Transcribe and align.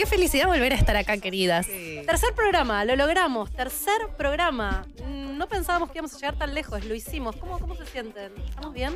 qué 0.00 0.06
felicidad 0.06 0.46
volver 0.46 0.72
a 0.72 0.76
estar 0.76 0.96
acá, 0.96 1.18
queridas. 1.18 1.66
Tercer 1.66 2.32
programa, 2.34 2.86
lo 2.86 2.96
logramos. 2.96 3.50
Tercer 3.50 4.00
programa. 4.16 4.86
Mm, 5.06 5.36
No 5.36 5.46
pensábamos 5.46 5.90
que 5.90 5.98
íbamos 5.98 6.14
a 6.14 6.16
llegar 6.16 6.36
tan 6.36 6.54
lejos, 6.54 6.82
lo 6.86 6.94
hicimos. 6.94 7.36
¿Cómo, 7.36 7.58
cómo 7.58 7.74
se 7.74 7.84
sienten? 7.84 8.32
¿Estamos 8.48 8.72
bien? 8.72 8.94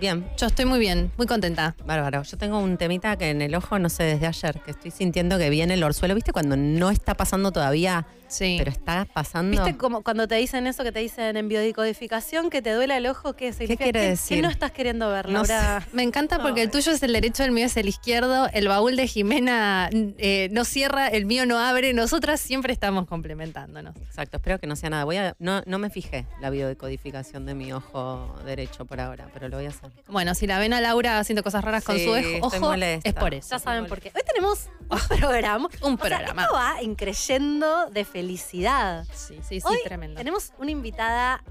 Bien, 0.00 0.26
Yo 0.38 0.46
estoy 0.46 0.64
muy 0.64 0.78
bien, 0.78 1.10
muy 1.18 1.26
contenta. 1.26 1.74
bárbaro. 1.84 2.22
Yo 2.22 2.38
tengo 2.38 2.58
un 2.58 2.78
temita 2.78 3.16
que 3.16 3.28
en 3.30 3.42
el 3.42 3.54
ojo, 3.54 3.78
no 3.78 3.90
sé, 3.90 4.04
desde 4.04 4.26
ayer, 4.26 4.60
que 4.62 4.70
estoy 4.70 4.90
sintiendo 4.90 5.36
que 5.36 5.50
viene 5.50 5.74
el 5.74 5.84
orzuelo. 5.84 6.14
¿Viste 6.14 6.32
cuando 6.32 6.56
no 6.56 6.90
está 6.90 7.14
pasando 7.14 7.52
todavía, 7.52 8.06
Sí. 8.28 8.56
pero 8.58 8.70
está 8.70 9.06
pasando? 9.12 9.50
¿Viste 9.62 9.76
como 9.78 10.02
cuando 10.02 10.26
te 10.28 10.34
dicen 10.36 10.66
eso 10.66 10.82
que 10.84 10.92
te 10.92 11.00
dicen 11.00 11.36
en 11.36 11.48
biodicodificación, 11.48 12.50
que 12.50 12.62
te 12.62 12.72
duele 12.72 12.96
el 12.96 13.06
ojo? 13.06 13.34
¿Qué 13.34 13.52
significa? 13.52 13.84
quiere 13.84 14.00
¿Qué- 14.00 14.08
decir? 14.08 14.36
¿Qué 14.38 14.42
no 14.42 14.48
estás 14.50 14.72
queriendo 14.72 15.08
ver, 15.10 15.26
No 15.28 15.42
Laura? 15.44 15.86
Me 15.92 16.02
encanta 16.02 16.38
porque 16.42 16.62
el 16.62 16.70
tuyo 16.70 16.92
es 16.92 17.02
el 17.02 17.12
derecho, 17.12 17.44
el 17.44 17.52
mío 17.52 17.66
es 17.66 17.76
el 17.76 17.88
izquierdo, 17.88 18.48
el 18.52 18.68
baúl 18.68 18.96
de 18.96 19.06
Jimena 19.06 19.88
eh, 19.92 20.48
no 20.52 20.64
cierra, 20.64 21.08
el 21.08 21.26
mío 21.26 21.46
no 21.46 21.58
abre, 21.58 21.92
nosotras 21.92 22.40
siempre 22.40 22.72
estamos 22.72 23.06
complementándonos. 23.06 23.96
Exacto, 23.96 24.38
espero 24.38 24.58
que 24.58 24.66
no 24.66 24.76
sea 24.76 24.90
nada. 24.90 25.04
Voy 25.04 25.16
a, 25.16 25.34
no, 25.38 25.62
no 25.66 25.78
me 25.78 25.90
fijé 25.90 26.26
la 26.40 26.50
biodecodificación 26.50 27.46
de 27.46 27.54
mi 27.54 27.72
ojo 27.72 28.34
derecho 28.44 28.84
por 28.84 29.00
ahora, 29.00 29.28
pero 29.32 29.48
lo 29.48 29.56
voy 29.56 29.66
a 29.66 29.70
hacer. 29.70 29.90
Bueno, 30.08 30.34
si 30.34 30.46
la 30.46 30.58
ven 30.58 30.72
a 30.72 30.80
Laura 30.80 31.18
haciendo 31.18 31.42
cosas 31.42 31.64
raras 31.64 31.84
con 31.84 31.98
su 31.98 32.14
estoy 32.14 32.40
ojo, 32.42 32.60
molesta. 32.60 33.08
es 33.08 33.14
por 33.14 33.34
eso. 33.34 33.48
Ya 33.50 33.58
saben 33.58 33.86
por 33.86 34.00
qué. 34.00 34.10
Hoy 34.14 34.22
tenemos 34.26 34.66
un 34.90 34.98
programa. 35.18 35.68
Un 35.82 35.94
O 35.94 35.96
sea, 35.96 36.18
programa. 36.18 36.42
esto 36.42 36.54
va 36.54 36.82
increyendo 36.82 37.86
de 37.90 38.04
felicidad. 38.16 39.06
Sí, 39.12 39.34
sí, 39.46 39.60
sí, 39.60 39.66
Hoy 39.66 39.76
tremendo. 39.84 40.16
tenemos 40.16 40.54
una 40.58 40.70
invitada 40.70 41.44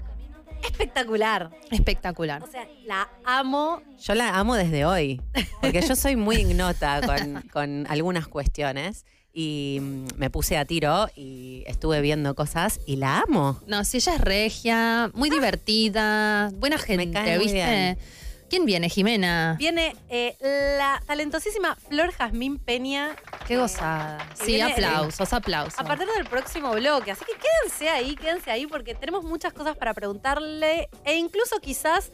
espectacular. 0.64 1.50
Espectacular. 1.70 2.42
O 2.42 2.48
sea, 2.48 2.66
la 2.84 3.08
amo. 3.24 3.82
Yo 4.02 4.14
la 4.16 4.36
amo 4.36 4.56
desde 4.56 4.84
hoy, 4.84 5.20
porque 5.60 5.80
yo 5.80 5.94
soy 5.94 6.16
muy 6.16 6.38
ignota 6.38 7.02
con, 7.06 7.42
con 7.52 7.86
algunas 7.88 8.26
cuestiones 8.26 9.04
y 9.32 9.78
mm, 9.80 10.06
me 10.16 10.28
puse 10.28 10.56
a 10.56 10.64
tiro 10.64 11.08
y 11.14 11.62
estuve 11.68 12.00
viendo 12.00 12.34
cosas 12.34 12.80
y 12.84 12.96
la 12.96 13.20
amo. 13.20 13.60
No, 13.68 13.84
si 13.84 13.98
ella 13.98 14.14
es 14.16 14.20
regia, 14.20 15.10
muy 15.14 15.30
divertida, 15.30 16.50
buena 16.54 16.78
gente, 16.78 17.12
cae 17.12 17.36
muy 17.36 17.44
¿viste? 17.44 17.54
bien. 17.64 17.98
¿Quién 18.48 18.64
viene, 18.64 18.88
Jimena? 18.88 19.56
Viene 19.58 19.96
eh, 20.08 20.36
la 20.78 21.02
talentosísima 21.06 21.74
Flor 21.88 22.12
Jazmín 22.12 22.58
Peña. 22.58 23.16
Qué 23.46 23.56
gozada. 23.56 24.18
Sí, 24.34 24.52
viene- 24.54 24.72
aplausos, 24.72 25.32
aplausos. 25.32 25.78
A 25.80 25.84
partir 25.84 26.06
del 26.16 26.26
próximo 26.26 26.72
bloque. 26.72 27.10
Así 27.10 27.24
que 27.24 27.32
quédense 27.32 27.88
ahí, 27.88 28.14
quédense 28.14 28.50
ahí, 28.50 28.66
porque 28.66 28.94
tenemos 28.94 29.24
muchas 29.24 29.52
cosas 29.52 29.76
para 29.76 29.94
preguntarle 29.94 30.88
e 31.04 31.16
incluso 31.16 31.58
quizás 31.60 32.12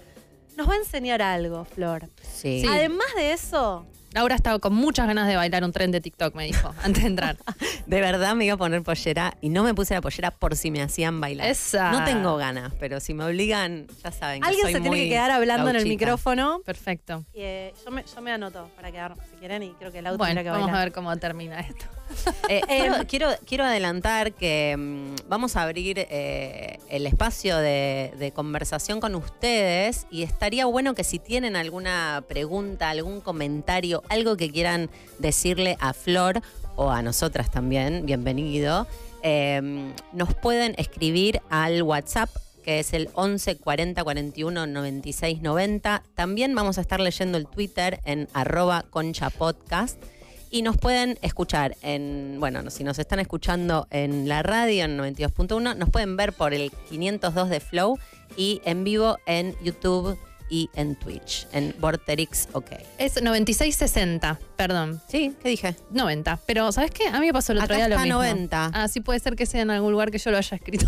nos 0.57 0.69
va 0.69 0.75
a 0.75 0.77
enseñar 0.79 1.21
algo, 1.23 1.65
Flor. 1.65 2.09
Sí. 2.23 2.65
Además 2.69 3.09
de 3.17 3.33
eso, 3.33 3.87
Laura 4.15 4.35
estaba 4.35 4.59
con 4.59 4.75
muchas 4.75 5.07
ganas 5.07 5.27
de 5.27 5.37
bailar 5.37 5.65
un 5.65 5.73
tren 5.73 5.91
de 5.91 6.01
TikTok, 6.01 6.35
me 6.35 6.45
dijo, 6.45 6.75
antes 6.83 7.03
de 7.03 7.09
entrar. 7.09 7.37
De 7.87 8.01
verdad 8.01 8.35
me 8.35 8.45
iba 8.45 8.55
a 8.55 8.57
poner 8.57 8.83
pollera 8.83 9.35
y 9.41 9.49
no 9.49 9.65
me 9.65 9.75
puse 9.75 9.95
la 9.95 10.01
pollera 10.01 10.31
por 10.31 10.57
si 10.57 10.71
me 10.71 10.83
hacían 10.83 11.21
bailar. 11.21 11.49
Esa. 11.49 11.91
No 11.91 12.05
tengo 12.05 12.37
ganas, 12.37 12.73
pero 12.79 13.01
si 13.01 13.13
me 13.13 13.25
obligan, 13.25 13.87
ya 14.03 14.13
saben 14.13 14.41
que 14.41 14.49
alguien 14.49 14.63
soy 14.65 14.73
se 14.75 14.81
tiene 14.81 14.97
que 14.97 15.09
quedar 15.09 15.31
hablando 15.31 15.71
en 15.71 15.77
el 15.77 15.87
micrófono. 15.87 16.61
Perfecto. 16.65 17.25
Y, 17.35 17.41
eh, 17.41 17.75
yo, 17.85 17.91
me, 17.91 18.05
yo 18.05 18.21
me 18.23 18.33
anoto 18.33 18.71
para 18.77 18.91
quedar, 18.93 19.15
si 19.31 19.37
quieren, 19.37 19.63
y 19.63 19.71
creo 19.73 19.91
que 19.93 19.99
el 19.99 20.07
auto 20.07 20.19
Bueno, 20.19 20.31
tendrá 20.31 20.43
que 20.45 20.51
vamos 20.51 20.67
bailar. 20.67 20.81
a 20.81 20.85
ver 20.85 20.93
cómo 20.93 21.17
termina 21.17 21.61
esto. 21.61 21.85
Eh, 22.49 22.61
quiero, 22.67 23.07
quiero, 23.07 23.29
quiero 23.47 23.65
adelantar 23.65 24.33
que 24.35 24.77
mm, 24.77 25.29
vamos 25.29 25.57
a 25.57 25.63
abrir 25.63 25.97
eh, 25.99 26.79
el 26.91 27.07
espacio 27.07 27.57
de, 27.57 28.13
de 28.19 28.33
conversación 28.33 29.01
con 29.01 29.15
ustedes 29.15 30.07
y 30.11 30.23
estaría 30.23 30.67
bueno 30.67 30.95
que 30.95 31.05
si 31.05 31.19
tienen 31.19 31.57
alguna 31.57 32.23
pregunta, 32.29 32.91
algún 32.91 33.23
comentario, 33.23 34.02
algo 34.09 34.37
que 34.37 34.51
quieran 34.51 34.91
decirle 35.19 35.77
a 35.81 35.93
Flor 35.93 36.41
o 36.77 36.91
a 36.91 37.03
nosotras 37.03 37.51
también, 37.51 38.07
bienvenido, 38.07 38.87
eh, 39.23 39.93
nos 40.13 40.35
pueden 40.35 40.75
escribir 40.79 41.41
al 41.51 41.83
WhatsApp 41.83 42.31
que 42.63 42.79
es 42.79 42.93
el 42.95 43.11
11 43.15 43.57
40 43.57 44.03
41 44.03 44.67
96 44.67 45.43
90. 45.43 46.03
También 46.15 46.55
vamos 46.55 46.79
a 46.79 46.81
estar 46.81 47.01
leyendo 47.01 47.37
el 47.39 47.47
Twitter 47.47 48.01
en 48.05 48.29
arroba 48.33 48.85
concha 48.89 49.31
podcast. 49.31 50.03
Y 50.51 50.61
nos 50.61 50.77
pueden 50.77 51.19
escuchar 51.23 51.77
en, 51.81 52.37
bueno, 52.39 52.71
si 52.71 52.85
nos 52.85 52.99
están 52.99 53.21
escuchando 53.21 53.87
en 53.91 54.29
la 54.29 54.43
radio 54.43 54.85
en 54.85 54.99
92.1, 54.99 55.77
nos 55.77 55.89
pueden 55.89 56.17
ver 56.19 56.35
por 56.35 56.53
el 56.53 56.71
502 56.91 57.49
de 57.49 57.61
Flow 57.61 57.99
y 58.37 58.61
en 58.65 58.85
vivo 58.85 59.19
en 59.25 59.57
YouTube 59.63 60.19
y 60.53 60.69
en 60.75 60.97
Twitch, 60.97 61.47
en 61.53 61.75
Vorterix 61.79 62.47
OK. 62.53 62.73
Es 62.99 63.21
9660, 63.23 64.39
perdón. 64.55 65.01
Sí, 65.09 65.35
¿qué 65.43 65.49
dije? 65.49 65.77
90. 65.91 66.41
Pero, 66.45 66.71
¿sabes 66.73 66.91
qué? 66.91 67.09
A 67.09 67.19
mí 67.21 67.27
me 67.29 67.33
pasó 67.33 67.53
el 67.53 67.59
otro 67.59 67.75
Acá 67.75 67.87
día 67.87 67.89
lo 67.89 67.99
mismo. 67.99 68.19
90. 68.19 68.71
Ah, 68.75 68.87
sí 68.87 69.01
puede 69.01 69.19
ser 69.19 69.35
que 69.35 69.47
sea 69.47 69.63
en 69.63 69.71
algún 69.71 69.93
lugar 69.93 70.11
que 70.11 70.19
yo 70.19 70.31
lo 70.31 70.37
haya 70.37 70.55
escrito. 70.55 70.87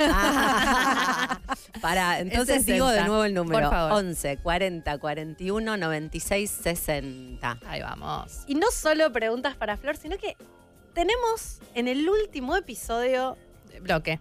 Ah. 0.00 1.38
Para, 1.80 2.18
entonces 2.18 2.64
60. 2.64 2.72
digo 2.72 2.88
de 2.88 3.04
nuevo 3.04 3.22
el 3.22 3.32
número. 3.32 3.60
Por 3.60 3.70
favor. 3.70 3.92
11 3.92 4.38
40 4.38 4.98
41 4.98 5.76
96 5.76 6.50
60. 6.50 7.58
Ahí 7.64 7.82
vamos. 7.82 8.40
Y 8.48 8.56
no 8.56 8.72
solo 8.72 9.12
preguntas 9.12 9.54
para 9.54 9.76
Flor, 9.76 9.96
sino 9.96 10.18
que 10.18 10.36
tenemos 10.94 11.60
en 11.74 11.86
el 11.86 12.08
último 12.08 12.56
episodio, 12.56 13.36
Bloque. 13.82 14.18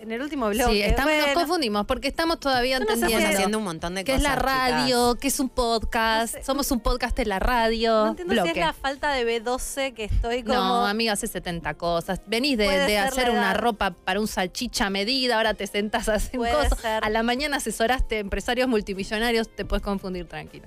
En 0.00 0.12
el 0.12 0.22
último 0.22 0.48
blog. 0.48 0.70
sí, 0.70 0.82
estamos, 0.82 1.12
nos 1.16 1.34
confundimos 1.34 1.86
porque 1.86 2.08
estamos 2.08 2.38
todavía 2.40 2.76
si 2.76 2.82
Estamos 2.82 3.02
entendiendo. 3.02 3.34
haciendo 3.36 3.58
un 3.58 3.64
montón 3.64 3.94
de 3.94 4.04
¿Qué 4.04 4.12
es 4.12 4.18
cosas. 4.18 4.36
la 4.36 4.42
radio? 4.42 5.16
¿Qué 5.20 5.28
es 5.28 5.40
un 5.40 5.48
podcast? 5.48 6.34
No 6.34 6.40
sé. 6.40 6.44
Somos 6.46 6.70
un 6.70 6.80
podcast 6.80 7.18
en 7.18 7.28
la 7.28 7.38
radio. 7.38 8.04
no 8.04 8.08
entiendo 8.10 8.34
Bloque. 8.34 8.52
si 8.52 8.58
es 8.60 8.64
la 8.66 8.72
falta 8.72 9.12
de 9.12 9.42
B12 9.42 9.94
que 9.94 10.04
estoy 10.04 10.42
como... 10.42 10.54
No, 10.54 10.86
amiga, 10.86 11.12
hace 11.12 11.26
70 11.26 11.74
cosas. 11.74 12.20
Venís 12.26 12.58
de, 12.58 12.98
hacer 12.98 13.30
una 13.30 13.54
ropa 13.54 13.90
para 13.90 14.20
un 14.20 14.28
salchicha 14.28 14.86
a 14.86 14.90
medida, 14.90 15.36
ahora 15.36 15.54
te 15.54 15.66
sentás 15.66 16.08
a 16.08 16.14
hacer 16.14 16.38
cosas. 16.38 16.78
ser. 16.78 17.04
A 17.04 17.10
la 17.10 17.22
mañana 17.22 17.56
asesoraste 17.56 18.18
empresarios 18.18 18.68
multimillonarios, 18.68 19.48
te 19.48 19.64
puedes 19.64 19.82
confundir 19.82 20.26
tranquilo. 20.26 20.66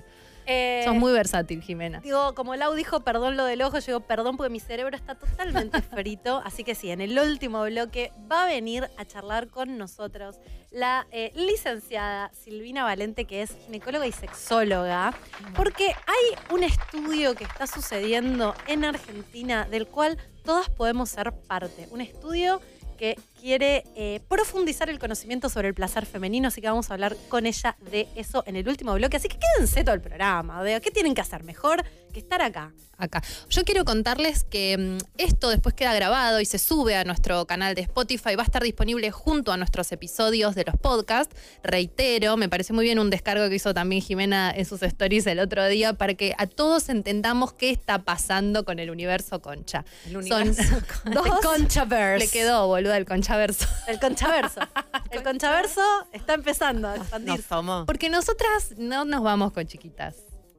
Eh, 0.52 0.82
Sos 0.84 0.96
muy 0.96 1.12
versátil, 1.12 1.62
Jimena. 1.62 2.00
Digo, 2.00 2.34
como 2.34 2.56
Lau 2.56 2.74
dijo, 2.74 3.00
perdón 3.00 3.36
lo 3.36 3.44
del 3.44 3.62
ojo, 3.62 3.78
yo 3.78 3.86
digo, 3.86 4.00
perdón 4.00 4.36
porque 4.36 4.50
mi 4.50 4.58
cerebro 4.58 4.96
está 4.96 5.14
totalmente 5.14 5.80
frito. 5.94 6.42
Así 6.44 6.64
que 6.64 6.74
sí, 6.74 6.90
en 6.90 7.00
el 7.00 7.16
último 7.16 7.62
bloque 7.62 8.12
va 8.30 8.44
a 8.44 8.46
venir 8.46 8.90
a 8.96 9.04
charlar 9.04 9.48
con 9.48 9.78
nosotros 9.78 10.40
la 10.72 11.06
eh, 11.12 11.30
licenciada 11.36 12.32
Silvina 12.32 12.82
Valente, 12.82 13.26
que 13.26 13.42
es 13.42 13.56
ginecóloga 13.66 14.08
y 14.08 14.12
sexóloga, 14.12 15.14
porque 15.54 15.86
hay 15.86 16.54
un 16.54 16.64
estudio 16.64 17.34
que 17.36 17.44
está 17.44 17.68
sucediendo 17.68 18.54
en 18.66 18.84
Argentina 18.84 19.66
del 19.70 19.86
cual 19.86 20.18
todas 20.44 20.68
podemos 20.68 21.10
ser 21.10 21.32
parte. 21.32 21.86
Un 21.92 22.00
estudio 22.00 22.60
que 22.98 23.16
quiere 23.40 23.84
eh, 23.96 24.20
profundizar 24.28 24.90
el 24.90 24.98
conocimiento 24.98 25.48
sobre 25.48 25.68
el 25.68 25.74
placer 25.74 26.06
femenino, 26.06 26.48
así 26.48 26.60
que 26.60 26.68
vamos 26.68 26.90
a 26.90 26.94
hablar 26.94 27.16
con 27.28 27.46
ella 27.46 27.76
de 27.90 28.08
eso 28.14 28.44
en 28.46 28.56
el 28.56 28.68
último 28.68 28.94
bloque. 28.94 29.16
Así 29.16 29.28
que 29.28 29.38
quédense 29.38 29.82
todo 29.82 29.94
el 29.94 30.00
programa, 30.00 30.62
de 30.62 30.80
qué 30.80 30.90
tienen 30.90 31.14
que 31.14 31.20
hacer 31.20 31.42
mejor 31.42 31.84
que 32.10 32.18
estar 32.18 32.42
acá. 32.42 32.72
acá. 32.98 33.22
Yo 33.48 33.64
quiero 33.64 33.84
contarles 33.84 34.44
que 34.44 34.76
mm, 34.76 34.98
esto 35.18 35.48
después 35.48 35.74
queda 35.74 35.94
grabado 35.94 36.40
y 36.40 36.44
se 36.44 36.58
sube 36.58 36.96
a 36.96 37.04
nuestro 37.04 37.46
canal 37.46 37.74
de 37.74 37.82
Spotify. 37.82 38.34
Va 38.36 38.42
a 38.42 38.44
estar 38.44 38.62
disponible 38.62 39.10
junto 39.10 39.52
a 39.52 39.56
nuestros 39.56 39.90
episodios 39.92 40.54
de 40.54 40.64
los 40.64 40.76
podcasts. 40.76 41.34
Reitero, 41.62 42.36
me 42.36 42.48
parece 42.48 42.72
muy 42.72 42.84
bien 42.84 42.98
un 42.98 43.10
descargo 43.10 43.48
que 43.48 43.54
hizo 43.54 43.74
también 43.74 44.02
Jimena 44.02 44.52
en 44.54 44.64
sus 44.64 44.82
stories 44.82 45.26
el 45.26 45.38
otro 45.38 45.66
día 45.68 45.94
para 45.94 46.14
que 46.14 46.34
a 46.36 46.46
todos 46.46 46.88
entendamos 46.88 47.52
qué 47.52 47.70
está 47.70 48.02
pasando 48.02 48.64
con 48.64 48.78
el 48.78 48.90
universo 48.90 49.40
concha. 49.40 49.84
El 50.06 50.16
universo 50.18 50.62
Son 51.04 51.14
dos. 51.14 51.28
Conchaverse. 51.42 52.26
Le 52.26 52.30
quedó, 52.30 52.66
boluda, 52.66 52.96
el 52.96 53.04
conchaverso. 53.30 53.66
El 53.86 54.00
conchaverso. 54.00 54.60
El 55.10 55.22
conchaverso 55.22 55.82
está 56.12 56.34
empezando 56.34 56.88
a 56.88 56.92
Nos 56.96 57.02
expandirse. 57.02 57.48
tomó. 57.48 57.86
Porque 57.86 58.08
nosotras 58.10 58.74
no 58.76 59.04
nos 59.04 59.22
vamos 59.22 59.52
con 59.52 59.66
chiquitas. 59.66 60.16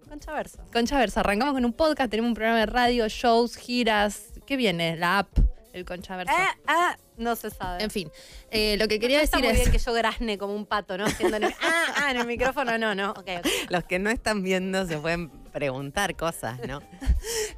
Conchaverso. 0.07 0.63
Conchaverso, 0.73 1.19
arrancamos 1.21 1.53
con 1.53 1.63
un 1.65 1.73
podcast, 1.73 2.09
tenemos 2.09 2.29
un 2.29 2.35
programa 2.35 2.59
de 2.59 2.65
radio, 2.65 3.07
shows, 3.07 3.56
giras. 3.56 4.23
¿Qué 4.45 4.57
viene? 4.57 4.97
La 4.97 5.19
app, 5.19 5.29
el 5.71 5.85
Conchaverso. 5.85 6.33
Ah, 6.38 6.56
ah, 6.68 6.97
no 7.15 7.35
se 7.38 7.50
sabe. 7.50 7.81
En 7.83 7.89
fin, 7.91 8.12
eh, 8.50 8.75
lo 8.77 8.88
que 8.89 9.00
quería 9.00 9.18
no 9.19 9.23
está 9.23 9.38
decir 9.38 9.50
muy 9.53 9.57
es. 9.62 9.65
bien 9.69 9.71
que 9.71 9.83
yo 9.85 9.94
grazne 9.94 10.38
como 10.38 10.53
un 10.53 10.65
pato, 10.65 10.97
¿no? 10.97 11.06
Haciendo 11.06 11.38
en 11.38 11.44
el- 11.45 11.56
ah, 11.62 11.85
ah, 11.95 12.12
en 12.12 12.18
el 12.18 12.27
micrófono 12.27 12.77
no, 12.77 12.94
no. 12.94 13.12
Ok, 13.12 13.29
ok. 13.39 13.47
Los 13.69 13.83
que 13.85 14.00
no 14.00 14.09
están 14.09 14.44
viendo 14.44 14.85
se 14.85 14.97
pueden 14.97 15.31
preguntar 15.51 16.15
cosas, 16.15 16.59
¿no? 16.68 16.81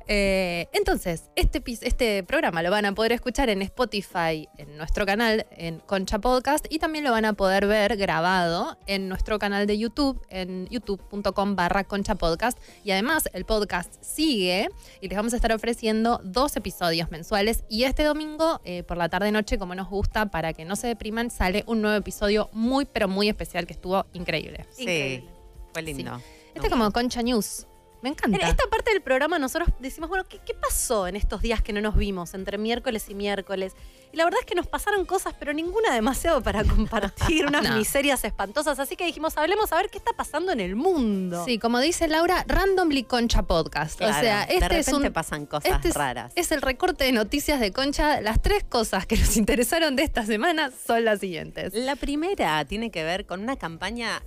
Eh, 0.06 0.68
entonces, 0.74 1.30
este, 1.38 1.64
este 1.66 2.24
programa 2.24 2.62
lo 2.62 2.70
van 2.70 2.84
a 2.84 2.94
poder 2.94 3.14
escuchar 3.14 3.50
en 3.50 3.62
Spotify, 3.62 4.50
en 4.58 4.76
nuestro 4.78 5.06
canal, 5.06 5.48
en 5.52 5.80
Concha 5.80 6.20
Podcast, 6.20 6.66
y 6.70 6.80
también 6.80 7.06
lo 7.06 7.12
van 7.12 7.24
a 7.24 7.34
poder 7.34 7.68
ver 7.68 7.96
grabado 7.96 8.78
en 8.86 9.08
nuestro 9.08 9.40
canal 9.40 9.66
de 9.66 9.78
YouTube, 9.78 10.22
en 10.30 10.68
youtube.com 10.68 11.56
barra 11.56 11.86
Concha 11.86 12.16
Podcast. 12.16 12.58
Y 12.84 12.92
además, 12.92 13.30
el 13.32 13.46
podcast 13.46 13.96
sigue 14.04 14.68
y 15.00 15.08
les 15.08 15.16
vamos 15.16 15.32
a 15.32 15.38
estar 15.38 15.54
ofreciendo 15.54 16.20
dos 16.24 16.58
episodios 16.58 17.10
mensuales. 17.10 17.64
Y 17.70 17.86
este 17.86 18.04
domingo, 18.04 18.60
eh, 18.66 18.84
por 18.84 18.98
la 18.98 19.08
tarde-noche, 19.08 19.58
como 19.58 19.74
nos 19.74 19.90
gusta, 19.90 20.26
para 20.26 20.52
que 20.52 20.66
no 20.66 20.76
se 20.76 20.88
depriman, 20.88 21.32
sale 21.32 21.64
un 21.68 21.82
nuevo 21.82 21.96
episodio 21.98 22.50
muy, 22.52 22.86
pero 22.86 23.08
muy 23.08 23.30
especial 23.30 23.66
que 23.66 23.74
estuvo 23.74 24.06
increíble. 24.14 24.66
Sí. 24.72 24.82
Increíble. 24.82 25.30
Fue 25.72 25.82
lindo. 25.82 26.22
Este 26.54 26.70
como 26.70 26.92
Concha 26.92 27.22
News. 27.22 27.68
Me 28.04 28.10
En 28.10 28.14
encanta. 28.14 28.48
esta 28.48 28.68
parte 28.70 28.92
del 28.92 29.02
programa 29.02 29.40
nosotros 29.40 29.70
decimos, 29.80 30.10
bueno, 30.10 30.26
¿qué, 30.28 30.40
qué 30.46 30.54
pasó 30.54 31.08
en 31.08 31.16
estos 31.16 31.42
días 31.42 31.62
que 31.62 31.74
no 31.74 31.82
nos 31.82 31.96
vimos, 31.96 32.34
entre 32.34 32.58
miércoles 32.58 33.06
y 33.10 33.16
miércoles? 33.16 33.74
Y 34.12 34.18
la 34.18 34.26
verdad 34.26 34.42
es 34.42 34.46
que 34.46 34.54
nos 34.54 34.68
pasaron 34.68 35.06
cosas, 35.06 35.34
pero 35.40 35.54
ninguna 35.54 35.92
demasiado 35.96 36.44
para 36.44 36.64
compartir, 36.76 37.46
unas 37.48 37.64
No. 37.64 37.78
miserias 37.78 38.24
espantosas. 38.26 38.78
Así 38.78 38.96
que 38.96 39.06
dijimos, 39.06 39.38
hablemos 39.38 39.72
a 39.72 39.78
ver 39.78 39.90
qué 39.90 39.98
está 39.98 40.12
pasando 40.14 40.52
en 40.52 40.60
el 40.60 40.76
mundo. 40.76 41.44
Sí, 41.46 41.58
como 41.58 41.80
dice 41.80 42.08
Laura, 42.08 42.44
Randomly 42.48 43.04
Concha 43.06 43.44
Podcast. 43.44 43.98
Claro, 43.98 44.18
o 44.18 44.20
sea, 44.22 44.46
de 44.46 44.54
este 44.56 44.68
repente 44.70 44.92
es 44.92 44.94
un 44.94 45.14
pasan 45.14 45.46
cosas 45.46 45.72
este 45.72 45.88
es- 45.88 45.96
raras. 45.96 46.34
Es 46.36 46.52
el 46.52 46.62
recorte 46.62 47.06
de 47.06 47.12
noticias 47.14 47.60
de 47.60 47.72
Concha. 47.72 48.20
Las 48.22 48.42
tres 48.42 48.64
cosas 48.66 49.08
que 49.08 49.18
nos 49.18 49.36
interesaron 49.38 49.96
de 49.96 50.04
esta 50.04 50.26
semana 50.26 50.72
son 50.86 51.06
las 51.06 51.22
siguientes. 51.22 51.74
La 51.74 51.96
primera 51.96 52.64
tiene 52.66 52.92
que 52.92 53.04
ver 53.04 53.26
con 53.26 53.40
una 53.42 53.56
campaña 53.56 54.22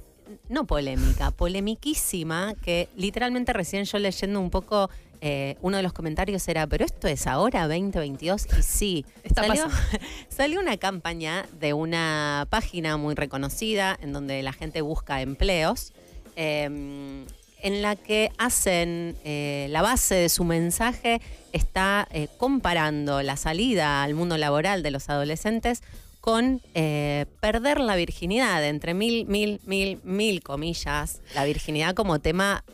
no 0.49 0.67
polémica, 0.67 1.31
polemiquísima, 1.31 2.55
que 2.63 2.89
literalmente 2.97 3.53
recién 3.53 3.85
yo 3.85 3.99
leyendo 3.99 4.41
un 4.41 4.51
poco, 4.51 4.91
eh, 5.21 5.57
uno 5.63 5.77
de 5.77 5.83
los 5.83 5.93
comentarios 5.93 6.47
era, 6.49 6.67
pero 6.67 6.85
esto 6.85 7.09
es 7.09 7.27
ahora 7.27 7.63
2022 7.69 8.47
y 8.59 8.63
sí, 8.63 9.07
Está 9.23 9.47
salió, 9.47 9.67
salió 10.29 10.61
una 10.61 10.77
campaña 10.77 11.47
de 11.59 11.73
una 11.73 12.47
página 12.51 12.97
muy 12.97 13.15
reconocida 13.15 13.99
en 14.01 14.13
donde 14.13 14.43
la 14.43 14.53
gente 14.53 14.81
busca 14.81 15.21
empleos. 15.21 15.93
eh, 16.37 17.25
en 17.67 17.83
la 17.83 17.97
que 17.97 18.31
hacen 18.39 19.17
eh, 19.25 19.67
la 19.71 19.83
base 19.83 20.15
de 20.15 20.29
su 20.29 20.45
mensaje 20.45 21.21
está 21.53 22.07
eh, 22.13 22.29
comparando 22.37 23.23
la 23.23 23.37
salida 23.37 24.03
al 24.03 24.15
mundo 24.15 24.37
laboral 24.37 24.83
de 24.83 24.91
los 24.91 25.09
adolescentes 25.09 25.83
con 26.27 26.61
eh, 26.75 27.27
perder 27.39 27.79
la 27.79 27.95
virginidad, 27.95 28.65
entre 28.67 28.95
mil, 28.95 29.27
mil, 29.27 29.61
mil, 29.65 30.01
mil 30.03 30.43
comillas, 30.43 31.21
la 31.37 31.45
virginidad 31.45 31.95
como 31.95 32.19
tema 32.19 32.65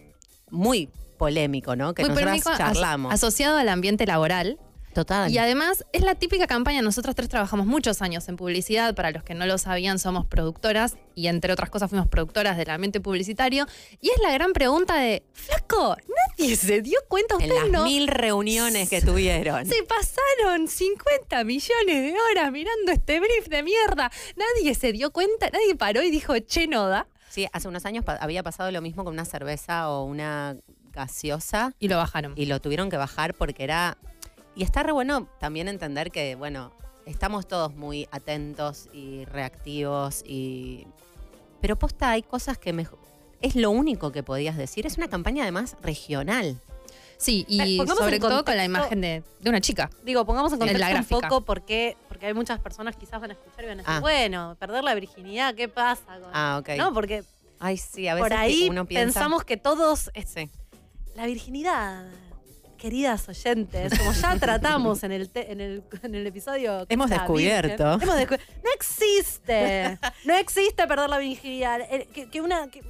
muy 0.48 0.88
polémico, 1.18 1.76
¿no? 1.76 1.92
Que 1.92 2.02
Muy 2.06 2.14
nosotras 2.24 2.46
as- 2.46 2.56
charlamos. 2.56 3.12
asociado 3.12 3.58
al 3.58 3.68
ambiente 3.68 4.06
laboral. 4.06 4.58
Total. 4.94 5.30
Y 5.30 5.38
además 5.38 5.84
es 5.92 6.02
la 6.02 6.14
típica 6.14 6.46
campaña, 6.46 6.82
nosotros 6.82 7.14
tres 7.14 7.28
trabajamos 7.28 7.66
muchos 7.66 8.02
años 8.02 8.28
en 8.28 8.36
publicidad, 8.36 8.94
para 8.94 9.10
los 9.10 9.22
que 9.24 9.34
no 9.34 9.46
lo 9.46 9.56
sabían 9.58 9.98
somos 9.98 10.26
productoras 10.26 10.96
y 11.14 11.28
entre 11.28 11.52
otras 11.52 11.70
cosas 11.70 11.88
fuimos 11.90 12.08
productoras 12.08 12.56
del 12.56 12.68
ambiente 12.70 13.00
publicitario 13.00 13.66
y 14.00 14.10
es 14.10 14.18
la 14.22 14.32
gran 14.32 14.52
pregunta 14.52 14.96
de, 14.96 15.22
flaco, 15.32 15.96
nadie 16.38 16.56
se 16.56 16.82
dio 16.82 16.98
cuenta, 17.08 17.36
en 17.36 17.42
ustedes 17.42 17.62
las 17.62 17.70
no... 17.70 17.84
mil 17.84 18.06
reuniones 18.08 18.90
que 18.90 19.00
tuvieron. 19.00 19.64
Se 19.66 19.82
pasaron 19.84 20.68
50 20.68 21.44
millones 21.44 22.12
de 22.12 22.14
horas 22.30 22.52
mirando 22.52 22.92
este 22.92 23.18
brief 23.20 23.48
de 23.48 23.62
mierda. 23.62 24.10
Nadie 24.36 24.74
se 24.74 24.92
dio 24.92 25.10
cuenta, 25.10 25.48
nadie 25.50 25.74
paró 25.74 26.02
y 26.02 26.10
dijo, 26.10 26.38
che, 26.40 26.66
no 26.66 26.88
da. 26.88 27.06
Sí, 27.30 27.46
hace 27.52 27.66
unos 27.68 27.86
años 27.86 28.04
pa- 28.04 28.16
había 28.16 28.42
pasado 28.42 28.70
lo 28.70 28.82
mismo 28.82 29.04
con 29.04 29.14
una 29.14 29.24
cerveza 29.24 29.88
o 29.90 30.04
una 30.04 30.56
gaseosa 30.92 31.74
Y 31.78 31.88
lo 31.88 31.96
bajaron. 31.96 32.34
y 32.36 32.44
lo 32.46 32.60
tuvieron 32.60 32.90
que 32.90 32.96
bajar 32.96 33.34
porque 33.34 33.64
era... 33.64 33.96
Y 34.54 34.62
está 34.64 34.82
re 34.82 34.92
bueno 34.92 35.28
también 35.40 35.68
entender 35.68 36.10
que, 36.10 36.34
bueno, 36.34 36.72
estamos 37.06 37.46
todos 37.48 37.74
muy 37.74 38.08
atentos 38.10 38.88
y 38.92 39.24
reactivos 39.26 40.22
y... 40.26 40.86
Pero 41.60 41.76
posta, 41.78 42.10
hay 42.10 42.22
cosas 42.22 42.58
que 42.58 42.72
mejor... 42.72 42.98
Es 43.40 43.56
lo 43.56 43.70
único 43.70 44.12
que 44.12 44.22
podías 44.22 44.56
decir. 44.56 44.86
Es 44.86 44.98
una 44.98 45.08
campaña 45.08 45.42
además 45.42 45.76
regional. 45.82 46.60
Sí, 47.16 47.44
y 47.48 47.76
sobre 47.86 48.16
en 48.16 48.22
todo 48.22 48.44
con 48.44 48.56
la 48.56 48.64
imagen 48.64 49.00
de, 49.00 49.22
de 49.40 49.48
una 49.50 49.60
chica. 49.60 49.90
Digo, 50.04 50.24
pongamos 50.24 50.52
en 50.52 50.62
En 50.62 50.66
la 50.66 50.72
contexto 50.72 50.88
un 50.88 51.20
gráfica. 51.20 51.28
poco 51.28 51.44
porque, 51.44 51.96
porque 52.08 52.26
hay 52.26 52.34
muchas 52.34 52.58
personas 52.60 52.96
quizás 52.96 53.20
van 53.20 53.30
a 53.30 53.34
escuchar 53.34 53.64
y 53.64 53.68
van 53.68 53.78
a 53.78 53.82
decir, 53.82 53.94
Ah. 53.96 54.00
bueno, 54.00 54.56
perder 54.58 54.82
la 54.84 54.94
virginidad, 54.94 55.54
¿qué 55.54 55.68
pasa? 55.68 56.02
con-?" 56.20 56.30
Ah, 56.32 56.58
ok. 56.60 56.70
No, 56.76 56.92
porque 56.92 57.22
Ay, 57.60 57.76
sí, 57.76 58.08
a 58.08 58.14
veces 58.14 58.24
por 58.28 58.36
que 58.36 58.42
ahí 58.42 58.68
uno 58.68 58.86
piensa... 58.86 59.04
pensamos 59.20 59.44
que 59.44 59.56
todos... 59.56 60.10
es- 60.14 60.28
Sí. 60.30 60.50
La 61.14 61.26
virginidad, 61.26 62.06
queridas 62.82 63.28
oyentes, 63.28 63.96
como 63.96 64.12
ya 64.12 64.36
tratamos 64.40 65.04
en 65.04 65.12
el, 65.12 65.30
te- 65.30 65.52
en 65.52 65.60
el, 65.60 65.84
en 66.02 66.14
el 66.16 66.26
episodio... 66.26 66.84
Hemos 66.88 67.10
descubierto. 67.10 67.96
Virgen, 67.98 68.02
hemos 68.02 68.16
descu- 68.20 68.40
no 68.64 68.70
existe, 68.74 69.98
no 70.24 70.34
existe 70.34 70.84
perder 70.88 71.08
la 71.08 71.18
virginidad. 71.18 71.80
Eh, 71.82 72.08
Que, 72.12 72.28
que 72.28 72.40
una, 72.40 72.66
que 72.68 72.82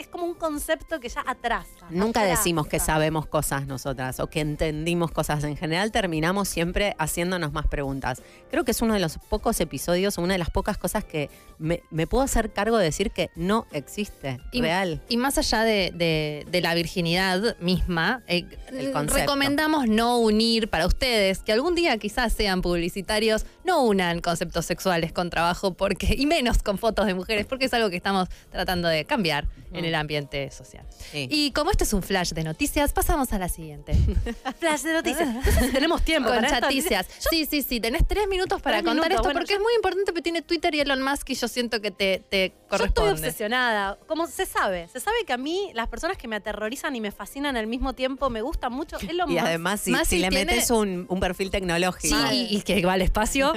es 0.00 0.06
como 0.08 0.24
un 0.24 0.34
concepto 0.34 0.98
que 1.00 1.08
ya 1.08 1.22
atrasa. 1.26 1.68
Nunca 1.90 2.20
atrasa. 2.20 2.38
decimos 2.38 2.66
que 2.66 2.78
sabemos 2.80 3.26
cosas 3.26 3.66
nosotras 3.66 4.18
o 4.20 4.28
que 4.28 4.40
entendimos 4.40 5.10
cosas. 5.12 5.44
En 5.44 5.56
general 5.56 5.92
terminamos 5.92 6.48
siempre 6.48 6.94
haciéndonos 6.98 7.52
más 7.52 7.66
preguntas. 7.68 8.22
Creo 8.50 8.64
que 8.64 8.70
es 8.70 8.80
uno 8.82 8.94
de 8.94 9.00
los 9.00 9.18
pocos 9.28 9.60
episodios 9.60 10.16
o 10.18 10.22
una 10.22 10.34
de 10.34 10.38
las 10.38 10.50
pocas 10.50 10.78
cosas 10.78 11.04
que 11.04 11.30
me, 11.58 11.82
me 11.90 12.06
puedo 12.06 12.24
hacer 12.24 12.52
cargo 12.52 12.78
de 12.78 12.84
decir 12.84 13.10
que 13.10 13.30
no 13.36 13.66
existe. 13.72 14.40
Y- 14.52 14.62
real. 14.62 15.02
Y 15.08 15.16
más 15.16 15.38
allá 15.38 15.62
de, 15.62 15.92
de- 15.94 16.46
de 16.50 16.60
la 16.60 16.74
virginidad 16.74 17.56
misma, 17.60 18.22
eh, 18.26 18.46
El 18.68 18.92
concepto. 18.92 19.20
recomendamos 19.20 19.86
no 19.88 20.18
unir 20.18 20.68
para 20.70 20.86
ustedes, 20.86 21.40
que 21.40 21.52
algún 21.52 21.74
día 21.74 21.96
quizás 21.98 22.32
sean 22.32 22.62
publicitarios, 22.62 23.44
no 23.64 23.82
unan 23.82 24.20
conceptos 24.20 24.64
sexuales 24.66 25.12
con 25.12 25.28
trabajo 25.30 25.74
porque 25.74 26.14
y 26.18 26.26
menos 26.26 26.62
con 26.62 26.78
fotos 26.78 27.06
de 27.06 27.14
mujeres, 27.14 27.46
porque 27.46 27.66
es 27.66 27.74
algo 27.74 27.90
que 27.90 27.96
estamos 27.96 28.28
tratando 28.50 28.88
de 28.88 29.04
cambiar 29.04 29.46
en 29.72 29.84
Mm. 29.84 29.89
El 29.90 29.94
ambiente 29.96 30.50
social. 30.50 30.84
Sí. 31.12 31.28
Y 31.30 31.50
como 31.52 31.70
este 31.70 31.84
es 31.84 31.92
un 31.92 32.02
flash 32.02 32.32
de 32.32 32.42
noticias, 32.44 32.92
pasamos 32.92 33.32
a 33.32 33.38
la 33.38 33.48
siguiente. 33.48 33.92
Flash 34.58 34.82
de 34.82 34.92
noticias. 34.94 35.28
Entonces, 35.36 35.72
tenemos 35.72 36.02
tiempo. 36.02 36.30
Con 36.30 36.44
chaticias. 36.44 37.06
Sí, 37.30 37.44
sí, 37.46 37.62
sí, 37.62 37.80
tenés 37.80 38.06
tres 38.06 38.26
minutos 38.28 38.62
para 38.62 38.78
Tres 38.78 38.86
contar 38.86 39.08
minutos, 39.10 39.16
esto 39.16 39.22
bueno, 39.24 39.40
porque 39.40 39.52
yo- 39.52 39.56
es 39.58 39.62
muy 39.62 39.74
importante, 39.74 40.12
porque 40.12 40.22
tiene 40.22 40.42
Twitter 40.42 40.74
y 40.74 40.80
Elon 40.80 41.02
Musk 41.02 41.28
y 41.30 41.34
yo 41.34 41.48
siento 41.48 41.80
que 41.80 41.90
te, 41.90 42.22
te 42.28 42.48
Yo 42.48 42.54
estoy 42.54 42.68
corresponde. 42.78 43.10
obsesionada. 43.12 43.98
Como 44.06 44.26
se 44.26 44.46
sabe, 44.46 44.88
se 44.88 45.00
sabe 45.00 45.16
que 45.26 45.32
a 45.32 45.36
mí 45.36 45.70
las 45.74 45.88
personas 45.88 46.16
que 46.16 46.26
me 46.28 46.36
aterrorizan 46.36 46.94
y 46.96 47.00
me 47.00 47.10
fascinan 47.12 47.56
al 47.56 47.66
mismo 47.66 47.92
tiempo 47.94 48.30
me 48.30 48.42
gustan 48.42 48.72
mucho. 48.72 48.96
Es 49.10 49.14
lo 49.14 49.28
Y 49.28 49.34
más. 49.34 49.44
además, 49.44 49.80
si, 49.80 49.90
le 50.18 50.28
tiene- 50.28 50.44
metes 50.46 50.70
un, 50.70 51.06
un 51.08 51.20
perfil 51.20 51.48
Sí, 51.48 51.52
tecnológico. 51.52 52.16
y, 52.32 52.56
y 52.56 52.62
que 52.62 52.84
va 52.86 52.92
al 52.94 53.02
espacio. 53.02 53.52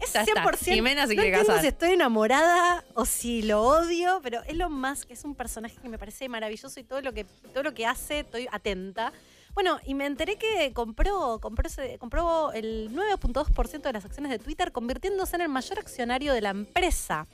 Es 0.00 0.12
ya 0.12 0.22
está. 0.22 0.42
100%. 0.44 0.58
Jimena 0.74 1.06
se 1.06 1.14
no 1.14 1.22
quiere 1.22 1.38
casar. 1.38 1.60
si 1.60 1.68
estoy 1.68 1.90
enamorada 1.92 2.84
o 2.94 3.04
si 3.04 3.42
lo 3.42 3.62
odio, 3.62 4.20
pero 4.22 4.42
Elon 4.44 4.72
Musk 4.72 5.10
es 5.10 5.24
un 5.24 5.34
personaje 5.38 5.76
que 5.80 5.88
me 5.88 5.98
parece 5.98 6.28
maravilloso 6.28 6.78
y 6.78 6.84
todo 6.84 7.00
lo 7.00 7.14
que, 7.14 7.24
todo 7.54 7.62
lo 7.62 7.72
que 7.72 7.86
hace 7.86 8.20
estoy 8.20 8.46
atenta. 8.52 9.12
Bueno, 9.54 9.80
y 9.86 9.94
me 9.94 10.04
enteré 10.04 10.36
que 10.36 10.72
compró, 10.74 11.38
compró, 11.40 11.68
compró 11.98 12.52
el 12.52 12.90
9.2% 12.94 13.80
de 13.80 13.92
las 13.92 14.04
acciones 14.04 14.30
de 14.30 14.38
Twitter, 14.38 14.70
convirtiéndose 14.70 15.36
en 15.36 15.42
el 15.42 15.48
mayor 15.48 15.78
accionario 15.78 16.34
de 16.34 16.42
la 16.42 16.50
empresa. 16.50 17.26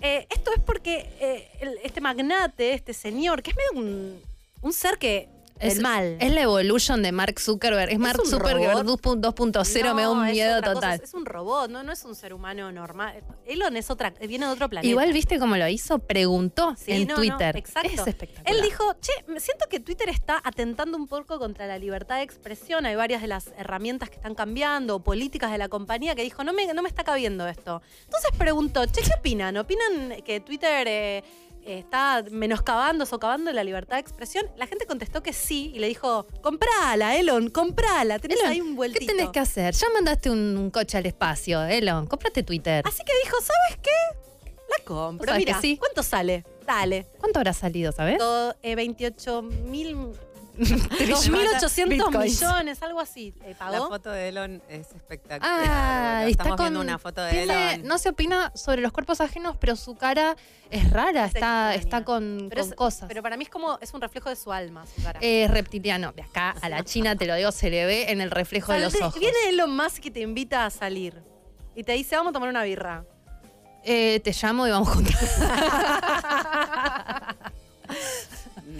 Eh, 0.00 0.26
esto 0.28 0.52
es 0.52 0.60
porque 0.60 1.08
eh, 1.20 1.78
este 1.84 2.00
magnate, 2.00 2.74
este 2.74 2.92
señor, 2.92 3.42
que 3.42 3.52
es 3.52 3.56
medio 3.56 3.86
un, 3.86 4.20
un 4.62 4.72
ser 4.72 4.98
que... 4.98 5.28
Es, 5.60 5.76
el 5.76 5.82
mal. 5.82 6.16
es 6.20 6.32
la 6.32 6.42
evolution 6.42 7.02
de 7.02 7.12
Mark 7.12 7.38
Zuckerberg. 7.40 7.90
Es 7.92 7.98
Mark 7.98 8.20
Zuckerberg 8.26 8.84
robot. 8.84 9.00
2.0, 9.20 9.94
me 9.94 10.02
da 10.02 10.10
un 10.10 10.18
No, 10.18 10.24
es 10.24 10.32
miedo 10.32 10.60
cosa, 10.60 10.72
total. 10.74 11.00
es, 11.02 11.14
un 11.14 11.24
robot, 11.24 11.70
no, 11.70 11.82
no 11.82 11.92
es 11.92 12.04
un 12.04 12.14
ser 12.14 12.34
humano 12.34 12.72
normal. 12.72 13.22
Elon 13.46 13.76
es 13.76 13.88
otra, 13.90 14.10
viene 14.10 14.46
de 14.46 14.52
otro 14.52 14.68
planeta. 14.68 14.88
Igual 14.90 15.12
viste 15.12 15.38
cómo 15.38 15.56
lo 15.56 15.68
hizo, 15.68 15.98
preguntó 16.00 16.74
Sí, 16.76 16.92
en 16.92 17.06
no, 17.06 17.14
no, 17.14 17.14
Twitter. 17.16 17.56
exacto. 17.56 17.88
Es 17.88 18.06
espectacular. 18.06 18.54
Él 18.54 18.62
dijo, 18.62 18.84
che, 19.00 19.12
me 19.28 19.40
siento 19.40 19.66
que 19.68 19.80
Twitter 19.80 20.08
está 20.08 20.40
atentando 20.42 20.96
un 20.96 21.06
poco 21.06 21.38
contra 21.38 21.66
la 21.66 21.78
libertad 21.78 22.16
de 22.16 22.22
expresión. 22.22 22.84
Hay 22.86 22.96
varias 22.96 23.22
de 23.22 23.28
las 23.28 23.48
herramientas 23.56 24.10
que 24.10 24.16
están 24.16 24.34
cambiando, 24.34 25.02
políticas 25.04 25.52
de 25.52 25.58
la 25.58 25.68
compañía, 25.68 26.14
que 26.14 26.22
dijo, 26.22 26.42
no 26.44 26.52
me, 26.52 26.66
no 26.74 26.82
me 26.82 26.88
está 26.88 27.04
cabiendo 27.04 27.46
esto. 27.46 27.80
Entonces 28.04 28.30
preguntó, 28.36 28.84
che, 28.86 29.02
¿qué 29.02 29.10
opinan? 29.18 29.56
¿Opinan 29.56 30.22
que 30.24 30.40
Twitter 30.40 30.86
eh, 30.88 31.24
está 31.66 32.24
menoscabando, 32.30 33.06
socavando 33.06 33.52
la 33.52 33.64
libertad 33.64 33.96
de 33.96 34.00
expresión? 34.00 34.46
La 34.56 34.66
gente 34.66 34.86
contestó 34.86 35.22
que 35.22 35.32
sí 35.32 35.72
y 35.74 35.78
le 35.78 35.88
dijo, 35.88 36.26
comprala, 36.42 37.16
Elon, 37.16 37.50
comprala. 37.50 38.18
Tenés 38.18 38.38
Elon, 38.40 38.50
ahí 38.52 38.60
un 38.60 38.68
¿Qué 38.70 38.74
vueltito. 38.74 39.06
tenés 39.06 39.30
que 39.30 39.40
hacer? 39.40 39.74
Ya 39.74 39.86
mandaste 39.94 40.30
un, 40.30 40.56
un 40.56 40.70
coche 40.70 40.98
al 40.98 41.06
espacio, 41.06 41.62
Elon. 41.64 42.06
Cómprate 42.06 42.42
Twitter. 42.42 42.82
Así 42.86 43.02
que 43.04 43.12
dijo, 43.24 43.36
¿sabes 43.40 43.80
qué? 43.82 43.90
La 44.78 44.84
compro. 44.84 45.26
¿Sabes 45.26 45.46
Mira, 45.46 45.60
sí? 45.60 45.76
¿cuánto 45.76 46.02
sale? 46.02 46.44
Dale. 46.66 47.06
¿Cuánto 47.18 47.38
habrá 47.38 47.52
salido, 47.52 47.92
sabes? 47.92 48.18
Todo, 48.18 48.54
eh, 48.62 48.74
28 48.74 49.42
mil 49.42 49.96
2.800 50.58 51.88
Bitcoins. 51.88 52.40
millones, 52.40 52.82
algo 52.82 53.00
así. 53.00 53.34
eh, 53.42 53.54
La 53.58 53.80
foto 53.82 54.10
de 54.10 54.28
Elon 54.28 54.62
es 54.68 54.92
espectacular. 54.92 55.40
Ah, 55.42 56.24
está 56.26 56.30
Estamos 56.44 56.56
con, 56.56 56.64
viendo 56.66 56.80
una 56.80 56.98
foto 56.98 57.22
de 57.22 57.30
tiene- 57.32 57.74
Elon. 57.74 57.86
No 57.88 57.98
se 57.98 58.08
opina 58.10 58.52
sobre 58.54 58.80
los 58.80 58.92
cuerpos 58.92 59.20
ajenos, 59.20 59.56
pero 59.58 59.74
su 59.76 59.96
cara 59.96 60.36
es 60.70 60.90
rara, 60.90 61.26
Es 61.26 61.34
está, 61.34 61.74
está 61.74 62.04
con, 62.04 62.46
Pero 62.48 62.62
con 62.62 62.70
es- 62.70 62.76
cosas. 62.76 63.08
Pero 63.08 63.22
para 63.22 63.36
mí 63.36 63.44
es 63.44 63.50
como, 63.50 63.78
es 63.80 63.92
un 63.94 64.00
reflejo 64.00 64.28
de 64.28 64.36
su 64.36 64.52
alma, 64.52 64.84
su 64.86 65.02
cara. 65.02 65.18
Es 65.22 65.50
reptiliano. 65.50 66.12
De 66.12 66.22
acá 66.22 66.54
a 66.60 66.68
la 66.68 66.84
China, 66.84 67.16
te 67.16 67.26
lo 67.26 67.34
digo, 67.34 67.50
se 67.52 67.70
le 67.70 67.86
ve 67.86 68.10
en 68.12 68.20
el 68.20 68.30
reflejo 68.30 68.72
de 68.72 68.80
los 68.80 68.94
ojos. 69.00 69.18
Viene 69.18 69.36
Elon 69.48 69.74
Musk 69.76 70.04
y 70.06 70.10
te 70.10 70.20
invita 70.20 70.66
a 70.66 70.70
salir. 70.70 71.20
Y 71.74 71.82
te 71.82 71.92
dice, 71.92 72.16
vamos 72.16 72.30
a 72.30 72.34
tomar 72.34 72.48
una 72.48 72.62
birra. 72.62 73.04
Eh, 73.86 74.20
te 74.24 74.32
llamo 74.32 74.66
y 74.66 74.70
vamos 74.70 74.88
juntos. 74.88 75.14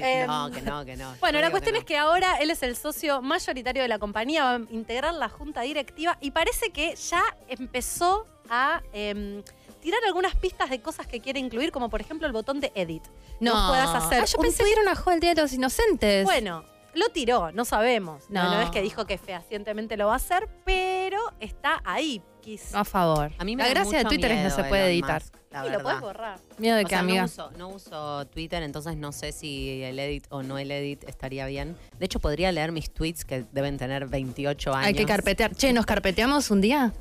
Em, 0.03 0.27
no, 0.27 0.51
que 0.51 0.63
no, 0.63 0.85
que 0.85 0.97
no. 0.97 1.15
Bueno, 1.21 1.39
Yo 1.39 1.43
la 1.45 1.51
cuestión 1.51 1.75
no. 1.75 1.79
es 1.81 1.85
que 1.85 1.97
ahora 1.99 2.37
él 2.41 2.51
es 2.51 2.63
el 2.63 2.77
socio 2.77 3.21
mayoritario 3.23 3.83
de 3.83 3.89
la 3.89 3.99
compañía, 3.99 4.45
va 4.45 4.55
a 4.57 4.61
integrar 4.71 5.15
la 5.15 5.29
junta 5.29 5.61
directiva 5.63 6.17
y 6.21 6.31
parece 6.31 6.71
que 6.71 6.95
ya 6.97 7.23
empezó 7.49 8.27
a... 8.49 8.83
em, 8.93 9.43
tirar 9.81 10.01
algunas 10.07 10.35
pistas 10.37 10.71
de 10.71 10.81
cosas 10.81 11.07
que 11.07 11.21
quiere 11.21 11.39
incluir, 11.39 11.71
como 11.71 11.91
por 11.91 12.01
ejemplo 12.01 12.27
el 12.27 12.33
botón 12.33 12.59
de 12.59 12.73
edit. 12.75 13.03
No, 13.39 13.53
vos 13.53 13.69
puedas 13.69 13.95
hacer 13.95 14.23
Ah, 14.23 14.25
yo 14.25 14.39
un 14.39 14.45
pensé 14.45 14.65
que 14.65 14.73
era 14.73 14.81
una 14.81 14.95
del 14.95 15.21
Día 15.21 15.35
de 15.35 15.43
los 15.43 15.53
Inocentes. 15.53 16.25
Bueno, 16.25 16.65
lo 16.95 17.11
tiró, 17.11 17.53
no 17.53 17.67
sabemos. 17.67 18.25
No, 18.31 18.45
No. 18.45 18.51
no 18.55 18.61
es 18.63 18.71
que 18.71 18.81
dijo 18.81 19.05
que 19.05 19.19
fehacientemente 19.19 19.99
lo 19.99 20.07
va 20.07 20.15
a 20.15 20.17
hacer, 20.17 20.49
pero 20.65 21.21
está 21.39 21.83
ahí. 21.85 22.23
Quis- 22.43 22.71
a 22.75 22.85
favor. 22.85 23.33
A 23.39 23.45
mí 23.45 23.57
me 23.57 23.63
la 23.63 23.69
gracia 23.69 23.99
de 23.99 24.05
Twitter 24.07 24.31
es 24.33 24.39
que 24.39 24.45
no 24.45 24.51
se 24.51 24.65
puede 24.65 24.85
Elon 24.85 24.93
editar. 24.93 25.23
Musk, 25.23 25.37
la 25.63 25.69
y 25.69 25.73
lo 25.73 25.83
puedes 25.83 26.01
borrar. 26.01 26.39
Miedo 26.59 26.77
de 26.77 26.83
O 26.83 26.85
que, 26.87 26.91
sea, 26.91 27.01
amiga. 27.01 27.21
No 27.23 27.27
uso, 27.27 27.51
no 27.57 27.69
uso 27.69 28.27
Twitter, 28.27 28.63
entonces 28.63 28.97
no 28.97 29.13
sé 29.13 29.33
si 29.33 29.83
el 29.83 29.99
edit 29.99 30.25
o 30.31 30.43
no 30.43 30.59
el 30.59 30.71
edit 30.71 31.05
estaría 31.09 31.47
bien. 31.47 31.77
De 31.99 32.07
hecho, 32.07 32.19
podría 32.19 32.51
leer 32.53 32.73
mis 32.73 32.91
tweets 32.93 33.25
que 33.25 33.45
deben 33.53 33.79
tener 33.79 34.07
28 34.09 34.75
años. 34.75 34.87
Hay 34.89 34.95
que 34.95 35.07
carpetear. 35.07 35.55
Che, 35.55 35.73
¿nos 35.73 35.87
carpeteamos 35.87 36.51
un 36.51 36.61
día? 36.61 36.93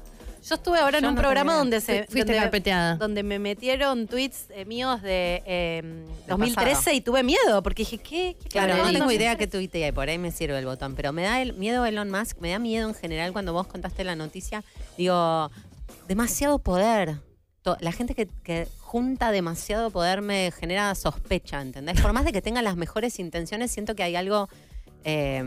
Yo 0.45 0.55
estuve 0.55 0.77
ahora 0.77 0.97
en 0.97 1.05
un 1.05 1.15
no 1.15 1.21
programa 1.21 1.51
tenía. 1.53 1.57
donde 1.59 1.79
se 1.79 1.99
Fuiste 2.03 2.19
donde, 2.19 2.35
carpeteada. 2.35 2.95
donde 2.97 3.23
me 3.23 3.39
metieron 3.39 4.07
tweets 4.07 4.47
eh, 4.49 4.65
míos 4.65 5.01
de 5.01 5.41
eh, 5.45 5.81
Del 5.83 6.27
2013 6.27 6.75
pasado. 6.75 6.95
y 6.97 6.99
tuve 6.99 7.23
miedo 7.23 7.63
porque 7.63 7.83
dije, 7.83 7.97
¿qué? 7.99 8.35
¿Qué 8.43 8.49
Claro, 8.49 8.75
no 8.75 8.91
tengo 8.91 9.09
idea 9.09 9.37
qué 9.37 9.47
tuiteé 9.47 9.87
y 9.87 9.91
por 9.93 10.09
ahí 10.09 10.17
me 10.17 10.31
sirve 10.31 10.59
el 10.59 10.65
botón. 10.65 10.95
Pero 10.95 11.13
me 11.13 11.23
da 11.23 11.41
el 11.41 11.53
miedo 11.53 11.85
Elon 11.85 12.11
Musk, 12.11 12.39
me 12.41 12.49
da 12.51 12.59
miedo 12.59 12.89
en 12.89 12.93
general 12.93 13.31
cuando 13.31 13.53
vos 13.53 13.67
contaste 13.67 14.03
la 14.03 14.17
noticia. 14.17 14.65
Digo, 14.97 15.49
demasiado 16.09 16.59
poder. 16.59 17.19
La 17.79 17.91
gente 17.91 18.13
que, 18.13 18.27
que 18.43 18.67
junta 18.79 19.31
demasiado 19.31 19.89
poder 19.89 20.21
me 20.21 20.51
genera 20.51 20.93
sospecha, 20.95 21.61
¿entendés? 21.61 21.99
Por 22.01 22.11
más 22.13 22.25
de 22.25 22.31
que 22.33 22.41
tenga 22.41 22.61
las 22.61 22.75
mejores 22.75 23.19
intenciones, 23.19 23.71
siento 23.71 23.95
que 23.95 24.03
hay 24.03 24.15
algo 24.15 24.49
eh, 25.05 25.43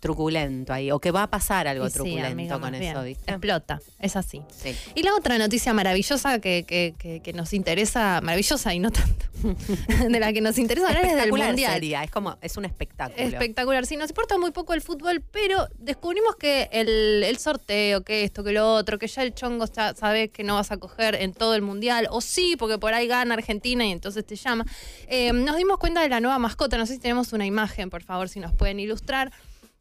truculento 0.00 0.72
ahí. 0.72 0.90
O 0.90 0.98
que 0.98 1.10
va 1.10 1.24
a 1.24 1.26
pasar 1.26 1.66
algo 1.68 1.86
sí, 1.88 1.94
truculento 1.94 2.26
amiga, 2.32 2.58
con 2.60 2.74
eso, 2.74 3.02
bien. 3.02 3.04
¿viste? 3.04 3.30
Explota, 3.30 3.80
es 3.98 4.16
así. 4.16 4.42
Sí. 4.50 4.74
Y 4.94 5.02
la 5.02 5.14
otra 5.14 5.36
noticia 5.38 5.72
maravillosa 5.74 6.38
que, 6.38 6.64
que- 6.66 6.94
que- 6.98 7.20
que 7.20 7.32
nos 7.32 7.52
interesa, 7.52 8.20
maravillosa 8.22 8.72
y 8.74 8.78
no 8.78 8.90
tanto, 8.90 9.26
de 10.08 10.20
la 10.20 10.32
que 10.32 10.40
nos 10.40 10.58
interesa 10.58 10.88
hablar 10.88 11.04
es 11.04 11.16
del 11.16 11.30
Mundial. 11.30 11.74
sería, 11.74 12.04
es 12.04 12.10
como, 12.10 12.36
es 12.40 12.56
un 12.56 12.64
espectáculo. 12.64 13.22
Espectacular. 13.22 13.86
Sí, 13.86 13.96
nos 13.96 14.10
importa 14.10 14.38
muy 14.38 14.50
poco 14.50 14.74
el 14.74 14.80
fútbol, 14.80 15.22
pero 15.30 15.68
descubrimos 15.78 16.36
que 16.36 16.68
el, 16.72 17.22
el 17.24 17.38
sorteo, 17.38 18.02
que 18.02 18.24
esto, 18.24 18.42
que 18.42 18.52
lo 18.52 18.72
otro, 18.72 18.98
que 18.98 19.06
ya 19.06 19.22
el 19.22 19.34
chongo 19.34 19.66
ya 19.66 19.94
sabe 19.94 20.28
que 20.28 20.44
no 20.44 20.54
vas 20.54 20.70
a 20.70 20.76
coger 20.76 21.14
en 21.16 21.32
todo 21.32 21.54
el 21.54 21.62
mundial, 21.62 22.08
o 22.10 22.20
sí, 22.20 22.56
porque 22.58 22.78
por 22.78 22.94
ahí 22.94 23.06
gana 23.06 23.34
Argentina 23.34 23.86
y 23.86 23.92
entonces 23.92 24.24
te 24.24 24.36
llama. 24.36 24.64
Eh, 25.08 25.32
nos 25.32 25.56
dimos 25.56 25.78
cuenta 25.78 26.00
de 26.00 26.08
la 26.08 26.20
nueva 26.20 26.38
mascota. 26.38 26.78
No 26.78 26.86
sé 26.86 26.94
si 26.94 27.00
tenemos 27.00 27.32
una 27.32 27.46
imagen, 27.46 27.90
por 27.90 28.02
favor, 28.02 28.28
si 28.28 28.40
nos 28.40 28.52
pueden 28.52 28.80
ilustrar, 28.80 29.32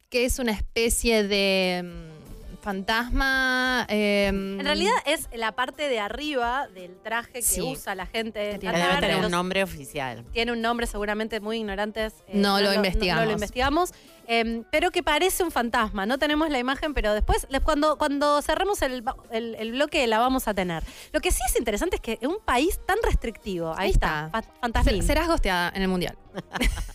que 0.10 0.26
es 0.26 0.40
una 0.40 0.52
especie 0.52 1.24
de 1.24 1.82
mm, 1.84 2.13
fantasma. 2.64 3.86
eh, 3.90 4.28
En 4.28 4.60
realidad 4.64 4.94
es 5.06 5.28
la 5.36 5.52
parte 5.54 5.88
de 5.90 6.00
arriba 6.00 6.68
del 6.74 6.96
traje 6.98 7.34
que 7.34 7.42
Sí. 7.42 7.62
usa 7.62 7.96
la 7.96 8.06
gente 8.06 8.58
tiene 8.60 8.78
debe 8.78 8.98
tener 9.00 9.26
un 9.26 9.32
nombre 9.32 9.64
oficial. 9.64 10.24
tiene 10.32 10.52
un 10.52 10.62
nombre 10.62 10.88
seguramente 10.88 11.40
muy 11.40 11.58
ignorantes. 11.58 12.14
eh, 12.28 12.32
No 12.36 12.60
lo 12.62 12.74
investigamos. 12.74 13.22
No, 13.24 13.26
lo 13.28 13.34
investigamos. 13.34 13.94
eh, 14.28 14.64
pero 14.72 14.90
que 14.92 15.04
parece 15.04 15.44
un 15.44 15.52
fantasma. 15.52 16.06
No 16.06 16.18
tenemos 16.18 16.50
la 16.50 16.58
imagen, 16.58 16.94
pero 16.94 17.14
después, 17.14 17.46
cuando, 17.66 17.98
cuando 17.98 18.42
cerremos 18.42 18.82
el, 18.82 19.04
el- 19.32 19.56
el 19.56 19.72
bloque, 19.74 20.08
la 20.08 20.18
vamos 20.20 20.48
a 20.48 20.54
tener. 20.54 20.82
Lo 21.12 21.20
que 21.20 21.30
sí 21.32 21.42
es 21.46 21.58
interesante 21.60 21.98
es 21.98 22.02
que 22.02 22.20
en 22.22 22.30
un 22.30 22.38
país 22.46 22.80
tan 22.86 22.98
restrictivo, 23.04 23.72
ahí, 23.74 23.88
Ahí 23.88 23.92
está, 23.92 24.32
está. 24.64 24.84
serás 25.02 25.28
gosteada 25.28 25.72
en 25.76 25.82
el 25.82 25.88
mundial. 25.90 26.18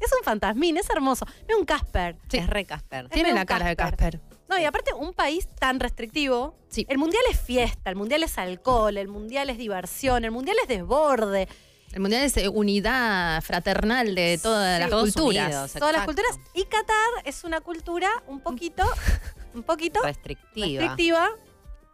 Es 0.00 0.12
un 0.16 0.22
fantasmín, 0.24 0.76
es 0.76 0.88
hermoso. 0.90 1.26
Mira 1.48 1.58
un 1.58 1.64
Casper. 1.66 2.16
Sí. 2.30 2.36
Es 2.38 2.46
re 2.46 2.64
Casper. 2.64 3.08
Tiene 3.08 3.32
la 3.32 3.44
cara 3.44 3.66
de 3.66 3.74
Casper. 3.76 4.20
No, 4.48 4.58
y 4.58 4.64
aparte, 4.64 4.94
un 4.94 5.12
país 5.12 5.48
tan 5.58 5.78
restrictivo. 5.80 6.54
Sí. 6.68 6.86
El 6.88 6.98
mundial 6.98 7.22
es 7.30 7.38
fiesta, 7.40 7.90
el 7.90 7.96
mundial 7.96 8.22
es 8.22 8.38
alcohol, 8.38 8.96
el 8.96 9.08
mundial 9.08 9.50
es 9.50 9.58
diversión, 9.58 10.24
el 10.24 10.30
mundial 10.30 10.56
es 10.62 10.68
desborde. 10.68 11.48
El 11.92 12.00
mundial 12.00 12.22
es 12.22 12.36
eh, 12.36 12.48
unidad 12.48 13.40
fraternal 13.42 14.14
de 14.14 14.38
todas 14.42 14.76
Sí. 14.84 14.90
las 14.90 15.00
culturas. 15.00 15.46
unidos. 15.46 15.72
Todas 15.72 15.92
las 15.94 16.04
culturas. 16.04 16.38
Y 16.54 16.64
Qatar 16.64 17.08
es 17.24 17.44
una 17.44 17.60
cultura 17.60 18.08
un 18.26 18.40
poquito, 18.40 18.84
un 19.54 19.62
poquito 19.62 20.00
Restrictiva. 20.02 20.80
restrictiva, 20.80 21.30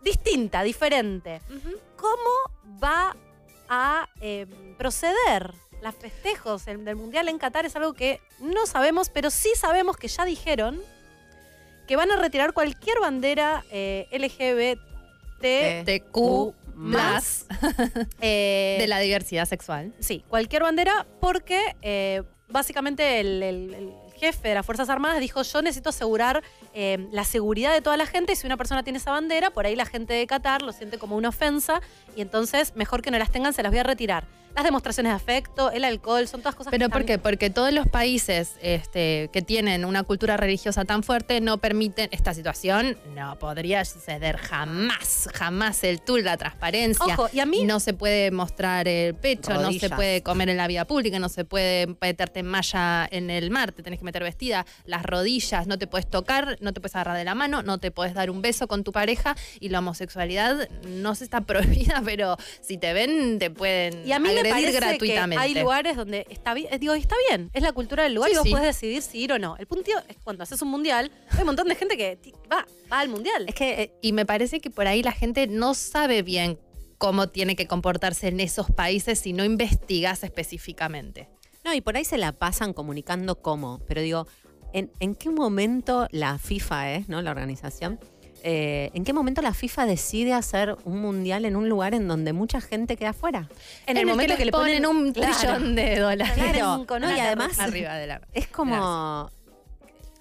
distinta, 0.03 0.63
diferente. 0.63 1.41
¿Cómo 1.97 2.79
va 2.83 3.17
a 3.69 4.09
eh, 4.21 4.47
proceder 4.79 5.55
las 5.81 5.95
festejos 5.95 6.67
el- 6.67 6.85
del 6.85 6.97
Mundial 6.97 7.29
en 7.29 7.39
Qatar? 7.39 7.65
Es 7.65 7.77
algo 7.77 7.95
que 7.95 8.21
no 8.41 8.67
sabemos, 8.67 9.11
pero 9.11 9.31
sí 9.31 9.51
sabemos 9.57 9.97
que 9.97 10.09
ya 10.09 10.25
dijeron 10.25 10.81
que 11.87 11.97
van 11.97 12.11
a 12.11 12.17
retirar 12.17 12.53
cualquier 12.53 12.99
bandera 13.01 13.65
eh, 13.71 14.07
LGBT. 14.13 15.85
TQ 15.85 16.55
más. 16.75 17.47
eh, 18.21 18.77
de 18.81 18.87
la 18.87 18.99
diversidad 18.99 19.47
sexual. 19.47 19.93
Sí, 20.01 20.25
cualquier 20.29 20.63
bandera, 20.63 21.07
porque 21.21 21.77
eh, 21.83 22.23
básicamente 22.49 23.21
el, 23.21 23.43
el- 23.43 23.75
el 23.75 23.93
jefe 24.17 24.49
de 24.49 24.55
las 24.55 24.65
Fuerzas 24.65 24.89
Armadas 24.89 25.19
dijo, 25.21 25.43
yo 25.43 25.61
necesito 25.61 25.91
asegurar 25.91 26.43
eh, 26.73 27.09
la 27.11 27.25
seguridad 27.25 27.73
de 27.73 27.81
toda 27.81 27.97
la 27.97 28.07
gente 28.07 28.33
y 28.33 28.37
si 28.37 28.47
una 28.47 28.57
persona 28.57 28.83
tiene 28.85 28.99
esa 28.99 29.11
bandera, 29.11 29.51
por 29.51 29.67
ahí 29.67 29.75
la 29.77 29.87
gente 29.87 30.15
de 30.15 30.27
Qatar 30.27 30.63
lo 30.63 30.73
siente 30.73 30.99
como 30.99 31.17
una 31.17 31.29
ofensa 31.31 31.81
y 32.17 32.21
entonces 32.23 32.75
mejor 32.77 33.03
que 33.03 33.11
no 33.11 33.19
las 33.19 33.31
tengan, 33.33 33.53
se 33.53 33.63
las 33.63 33.71
voy 33.73 33.81
a 33.81 33.83
retirar. 33.83 34.25
Las 34.55 34.65
demostraciones 34.65 35.11
de 35.11 35.17
afecto, 35.17 35.71
el 35.73 35.85
alcohol, 35.85 36.29
son 36.29 36.41
todas 36.41 36.55
cosas 36.55 36.71
¿Pero 36.71 36.87
que 36.87 36.93
por 36.93 37.01
están- 37.03 37.17
qué? 37.17 37.23
Porque 37.23 37.51
todos 37.51 37.73
los 37.73 37.89
países 37.89 38.53
este, 38.63 39.29
que 39.33 39.43
tienen 39.43 39.85
una 39.85 40.05
cultura 40.05 40.37
religiosa 40.37 40.85
tan 40.85 41.03
fuerte 41.03 41.41
no 41.41 41.59
permiten 41.59 42.09
esta 42.13 42.35
situación. 42.35 42.97
No 43.17 43.37
podría 43.39 43.85
suceder 43.85 44.37
jamás, 44.37 45.29
jamás 45.35 45.83
el 45.83 46.01
tour, 46.01 46.23
la 46.23 46.37
transparencia. 46.37 47.05
Ojo, 47.05 47.29
y 47.33 47.41
a 47.41 47.47
mí... 47.47 47.65
No 47.65 47.81
se 47.81 47.95
puede 47.95 48.31
mostrar 48.31 48.87
el 48.87 49.15
pecho, 49.15 49.55
no 49.55 49.73
se 49.73 49.91
puede 49.91 50.23
comer 50.23 50.49
en 50.51 50.57
la 50.57 50.67
vía 50.69 50.85
pública, 50.85 51.19
no 51.19 51.29
se 51.29 51.45
puede 51.45 51.89
meterte 52.01 52.41
en 52.41 52.47
malla 52.47 53.09
en 53.11 53.31
el 53.31 53.51
mar, 53.51 53.73
te 53.73 53.83
tenés 53.83 53.99
que 53.99 54.05
meter 54.05 54.23
vestida, 54.23 54.67
las 54.85 55.03
rodillas, 55.03 55.67
no 55.67 55.79
te 55.79 55.87
puedes 55.87 56.09
tocar, 56.09 56.59
no 56.61 56.73
te 56.73 56.81
puedes 56.81 56.95
agarrar 56.95 57.17
de 57.17 57.25
la 57.25 57.35
mano, 57.35 57.63
no 57.63 57.79
te 57.79 57.91
puedes 57.91 58.15
dar 58.15 58.31
un 58.31 58.41
beso 58.43 58.69
con 58.69 58.85
tu 58.85 58.93
pareja 58.93 59.35
y 59.59 59.71
la 59.71 59.81
homosexualidad 59.81 60.69
no 60.87 61.15
se 61.17 61.25
está 61.25 61.41
prohibida, 61.47 62.03
pero 62.05 62.37
si 62.61 62.79
te 62.79 62.93
ven 62.93 63.39
te 63.41 63.51
pueden 63.51 64.07
Y 64.07 64.13
a 64.13 64.19
mí 64.21 64.29
me 64.33 64.44
agredir 64.51 64.73
parece 64.73 64.87
gratuitamente. 64.87 65.37
que 65.37 65.43
hay 65.43 65.55
lugares 65.63 65.97
donde 65.97 66.27
está 66.31 66.55
bien, 66.55 66.69
eh, 66.73 66.79
digo, 66.79 66.95
está 66.95 67.17
bien, 67.29 67.51
es 67.53 67.63
la 67.63 67.73
cultura 67.73 68.03
del 68.05 68.15
lugar 68.15 68.31
Sí, 68.31 68.35
y 68.35 68.39
vos 68.39 68.45
sí. 68.47 68.51
podés 68.53 68.67
decidir 68.67 69.03
si 69.03 69.19
ir 69.21 69.33
o 69.33 69.39
no. 69.39 69.57
El 69.59 69.67
punto 69.67 69.91
es 70.09 70.17
cuando 70.23 70.43
haces 70.43 70.61
un 70.63 70.69
mundial, 70.69 71.11
hay 71.31 71.41
un 71.41 71.47
montón 71.47 71.69
de 71.69 71.75
gente 71.75 71.97
que 71.97 72.19
va, 72.53 72.67
va 72.93 73.01
al 73.01 73.09
mundial. 73.09 73.45
Es 73.49 73.55
que 73.55 73.83
eh, 73.83 73.93
Y 74.03 74.13
me 74.13 74.27
parece 74.27 74.61
que 74.61 74.71
por 74.71 74.87
ahí 74.87 75.03
la 75.03 75.13
gente 75.13 75.47
no 75.47 75.75
sabe 75.75 76.23
bien 76.23 76.59
cómo 76.99 77.29
tiene 77.29 77.57
que 77.57 77.67
comportarse 77.67 78.29
en 78.29 78.41
esos 78.41 78.71
países 78.71 79.19
si 79.19 79.33
no 79.33 79.45
investigas 79.45 80.23
específicamente. 80.25 81.29
No, 81.65 81.75
y 81.75 81.81
por 81.81 81.97
ahí 81.97 82.05
se 82.05 82.19
la 82.19 82.33
pasan 82.33 82.73
comunicando 82.73 83.41
cómo. 83.41 83.81
Pero 83.87 84.01
digo, 84.01 84.27
¿en, 84.73 84.91
en 85.01 85.15
qué 85.15 85.31
momento 85.31 86.07
la 86.11 86.39
FIFA 86.39 86.93
es, 86.93 87.09
¿no? 87.09 87.21
La 87.23 87.31
organización. 87.31 87.99
Eh, 88.47 88.91
¿En 88.93 89.05
qué 89.05 89.15
momento 89.15 89.41
la 89.41 89.55
FIFA 89.55 89.87
decide 89.87 90.35
hacer 90.35 90.77
un 90.85 91.01
mundial 91.01 91.47
en 91.47 91.57
un 91.57 91.69
lugar 91.71 91.95
en 91.95 92.07
donde 92.07 92.35
mucha 92.35 92.61
gente 92.61 92.97
queda 92.99 93.11
afuera? 93.11 93.49
en 93.87 93.97
el 93.97 94.03
el 94.03 94.07
momento 94.07 94.37
que, 94.37 94.45
le 94.45 94.53
ponen 94.53 94.85
un 94.85 95.13
Claro. 95.15 95.35
trillón 95.35 95.75
de 95.75 95.99
dólares. 95.99 96.35
Claro, 96.35 96.85
no, 97.01 97.17
y 97.17 97.21
además 97.21 97.59
arriba 97.59 97.95
de 97.95 98.07
la. 98.07 98.21
es 98.35 98.47
como. 98.49 99.31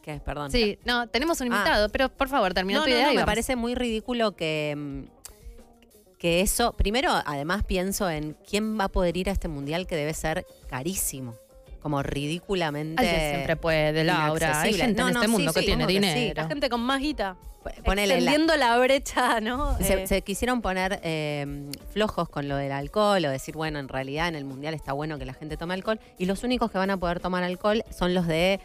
¿Qué? 0.02 0.22
Perdón. 0.24 0.52
Sí, 0.52 0.80
no, 0.86 1.08
tenemos 1.08 1.40
un 1.42 1.52
Ah. 1.52 1.58
invitado, 1.58 1.90
pero 1.90 2.10
por 2.10 2.30
favor, 2.30 2.54
termina 2.54 2.80
No, 2.80 2.86
tu 2.86 2.92
no, 2.92 2.96
idea. 2.96 3.08
no, 3.08 3.14
y 3.14 3.18
me 3.18 3.26
parece 3.26 3.56
muy 3.58 3.76
ridículo 3.76 4.36
que, 4.38 4.74
mm, 4.78 6.18
que 6.18 6.40
eso. 6.42 6.72
Primero, 6.74 7.12
además 7.26 7.64
pienso 7.66 8.10
en 8.10 8.38
quién 8.50 8.80
va 8.80 8.86
a 8.86 8.90
poder 8.90 9.18
ir 9.18 9.30
a 9.30 9.34
este 9.34 9.48
mundial 9.50 9.86
que 9.86 9.96
debe 9.98 10.14
ser 10.14 10.46
carísimo. 10.70 11.36
Como 11.82 12.02
ridículamente. 12.02 13.02
Alguien 13.04 13.30
siempre 13.34 13.58
puede, 13.58 14.06
Laura. 14.06 14.62
Hay 14.62 14.74
gente 14.74 15.02
No, 15.02 15.10
en 15.10 15.14
no, 15.16 15.20
este 15.20 15.26
sí, 15.28 15.32
mundo 15.38 15.54
que 15.54 15.60
sí, 15.60 15.66
tiene 15.66 15.86
que 15.86 15.92
sí. 15.94 16.00
dinero. 16.00 16.42
La 16.44 16.48
gente 16.48 16.70
con 16.70 16.80
más 16.82 17.02
guita. 17.02 17.36
Ponele 17.84 18.16
extendiendo 18.16 18.56
la, 18.58 18.78
brecha, 18.78 19.40
¿no? 19.42 19.78
Se, 19.80 20.04
Eh, 20.04 20.08
se 20.08 20.22
quisieron 20.22 20.62
poner 20.62 21.00
eh, 21.04 21.70
flojos 21.92 22.30
con 22.30 22.48
lo 22.48 22.56
del 22.58 22.72
alcohol 22.72 23.24
o 23.26 23.30
decir, 23.30 23.56
bueno, 23.56 23.80
en 23.80 23.88
realidad 23.88 24.28
en 24.28 24.36
el 24.36 24.46
mundial 24.46 24.74
está 24.74 24.94
bueno 24.94 25.18
que 25.20 25.26
la 25.26 25.34
gente 25.34 25.58
tome 25.58 25.74
alcohol 25.74 26.00
y 26.18 26.26
los 26.26 26.44
únicos 26.44 26.72
que 26.72 26.78
van 26.78 26.90
a 26.90 26.98
poder 26.98 27.20
tomar 27.20 27.44
alcohol 27.44 27.84
son 27.96 28.14
los 28.14 28.28
de 28.28 28.60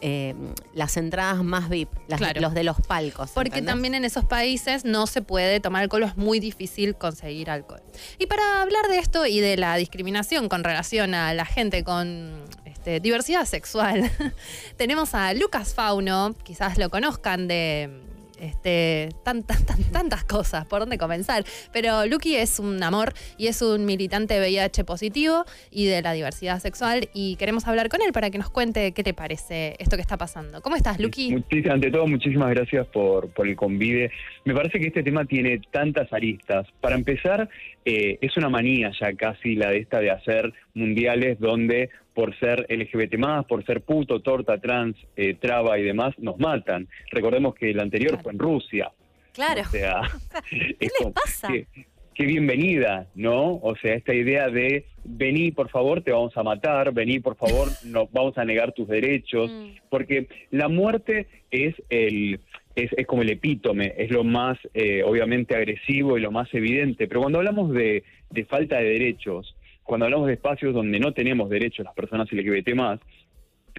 eh, 0.00 0.34
las 0.74 0.96
entradas 0.96 1.42
más 1.42 1.68
VIP, 1.70 1.88
las- 2.08 2.18
Claro. 2.18 2.40
los 2.40 2.52
de 2.52 2.64
los 2.64 2.76
palcos. 2.80 3.30
Porque 3.30 3.48
¿entendés? 3.50 3.72
también 3.72 3.94
en 3.94 4.04
esos 4.04 4.24
países 4.24 4.84
no 4.84 5.06
se 5.06 5.22
puede 5.22 5.60
tomar 5.60 5.82
alcohol, 5.82 6.02
es 6.02 6.16
muy 6.16 6.40
difícil 6.40 6.94
conseguir 6.96 7.48
alcohol. 7.48 7.80
Y 8.18 8.26
para 8.26 8.60
hablar 8.60 8.88
de 8.88 8.98
esto 8.98 9.24
y 9.24 9.40
de 9.40 9.56
la 9.56 9.76
discriminación 9.76 10.48
con 10.48 10.62
relación 10.64 11.14
a 11.14 11.32
la 11.32 11.46
gente 11.46 11.84
con 11.84 12.44
este, 12.66 13.00
diversidad 13.00 13.46
sexual, 13.46 14.10
tenemos 14.76 15.14
a 15.14 15.32
Lucas 15.32 15.72
Fauno, 15.74 16.34
quizás 16.42 16.76
lo 16.76 16.90
conozcan 16.90 17.48
de 17.48 18.02
este, 18.40 19.08
tantas, 19.24 19.64
tan- 19.66 19.82
tantas 19.92 20.24
cosas, 20.24 20.66
por 20.66 20.80
dónde 20.80 20.98
comenzar. 20.98 21.44
Pero 21.72 22.06
Lucky 22.06 22.36
es 22.36 22.58
un 22.58 22.82
amor 22.82 23.12
y 23.38 23.46
es 23.46 23.62
un 23.62 23.84
militante 23.84 24.38
VIH 24.40 24.84
positivo 24.84 25.44
y 25.70 25.86
de 25.86 26.02
la 26.02 26.12
diversidad 26.12 26.58
sexual 26.60 27.08
y 27.14 27.36
queremos 27.36 27.66
hablar 27.66 27.88
con 27.88 28.00
él 28.02 28.12
para 28.12 28.30
que 28.30 28.38
nos 28.38 28.50
cuente 28.50 28.92
qué 28.92 29.02
te 29.02 29.14
parece 29.14 29.76
esto 29.78 29.96
que 29.96 30.02
está 30.02 30.16
pasando. 30.16 30.60
¿Cómo 30.62 30.76
estás, 30.76 30.98
Lucky? 31.00 31.34
Ante 31.70 31.90
todo, 31.90 32.06
muchísimas 32.06 32.50
gracias 32.50 32.86
por, 32.88 33.28
por 33.30 33.46
el 33.48 33.56
convite. 33.56 34.10
Me 34.44 34.54
parece 34.54 34.78
que 34.78 34.88
este 34.88 35.02
tema 35.02 35.24
tiene 35.24 35.60
tantas 35.70 36.12
aristas. 36.12 36.66
Para 36.80 36.94
empezar, 36.94 37.48
eh, 37.84 38.18
es 38.20 38.36
una 38.36 38.48
manía 38.48 38.90
ya 39.00 39.12
casi 39.14 39.54
la 39.56 39.70
de 39.70 39.78
esta 39.78 40.00
de 40.00 40.10
hacer 40.10 40.52
mundiales 40.74 41.38
donde 41.38 41.90
por 42.14 42.38
ser 42.38 42.66
LGBT 42.68 43.16
más, 43.18 43.44
por 43.46 43.64
ser 43.66 43.82
puto, 43.82 44.20
torta, 44.20 44.58
trans, 44.58 44.96
eh, 45.16 45.34
traba 45.34 45.78
y 45.78 45.82
demás, 45.82 46.14
nos 46.18 46.38
matan. 46.38 46.86
Recordemos 47.10 47.54
que 47.54 47.70
el 47.70 47.80
anterior 47.80 48.10
Claro. 48.12 48.22
fue 48.22 48.32
en 48.32 48.38
Rusia. 48.38 48.92
Claro. 49.32 49.62
O 49.62 49.64
sea, 49.64 50.00
¿Qué 50.50 50.76
es 50.78 50.78
les 50.80 50.92
como- 50.98 51.12
pasa? 51.12 51.48
qué, 51.48 51.66
qué 52.14 52.24
bienvenida, 52.24 53.08
¿no? 53.16 53.54
O 53.56 53.74
sea, 53.82 53.94
esta 53.94 54.14
idea 54.14 54.48
de 54.48 54.84
vení, 55.02 55.50
por 55.50 55.68
favor, 55.70 56.02
te 56.02 56.12
vamos 56.12 56.36
a 56.36 56.42
matar, 56.44 56.92
vení, 56.94 57.18
por 57.18 57.36
favor, 57.36 57.68
nos 57.84 58.10
vamos 58.12 58.38
a 58.38 58.44
negar 58.44 58.72
tus 58.72 58.86
derechos, 58.88 59.50
Mm. 59.50 59.70
porque 59.90 60.28
la 60.50 60.68
muerte 60.68 61.26
es 61.50 61.74
el 61.90 62.40
es, 62.76 62.90
es 62.96 63.06
como 63.06 63.22
el 63.22 63.30
epítome, 63.30 63.94
es 63.96 64.10
lo 64.10 64.24
más 64.24 64.58
eh, 64.74 65.04
obviamente 65.04 65.54
agresivo 65.54 66.18
y 66.18 66.20
lo 66.20 66.32
más 66.32 66.52
evidente, 66.52 67.06
pero 67.06 67.20
cuando 67.20 67.38
hablamos 67.38 67.70
de, 67.72 68.02
de 68.30 68.44
falta 68.46 68.78
de 68.78 68.88
derechos, 68.98 69.54
cuando 69.84 70.06
hablamos 70.06 70.26
de 70.26 70.34
espacios 70.34 70.74
donde 70.74 70.98
no 70.98 71.12
tenemos 71.12 71.48
derechos 71.48 71.84
las 71.84 71.94
personas 71.94 72.30
LGBT 72.32 72.74
más, 72.74 73.00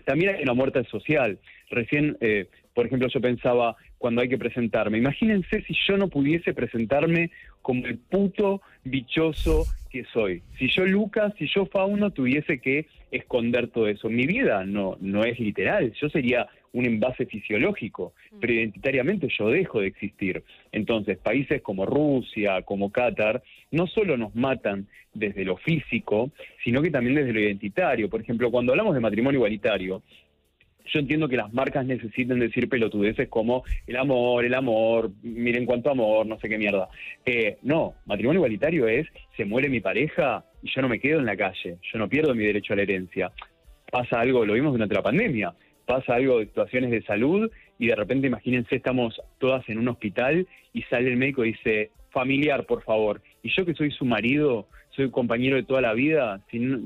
también 0.05 0.35
hay 0.35 0.43
una 0.43 0.53
muerte 0.53 0.83
social. 0.85 1.39
Recién, 1.69 2.17
eh, 2.21 2.47
por 2.73 2.85
ejemplo, 2.85 3.07
yo 3.07 3.19
pensaba 3.19 3.75
cuando 3.97 4.21
hay 4.21 4.29
que 4.29 4.37
presentarme, 4.37 4.97
imagínense 4.97 5.63
si 5.63 5.75
yo 5.87 5.97
no 5.97 6.09
pudiese 6.09 6.53
presentarme 6.53 7.31
como 7.61 7.85
el 7.85 7.97
puto 7.97 8.61
bichoso 8.83 9.65
que 9.89 10.05
soy. 10.13 10.43
Si 10.59 10.67
yo, 10.69 10.85
Lucas, 10.85 11.33
si 11.39 11.47
yo, 11.47 11.65
Fauno, 11.65 12.11
tuviese 12.11 12.59
que 12.59 12.85
esconder 13.11 13.69
todo 13.69 13.87
eso. 13.87 14.09
Mi 14.09 14.27
vida 14.27 14.63
no, 14.65 14.97
no 14.99 15.23
es 15.23 15.39
literal, 15.39 15.91
yo 15.93 16.09
sería 16.09 16.47
un 16.75 16.85
envase 16.85 17.25
fisiológico, 17.25 18.13
pero 18.39 18.51
identitariamente 18.51 19.29
yo 19.29 19.49
dejo 19.49 19.79
de 19.79 19.87
existir. 19.87 20.43
Entonces, 20.73 21.17
países 21.17 21.61
como 21.61 21.85
Rusia, 21.85 22.61
como 22.63 22.91
Qatar, 22.91 23.41
no 23.71 23.87
solo 23.87 24.17
nos 24.17 24.35
matan 24.35 24.87
desde 25.13 25.45
lo 25.45 25.55
físico, 25.55 26.31
sino 26.65 26.81
que 26.81 26.91
también 26.91 27.15
desde 27.15 27.31
lo 27.31 27.39
identitario. 27.39 28.09
Por 28.09 28.21
ejemplo, 28.21 28.51
cuando 28.51 28.73
hablamos 28.73 28.93
de 28.93 28.99
matrimonio 28.99 29.37
igualitario, 29.37 30.03
yo 30.85 30.99
entiendo 30.99 31.29
que 31.29 31.37
las 31.37 31.53
marcas 31.53 31.85
necesiten 31.85 32.39
decir 32.39 32.67
pelotudeces 32.67 33.29
como 33.29 33.63
el 33.87 33.95
amor, 33.95 34.43
el 34.43 34.53
amor, 34.53 35.11
miren 35.23 35.65
cuánto 35.65 35.89
amor, 35.89 36.25
no 36.27 36.37
sé 36.39 36.49
qué 36.49 36.57
mierda. 36.57 36.89
Eh, 37.25 37.57
no, 37.63 37.95
matrimonio 38.05 38.39
igualitario 38.39 38.87
es, 38.89 39.07
se 39.37 39.45
muere 39.45 39.69
mi 39.69 39.79
pareja 39.79 40.43
y 40.61 40.69
yo 40.69 40.81
no 40.81 40.89
me 40.89 40.99
quedo 40.99 41.19
en 41.19 41.25
la 41.25 41.37
calle, 41.37 41.77
yo 41.81 41.99
no 41.99 42.09
pierdo 42.09 42.35
mi 42.35 42.43
derecho 42.43 42.73
a 42.73 42.75
la 42.75 42.81
herencia. 42.83 43.31
Pasa 43.89 44.19
algo, 44.19 44.45
lo 44.45 44.53
vimos 44.53 44.73
durante 44.73 44.93
la 44.93 45.01
pandemia, 45.01 45.55
pasa 45.85 46.15
algo 46.15 46.39
de 46.39 46.45
situaciones 46.45 46.91
de 46.91 47.03
salud 47.03 47.51
y 47.77 47.87
de 47.87 47.95
repente 47.95 48.27
imagínense, 48.27 48.75
estamos 48.75 49.21
todas 49.39 49.67
en 49.69 49.77
un 49.77 49.87
hospital 49.87 50.47
y 50.73 50.81
sale 50.83 51.09
el 51.09 51.17
médico 51.17 51.43
y 51.43 51.53
dice, 51.53 51.91
familiar, 52.11 52.65
por 52.65 52.83
favor. 52.83 53.21
Y 53.43 53.49
yo 53.49 53.65
que 53.65 53.73
soy 53.73 53.91
su 53.91 54.05
marido, 54.05 54.67
soy 54.91 55.11
compañero 55.11 55.57
de 55.57 55.63
toda 55.63 55.81
la 55.81 55.93
vida, 55.93 56.41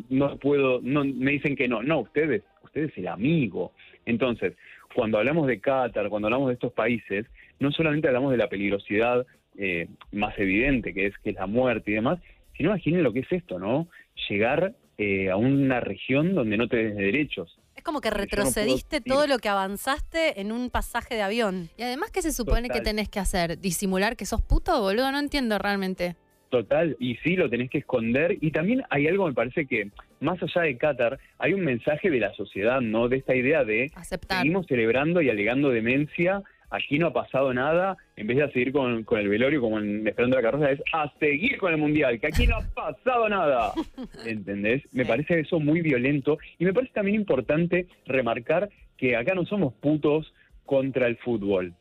no 0.10 0.38
puedo, 0.38 0.80
no 0.82 1.04
me 1.06 1.32
dicen 1.32 1.56
que 1.56 1.68
no, 1.68 1.84
no, 1.84 2.00
ustedes, 2.00 2.44
ustedes 2.64 2.92
el 2.98 3.08
amigo. 3.08 3.72
Entonces, 4.06 4.56
cuando 4.96 5.20
hablamos 5.20 5.48
de 5.48 5.60
Qatar, 5.60 6.10
cuando 6.10 6.28
hablamos 6.28 6.48
de 6.48 6.56
estos 6.56 6.74
países, 6.74 7.28
no 7.60 7.72
solamente 7.72 8.08
hablamos 8.08 8.32
de 8.32 8.38
la 8.38 8.50
peligrosidad 8.50 9.26
eh, 9.58 9.88
más 10.12 10.38
evidente, 10.40 10.94
que 10.94 11.08
es 11.08 11.18
que 11.20 11.32
es 11.32 11.36
la 11.36 11.46
muerte 11.46 11.92
y 11.92 11.96
demás, 11.96 12.20
sino 12.58 12.70
imaginen 12.70 13.04
lo 13.04 13.14
que 13.14 13.20
es 13.20 13.32
esto, 13.32 13.60
¿no? 13.60 13.88
Llegar 14.30 14.74
eh, 14.98 15.30
a 15.30 15.38
una 15.38 15.80
región 15.80 16.34
donde 16.34 16.58
no 16.58 16.68
tenés 16.68 16.96
derechos. 16.96 17.59
Es 17.80 17.84
como 17.84 18.02
que 18.02 18.10
no 18.10 18.18
retrocediste 18.18 19.00
todo 19.00 19.26
lo 19.26 19.40
que 19.40 19.48
avanzaste 19.48 20.42
en 20.42 20.52
un 20.52 20.70
pasaje 20.70 21.16
de 21.16 21.22
avión. 21.22 21.70
Y 21.78 21.84
además, 21.84 22.12
¿qué 22.12 22.22
se 22.22 22.34
supone 22.34 22.68
que 22.68 22.82
tenés 22.82 23.08
que 23.08 23.20
hacer? 23.20 23.58
¿Disimular 23.58 24.18
que 24.18 24.26
sos 24.26 24.42
puto, 24.42 24.82
boludo? 24.82 25.10
No 25.14 25.18
entiendo 25.18 25.58
realmente. 25.58 26.18
Total, 26.50 26.98
y 27.00 27.16
sí, 27.24 27.38
lo 27.38 27.50
tenés 27.50 27.70
que 27.70 27.78
esconder. 27.78 28.38
Y 28.42 28.52
también 28.52 28.84
hay 28.90 29.08
algo, 29.08 29.28
me 29.28 29.34
parece 29.34 29.66
que, 29.66 29.92
más 30.20 30.38
allá 30.44 30.64
de 30.64 30.78
Qatar, 30.78 31.20
hay 31.38 31.54
un 31.54 31.62
mensaje 31.62 32.10
de 32.10 32.20
la 32.20 32.34
sociedad, 32.34 32.82
¿no? 32.82 33.08
De 33.08 33.16
esta 33.16 33.34
idea 33.34 33.64
de 33.64 33.90
Aceptar. 33.96 34.40
seguimos 34.40 34.66
celebrando 34.68 35.22
y 35.22 35.30
alegando 35.30 35.70
demencia, 35.70 36.44
aquí 36.70 37.00
no 37.00 37.08
ha 37.08 37.14
pasado 37.14 37.54
nada, 37.54 37.98
en 38.16 38.28
vez 38.28 38.38
de 38.38 38.44
a 38.44 38.52
seguir 38.52 38.72
con, 38.72 39.04
con 39.04 39.20
el 39.20 39.28
velorio 39.30 39.62
como 39.62 39.80
en 39.80 40.08
Esperando 40.08 40.36
la 40.38 40.42
Carroza, 40.44 40.72
es 40.72 40.82
a 40.94 41.12
seguir 41.20 41.58
con 41.58 41.72
el 41.74 41.78
Mundial, 41.80 42.20
que 42.20 42.28
aquí 42.28 42.48
no 42.48 42.58
ha 42.58 42.62
pasado 42.74 43.28
nada. 43.30 43.74
¿Entendés? 44.26 44.84
Me 44.92 45.06
parece 45.06 45.40
eso 45.40 45.60
muy 45.60 45.82
violento 45.82 46.38
y 46.58 46.66
me 46.66 46.74
parece 46.74 46.94
también 46.94 47.16
importante 47.16 47.88
remarcar 48.06 48.70
que 48.98 49.16
acá 49.16 49.34
no 49.34 49.46
somos 49.46 49.74
putos 49.74 50.34
contra 50.66 51.08
el 51.08 51.18
fútbol. 51.18 51.74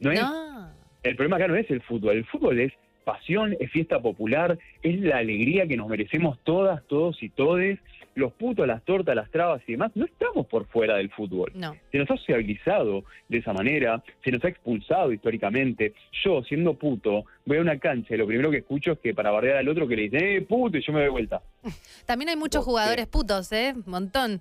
No 0.00 0.10
es 0.10 0.20
No. 0.20 0.68
el 1.02 1.16
problema 1.16 1.36
acá 1.36 1.48
no 1.48 1.56
es 1.56 1.70
el 1.70 1.80
fútbol, 1.82 2.16
el 2.16 2.24
fútbol 2.26 2.60
es 2.60 2.72
pasión, 3.04 3.54
es 3.60 3.70
fiesta 3.70 4.00
popular, 4.00 4.58
es 4.82 5.00
la 5.00 5.18
alegría 5.18 5.66
que 5.66 5.76
nos 5.76 5.88
merecemos 5.88 6.38
todas, 6.42 6.82
todos 6.86 7.22
y 7.22 7.28
todes. 7.28 7.78
Los 8.14 8.32
putos, 8.32 8.66
las 8.66 8.82
tortas, 8.84 9.16
las 9.16 9.30
trabas 9.30 9.62
y 9.66 9.72
demás, 9.72 9.92
no 9.94 10.04
estamos 10.04 10.46
por 10.46 10.66
fuera 10.66 10.96
del 10.96 11.10
fútbol. 11.10 11.50
No. 11.54 11.76
Se 11.90 11.98
nos 11.98 12.10
ha 12.10 12.16
sociabilizado 12.16 13.04
de 13.28 13.38
esa 13.38 13.52
manera, 13.52 14.02
se 14.22 14.30
nos 14.30 14.44
ha 14.44 14.48
expulsado 14.48 15.12
históricamente. 15.12 15.94
Yo, 16.22 16.42
siendo 16.42 16.74
puto, 16.74 17.24
voy 17.44 17.58
a 17.58 17.60
una 17.60 17.78
cancha 17.78 18.14
y 18.14 18.18
lo 18.18 18.26
primero 18.26 18.50
que 18.50 18.58
escucho 18.58 18.92
es 18.92 18.98
que 19.00 19.14
para 19.14 19.30
bardear 19.30 19.56
al 19.56 19.68
otro 19.68 19.88
que 19.88 19.96
le 19.96 20.02
dice, 20.02 20.36
eh, 20.36 20.42
puto, 20.42 20.78
y 20.78 20.82
yo 20.82 20.92
me 20.92 21.00
doy 21.00 21.10
vuelta. 21.10 21.42
También 22.06 22.28
hay 22.28 22.36
muchos 22.36 22.64
jugadores 22.64 23.06
putos, 23.06 23.50
¿eh? 23.52 23.74
Montón. 23.86 24.40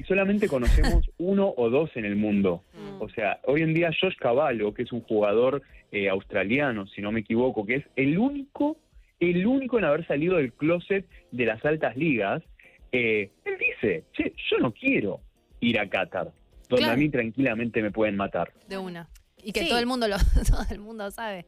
Y 0.00 0.02
solamente 0.04 0.48
conocemos 0.48 1.10
uno 1.18 1.52
o 1.56 1.68
dos 1.68 1.90
en 1.94 2.06
el 2.06 2.16
mundo. 2.16 2.62
Mm. 2.72 3.02
O 3.02 3.08
sea, 3.10 3.38
hoy 3.44 3.62
en 3.62 3.74
día 3.74 3.90
Josh 3.98 4.16
Cavallo, 4.16 4.72
que 4.72 4.82
es 4.84 4.92
un 4.92 5.02
jugador 5.02 5.62
eh, 5.92 6.08
australiano, 6.08 6.86
si 6.86 7.02
no 7.02 7.12
me 7.12 7.20
equivoco, 7.20 7.66
que 7.66 7.76
es 7.76 7.84
el 7.96 8.18
único, 8.18 8.78
el 9.18 9.46
único 9.46 9.78
en 9.78 9.84
haber 9.84 10.06
salido 10.06 10.36
del 10.36 10.52
closet 10.52 11.04
de 11.32 11.44
las 11.44 11.62
altas 11.64 11.96
ligas, 11.96 12.42
eh, 12.92 13.30
él 13.44 13.54
dice, 13.58 14.04
che, 14.12 14.32
yo 14.50 14.58
no 14.58 14.72
quiero 14.72 15.20
ir 15.60 15.78
a 15.78 15.88
Qatar, 15.88 16.32
donde 16.68 16.84
Claro. 16.84 16.92
a 16.92 16.96
mí 16.96 17.08
tranquilamente 17.08 17.82
me 17.82 17.90
pueden 17.90 18.16
matar. 18.16 18.52
De 18.68 18.78
una. 18.78 19.08
Y 19.42 19.52
que 19.52 19.60
Sí. 19.60 19.68
todo 19.68 19.78
el 19.78 19.86
mundo 19.86 20.06
lo, 20.08 20.16
todo 20.48 20.64
el 20.70 20.80
mundo 20.80 21.10
sabe. 21.10 21.44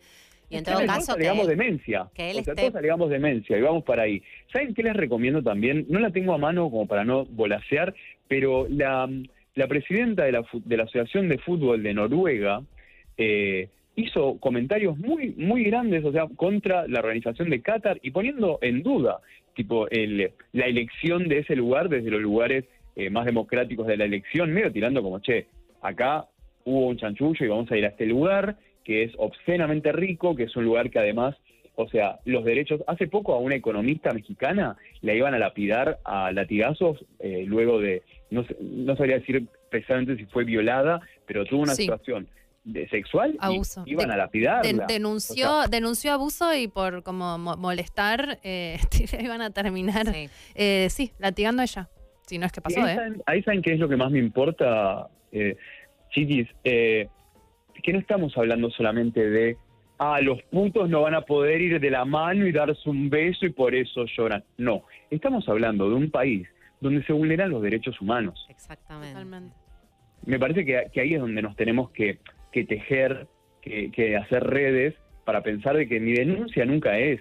Y 0.51 0.57
en 0.57 0.65
todo 0.65 0.75
Todos 0.77 0.87
caso, 0.87 1.07
que 1.15 1.21
alegamos 1.21 1.45
él- 1.49 1.57
demencia. 1.57 2.11
que 2.15 2.31
él 2.31 2.39
o 2.41 2.43
sea, 2.45 2.53
esté- 2.55 2.63
todos 2.63 2.77
alegamos 2.77 3.09
demencia 3.11 3.57
y 3.57 3.63
vamos 3.63 3.85
para 3.85 4.03
ahí. 4.03 4.23
¿Saben 4.53 4.75
qué 4.75 4.83
les 4.83 4.95
recomiendo 4.95 5.43
también? 5.43 5.87
No 5.89 5.99
la 5.99 6.11
tengo 6.11 6.35
a 6.35 6.39
mano 6.39 6.71
como 6.71 6.87
para 6.87 7.05
no 7.05 7.25
volasear, 7.25 7.95
pero 8.29 8.67
la, 8.69 9.09
la 9.55 9.67
presidenta 9.67 10.25
de 10.25 10.33
la, 10.33 10.45
de 10.53 10.77
la 10.77 10.83
Asociación 10.85 11.29
de 11.31 11.39
Fútbol 11.39 11.83
de 11.83 11.95
Noruega 11.95 12.63
eh, 13.17 13.69
hizo 13.97 14.39
comentarios 14.41 14.97
muy, 14.99 15.31
muy 15.39 15.65
grandes, 15.65 16.05
o 16.05 16.13
sea, 16.13 16.27
contra 16.37 16.87
la 16.89 17.01
organización 17.01 17.49
de 17.51 17.61
Qatar 17.63 17.99
y 18.03 18.11
poniendo 18.11 18.59
en 18.63 18.83
duda, 18.83 19.21
tipo, 19.55 19.89
el, 19.91 20.33
la 20.53 20.67
elección 20.67 21.29
de 21.29 21.39
ese 21.39 21.57
lugar 21.57 21.89
desde 21.89 22.11
los 22.11 22.21
lugares 22.21 22.65
eh, 22.97 23.11
más 23.11 23.25
democráticos 23.27 23.87
de 23.87 23.97
la 23.97 24.05
elección, 24.05 24.53
medio 24.53 24.73
tirando 24.73 25.03
como, 25.03 25.19
che, 25.21 25.47
acá 25.81 26.27
hubo 26.65 26.87
un 26.89 26.97
chanchullo 26.97 27.45
y 27.45 27.49
vamos 27.49 27.71
a 27.71 27.77
ir 27.77 27.85
a 27.85 27.89
este 27.89 28.07
lugar 28.07 28.57
que 28.85 29.05
es 29.05 29.13
obscenamente 29.17 29.93
rico, 29.93 30.35
que 30.35 30.45
es 30.45 30.57
un 30.57 30.65
lugar 30.65 30.91
que 30.91 30.99
además, 30.99 31.37
o 31.77 31.89
sea, 31.89 32.19
los 32.25 32.45
derechos, 32.45 32.83
hace 32.87 33.07
poco 33.07 33.33
a 33.35 33.39
una 33.39 33.55
economista 33.55 34.13
mexicana 34.13 34.77
la 35.03 35.15
iban 35.15 35.35
a 35.35 35.39
lapidar 35.39 35.99
a 36.05 36.33
latigazos 36.33 37.05
eh, 37.21 37.45
luego 37.47 37.81
de, 37.81 38.03
no, 38.31 38.45
sé- 38.45 38.57
no 38.61 38.97
sabría 38.97 39.19
decir 39.19 39.47
precisamente 39.71 40.17
si 40.17 40.25
fue 40.27 40.45
violada, 40.45 41.01
pero 41.27 41.45
tuvo 41.45 41.63
una 41.63 41.75
Sí. 41.75 41.83
situación 41.83 42.27
de 42.65 42.89
sexual 42.89 43.33
y 43.35 43.39
Abuso. 43.41 43.83
iban 43.87 44.09
De- 44.09 44.15
a 44.15 44.17
lapidarla. 44.17 44.63
Den- 44.63 44.87
denunció, 44.87 45.51
O 45.51 45.59
sea, 45.63 45.69
denunció 45.69 46.13
abuso 46.13 46.55
y 46.55 46.69
por 46.69 47.03
como 47.03 47.37
mo- 47.39 47.57
molestar, 47.57 48.39
eh, 48.45 48.79
iban 49.21 49.43
a 49.43 49.51
terminar, 49.51 50.07
Sí. 50.13 50.29
eh, 50.55 50.87
sí, 50.91 51.13
latigando 51.19 51.63
a 51.63 51.65
ella. 51.65 51.89
Si 52.27 52.39
no 52.39 52.47
es 52.47 52.53
que 52.53 52.61
pasó, 52.61 52.81
ahí, 52.83 52.93
¿eh? 52.93 52.95
saben, 52.97 53.23
ahí 53.27 53.43
saben 53.43 53.63
qué 53.63 53.73
es 53.75 53.81
lo 53.81 53.89
que 53.89 53.97
más 53.97 54.11
me 54.13 54.21
importa, 54.21 55.09
eh, 55.33 55.57
chiquis, 56.11 56.49
eh, 56.65 57.09
que 57.83 57.93
no 57.93 57.99
estamos 57.99 58.37
hablando 58.39 58.71
solamente 58.71 59.29
de, 59.29 59.57
ah, 59.99 60.21
los 60.21 60.41
putos 60.45 60.89
no 60.89 61.03
van 61.03 61.15
a 61.15 61.23
poder 61.23 61.61
ir 61.61 61.81
de 61.81 61.91
la 61.91 62.05
mano 62.05 62.47
y 62.47 62.53
darse 62.53 62.89
un 62.89 63.11
beso 63.11 63.45
y 63.45 63.51
por 63.51 63.75
eso 63.75 64.05
lloran. 64.17 64.45
No, 64.57 64.85
estamos 65.11 65.49
hablando 65.49 65.89
de 65.89 65.97
un 65.97 66.11
país 66.11 66.47
donde 66.81 67.03
se 67.05 67.13
vulneran 67.13 67.51
los 67.51 67.61
derechos 67.63 68.01
humanos. 68.01 68.47
Exactamente. 68.49 69.09
Totalmente. 69.15 69.57
Me 70.25 70.39
parece 70.39 70.65
que, 70.65 70.85
que 70.93 71.01
ahí 71.01 71.15
es 71.15 71.21
donde 71.21 71.43
nos 71.43 71.57
tenemos 71.57 71.91
que, 71.91 72.19
que 72.53 72.65
tejer, 72.65 73.27
que, 73.61 73.91
que 73.91 74.17
hacer 74.17 74.45
redes 74.45 74.95
para 75.25 75.43
pensar 75.43 75.77
de 75.77 75.89
que 75.89 76.01
mi 76.01 76.13
denuncia 76.13 76.65
nunca 76.65 76.99
es 76.99 77.21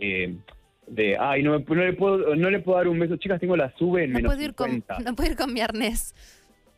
eh, 0.00 0.34
de, 0.86 1.16
ay, 1.18 1.42
no, 1.42 1.58
no 1.60 1.74
le 1.74 1.92
puedo, 1.92 2.34
no 2.34 2.50
le 2.50 2.58
puedo 2.60 2.78
dar 2.78 2.88
un 2.88 2.98
beso, 2.98 3.16
chicas, 3.16 3.38
tengo 3.40 3.56
la 3.56 3.72
sube 3.76 4.04
en 4.04 4.10
No 4.12 4.16
menos 4.16 4.34
puedo, 4.34 4.44
ir 4.44 4.54
con, 4.54 4.70
50. 4.70 4.98
no 5.00 5.14
puedo 5.14 5.30
ir 5.30 5.36
con 5.36 5.52
mi 5.52 5.60
arnés. 5.60 6.14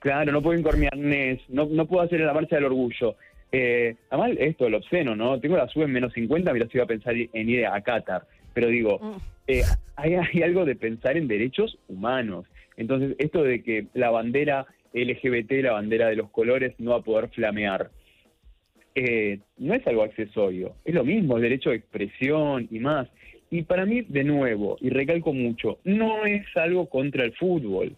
Claro, 0.00 0.32
no 0.32 0.42
puedo 0.42 0.58
ir 0.58 0.64
con 0.64 0.78
mi 0.78 0.86
arnés, 0.86 1.40
no, 1.48 1.66
no 1.66 1.86
puedo 1.86 2.02
hacer 2.02 2.20
la 2.20 2.34
marcha 2.34 2.56
del 2.56 2.66
orgullo. 2.66 3.16
Eh, 3.50 3.96
además, 4.10 4.32
esto, 4.38 4.68
lo 4.68 4.78
obsceno, 4.78 5.16
¿no? 5.16 5.40
Tengo 5.40 5.56
la 5.56 5.68
sube 5.68 5.84
en 5.84 5.92
menos 5.92 6.12
50, 6.12 6.52
mira 6.52 6.66
si 6.66 6.76
iba 6.76 6.84
a 6.84 6.88
pensar 6.88 7.14
en 7.16 7.48
ir 7.48 7.66
a 7.66 7.80
Qatar. 7.80 8.26
Pero 8.52 8.66
digo, 8.68 8.98
Mm. 9.00 9.16
eh, 9.46 9.62
hay, 9.96 10.14
hay 10.14 10.42
algo 10.42 10.64
de 10.64 10.74
pensar 10.76 11.16
en 11.16 11.26
derechos 11.28 11.78
humanos. 11.88 12.44
Entonces, 12.76 13.14
esto 13.18 13.42
de 13.44 13.62
que 13.62 13.86
la 13.94 14.10
bandera 14.10 14.66
LGBT, 14.94 15.52
la 15.62 15.72
bandera 15.72 16.08
de 16.08 16.16
los 16.16 16.30
colores, 16.30 16.74
no 16.78 16.92
va 16.92 16.98
a 16.98 17.02
poder 17.02 17.28
flamear, 17.30 17.90
eh, 18.94 19.40
no 19.58 19.74
es 19.74 19.86
algo 19.86 20.04
accesorio. 20.04 20.76
Es 20.84 20.94
lo 20.94 21.04
mismo, 21.04 21.36
el 21.36 21.42
derecho 21.42 21.70
de 21.70 21.76
expresión 21.76 22.68
y 22.70 22.78
más. 22.78 23.08
Y 23.50 23.62
para 23.62 23.86
mí, 23.86 24.02
de 24.02 24.24
nuevo, 24.24 24.76
y 24.80 24.90
recalco 24.90 25.32
mucho, 25.32 25.78
no 25.84 26.24
es 26.26 26.44
algo 26.56 26.88
contra 26.88 27.24
el 27.24 27.32
fútbol. 27.34 27.96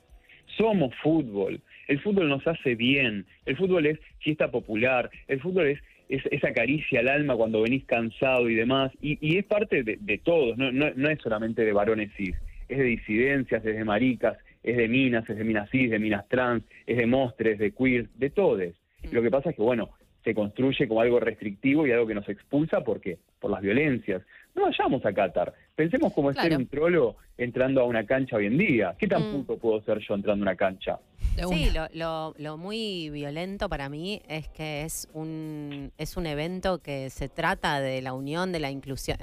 Somos 0.56 0.94
fútbol. 1.02 1.60
El 1.88 2.00
fútbol 2.00 2.28
nos 2.28 2.46
hace 2.46 2.74
bien. 2.74 3.26
El 3.44 3.56
fútbol 3.56 3.86
es 3.86 3.98
fiesta 4.20 4.50
popular. 4.50 5.10
El 5.28 5.40
fútbol 5.40 5.66
es, 5.68 5.80
es 6.08 6.22
esa 6.30 6.52
caricia 6.52 7.00
al 7.00 7.08
alma 7.08 7.36
cuando 7.36 7.62
venís 7.62 7.84
cansado 7.84 8.48
y 8.48 8.54
demás. 8.54 8.90
Y, 9.02 9.18
y 9.20 9.38
es 9.38 9.44
parte 9.44 9.82
de, 9.82 9.98
de 10.00 10.18
todos, 10.18 10.56
no, 10.56 10.72
no, 10.72 10.90
no 10.94 11.10
es 11.10 11.20
solamente 11.20 11.64
de 11.64 11.72
varones 11.72 12.10
cis. 12.16 12.34
Es 12.68 12.78
de 12.78 12.84
disidencias, 12.84 13.64
es 13.64 13.76
de 13.76 13.84
maricas, 13.84 14.38
es 14.66 14.76
de 14.76 14.88
minas, 14.88 15.28
es 15.30 15.36
de 15.38 15.44
minas 15.44 15.70
cis, 15.70 15.90
de 15.90 15.98
minas 15.98 16.28
trans, 16.28 16.62
es 16.86 16.96
de 16.98 17.06
mostres, 17.06 17.58
de 17.58 17.70
queer, 17.72 18.08
de 18.16 18.30
todes. 18.30 18.74
Lo 19.12 19.22
que 19.22 19.30
pasa 19.30 19.50
es 19.50 19.56
que, 19.56 19.62
bueno, 19.62 19.90
se 20.24 20.34
construye 20.34 20.88
como 20.88 21.00
algo 21.00 21.20
restrictivo 21.20 21.86
y 21.86 21.92
algo 21.92 22.06
que 22.06 22.14
nos 22.14 22.28
expulsa 22.28 22.82
porque 22.82 23.18
por 23.38 23.50
las 23.52 23.62
violencias. 23.62 24.22
No 24.56 24.62
vayamos 24.62 25.04
a 25.06 25.12
Qatar. 25.12 25.52
Pensemos 25.76 26.12
cómo 26.12 26.30
es 26.30 26.36
ser 26.36 26.56
un 26.56 26.66
trolo 26.66 27.16
entrando 27.38 27.80
a 27.80 27.84
una 27.84 28.04
cancha 28.06 28.36
hoy 28.36 28.46
en 28.46 28.58
día. 28.58 28.96
¿Qué 28.98 29.06
tan 29.06 29.22
Mm. 29.22 29.32
puto 29.36 29.58
puedo 29.58 29.80
ser 29.82 29.98
yo 30.00 30.14
entrando 30.14 30.42
a 30.42 30.48
una 30.48 30.56
cancha? 30.56 30.98
Sí, 31.48 31.70
lo, 31.72 31.86
lo, 31.92 32.34
lo 32.38 32.56
muy 32.56 33.10
violento 33.10 33.68
para 33.68 33.88
mí 33.88 34.20
es 34.28 34.48
que 34.48 34.82
es 34.82 35.08
un, 35.12 35.92
es 35.98 36.16
un 36.16 36.26
evento 36.26 36.78
que 36.78 37.10
se 37.10 37.28
trata 37.28 37.80
de 37.80 38.00
la 38.02 38.14
unión, 38.14 38.50
de 38.50 38.58
la 38.60 38.70
inclusión. 38.70 39.18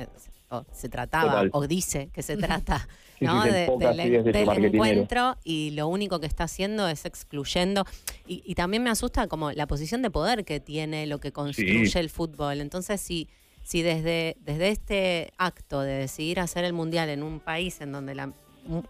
O 0.60 0.66
se 0.72 0.90
trataba, 0.90 1.32
Total. 1.32 1.50
o 1.54 1.68
dice 1.68 2.10
que 2.14 2.22
se 2.22 2.38
trata 2.38 2.88
Sí, 3.20 3.26
¿no? 3.26 3.44
sí, 3.44 3.50
se 3.50 3.56
de- 3.56 3.64
enfoca 3.66 3.90
del, 3.94 4.66
encuentro 4.66 5.38
y 5.44 5.72
lo 5.72 5.88
único 5.88 6.20
que 6.20 6.26
está 6.28 6.44
haciendo 6.46 6.88
es 6.88 7.06
excluyendo. 7.06 7.86
Y, 8.28 8.44
y 8.46 8.56
también 8.56 8.84
me 8.84 8.90
asusta 8.90 9.28
como 9.28 9.52
la 9.52 9.66
posición 9.68 10.02
de 10.02 10.10
poder 10.12 10.44
que 10.46 10.60
tiene 10.60 11.08
lo 11.08 11.20
que 11.20 11.32
construye 11.32 11.86
Sí. 11.88 12.00
el 12.00 12.10
fútbol. 12.10 12.60
Entonces, 12.62 13.00
si, 13.02 13.30
si 13.64 13.82
desde, 13.82 14.36
desde 14.42 14.70
este 14.70 15.32
acto 15.38 15.82
de 15.82 15.94
decidir 15.94 16.40
hacer 16.40 16.66
el 16.66 16.74
mundial 16.74 17.10
en 17.10 17.24
un 17.24 17.40
país 17.40 17.80
en 17.82 17.92
donde 17.92 18.14
la, 18.16 18.32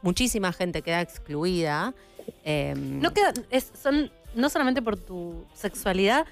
muchísima 0.02 0.52
gente 0.54 0.82
queda 0.82 1.02
excluida, 1.02 1.94
eh, 2.46 2.74
No 2.76 3.14
queda, 3.14 3.34
es, 3.52 3.72
son 3.82 4.12
no 4.36 4.50
solamente 4.50 4.82
por 4.82 4.98
tu 4.98 5.46
sexualidad, 5.54 6.26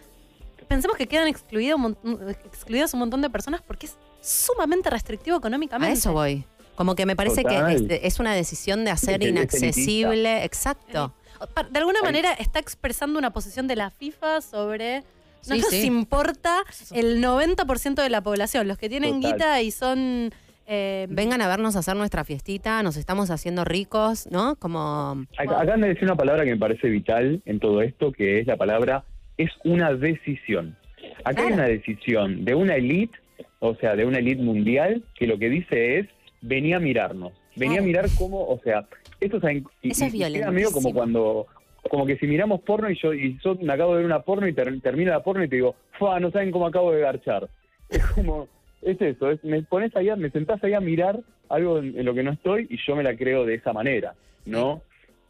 pensemos 0.67 0.95
que 0.97 1.05
quedan 1.07 1.27
excluidas 1.27 2.93
un 2.93 2.99
montón 2.99 3.21
de 3.21 3.29
personas 3.29 3.61
porque 3.61 3.85
es 3.87 3.97
sumamente 4.21 4.89
restrictivo 4.89 5.37
económicamente. 5.37 5.91
A 5.91 5.93
eso 5.93 6.13
voy. 6.13 6.45
Como 6.75 6.95
que 6.95 7.05
me 7.05 7.15
parece 7.15 7.43
Total. 7.43 7.87
que 7.87 7.95
es, 7.95 8.03
es 8.13 8.19
una 8.19 8.33
decisión 8.33 8.85
de 8.85 8.91
hacer 8.91 9.21
Es- 9.21 9.27
es 9.27 9.31
inaccesible. 9.31 10.43
Exacto. 10.45 11.13
Pa- 11.53 11.63
De 11.63 11.79
alguna 11.79 11.99
Ay. 12.01 12.05
manera 12.05 12.33
está 12.33 12.59
expresando 12.59 13.19
una 13.19 13.31
posición 13.31 13.67
de 13.67 13.75
la 13.75 13.89
FIFA 13.89 14.41
sobre... 14.41 15.03
No 15.47 15.55
Sí, 15.55 15.61
nos 15.61 15.69
sí. 15.71 15.85
importa 15.87 16.59
el 16.91 17.19
90% 17.23 17.95
de 18.03 18.09
la 18.11 18.21
población, 18.21 18.67
los 18.67 18.77
que 18.77 18.89
tienen 18.89 19.15
Total. 19.21 19.33
guita 19.33 19.61
y 19.63 19.71
son... 19.71 20.31
eh, 20.67 21.07
Vengan 21.09 21.41
a 21.41 21.47
vernos 21.47 21.75
a 21.75 21.79
hacer 21.79 21.95
nuestra 21.95 22.23
fiestita, 22.23 22.83
nos 22.83 22.95
estamos 22.95 23.31
haciendo 23.31 23.65
ricos, 23.65 24.27
¿no? 24.29 24.55
Como. 24.57 25.25
Acá- 25.39 25.59
Acaban 25.61 25.81
de 25.81 25.87
decir 25.89 26.03
una 26.03 26.15
palabra 26.15 26.43
que 26.45 26.51
me 26.51 26.57
parece 26.57 26.89
vital 26.89 27.41
en 27.45 27.59
todo 27.59 27.81
esto, 27.81 28.11
que 28.11 28.39
es 28.39 28.45
la 28.45 28.55
palabra, 28.55 29.03
es 29.37 29.49
una 29.63 29.91
decisión. 29.93 30.77
Acá 31.25 31.41
hay 31.41 31.47
Claro. 31.47 31.53
una 31.55 31.63
decisión 31.65 32.45
de 32.45 32.53
una 32.53 32.75
elite, 32.75 33.17
o 33.63 33.75
sea, 33.75 33.95
de 33.95 34.05
una 34.05 34.17
elite 34.17 34.41
mundial, 34.41 35.03
que 35.15 35.27
lo 35.27 35.37
que 35.37 35.47
dice 35.49 35.99
es, 35.99 36.07
venía 36.41 36.77
a 36.77 36.79
mirarnos, 36.79 37.31
venía 37.55 37.75
Claro. 37.77 37.83
a 37.83 37.85
mirar 37.87 38.05
cómo, 38.17 38.43
o 38.47 38.59
sea, 38.63 38.85
esto 39.19 39.37
es, 39.37 39.63
Eso 39.83 40.05
es 40.05 40.13
medio 40.51 40.71
como 40.71 40.91
cuando, 40.93 41.45
como 41.87 42.07
que 42.07 42.17
si 42.17 42.25
miramos 42.25 42.61
porno 42.61 42.89
y 42.89 42.97
yo, 42.99 43.13
y 43.13 43.37
yo 43.43 43.55
me 43.61 43.71
acabo 43.71 43.91
de 43.91 43.97
ver 43.97 44.05
una 44.07 44.21
porno 44.23 44.47
y 44.47 44.53
ter- 44.53 44.81
termino 44.81 45.11
la 45.11 45.21
porno 45.23 45.43
y 45.43 45.47
te 45.47 45.57
digo, 45.57 45.75
¡fua! 45.99 46.19
No 46.19 46.31
saben 46.31 46.49
cómo 46.51 46.65
acabo 46.67 46.91
de 46.91 47.01
garchar. 47.01 47.47
Es 47.91 48.03
como, 48.07 48.47
es 48.81 48.99
eso, 49.01 49.29
es, 49.29 49.43
me 49.43 49.61
pones 49.61 49.95
ahí, 49.95 50.09
a- 50.09 50.15
me 50.15 50.31
sentás 50.31 50.63
ahí 50.63 50.73
a 50.73 50.79
mirar 50.79 51.19
algo 51.49 51.77
en, 51.77 51.99
en 51.99 52.03
lo 52.05 52.15
que 52.15 52.23
no 52.23 52.31
estoy 52.31 52.65
y 52.69 52.77
yo 52.87 52.95
me 52.95 53.03
la 53.03 53.15
creo 53.15 53.45
de 53.45 53.55
esa 53.55 53.73
manera, 53.73 54.15
¿no? 54.45 54.81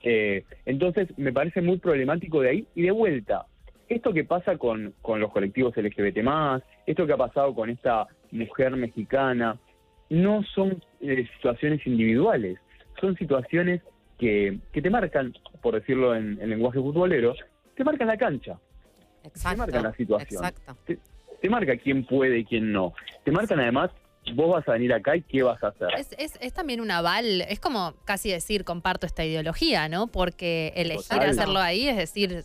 Eh, 0.04 0.46
entonces 0.66 1.10
me 1.18 1.34
parece 1.34 1.62
muy 1.62 1.78
problemático 1.80 2.40
de 2.40 2.50
ahí 2.50 2.66
y 2.76 2.84
de 2.84 2.92
vuelta. 2.92 3.46
Esto 3.90 4.14
que 4.14 4.24
pasa 4.24 4.58
con, 4.58 4.94
con 5.02 5.20
los 5.20 5.32
colectivos 5.34 5.76
LGBT 5.76 6.20
esto 6.88 7.06
que 7.06 7.12
ha 7.14 7.18
pasado 7.18 7.54
con 7.54 7.70
esta 7.70 8.08
mujer 8.32 8.76
mexicana, 8.76 9.58
no 10.10 10.44
son 10.56 10.84
eh, 11.02 11.28
situaciones 11.36 11.86
individuales, 11.88 12.60
son 13.00 13.16
situaciones 13.18 13.82
que, 14.18 14.60
que 14.72 14.82
te 14.82 14.90
marcan, 14.90 15.34
por 15.62 15.76
decirlo 15.76 16.16
en, 16.16 16.40
en 16.42 16.50
lenguaje 16.50 16.80
futbolero, 16.80 17.34
te 17.76 17.84
marcan 17.84 18.08
la 18.08 18.18
cancha, 18.18 18.60
Exacto. 19.24 19.58
marcan 19.60 19.84
la 19.84 19.94
situación. 19.94 20.44
Exacto. 20.46 20.76
te 21.42 21.50
marca 21.50 21.76
quién 21.78 22.06
puede 22.06 22.40
y 22.40 22.46
quién 22.46 22.72
no. 22.72 22.94
Te 23.24 23.32
marcan 23.32 23.60
además, 23.60 23.90
vos 24.36 24.52
vas 24.52 24.68
a 24.68 24.74
venir 24.74 24.94
acá 24.94 25.16
y 25.16 25.22
qué 25.24 25.42
vas 25.42 25.64
a 25.64 25.70
hacer. 25.70 25.88
Es, 25.98 26.14
es- 26.20 26.38
es 26.42 26.54
también 26.54 26.82
un 26.82 26.92
aval, 26.92 27.42
es 27.42 27.60
como 27.60 27.96
casi 28.06 28.30
decir 28.32 28.64
comparto 28.64 29.08
esta 29.08 29.26
ideología, 29.26 29.90
¿no? 29.90 30.08
Porque 30.08 30.72
elegir 30.76 31.04
Total. 31.10 31.30
hacerlo 31.30 31.60
ahí 31.60 31.88
es 31.88 31.98
decir, 31.98 32.44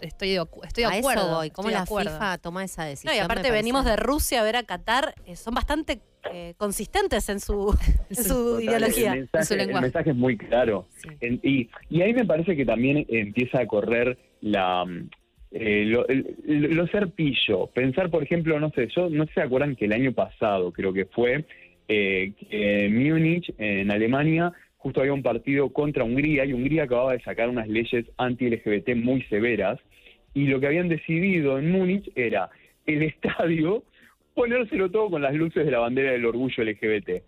estoy 0.00 0.30
de, 0.30 0.44
estoy 0.64 0.84
de 0.84 0.90
a 0.90 0.98
acuerdo. 0.98 1.22
eso 1.22 1.34
voy. 1.36 1.50
¿Cómo 1.50 1.70
la 1.70 1.82
acuerdo. 1.82 2.10
FIFA 2.12 2.38
toma 2.38 2.64
esa 2.64 2.82
No, 2.84 2.88
decisión? 2.90 3.14
y 3.14 3.18
aparte 3.18 3.50
venimos 3.50 3.84
de 3.84 3.96
Rusia 3.96 4.40
a 4.40 4.44
ver 4.44 4.56
a 4.56 4.62
Qatar, 4.62 5.14
eh, 5.26 5.36
son 5.36 5.54
bastante 5.54 6.00
eh, 6.32 6.54
consistentes 6.56 7.28
en 7.28 7.40
su, 7.40 7.76
en 8.10 8.16
su 8.16 8.34
Total, 8.58 8.62
ideología. 8.64 9.12
El 9.12 9.18
en 9.20 9.28
su 9.44 9.54
mensaje, 9.54 9.62
el 9.72 9.80
mensaje 9.80 10.10
es 10.10 10.16
muy 10.16 10.36
claro. 10.36 10.86
Sí. 10.96 11.08
En- 11.20 11.40
y, 11.42 11.68
y 11.88 12.02
ahí 12.02 12.12
me 12.12 12.24
parece 12.24 12.56
que 12.56 12.64
también 12.64 13.04
empieza 13.08 13.60
a 13.60 13.66
correr 13.66 14.18
la 14.40 14.84
eh, 15.52 15.84
lo, 15.86 16.06
el- 16.08 16.36
lo 16.74 16.86
ser 16.88 17.10
pillo. 17.12 17.68
Pensar, 17.68 18.10
por 18.10 18.22
ejemplo, 18.22 18.58
no 18.60 18.70
sé, 18.70 18.88
yo 18.94 19.08
no 19.08 19.24
sé 19.24 19.28
si 19.28 19.34
se 19.34 19.42
acuerdan 19.42 19.76
que 19.76 19.84
el 19.86 19.92
año 19.92 20.12
pasado 20.12 20.72
creo 20.72 20.92
que 20.92 21.06
fue 21.06 21.44
eh, 21.88 22.32
que 22.40 22.88
Múnich, 22.90 23.54
en 23.58 23.90
Alemania, 23.92 24.52
justo 24.86 25.00
había 25.00 25.14
un 25.14 25.22
partido 25.24 25.70
contra 25.70 26.04
Hungría 26.04 26.44
y 26.44 26.52
Hungría 26.52 26.84
acababa 26.84 27.14
de 27.14 27.20
sacar 27.20 27.48
unas 27.48 27.66
leyes 27.66 28.06
anti-LGBT 28.18 28.94
muy 28.94 29.20
severas 29.22 29.80
y 30.32 30.46
lo 30.46 30.60
que 30.60 30.68
habían 30.68 30.88
decidido 30.88 31.58
en 31.58 31.72
Múnich 31.72 32.08
era 32.14 32.50
el 32.86 33.02
estadio 33.14 33.82
ponérselo 34.32 34.88
todo 34.88 35.10
con 35.10 35.22
las 35.22 35.34
luces 35.34 35.64
de 35.64 35.72
la 35.72 35.80
bandera 35.80 36.12
del 36.12 36.24
orgullo 36.24 36.62
LGBT. 36.62 37.20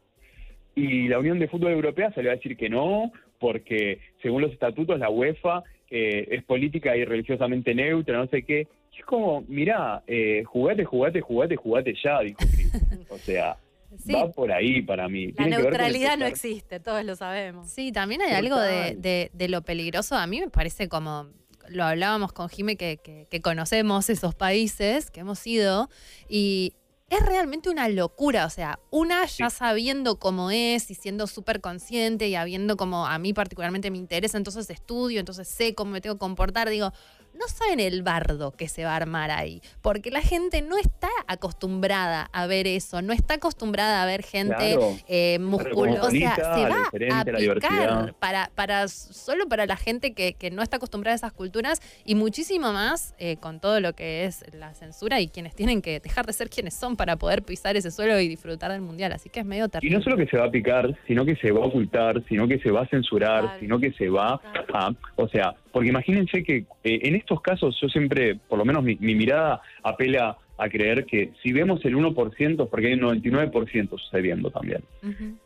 Y 0.76 1.08
la 1.08 1.18
Unión 1.18 1.40
de 1.40 1.48
Fútbol 1.48 1.72
Europea 1.72 2.12
salió 2.12 2.30
a 2.30 2.36
decir 2.36 2.56
que 2.56 2.70
no, 2.70 3.10
porque 3.40 3.98
según 4.22 4.42
los 4.42 4.52
estatutos 4.52 5.00
la 5.00 5.10
UEFA 5.10 5.64
eh, 5.90 6.28
es 6.30 6.44
política 6.44 6.96
y 6.96 7.04
religiosamente 7.04 7.74
neutra, 7.74 8.18
no 8.18 8.28
sé 8.28 8.44
qué. 8.44 8.68
Y 8.94 9.00
es 9.00 9.04
como, 9.04 9.42
mirá, 9.48 10.04
eh, 10.06 10.44
jugate, 10.44 10.84
jugate, 10.84 11.20
jugate, 11.20 11.56
jugate 11.56 11.94
ya, 12.04 12.20
dijo 12.20 12.38
Cris. 12.38 13.08
O 13.10 13.18
sea, 13.18 13.56
Sí. 13.96 14.12
va 14.12 14.30
por 14.30 14.52
ahí 14.52 14.82
para 14.82 15.08
mí. 15.08 15.28
La 15.28 15.32
Tiene 15.44 15.56
neutralidad 15.58 16.18
no 16.18 16.26
existe, 16.26 16.78
todos 16.80 17.04
lo 17.04 17.16
sabemos. 17.16 17.70
Sí, 17.70 17.90
también 17.92 18.20
hay 18.22 18.32
algo 18.32 18.58
de- 18.58 19.30
de 19.32 19.48
lo 19.48 19.62
peligroso. 19.62 20.14
A 20.16 20.26
mí 20.26 20.40
me 20.40 20.48
parece 20.50 20.88
como, 20.88 21.28
lo 21.68 21.84
hablábamos 21.84 22.32
con 22.32 22.48
Jime, 22.48 22.76
que, 22.76 22.98
que- 22.98 23.26
que 23.30 23.40
conocemos 23.40 24.10
esos 24.10 24.34
países, 24.34 25.10
que 25.10 25.20
hemos 25.20 25.46
ido, 25.46 25.88
y 26.28 26.74
es 27.10 27.20
realmente 27.24 27.70
una 27.70 27.88
locura. 27.88 28.44
O 28.44 28.50
sea, 28.50 28.78
una 28.90 29.24
ya 29.24 29.48
sabiendo 29.48 30.18
cómo 30.18 30.50
es 30.50 30.90
y 30.90 30.94
siendo 30.94 31.26
súper 31.26 31.62
consciente 31.62 32.28
y 32.28 32.34
habiendo 32.34 32.76
como 32.76 33.06
a 33.06 33.18
mí 33.18 33.32
particularmente 33.32 33.90
me 33.90 33.96
interesa, 33.96 34.36
entonces 34.36 34.68
estudio, 34.68 35.18
entonces 35.20 35.48
sé 35.48 35.74
cómo 35.74 35.92
me 35.92 36.02
tengo 36.02 36.16
que 36.16 36.20
comportar, 36.20 36.68
digo, 36.68 36.92
no 37.38 37.46
saben 37.48 37.80
el 37.80 38.02
bardo 38.02 38.52
que 38.52 38.68
se 38.68 38.84
va 38.84 38.92
a 38.92 38.96
armar 38.96 39.30
ahí, 39.30 39.62
porque 39.82 40.10
la 40.10 40.20
gente 40.20 40.62
no 40.62 40.76
está 40.76 41.08
acostumbrada 41.26 42.28
a 42.32 42.46
ver 42.46 42.66
eso, 42.66 43.00
no 43.02 43.12
está 43.12 43.34
acostumbrada 43.34 44.02
a 44.02 44.06
ver 44.06 44.22
gente 44.22 44.54
Claro. 44.56 44.96
eh, 45.08 45.38
musculosa. 45.38 46.06
O 46.06 46.10
sea, 46.10 46.34
se 46.34 46.42
va 46.68 47.20
a 47.20 47.24
diversidad. 47.24 48.14
para, 48.18 48.50
para 48.54 48.88
solo 48.88 49.48
para 49.48 49.66
la 49.66 49.76
gente 49.76 50.12
que, 50.14 50.34
que 50.34 50.50
no 50.50 50.62
está 50.62 50.76
acostumbrada 50.76 51.14
a 51.14 51.16
esas 51.16 51.32
culturas 51.32 51.80
y 52.04 52.14
muchísimo 52.14 52.72
más 52.72 53.14
eh, 53.18 53.36
con 53.38 53.60
todo 53.60 53.80
lo 53.80 53.92
que 53.94 54.24
es 54.24 54.44
la 54.54 54.74
censura 54.74 55.20
y 55.20 55.28
quienes 55.28 55.54
tienen 55.54 55.82
que 55.82 56.00
dejar 56.00 56.26
de 56.26 56.32
ser 56.32 56.50
quienes 56.50 56.74
son 56.74 56.96
para 56.96 57.16
poder 57.16 57.42
pisar 57.42 57.76
ese 57.76 57.90
suelo 57.90 58.18
y 58.20 58.28
disfrutar 58.28 58.70
del 58.72 58.80
mundial. 58.80 59.12
Así 59.12 59.28
que 59.30 59.40
es 59.40 59.46
medio 59.46 59.66
Y 59.66 59.68
terrible. 59.68 59.96
no 59.98 60.02
solo 60.02 60.16
que 60.16 60.26
se 60.26 60.36
va 60.36 60.46
a 60.46 60.50
picar, 60.50 60.98
sino 61.06 61.24
que 61.24 61.36
se 61.36 61.52
va 61.52 61.62
a 61.62 61.66
ocultar, 61.66 62.22
sino 62.28 62.46
que 62.48 62.58
se 62.58 62.70
va 62.70 62.82
a 62.82 62.88
censurar, 62.88 63.56
sino 63.60 63.78
que 63.78 63.92
se 63.92 64.08
va 64.08 64.40
a... 64.74 64.90
O 65.16 65.28
sea, 65.28 65.54
porque 65.78 65.90
imagínense 65.90 66.42
que 66.42 66.56
eh, 66.82 66.98
en 67.04 67.14
estos 67.14 67.40
casos 67.40 67.78
yo 67.80 67.88
siempre, 67.88 68.34
por 68.34 68.58
lo 68.58 68.64
menos 68.64 68.82
mi, 68.82 68.96
mi 68.96 69.14
mirada 69.14 69.62
apela 69.84 70.36
a 70.56 70.68
creer 70.68 71.04
que 71.04 71.30
si 71.40 71.52
vemos 71.52 71.84
el 71.84 71.94
1%, 71.94 72.68
porque 72.68 72.88
hay 72.88 72.94
un 72.94 73.02
99% 73.02 73.90
sucediendo 73.90 74.50
también. 74.50 74.82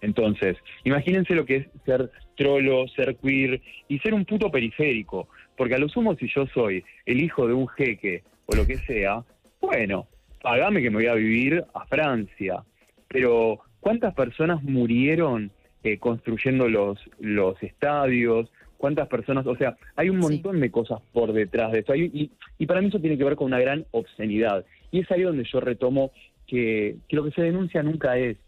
Entonces, 0.01 0.57
imagínense 0.85 1.35
lo 1.35 1.45
que 1.45 1.57
es 1.57 1.67
ser 1.85 2.11
trolo, 2.35 2.89
ser 2.89 3.17
queer 3.17 3.61
y 3.89 3.99
ser 3.99 4.15
un 4.15 4.25
puto 4.25 4.51
periférico. 4.51 5.29
Porque 5.55 5.75
a 5.75 5.79
lo 5.79 5.91
sumo, 5.91 6.17
si 6.17 6.27
yo 6.35 6.47
soy 6.47 6.83
el 7.05 7.23
hijo 7.23 7.47
de 7.47 7.53
un 7.53 7.69
jeque 7.69 8.23
o 8.47 8.57
lo 8.57 8.67
que 8.67 8.79
sea, 8.79 9.23
Bueno, 9.61 10.07
pagame 10.41 10.81
que 10.81 10.89
me 10.89 10.97
voy 10.97 11.09
a 11.09 11.15
vivir 11.15 11.63
a 11.75 11.85
Francia. 11.85 12.65
Pero, 13.07 13.61
¿cuántas 13.81 14.15
personas 14.15 14.63
murieron 14.63 15.51
eh, 15.85 15.99
construyendo 15.99 16.71
los, 16.71 16.99
los 17.21 17.63
estadios? 17.63 18.51
¿Cuántas 18.83 19.07
personas? 19.07 19.47
O 19.47 19.55
sea, 19.55 19.77
hay 19.95 20.11
un 20.11 20.21
Sí. 20.21 20.35
montón 20.35 20.61
de 20.61 20.69
cosas 20.73 21.01
por 21.13 21.33
detrás 21.33 21.71
de 21.71 21.79
esto. 21.79 21.93
Hay- 21.93 22.11
y, 22.13 22.33
y 22.59 22.67
para 22.67 22.81
mí 22.81 22.89
eso 22.89 22.99
tiene 22.99 23.17
que 23.17 23.23
ver 23.23 23.37
con 23.37 23.47
una 23.47 23.61
gran 23.61 23.87
obscenidad. 23.93 24.65
Y 24.91 24.99
es 24.99 25.11
ahí 25.13 25.23
donde 25.23 25.45
yo 25.45 25.61
retomo 25.61 26.11
que, 26.49 26.97
que 27.09 27.15
lo 27.15 27.23
que 27.23 27.31
se 27.31 27.43
denuncia 27.43 27.81
nunca 27.85 28.19
es 28.19 28.39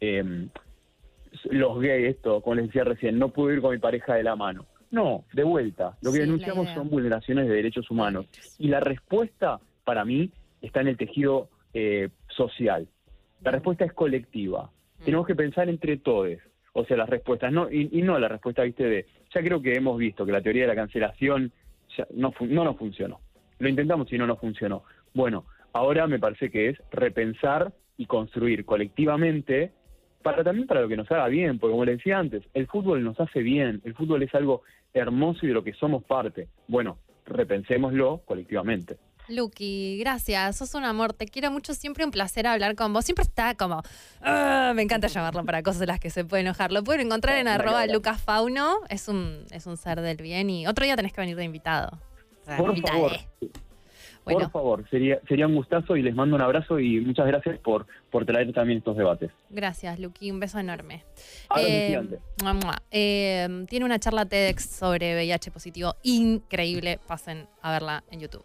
eh, 0.00 0.46
los 1.50 1.80
gays, 1.80 2.10
esto, 2.14 2.40
como 2.42 2.54
les 2.54 2.66
decía 2.66 2.84
recién, 2.84 3.18
no 3.18 3.30
puedo 3.30 3.52
ir 3.52 3.60
con 3.60 3.72
mi 3.72 3.78
pareja 3.78 4.14
de 4.14 4.22
la 4.22 4.36
mano. 4.36 4.66
No, 4.92 5.24
de 5.32 5.42
vuelta. 5.42 5.96
Lo 6.00 6.12
que 6.12 6.18
Sí, 6.18 6.22
denunciamos 6.26 6.68
son 6.74 6.88
vulneraciones 6.88 7.48
de 7.48 7.54
derechos 7.54 7.90
humanos. 7.90 8.26
Y 8.60 8.68
la 8.68 8.78
respuesta, 8.78 9.58
para 9.82 10.04
mí, 10.04 10.30
está 10.60 10.80
en 10.80 10.88
el 10.88 10.96
tejido 10.96 11.48
eh, 11.74 12.08
social. 12.28 12.86
La 13.42 13.50
respuesta 13.50 13.84
es 13.84 13.92
colectiva. 13.94 14.70
Mm. 15.00 15.04
Tenemos 15.06 15.26
que 15.26 15.34
pensar 15.34 15.68
entre 15.68 15.96
todos. 15.96 16.38
O 16.72 16.84
sea, 16.84 16.96
las 16.96 17.08
respuestas, 17.08 17.52
no 17.52 17.68
y, 17.68 17.88
y 17.90 18.02
no 18.02 18.16
la 18.20 18.28
respuesta, 18.28 18.62
viste, 18.62 18.84
de... 18.84 19.06
Ya 19.34 19.42
creo 19.42 19.62
que 19.62 19.74
hemos 19.74 19.98
visto 19.98 20.26
que 20.26 20.32
la 20.32 20.42
teoría 20.42 20.62
de 20.62 20.68
la 20.68 20.74
cancelación 20.74 21.52
ya 21.96 22.06
no, 22.14 22.32
no 22.40 22.64
nos 22.64 22.76
funcionó. 22.76 23.20
Lo 23.58 23.68
intentamos 23.68 24.12
y 24.12 24.18
no 24.18 24.26
nos 24.26 24.38
funcionó. 24.38 24.82
Bueno, 25.14 25.44
ahora 25.72 26.06
me 26.06 26.18
parece 26.18 26.50
que 26.50 26.70
es 26.70 26.78
repensar 26.90 27.72
y 27.96 28.06
construir 28.06 28.64
colectivamente 28.64 29.72
para 30.22 30.44
también 30.44 30.66
para 30.66 30.80
lo 30.80 30.88
que 30.88 30.96
nos 30.96 31.10
haga 31.10 31.26
bien, 31.28 31.58
porque 31.58 31.72
como 31.72 31.84
le 31.84 31.96
decía 31.96 32.18
antes, 32.18 32.44
el 32.54 32.66
fútbol 32.66 33.02
nos 33.02 33.18
hace 33.18 33.42
bien, 33.42 33.80
el 33.84 33.94
fútbol 33.94 34.22
es 34.22 34.34
algo 34.34 34.62
hermoso 34.94 35.40
y 35.42 35.48
de 35.48 35.54
lo 35.54 35.64
que 35.64 35.72
somos 35.72 36.04
parte. 36.04 36.48
Bueno, 36.68 36.98
repensémoslo 37.26 38.22
colectivamente. 38.24 38.96
Lucky, 39.28 39.98
gracias, 39.98 40.56
sos 40.56 40.74
un 40.74 40.84
amor, 40.84 41.12
te 41.12 41.26
quiero 41.26 41.50
mucho, 41.50 41.74
siempre 41.74 42.04
un 42.04 42.10
placer 42.10 42.46
hablar 42.46 42.74
con 42.74 42.92
vos. 42.92 43.04
Siempre 43.04 43.22
está 43.22 43.54
como, 43.54 43.82
"Ah", 44.20 44.72
me 44.74 44.82
encanta 44.82 45.06
llamarlo 45.06 45.44
para 45.44 45.62
cosas 45.62 45.78
de 45.80 45.86
las 45.86 46.00
que 46.00 46.10
se 46.10 46.24
puede 46.24 46.42
enojar. 46.42 46.72
Lo 46.72 46.82
pueden 46.84 47.06
encontrar 47.06 47.38
en 47.38 47.48
arroba. 47.48 47.86
Lucas 47.94 48.20
Fauno, 48.20 48.78
es 48.88 49.08
un, 49.08 49.46
es 49.50 49.66
un 49.66 49.76
ser 49.76 50.00
del 50.00 50.16
bien 50.18 50.50
y 50.50 50.66
otro 50.66 50.84
día 50.84 50.96
tenés 50.96 51.12
que 51.12 51.20
venir 51.20 51.36
de 51.36 51.44
invitado. 51.44 51.98
Por 52.56 52.76
favor, 52.80 53.12
Bueno, 54.24 54.40
por 54.40 54.50
favor, 54.50 54.88
sería, 54.88 55.20
sería 55.28 55.46
un 55.46 55.54
gustazo 55.56 55.96
y 55.96 56.02
les 56.02 56.14
mando 56.14 56.36
un 56.36 56.42
abrazo 56.42 56.78
y 56.78 57.00
muchas 57.00 57.26
gracias 57.26 57.58
por, 57.58 57.86
por 58.10 58.24
traer 58.24 58.52
también 58.52 58.78
estos 58.78 58.96
debates. 58.96 59.30
gracias 59.50 59.98
Lucky, 59.98 60.30
un 60.30 60.38
beso 60.38 60.58
enorme. 60.58 61.02
Eh, 61.56 62.00
mua, 62.42 62.52
mua. 62.54 62.82
Eh, 62.90 63.66
tiene 63.68 63.84
una 63.84 63.98
charla 63.98 64.24
TEDx 64.26 64.64
sobre 64.64 65.14
VIH 65.14 65.50
positivo 65.50 65.94
increíble, 66.02 67.00
pasen 67.06 67.48
a 67.62 67.72
verla 67.72 68.04
en 68.10 68.20
YouTube. 68.20 68.44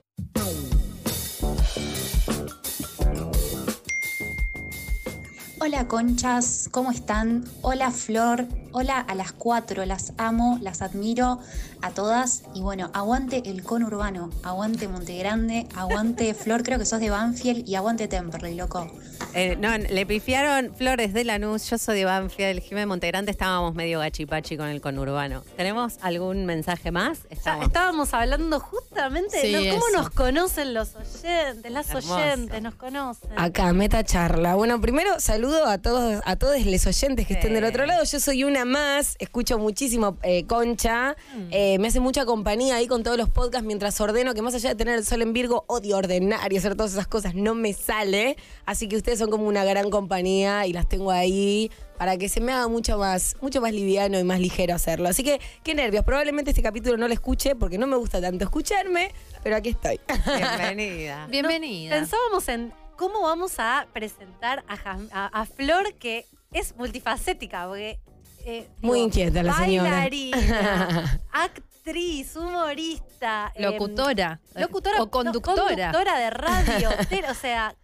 Hola 5.60 5.88
conchas, 5.88 6.70
¿cómo 6.72 6.92
están? 6.92 7.44
Hola 7.62 7.92
Flor, 7.92 8.46
hola 8.80 9.00
a 9.00 9.16
las 9.16 9.32
cuatro, 9.32 9.84
las 9.86 10.14
amo, 10.18 10.60
las 10.62 10.84
admiro 10.84 11.40
a 11.82 11.90
todas. 11.90 12.44
Y 12.54 12.62
bueno, 12.62 12.92
aguante 12.94 13.42
el 13.50 13.64
conurbano, 13.64 14.30
aguante 14.44 14.88
Montegrande, 14.88 15.66
aguante 15.74 16.32
Flor, 16.36 16.62
creo 16.62 16.78
que 16.78 16.86
sos 16.86 17.00
de 17.00 17.10
Banfield 17.10 17.68
y 17.68 17.74
aguante 17.74 18.08
Temperley, 18.08 18.54
loco. 18.54 18.88
Eh, 19.34 19.56
no, 19.60 19.76
le 19.76 20.06
pifiaron 20.06 20.76
Flores 20.76 21.12
de 21.14 21.24
Lanús, 21.24 21.68
yo 21.72 21.80
soy 21.80 21.98
de 21.98 22.06
Banfield, 22.06 22.62
Jiménez 22.62 22.88
Montegrande, 22.88 23.32
estábamos 23.32 23.74
medio 23.74 23.98
gachipachi 24.00 24.58
con 24.58 24.68
el 24.68 24.80
conurbano. 24.80 25.42
¿Tenemos 25.56 25.96
algún 26.02 26.46
mensaje 26.46 26.92
más? 26.92 27.22
Estamos. 27.32 27.66
estábamos 27.66 28.14
hablando 28.14 28.60
justamente 28.60 29.42
Sí, 29.42 29.52
de 29.54 29.72
cómo 29.72 29.88
eso. 29.88 29.98
nos 29.98 30.10
conocen 30.12 30.76
los 30.76 30.96
oyentes, 30.96 31.72
las 31.72 31.90
Hermoso. 31.90 32.16
oyentes, 32.16 32.62
nos 32.62 32.76
conocen. 32.76 33.32
Acá, 33.38 33.74
meta 33.74 34.04
charla. 34.04 34.54
Bueno, 34.54 34.80
primero 34.80 35.20
saludo 35.20 35.66
a 35.66 35.80
todos, 35.80 36.22
a 36.24 36.36
todos 36.36 36.64
los 36.64 36.86
oyentes 36.86 37.26
que 37.26 37.34
estén 37.34 37.54
del 37.56 37.64
otro 37.64 37.88
lado. 37.88 38.04
Yo 38.04 38.20
soy 38.20 38.44
una 38.44 38.66
más, 38.68 39.16
escucho 39.20 39.58
muchísimo 39.58 40.18
eh, 40.24 40.46
Concha, 40.46 41.16
Eh, 41.52 41.78
me 41.80 41.88
hace 41.88 42.00
mucha 42.00 42.26
compañía 42.26 42.76
ahí 42.76 42.88
con 42.88 43.02
todos 43.04 43.18
los 43.18 43.30
podcasts 43.30 43.66
mientras 43.66 44.00
ordeno, 44.00 44.34
que 44.34 44.42
más 44.42 44.54
allá 44.54 44.70
de 44.70 44.76
tener 44.76 44.96
el 45.00 45.06
sol 45.06 45.22
en 45.22 45.34
Virgo, 45.34 45.64
odio 45.68 45.98
ordenar 45.98 46.52
y 46.54 46.58
hacer 46.58 46.76
todas 46.76 46.92
esas 46.94 47.08
cosas, 47.08 47.34
no 47.36 47.56
me 47.56 47.74
sale. 47.74 48.38
Así 48.66 48.88
que 48.88 48.96
ustedes 48.98 49.18
son 49.20 49.32
como 49.32 49.48
una 49.48 49.64
gran 49.64 49.90
compañía 49.90 50.68
y 50.68 50.74
las 50.74 50.88
tengo 50.88 51.10
ahí 51.12 51.72
para 51.98 52.18
que 52.18 52.30
se 52.30 52.42
me 52.42 52.52
haga 52.52 52.68
mucho 52.68 52.98
más, 53.00 53.36
mucho 53.42 53.60
más 53.60 53.72
liviano 53.74 54.20
y 54.20 54.24
más 54.24 54.40
ligero 54.40 54.76
hacerlo. 54.76 55.10
Así 55.10 55.24
que, 55.24 55.40
qué 55.64 55.74
nervios. 55.74 56.04
Probablemente 56.04 56.52
este 56.52 56.62
capítulo 56.62 56.96
no 56.98 57.08
lo 57.08 57.14
escuche 57.14 57.56
porque 57.56 57.78
no 57.80 57.88
me 57.88 57.96
gusta 57.98 58.22
tanto 58.22 58.44
escucharme, 58.44 59.12
pero 59.42 59.56
aquí 59.56 59.70
estoy. 59.70 60.00
Bienvenida. 60.26 61.28
Bienvenida. 61.32 61.96
Pensábamos 61.96 62.48
en 62.50 62.72
cómo 62.98 63.22
vamos 63.22 63.54
a 63.60 63.88
presentar 63.94 64.64
a, 64.68 64.78
Jam- 64.78 65.10
a- 65.12 65.28
a 65.28 65.46
Flor, 65.46 65.94
que 65.96 66.26
es 66.54 66.76
multifacética, 66.76 67.68
porque... 67.68 68.00
eh, 68.48 68.68
Muy 68.82 68.98
digo, 69.00 69.08
inquieta 69.08 69.44
la 69.44 69.54
señora. 69.58 69.90
Bailarina, 69.92 71.22
actriz, 71.32 72.36
humorista. 72.36 73.52
em, 73.56 73.64
Locutora. 73.64 74.40
locutora. 74.56 74.98
O 75.02 75.06
no, 75.06 75.12
conductora. 75.12 75.66
conductora 75.92 76.18
de 76.20 76.30
radio, 76.30 76.90
o 77.30 77.34
sea, 77.34 77.76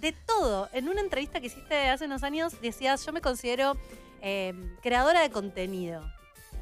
de 0.00 0.12
todo. 0.12 0.68
En 0.72 0.88
una 0.88 1.00
entrevista 1.00 1.40
que 1.40 1.46
hiciste 1.46 1.88
hace 1.88 2.04
unos 2.04 2.22
años 2.22 2.60
decías, 2.60 3.04
yo 3.06 3.12
me 3.12 3.20
considero 3.20 3.76
eh, 4.20 4.52
creadora 4.82 5.20
de 5.22 5.30
contenido. 5.30 6.02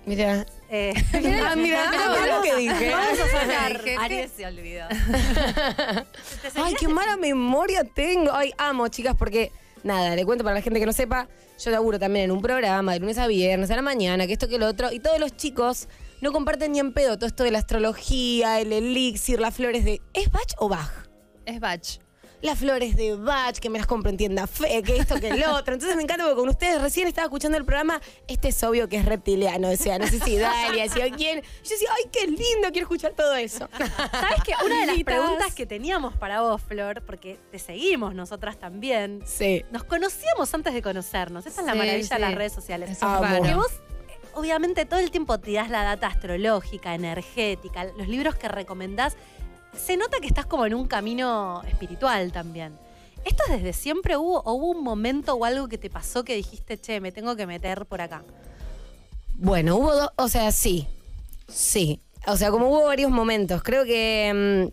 Mira. 0.06 0.46
Eh, 0.68 0.92
Ah, 1.46 1.56
mira, 1.56 1.90
mira 1.90 2.36
lo 2.36 2.42
que 2.42 2.56
dije. 2.56 2.90
Vamos 2.90 3.18
a 3.98 4.04
Aries 4.04 4.30
se 4.36 4.46
olvidó. 4.46 4.86
¿te 4.88 6.48
Ay, 6.60 6.74
qué 6.78 6.88
mala 6.88 7.16
memoria 7.16 7.84
tengo. 7.84 8.32
Ay, 8.32 8.52
amo, 8.58 8.88
chicas, 8.88 9.14
porque 9.16 9.50
nada, 9.82 10.14
le 10.14 10.24
cuento 10.24 10.44
para 10.44 10.54
la 10.56 10.62
gente 10.62 10.78
que 10.80 10.86
no 10.86 10.92
sepa, 10.92 11.28
yo 11.58 11.70
laburo 11.70 11.98
también 11.98 12.26
en 12.26 12.30
un 12.32 12.42
programa 12.42 12.92
de 12.92 13.00
lunes 13.00 13.18
a 13.18 13.26
viernes, 13.26 13.70
a 13.70 13.76
la 13.76 13.82
mañana, 13.82 14.26
que 14.26 14.32
esto, 14.32 14.48
que 14.48 14.58
lo 14.58 14.66
otro, 14.66 14.92
y 14.92 15.00
todos 15.00 15.18
los 15.18 15.36
chicos 15.36 15.88
no 16.20 16.32
comparten 16.32 16.72
ni 16.72 16.78
en 16.78 16.92
pedo 16.92 17.16
todo 17.16 17.26
esto 17.26 17.44
de 17.44 17.50
la 17.50 17.58
astrología, 17.58 18.60
el 18.60 18.72
elixir, 18.72 19.40
las 19.40 19.54
flores 19.54 19.84
de. 19.84 20.00
¿Es 20.12 20.30
Bach 20.30 20.54
o 20.58 20.68
Bach? 20.68 21.08
Es 21.46 21.60
Batch. 21.60 22.03
Las 22.44 22.58
flores 22.58 22.94
de 22.94 23.16
Bach, 23.16 23.56
que 23.58 23.70
me 23.70 23.78
las 23.78 23.86
compro 23.86 24.10
en 24.10 24.18
tienda 24.18 24.46
fe, 24.46 24.82
que 24.82 24.98
esto, 24.98 25.18
que 25.18 25.28
el 25.28 25.42
otro. 25.48 25.72
Entonces 25.72 25.96
me 25.96 26.02
encanta 26.02 26.24
porque 26.24 26.38
con 26.38 26.48
ustedes 26.50 26.80
recién 26.82 27.08
estaba 27.08 27.24
escuchando 27.24 27.56
el 27.56 27.64
programa, 27.64 28.02
este 28.28 28.48
es 28.48 28.62
obvio 28.62 28.86
que 28.86 28.96
es 28.98 29.06
reptiliano, 29.06 29.66
decía, 29.70 29.98
no 29.98 30.06
sé 30.06 30.20
si 30.20 30.36
Dalia, 30.38 30.82
decía 30.82 31.10
quién. 31.10 31.40
Yo 31.40 31.70
decía, 31.70 31.88
ay, 31.96 32.10
qué 32.12 32.26
lindo, 32.26 32.68
quiero 32.70 32.82
escuchar 32.84 33.12
todo 33.14 33.34
eso. 33.34 33.66
¿Sabes 34.10 34.42
que 34.44 34.52
Una 34.62 34.80
de 34.80 34.86
las 34.86 35.02
preguntas 35.04 35.54
que 35.54 35.64
teníamos 35.64 36.14
para 36.18 36.42
vos, 36.42 36.60
Flor, 36.60 37.02
porque 37.06 37.38
te 37.50 37.58
seguimos 37.58 38.14
nosotras 38.14 38.58
también, 38.58 39.22
Sí. 39.24 39.64
nos 39.70 39.84
conocíamos 39.84 40.52
antes 40.52 40.74
de 40.74 40.82
conocernos. 40.82 41.46
Esa 41.46 41.62
es 41.62 41.66
la 41.66 41.72
Sí, 41.72 41.78
maravilla 41.78 42.14
de 42.16 42.20
las 42.20 42.34
redes 42.34 42.52
sociales. 42.52 42.90
Es. 42.90 42.98
Que 42.98 43.54
vos, 43.54 43.72
obviamente, 44.34 44.84
todo 44.84 45.00
el 45.00 45.10
tiempo 45.10 45.38
te 45.40 45.52
das 45.52 45.70
la 45.70 45.82
data 45.82 46.08
astrológica, 46.08 46.94
energética, 46.94 47.84
los 47.84 48.06
libros 48.06 48.34
que 48.34 48.48
recomendás. 48.48 49.16
Se 49.76 49.96
nota 49.96 50.18
que 50.20 50.26
estás 50.26 50.46
como 50.46 50.66
en 50.66 50.74
un 50.74 50.86
camino 50.86 51.62
espiritual 51.68 52.32
también. 52.32 52.78
¿Esto 53.24 53.42
desde 53.48 53.72
siempre 53.72 54.16
hubo 54.16 54.40
o 54.40 54.52
hubo 54.52 54.70
un 54.70 54.84
momento 54.84 55.34
o 55.34 55.44
algo 55.44 55.68
que 55.68 55.78
te 55.78 55.90
pasó 55.90 56.24
que 56.24 56.36
dijiste, 56.36 56.78
che, 56.78 57.00
me 57.00 57.10
tengo 57.10 57.36
que 57.36 57.46
meter 57.46 57.86
por 57.86 58.00
acá? 58.00 58.22
Bueno, 59.34 59.76
hubo 59.76 59.94
dos, 59.94 60.10
o 60.16 60.28
sea, 60.28 60.52
sí, 60.52 60.86
sí. 61.48 62.00
O 62.26 62.36
sea, 62.36 62.50
como 62.50 62.68
hubo 62.68 62.84
varios 62.84 63.10
momentos. 63.10 63.62
Creo 63.62 63.84
que, 63.84 64.70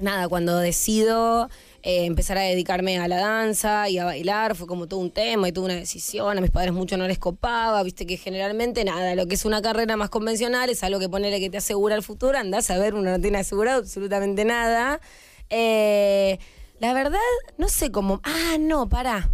mm, 0.00 0.02
nada, 0.04 0.28
cuando 0.28 0.56
decido 0.58 1.48
eh, 1.86 2.04
empezar 2.04 2.36
a 2.36 2.40
dedicarme 2.40 2.98
a 2.98 3.06
la 3.06 3.18
danza 3.18 3.88
y 3.88 3.98
a 3.98 4.04
bailar, 4.04 4.56
fue 4.56 4.66
como 4.66 4.88
todo 4.88 4.98
un 4.98 5.12
tema 5.12 5.46
y 5.46 5.52
tuve 5.52 5.66
una 5.66 5.76
decisión. 5.76 6.36
A 6.36 6.40
mis 6.40 6.50
padres 6.50 6.72
mucho 6.72 6.96
no 6.96 7.06
les 7.06 7.20
copaba, 7.20 7.80
viste 7.84 8.06
que 8.06 8.16
generalmente, 8.16 8.84
nada, 8.84 9.14
lo 9.14 9.28
que 9.28 9.36
es 9.36 9.44
una 9.44 9.62
carrera 9.62 9.96
más 9.96 10.10
convencional 10.10 10.68
es 10.68 10.82
algo 10.82 10.98
que 10.98 11.08
ponele 11.08 11.38
que 11.38 11.48
te 11.48 11.58
asegura 11.58 11.94
el 11.94 12.02
futuro. 12.02 12.36
Andás 12.36 12.70
a 12.72 12.78
ver, 12.78 12.94
uno 12.94 13.12
no 13.12 13.20
tiene 13.20 13.38
asegurado 13.38 13.82
absolutamente 13.82 14.44
nada. 14.44 15.00
Eh, 15.48 16.40
la 16.80 16.92
verdad, 16.92 17.20
no 17.56 17.68
sé 17.68 17.92
cómo. 17.92 18.20
Ah, 18.24 18.56
no, 18.58 18.88
pará. 18.88 19.30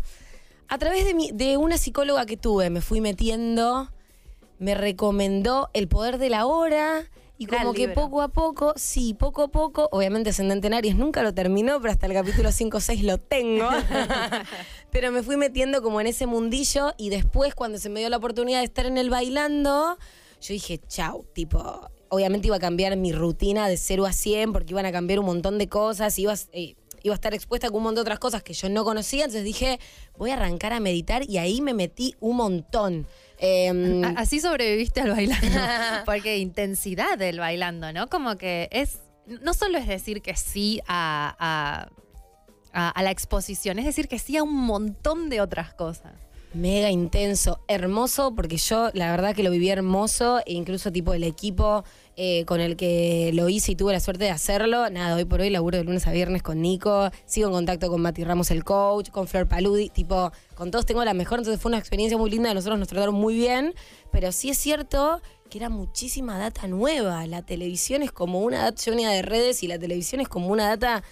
A 0.68 0.76
través 0.76 1.06
de, 1.06 1.14
mi, 1.14 1.30
de 1.32 1.56
una 1.56 1.78
psicóloga 1.78 2.26
que 2.26 2.36
tuve, 2.36 2.68
me 2.68 2.82
fui 2.82 3.00
metiendo 3.00 3.88
me 4.58 4.74
recomendó 4.74 5.70
El 5.72 5.88
Poder 5.88 6.18
de 6.18 6.28
la 6.28 6.44
Hora. 6.44 7.10
Y 7.42 7.46
Gran 7.46 7.62
como 7.62 7.74
que 7.74 7.88
poco 7.88 8.22
a 8.22 8.28
poco, 8.28 8.72
sí, 8.76 9.14
poco 9.14 9.42
a 9.42 9.48
poco, 9.48 9.88
obviamente 9.90 10.30
Ascendente 10.30 10.68
en 10.68 10.74
Aries 10.74 10.94
nunca 10.94 11.24
lo 11.24 11.34
terminó, 11.34 11.80
pero 11.80 11.90
hasta 11.90 12.06
el 12.06 12.12
capítulo 12.12 12.52
5 12.52 12.76
o 12.76 12.80
6 12.80 13.02
lo 13.02 13.18
tengo. 13.18 13.68
pero 14.92 15.10
me 15.10 15.24
fui 15.24 15.36
metiendo 15.36 15.82
como 15.82 16.00
en 16.00 16.06
ese 16.06 16.26
mundillo 16.26 16.94
y 16.98 17.10
después 17.10 17.56
cuando 17.56 17.78
se 17.78 17.88
me 17.88 17.98
dio 17.98 18.10
la 18.10 18.18
oportunidad 18.18 18.60
de 18.60 18.64
estar 18.64 18.86
en 18.86 18.96
el 18.96 19.10
bailando, 19.10 19.98
yo 20.40 20.52
dije, 20.52 20.78
chau, 20.86 21.24
tipo, 21.32 21.90
obviamente 22.10 22.46
iba 22.46 22.54
a 22.54 22.60
cambiar 22.60 22.96
mi 22.96 23.10
rutina 23.10 23.66
de 23.66 23.76
0 23.76 24.06
a 24.06 24.12
100 24.12 24.52
porque 24.52 24.74
iban 24.74 24.86
a 24.86 24.92
cambiar 24.92 25.18
un 25.18 25.26
montón 25.26 25.58
de 25.58 25.68
cosas, 25.68 26.16
iba 26.20 26.34
a, 26.34 26.36
eh, 26.52 26.76
iba 27.02 27.12
a 27.12 27.16
estar 27.16 27.34
expuesta 27.34 27.70
con 27.70 27.78
un 27.78 27.82
montón 27.82 27.96
de 27.96 28.00
otras 28.02 28.20
cosas 28.20 28.44
que 28.44 28.54
yo 28.54 28.68
no 28.68 28.84
conocía, 28.84 29.24
entonces 29.24 29.42
dije, 29.42 29.80
voy 30.16 30.30
a 30.30 30.34
arrancar 30.34 30.72
a 30.72 30.78
meditar 30.78 31.28
y 31.28 31.38
ahí 31.38 31.60
me 31.60 31.74
metí 31.74 32.14
un 32.20 32.36
montón. 32.36 33.08
Em, 33.44 34.04
Así 34.16 34.40
sobreviviste 34.40 35.00
al 35.00 35.10
bailando. 35.10 35.46
Porque 36.06 36.38
intensidad 36.38 37.18
del 37.18 37.38
bailando, 37.40 37.92
¿no? 37.92 38.08
Como 38.08 38.38
que 38.38 38.68
es. 38.72 39.00
No 39.26 39.52
solo 39.52 39.78
es 39.78 39.86
decir 39.86 40.22
que 40.22 40.36
sí 40.36 40.80
a, 40.86 41.36
a 41.38 41.88
a, 42.72 42.88
a 42.88 43.02
la 43.02 43.10
exposición. 43.10 43.78
Es 43.78 43.84
decir, 43.84 44.08
que 44.08 44.18
sí 44.18 44.36
a 44.36 44.42
un 44.42 44.54
montón 44.54 45.28
de 45.28 45.40
otras 45.40 45.74
cosas. 45.74 46.12
Mega 46.54 46.90
intenso, 46.90 47.60
hermoso, 47.66 48.34
porque 48.34 48.58
yo 48.58 48.90
la 48.92 49.10
verdad 49.10 49.34
que 49.34 49.42
lo 49.42 49.50
viví 49.50 49.70
hermoso, 49.70 50.40
e 50.40 50.52
incluso 50.52 50.92
tipo 50.92 51.14
el 51.14 51.24
equipo 51.24 51.84
eh, 52.16 52.44
con 52.44 52.60
el 52.60 52.76
que 52.76 53.30
lo 53.34 53.48
hice 53.48 53.72
y 53.72 53.76
tuve 53.76 53.92
la 53.92 54.00
suerte 54.00 54.24
de 54.24 54.30
hacerlo. 54.30 54.88
Nada, 54.90 55.16
hoy 55.16 55.24
por 55.24 55.40
hoy 55.40 55.50
laburo 55.50 55.78
de 55.78 55.84
lunes 55.84 56.06
a 56.06 56.12
viernes 56.12 56.42
con 56.42 56.60
Nico, 56.60 57.10
sigo 57.24 57.48
en 57.48 57.54
contacto 57.54 57.88
con 57.88 58.02
Mati 58.02 58.24
Ramos, 58.24 58.50
el 58.50 58.64
coach, 58.64 59.10
con 59.10 59.26
Flor 59.26 59.48
Paludi, 59.48 59.88
tipo, 59.88 60.30
con 60.54 60.70
todos 60.70 60.86
tengo 60.86 61.04
la 61.04 61.14
mejor, 61.14 61.38
entonces 61.38 61.60
fue 61.60 61.70
una 61.70 61.78
experiencia 61.78 62.18
muy 62.18 62.30
linda, 62.30 62.52
nosotros 62.54 62.78
nos 62.78 62.88
trataron 62.88 63.14
muy 63.14 63.34
bien, 63.34 63.74
pero 64.10 64.30
sí 64.32 64.50
es 64.50 64.58
cierto 64.58 65.20
que 65.48 65.58
era 65.58 65.68
muchísima 65.68 66.38
data 66.38 66.66
nueva. 66.66 67.26
La 67.26 67.42
televisión 67.42 68.02
es 68.02 68.10
como 68.10 68.40
una 68.40 68.62
data, 68.62 68.82
yo 68.82 68.94
de 68.94 69.22
redes 69.22 69.62
y 69.62 69.68
la 69.68 69.78
televisión 69.78 70.20
es 70.20 70.28
como 70.28 70.48
una 70.48 70.66
data 70.66 71.02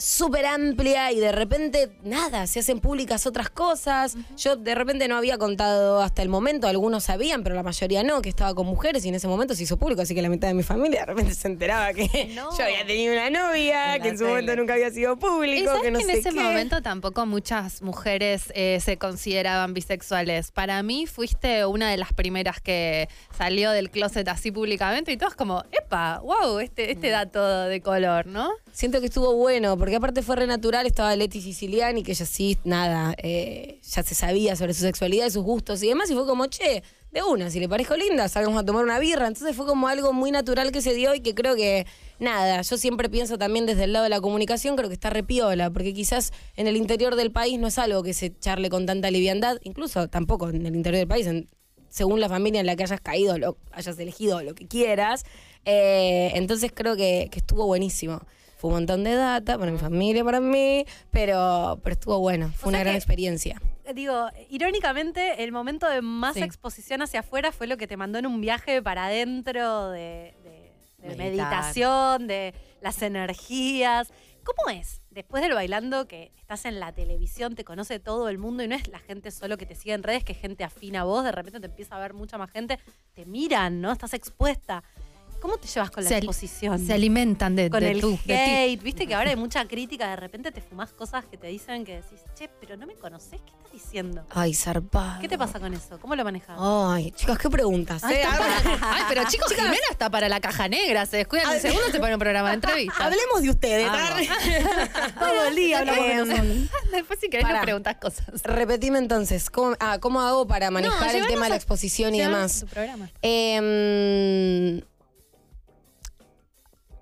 súper 0.00 0.46
amplia 0.46 1.12
y 1.12 1.20
de 1.20 1.30
repente 1.30 1.90
nada, 2.02 2.46
se 2.46 2.60
hacen 2.60 2.80
públicas 2.80 3.26
otras 3.26 3.50
cosas. 3.50 4.16
Yo 4.36 4.56
de 4.56 4.74
repente 4.74 5.06
no 5.08 5.16
había 5.16 5.36
contado 5.38 6.02
hasta 6.02 6.22
el 6.22 6.28
momento, 6.28 6.66
algunos 6.66 7.04
sabían, 7.04 7.42
pero 7.42 7.54
la 7.54 7.62
mayoría 7.62 8.02
no, 8.02 8.22
que 8.22 8.28
estaba 8.30 8.54
con 8.54 8.66
mujeres 8.66 9.04
y 9.04 9.08
en 9.10 9.14
ese 9.14 9.28
momento 9.28 9.54
se 9.54 9.64
hizo 9.64 9.76
público, 9.76 10.02
así 10.02 10.14
que 10.14 10.22
la 10.22 10.28
mitad 10.30 10.48
de 10.48 10.54
mi 10.54 10.62
familia 10.62 11.00
de 11.00 11.06
repente 11.06 11.34
se 11.34 11.48
enteraba 11.48 11.92
que 11.92 12.08
No. 12.34 12.56
yo 12.56 12.64
había 12.64 12.86
tenido 12.86 13.12
una 13.12 13.28
novia, 13.30 13.98
que 14.00 14.08
en 14.08 14.18
su 14.18 14.24
momento 14.24 14.56
nunca 14.56 14.74
había 14.74 14.90
sido 14.90 15.18
público, 15.18 15.72
que 15.82 15.90
no 15.90 15.98
que 15.98 16.04
en 16.04 16.10
sé 16.10 16.18
ese 16.20 16.30
qué. 16.30 16.40
momento 16.40 16.80
tampoco 16.82 17.26
muchas 17.26 17.82
mujeres 17.82 18.52
eh, 18.54 18.78
se 18.82 18.96
consideraban 18.96 19.74
bisexuales. 19.74 20.50
Para 20.50 20.82
mí 20.82 21.06
fuiste 21.06 21.66
una 21.66 21.90
de 21.90 21.96
las 21.98 22.12
primeras 22.12 22.60
que 22.60 23.08
salió 23.36 23.70
del 23.72 23.90
closet 23.90 24.26
así 24.28 24.50
públicamente 24.50 25.12
y 25.12 25.16
todas 25.16 25.34
como, 25.34 25.62
epa, 25.72 26.20
wow, 26.20 26.58
este, 26.60 26.90
este 26.92 27.10
dato 27.10 27.64
de 27.64 27.80
color, 27.80 28.26
¿no? 28.26 28.50
Siento 28.72 29.00
que 29.00 29.06
estuvo 29.06 29.34
bueno, 29.34 29.76
porque 29.76 29.96
aparte 29.96 30.22
fue 30.22 30.36
re 30.36 30.46
natural, 30.46 30.86
estaba 30.86 31.14
Leti 31.16 31.40
Siciliani, 31.42 32.02
que 32.02 32.12
ella 32.12 32.24
sí, 32.24 32.56
nada, 32.64 33.14
eh, 33.18 33.80
ya 33.82 34.02
se 34.02 34.14
sabía 34.14 34.56
sobre 34.56 34.74
su 34.74 34.82
sexualidad 34.82 35.26
y 35.26 35.30
sus 35.30 35.42
gustos 35.42 35.82
y 35.82 35.88
demás, 35.88 36.10
y 36.10 36.14
fue 36.14 36.24
como, 36.26 36.46
che, 36.46 36.82
de 37.10 37.22
una, 37.22 37.50
si 37.50 37.58
le 37.58 37.68
parezco 37.68 37.96
linda, 37.96 38.28
salgamos 38.28 38.62
a 38.62 38.64
tomar 38.64 38.84
una 38.84 38.98
birra. 39.00 39.26
Entonces 39.26 39.56
fue 39.56 39.66
como 39.66 39.88
algo 39.88 40.12
muy 40.12 40.30
natural 40.30 40.70
que 40.70 40.80
se 40.80 40.94
dio 40.94 41.14
y 41.14 41.20
que 41.20 41.34
creo 41.34 41.56
que, 41.56 41.84
nada, 42.20 42.62
yo 42.62 42.76
siempre 42.76 43.10
pienso 43.10 43.36
también 43.36 43.66
desde 43.66 43.84
el 43.84 43.92
lado 43.92 44.04
de 44.04 44.10
la 44.10 44.20
comunicación, 44.20 44.76
creo 44.76 44.88
que 44.88 44.94
está 44.94 45.10
repiola, 45.10 45.70
porque 45.70 45.92
quizás 45.92 46.32
en 46.56 46.66
el 46.68 46.76
interior 46.76 47.16
del 47.16 47.32
país 47.32 47.58
no 47.58 47.66
es 47.66 47.78
algo 47.78 48.02
que 48.04 48.14
se 48.14 48.38
charle 48.38 48.70
con 48.70 48.86
tanta 48.86 49.10
liviandad, 49.10 49.58
incluso 49.64 50.08
tampoco 50.08 50.48
en 50.48 50.64
el 50.64 50.76
interior 50.76 51.00
del 51.00 51.08
país, 51.08 51.26
en- 51.26 51.48
según 51.88 52.20
la 52.20 52.28
familia 52.28 52.60
en 52.60 52.66
la 52.66 52.76
que 52.76 52.84
hayas 52.84 53.00
caído, 53.00 53.36
lo, 53.36 53.56
hayas 53.72 53.98
elegido 53.98 54.40
lo 54.42 54.54
que 54.54 54.68
quieras. 54.68 55.24
Eh, 55.64 56.30
entonces 56.34 56.70
creo 56.72 56.94
que, 56.96 57.28
que 57.32 57.40
estuvo 57.40 57.66
buenísimo. 57.66 58.20
Fue 58.60 58.68
un 58.68 58.74
montón 58.76 59.04
de 59.04 59.14
data 59.14 59.56
para 59.58 59.70
mi 59.72 59.78
familia, 59.78 60.22
para 60.22 60.38
mí, 60.38 60.84
pero, 61.10 61.80
pero 61.82 61.94
estuvo 61.94 62.18
bueno. 62.18 62.52
Fue 62.54 62.66
O 62.66 62.68
una 62.68 62.80
gran 62.80 62.92
que- 62.92 62.98
experiencia. 62.98 63.58
Digo, 63.94 64.28
irónicamente, 64.50 65.42
el 65.42 65.50
momento 65.50 65.88
de 65.88 66.02
más 66.02 66.34
Sí. 66.34 66.42
exposición 66.42 67.00
hacia 67.00 67.20
afuera 67.20 67.52
fue 67.52 67.66
lo 67.66 67.78
que 67.78 67.86
te 67.86 67.96
mandó 67.96 68.18
en 68.18 68.26
un 68.26 68.40
viaje 68.42 68.82
para 68.82 69.06
adentro 69.06 69.88
de, 69.90 70.34
de- 70.44 71.16
meditación, 71.16 72.26
de 72.26 72.52
las 72.82 73.00
energías. 73.00 74.12
¿Cómo 74.44 74.70
es? 74.78 75.00
Después 75.10 75.42
del 75.42 75.54
bailando, 75.54 76.06
que 76.06 76.30
estás 76.38 76.66
en 76.66 76.80
la 76.80 76.92
televisión, 76.92 77.54
te 77.54 77.64
conoce 77.64 77.98
todo 77.98 78.28
el 78.28 78.36
mundo 78.38 78.62
y 78.62 78.68
no 78.68 78.74
es 78.74 78.88
la 78.88 78.98
gente 78.98 79.30
solo 79.30 79.56
que 79.56 79.64
te 79.66 79.74
sigue 79.74 79.94
en 79.94 80.02
redes, 80.02 80.22
que 80.24 80.32
es 80.32 80.38
gente 80.38 80.64
afina 80.64 81.00
a 81.00 81.04
vos, 81.04 81.24
de 81.24 81.32
repente 81.32 81.60
te 81.60 81.66
empieza 81.66 81.96
a 81.96 81.98
ver 81.98 82.12
mucha 82.14 82.36
más 82.36 82.50
gente, 82.50 82.78
te 83.14 83.24
miran, 83.24 83.80
¿no? 83.80 83.90
Estás 83.90 84.12
expuesta. 84.14 84.82
¿Cómo 85.40 85.56
te 85.56 85.66
llevas 85.68 85.90
con 85.90 86.02
la 86.04 86.08
Se 86.08 86.14
al- 86.16 86.24
exposición? 86.24 86.78
Se 86.86 86.92
alimentan 86.92 87.56
de, 87.56 87.70
con 87.70 87.80
de 87.80 87.90
el 87.92 88.00
tu- 88.00 88.10
de 88.10 88.16
ti. 88.16 88.32
hate, 88.32 88.82
viste 88.82 89.06
que 89.06 89.14
ahora 89.14 89.30
hay 89.30 89.36
mucha 89.36 89.66
crítica, 89.66 90.08
de 90.10 90.16
repente 90.16 90.52
te 90.52 90.60
fumás 90.60 90.92
cosas 90.92 91.24
que 91.24 91.36
te 91.36 91.46
dicen 91.46 91.84
que 91.84 91.96
decís, 91.96 92.20
che, 92.34 92.48
pero 92.60 92.76
no 92.76 92.86
me 92.86 92.94
conocés, 92.94 93.40
¿qué 93.40 93.52
estás 93.56 93.72
diciendo? 93.72 94.24
Ay, 94.30 94.54
zarpado. 94.54 95.20
¿Qué 95.20 95.28
te 95.28 95.38
pasa 95.38 95.58
con 95.60 95.72
eso? 95.74 95.98
¿Cómo 95.98 96.14
lo 96.16 96.24
manejas? 96.24 96.56
Ay, 96.60 97.10
chicas, 97.12 97.38
qué 97.38 97.48
preguntas. 97.48 98.04
Ay, 98.04 98.16
eh? 98.16 98.22
Ay, 98.82 99.02
pero 99.08 99.22
chicos, 99.28 99.52
Jimena 99.54 99.76
está 99.90 100.10
para 100.10 100.28
la 100.28 100.40
caja 100.40 100.68
negra. 100.68 101.06
Se 101.06 101.16
descuidan 101.18 101.54
un 101.54 101.60
segundo, 101.60 101.90
se 101.90 101.98
pone 102.00 102.14
un 102.14 102.18
programa 102.20 102.48
de 102.50 102.54
entrevista. 102.56 103.06
Hablemos 103.06 103.42
de 103.42 103.50
ustedes. 103.50 103.86
Vamos. 103.86 104.20
Todo 105.18 105.44
el 105.48 105.54
día 105.56 105.78
hablamos 105.80 106.28
de. 106.28 106.68
Después, 106.92 107.18
si 107.20 107.28
querés, 107.30 107.48
nos 107.48 107.60
preguntas 107.62 107.96
cosas. 107.96 108.26
Repetime 108.42 108.98
entonces, 108.98 109.48
¿cómo, 109.50 109.74
ah, 109.80 109.98
¿cómo 110.00 110.20
hago 110.20 110.46
para 110.46 110.70
manejar 110.70 111.14
el 111.14 111.26
tema 111.26 111.44
de 111.44 111.50
la 111.50 111.56
exposición 111.56 112.14
y 112.14 112.20
demás? 112.20 112.60
tu 112.60 112.66
programa. 112.66 113.10
Em, 113.22 114.80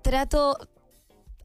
trato. 0.09 0.57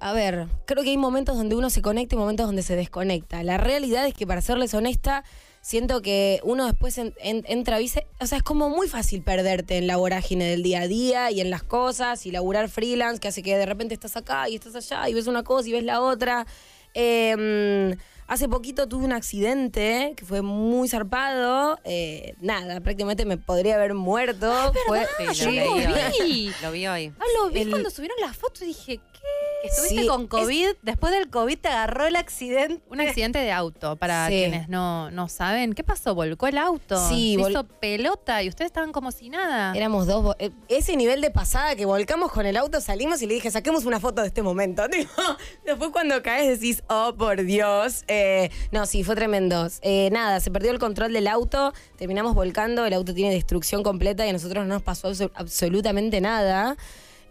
A 0.01 0.13
ver, 0.15 0.47
creo 0.65 0.83
que 0.83 0.89
hay 0.91 0.97
momentos 0.97 1.37
donde 1.37 1.55
uno 1.55 1.69
se 1.69 1.83
conecta 1.83 2.15
y 2.15 2.19
momentos 2.19 2.47
donde 2.47 2.63
se 2.63 2.77
desconecta. 2.77 3.43
La 3.43 3.59
realidad 3.59 4.07
es 4.07 4.15
que, 4.15 4.27
para 4.27 4.41
serles 4.41 4.73
honesta, 4.73 5.23
siento 5.61 6.01
que 6.01 6.41
uno 6.45 6.65
después 6.65 6.97
en- 6.97 7.13
en- 7.19 7.45
entra, 7.47 7.79
¿viste? 7.79 8.07
o 8.21 8.27
sea, 8.27 8.39
es 8.39 8.45
como 8.45 8.71
muy 8.71 8.89
fácil 8.89 9.23
perderte 9.23 9.77
en 9.77 9.87
la 9.87 9.97
vorágine 9.99 10.47
del 10.47 10.63
día 10.63 10.81
a 10.83 10.89
día 10.89 11.31
y 11.31 11.41
en 11.43 11.51
las 11.51 11.63
cosas 11.63 12.25
y 12.25 12.31
laburar 12.31 12.69
freelance, 12.71 13.21
que 13.21 13.29
hace 13.29 13.43
que 13.43 13.55
de 13.57 13.67
repente 13.67 13.93
estás 13.95 14.17
acá 14.17 14.49
y 14.49 14.55
estás 14.57 14.75
allá 14.77 15.09
y 15.11 15.15
ves 15.15 15.27
una 15.27 15.43
cosa 15.43 15.69
y 15.69 15.73
ves 15.73 15.85
la 15.85 16.01
otra. 16.01 16.47
Em, 16.95 17.97
hace 18.27 18.49
poquito 18.49 18.89
tuve 18.89 19.05
un 19.05 19.13
accidente 19.13 20.15
que 20.17 20.25
fue 20.25 20.43
muy 20.43 20.89
zarpado. 20.89 21.79
eh, 21.85 22.35
nada, 22.41 22.81
prácticamente 22.81 23.25
me 23.25 23.37
podría 23.37 23.75
haber 23.77 23.95
muerto. 23.95 24.53
Fue- 24.87 25.07
Sí, 25.35 25.45
lo 25.57 25.65
lo 25.67 25.77
leí 25.77 26.13
vi. 26.23 26.51
Lo 26.63 26.73
vi 26.73 26.87
hoy. 26.87 27.13
Ah, 27.19 27.25
lo 27.39 27.51
vi 27.51 27.61
El- 27.63 27.71
cuando 27.71 27.91
subieron 27.91 28.17
las 28.21 28.37
fotos 28.37 28.63
y 28.63 28.67
dije, 28.67 28.97
¿qué? 28.99 29.21
Estuviste 29.65 30.03
Sí, 30.03 30.07
con 30.07 30.27
COVID, 30.27 30.67
después 30.83 31.13
del 31.13 31.31
COVID 31.31 31.59
te 31.59 31.69
agarró 31.69 32.07
el 32.07 32.17
accidente. 32.17 32.83
Un 32.91 33.01
accidente 33.01 33.39
de 33.39 33.51
auto, 33.51 33.97
para 33.97 34.29
Sí. 34.29 34.35
quienes 34.35 34.69
no, 34.69 35.11
no 35.11 35.29
saben. 35.29 35.73
¿Qué 35.73 35.83
pasó? 35.83 36.15
¿Volcó 36.15 36.47
el 36.47 36.59
auto? 36.59 36.97
Sí, 37.09 37.35
Se 37.37 37.43
vol- 37.43 37.51
hizo 37.51 37.65
pelota 37.65 38.43
y 38.43 38.49
ustedes 38.49 38.67
estaban 38.69 38.93
como 38.93 39.11
si 39.11 39.31
nada. 39.31 39.75
Éramos 39.75 40.07
dos. 40.07 40.37
eh, 40.39 40.51
Ese 40.69 40.97
nivel 40.97 41.21
de 41.21 41.31
pasada 41.31 41.75
que 41.77 41.87
volcamos 41.87 42.31
con 42.31 42.45
el 42.47 42.57
auto, 42.57 42.81
salimos 42.81 43.23
y 43.23 43.27
le 43.27 43.35
dije, 43.35 43.51
saquemos 43.51 43.85
una 43.87 44.01
foto 44.01 44.21
de 44.23 44.29
este 44.29 44.43
momento. 44.43 44.83
Después 45.65 45.91
cuando 45.91 46.23
caes 46.23 46.61
decís, 46.61 46.83
oh, 46.89 47.15
por 47.17 47.43
Dios. 47.43 48.05
Eh, 48.09 48.51
no, 48.71 48.85
sí, 48.87 49.03
fue 49.03 49.15
tremendo. 49.15 49.69
Eh, 49.83 50.11
nada, 50.13 50.41
se 50.41 50.51
perdió 50.51 50.71
el 50.73 50.79
control 50.79 51.13
del 51.13 51.27
auto, 51.27 51.73
terminamos 51.97 52.35
volcando, 52.35 52.85
el 52.87 52.93
auto 52.93 53.15
tiene 53.15 53.33
destrucción 53.33 53.83
completa 53.83 54.27
y 54.27 54.31
a 54.31 54.33
nosotros 54.33 54.67
no 54.67 54.75
nos 54.75 54.83
pasó 54.83 55.09
abso- 55.09 55.31
absolutamente 55.35 56.21
nada. 56.21 56.77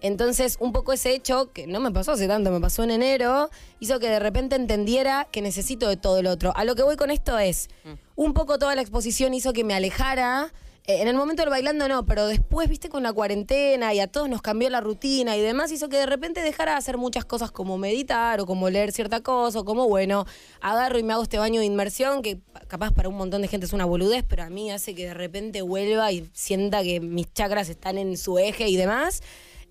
Entonces, 0.04 0.58
un 0.60 0.74
poco 0.74 0.94
ese 0.94 1.16
hecho, 1.16 1.52
que 1.54 1.66
no 1.66 1.80
me 1.80 1.89
pasó 1.89 2.12
hace 2.12 2.28
tanto, 2.28 2.52
me 2.52 2.60
pasó 2.60 2.84
en 2.84 2.92
enero, 2.92 3.50
hizo 3.80 4.00
que 4.00 4.10
de 4.10 4.20
repente 4.20 4.56
entendiera 4.58 5.28
que 5.32 5.42
necesito 5.42 5.88
de 5.88 5.96
todo 5.98 6.20
el 6.20 6.28
otro. 6.28 6.52
A 6.56 6.66
lo 6.66 6.76
que 6.76 6.84
voy 6.84 6.98
con 6.98 7.10
esto 7.10 7.39
es, 7.39 7.70
un 8.16 8.34
poco 8.34 8.60
toda 8.60 8.76
la 8.76 8.82
exposición 8.82 9.34
hizo 9.34 9.54
que 9.54 9.63
me 9.63 9.74
alejara. 9.74 10.54
Eh, 10.86 11.02
en 11.02 11.08
el 11.08 11.16
momento 11.16 11.42
del 11.44 11.50
bailando 11.50 11.88
no, 11.88 12.06
pero 12.06 12.28
después, 12.28 12.68
viste, 12.68 12.89
con 12.89 13.04
la 13.04 13.13
cuarentena 13.13 13.94
y 13.94 14.02
a 14.02 14.08
todos 14.08 14.28
nos 14.28 14.42
cambió 14.42 14.70
la 14.70 14.82
rutina 14.82 15.38
y 15.38 15.42
demás, 15.42 15.72
hizo 15.72 15.88
que 15.88 15.96
de 15.96 16.06
repente 16.06 16.42
dejara 16.42 16.74
de 16.74 16.80
hacer 16.80 16.98
muchas 16.98 17.24
cosas 17.24 17.52
como 17.52 17.78
meditar 17.78 18.42
o 18.42 18.46
como 18.46 18.70
leer 18.70 18.92
cierta 18.92 19.22
cosa 19.22 19.62
o 19.62 19.63
como, 19.63 19.88
bueno, 19.88 20.26
agarro 20.60 21.00
y 21.00 21.04
me 21.04 21.13
hago 21.13 21.24
este 21.24 21.38
baño 21.39 21.62
de 21.62 21.66
inmersión 21.68 22.22
que 22.22 22.36
pa- 22.36 22.60
capaz 22.68 22.92
para 22.92 23.08
un 23.08 23.16
montón 23.16 23.42
de 23.42 23.48
gente 23.48 23.66
es 23.66 23.72
una 23.72 23.86
boludez, 23.86 24.26
pero 24.28 24.44
a 24.44 24.50
mí 24.50 24.69
hace 24.69 24.94
que 24.94 25.06
de 25.06 25.13
repente 25.13 25.62
vuelva 25.62 26.12
y 26.12 26.30
sienta 26.34 26.84
que 26.84 27.00
mis 27.00 27.32
chakras 27.34 27.69
están 27.69 27.98
en 27.98 28.17
su 28.17 28.38
eje 28.38 28.67
y 28.67 28.75
demás. 28.75 29.21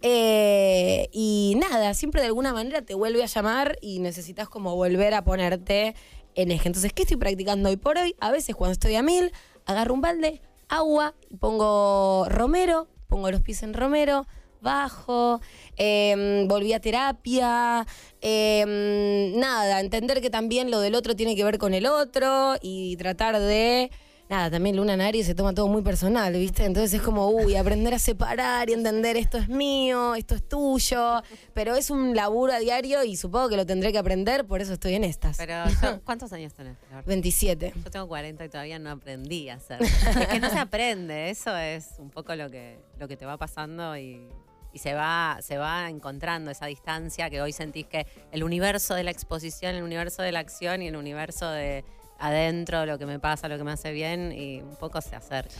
Eh, 0.03 1.09
y 1.13 1.57
nada, 1.59 1.95
siempre 1.95 2.21
de 2.21 2.27
alguna 2.27 2.53
manera 2.53 2.83
te 2.83 2.95
vuelve 2.95 3.23
a 3.23 3.27
llamar 3.27 3.79
y 3.81 4.01
necesitas 4.01 4.49
como 4.49 4.75
volver 4.75 5.15
a 5.15 5.23
ponerte 5.23 5.95
en 6.35 6.51
eje. 6.51 6.69
Entonces, 6.69 6.93
¿qué 6.93 7.03
estoy 7.03 7.17
practicando 7.17 7.69
hoy 7.69 7.77
por 7.77 7.99
hoy? 7.99 8.17
A 8.21 8.31
veces 8.33 8.57
cuando 8.57 8.73
estoy 8.73 8.97
a 8.97 9.03
mil, 9.03 9.33
agarro 9.65 9.95
un 9.95 10.01
balde, 10.01 10.43
agua, 10.69 11.15
pongo 11.39 12.27
romero, 12.29 12.89
pongo 13.09 13.31
los 13.31 13.43
pies 13.43 13.63
en 13.63 13.75
romero, 13.75 14.27
bajo, 14.61 15.41
eh, 15.77 16.45
volví 16.49 16.73
a 16.73 16.81
terapia, 16.81 17.87
eh, 18.21 19.33
nada, 19.37 19.81
entender 19.81 20.21
que 20.21 20.31
también 20.31 20.71
lo 20.71 20.81
del 20.81 20.95
otro 20.95 21.15
tiene 21.15 21.37
que 21.37 21.45
ver 21.45 21.59
con 21.59 21.75
el 21.75 21.87
otro 21.87 22.55
y 22.63 22.97
tratar 22.97 23.39
de 23.39 23.91
nada, 24.33 24.51
también 24.51 24.77
Luna 24.77 24.97
Nari 24.97 25.23
se 25.23 25.35
toma 25.35 25.53
todo 25.53 25.69
muy 25.69 25.83
personal, 25.83 26.33
¿viste? 26.33 26.65
Entonces 26.65 26.95
es 26.95 27.03
como, 27.03 27.29
uy, 27.29 27.55
aprender 27.55 27.93
a 27.93 27.99
separar 27.99 28.71
y 28.71 28.73
entender 28.73 29.17
esto 29.19 29.37
es 29.37 29.49
mío, 29.51 30.15
esto 30.15 30.35
es 30.35 30.49
tuyo, 30.49 31.23
pero 31.53 31.75
es 31.77 31.91
un 31.91 32.17
laburo 32.17 32.53
a 32.55 32.59
diario 32.59 33.05
y 33.05 33.17
supongo 33.17 33.51
que 33.51 33.57
lo 33.57 33.67
tendré 33.67 33.93
que 33.93 33.99
aprender, 33.99 34.47
por 34.47 34.63
eso 34.63 34.73
estoy 34.73 34.95
en 34.95 35.05
estas. 35.05 35.37
Pero, 35.37 35.65
yo- 35.83 36.01
¿cuántos 36.05 36.33
años 36.33 36.55
tenés, 36.55 36.79
Flor? 36.89 37.05
27. 37.05 37.75
Yo 37.85 37.91
tengo 37.91 38.09
40 38.09 38.43
y 38.45 38.49
todavía 38.49 38.79
no 38.79 38.91
aprendí 38.91 39.51
a 39.51 39.57
hacer. 39.57 39.83
Es 39.83 40.27
que 40.29 40.41
no 40.41 40.49
se 40.49 40.59
aprende, 40.59 41.29
eso 41.29 41.55
es 41.57 41.91
un 41.99 42.09
poco 42.09 42.35
lo 42.35 42.49
que, 42.51 42.79
lo 42.99 43.09
que 43.09 43.19
te 43.19 43.27
va 43.27 43.37
pasando 43.37 43.99
y, 43.99 44.27
y 44.73 44.79
se, 44.79 44.95
va, 44.95 45.41
se 45.43 45.59
va 45.59 45.91
encontrando 45.91 46.51
esa 46.51 46.65
distancia 46.67 47.29
que 47.29 47.43
hoy 47.43 47.53
sentís 47.53 47.85
que 47.87 48.07
el 48.31 48.43
universo 48.45 48.95
de 48.95 49.05
la 49.05 49.11
exposición, 49.11 49.75
el 49.75 49.83
universo 49.83 50.23
de 50.23 50.33
la 50.33 50.39
acción 50.41 50.81
y 50.81 50.89
el 50.89 50.97
universo 50.97 51.51
de 51.51 51.85
adentro, 52.23 52.87
lo 52.87 52.99
que 52.99 53.07
me 53.07 53.19
pasa, 53.19 53.49
lo 53.49 53.59
que 53.59 53.65
me 53.65 53.73
hace 53.73 53.93
bien 53.93 54.33
y 54.33 54.61
un 54.63 54.77
poco 54.77 55.01
se 55.01 55.15
acercan. 55.17 55.59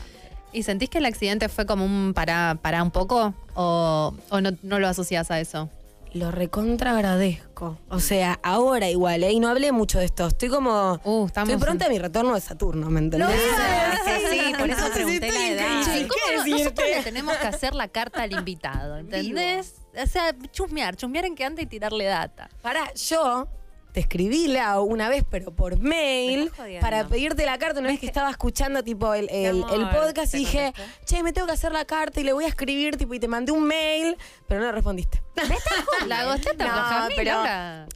¿Y 0.51 0.63
sentís 0.63 0.89
que 0.89 0.99
el 0.99 1.05
accidente 1.05 1.49
fue 1.49 1.65
como 1.65 1.83
un 1.85 2.13
para, 2.13 2.57
para 2.61 2.81
un 2.83 2.91
poco? 2.91 3.33
¿O, 3.55 4.13
o 4.29 4.41
no, 4.41 4.51
no 4.61 4.79
lo 4.79 4.87
asocias 4.87 5.29
a 5.31 5.39
eso? 5.39 5.69
lo 6.13 6.29
recontra 6.29 6.91
agradezco. 6.91 7.79
O 7.89 7.99
sea, 7.99 8.39
ahora 8.43 8.87
igual, 8.87 9.23
¿eh? 9.23 9.31
Y 9.31 9.39
no 9.39 9.49
hablé 9.49 9.71
mucho 9.71 9.97
de 9.97 10.05
esto. 10.05 10.27
Estoy 10.27 10.47
como. 10.49 11.01
Uh, 11.03 11.25
estamos 11.25 11.49
estoy 11.49 11.65
pronta 11.65 11.87
a 11.87 11.89
mi 11.89 11.97
retorno 11.97 12.35
de 12.35 12.41
Saturno, 12.41 12.87
¿me 12.91 12.99
entendés? 12.99 13.29
Es 13.31 13.99
que 14.01 14.29
sí, 14.29 14.53
por 14.55 14.69
eso 14.69 14.91
pregunté 14.93 15.27
estoy 15.27 15.31
la 15.41 15.47
edad. 15.49 15.83
Che, 15.83 16.01
¿Qué 16.03 16.07
¿cómo 16.07 16.43
no- 16.45 16.57
nosotros 16.57 16.87
le 16.97 17.01
tenemos 17.01 17.35
que 17.37 17.47
hacer 17.47 17.73
la 17.73 17.87
carta 17.87 18.21
al 18.21 18.31
invitado, 18.31 18.97
¿entendés? 18.99 19.73
O 19.99 20.05
sea, 20.05 20.35
chusmear, 20.51 20.95
chusmear 20.95 21.25
en 21.25 21.33
qué 21.33 21.45
anda 21.45 21.63
y 21.63 21.65
tirarle 21.65 22.05
data. 22.05 22.47
Para, 22.61 22.93
yo 22.93 23.47
te 23.93 23.99
escribí 23.99 24.47
la 24.47 24.79
una 24.81 25.07
vez, 25.07 25.23
pero 25.29 25.53
por 25.55 25.77
mail, 25.79 26.51
para 26.81 27.07
pedirte 27.07 27.45
la 27.45 27.57
carta. 27.59 27.79
Una 27.79 27.89
vez 27.89 27.99
que 27.99 28.07
estaba 28.07 28.29
escuchando 28.31 28.83
tipo 28.83 29.13
el, 29.13 29.29
el- 29.29 29.63
amor, 29.63 29.73
el 29.79 29.89
podcast 29.89 30.33
y 30.33 30.39
dije, 30.39 30.73
contesté. 30.75 31.05
che, 31.05 31.23
me 31.23 31.31
tengo 31.31 31.45
que 31.47 31.53
hacer 31.53 31.71
la 31.71 31.85
carta 31.85 32.19
y 32.19 32.23
le 32.23 32.33
voy 32.33 32.45
a 32.45 32.47
escribir, 32.47 32.97
tipo, 32.97 33.13
y 33.13 33.19
te 33.19 33.27
mandé 33.27 33.51
un 33.51 33.63
mail, 33.63 34.17
pero 34.47 34.61
no 34.61 34.71
respondiste. 34.71 35.21
La 36.07 36.25
gosteta 36.25 36.65
No, 37.07 37.07
pero 37.15 37.33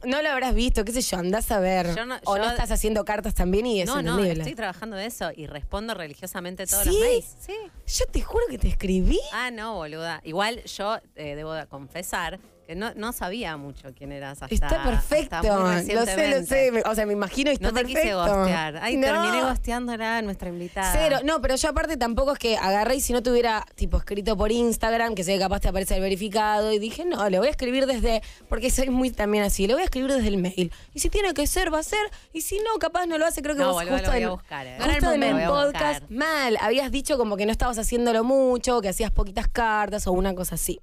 no 0.04 0.22
lo 0.22 0.28
habrás 0.30 0.54
visto, 0.54 0.84
qué 0.84 0.92
sé 0.92 1.02
yo, 1.02 1.18
andás 1.18 1.50
a 1.50 1.60
ver. 1.60 1.94
Yo 1.94 2.06
no- 2.06 2.18
o 2.24 2.36
no 2.38 2.44
estás 2.48 2.70
haciendo 2.70 3.04
cartas 3.04 3.34
también 3.34 3.66
y 3.66 3.80
es 3.82 3.86
No, 3.86 4.00
no, 4.02 4.22
estoy 4.22 4.54
trabajando 4.54 4.96
de 4.96 5.06
eso 5.06 5.30
y 5.34 5.46
respondo 5.46 5.94
religiosamente 5.94 6.66
todos 6.66 6.84
¿Sí? 6.84 6.90
los 6.90 7.00
mails. 7.00 7.36
Sí. 7.40 7.54
Yo 7.98 8.06
te 8.06 8.22
juro 8.22 8.44
que 8.48 8.58
te 8.58 8.68
escribí. 8.68 9.20
Ah, 9.32 9.50
no, 9.50 9.74
boluda. 9.74 10.20
Igual 10.24 10.62
yo 10.64 10.98
eh, 11.16 11.34
debo 11.36 11.52
de 11.54 11.66
confesar 11.66 12.38
que 12.68 12.76
no, 12.76 12.92
no 12.96 13.14
sabía 13.14 13.56
mucho 13.56 13.94
quién 13.96 14.12
eras 14.12 14.42
hasta 14.42 14.54
está 14.54 14.84
perfecto. 14.84 15.36
hasta 15.36 15.56
Lo 15.94 16.04
sé, 16.04 16.28
lo 16.28 16.44
sé. 16.44 16.82
O 16.84 16.94
sea, 16.94 17.06
me 17.06 17.14
imagino 17.14 17.50
y 17.50 17.54
está 17.54 17.68
No 17.68 17.72
te 17.72 17.86
quise 17.86 18.12
gostear. 18.12 18.76
Ay, 18.82 18.98
No. 18.98 19.06
terminé 19.06 19.40
gosteándola 19.40 20.18
a 20.18 20.20
nuestra 20.22 20.50
invitada. 20.50 20.92
Cero, 20.92 21.20
no, 21.24 21.40
pero 21.40 21.56
yo 21.56 21.70
aparte 21.70 21.96
tampoco 21.96 22.32
es 22.32 22.38
que 22.38 22.58
agarré 22.58 22.96
y 22.96 23.00
si 23.00 23.14
no 23.14 23.22
te 23.22 23.30
hubiera 23.30 23.64
tipo 23.74 23.96
escrito 23.96 24.36
por 24.36 24.52
Instagram, 24.52 25.14
que 25.14 25.24
sé 25.24 25.32
que 25.32 25.38
capaz 25.38 25.60
te 25.60 25.68
aparece 25.68 25.94
el 25.94 26.02
verificado, 26.02 26.70
y 26.70 26.78
dije, 26.78 27.06
no, 27.06 27.30
le 27.30 27.38
voy 27.38 27.48
a 27.48 27.52
escribir 27.52 27.86
desde, 27.86 28.22
porque 28.50 28.70
soy 28.70 28.90
muy 28.90 29.12
también 29.12 29.44
así, 29.44 29.66
le 29.66 29.72
voy 29.72 29.80
a 29.80 29.86
escribir 29.86 30.12
desde 30.12 30.28
el 30.28 30.36
mail. 30.36 30.70
Y 30.92 30.98
si 30.98 31.08
tiene 31.08 31.32
que 31.32 31.46
ser, 31.46 31.72
va 31.72 31.78
a 31.78 31.82
ser, 31.82 32.10
y 32.34 32.42
si 32.42 32.58
no, 32.58 32.78
capaz 32.78 33.06
no 33.06 33.16
lo 33.16 33.24
hace, 33.24 33.40
creo 33.40 33.54
que 33.56 33.62
No, 33.62 33.72
vos 33.72 33.82
justo 33.82 33.96
lo 34.02 34.12
voy 34.12 34.22
a 34.24 34.28
buscar, 34.28 34.66
eh. 34.66 34.74
justo 34.76 34.84
Ahora 34.84 34.98
en 35.14 35.22
el 35.22 35.30
momento. 35.32 35.64
Lo 35.64 35.72
podcast, 35.72 36.10
mal, 36.10 36.58
habías 36.60 36.90
dicho 36.90 37.16
como 37.16 37.38
que 37.38 37.46
no 37.46 37.52
estabas 37.52 37.78
haciéndolo 37.78 38.24
mucho, 38.24 38.82
que 38.82 38.90
hacías 38.90 39.10
poquitas 39.10 39.48
cartas 39.48 40.06
o 40.06 40.12
una 40.12 40.34
cosa 40.34 40.56
así. 40.56 40.82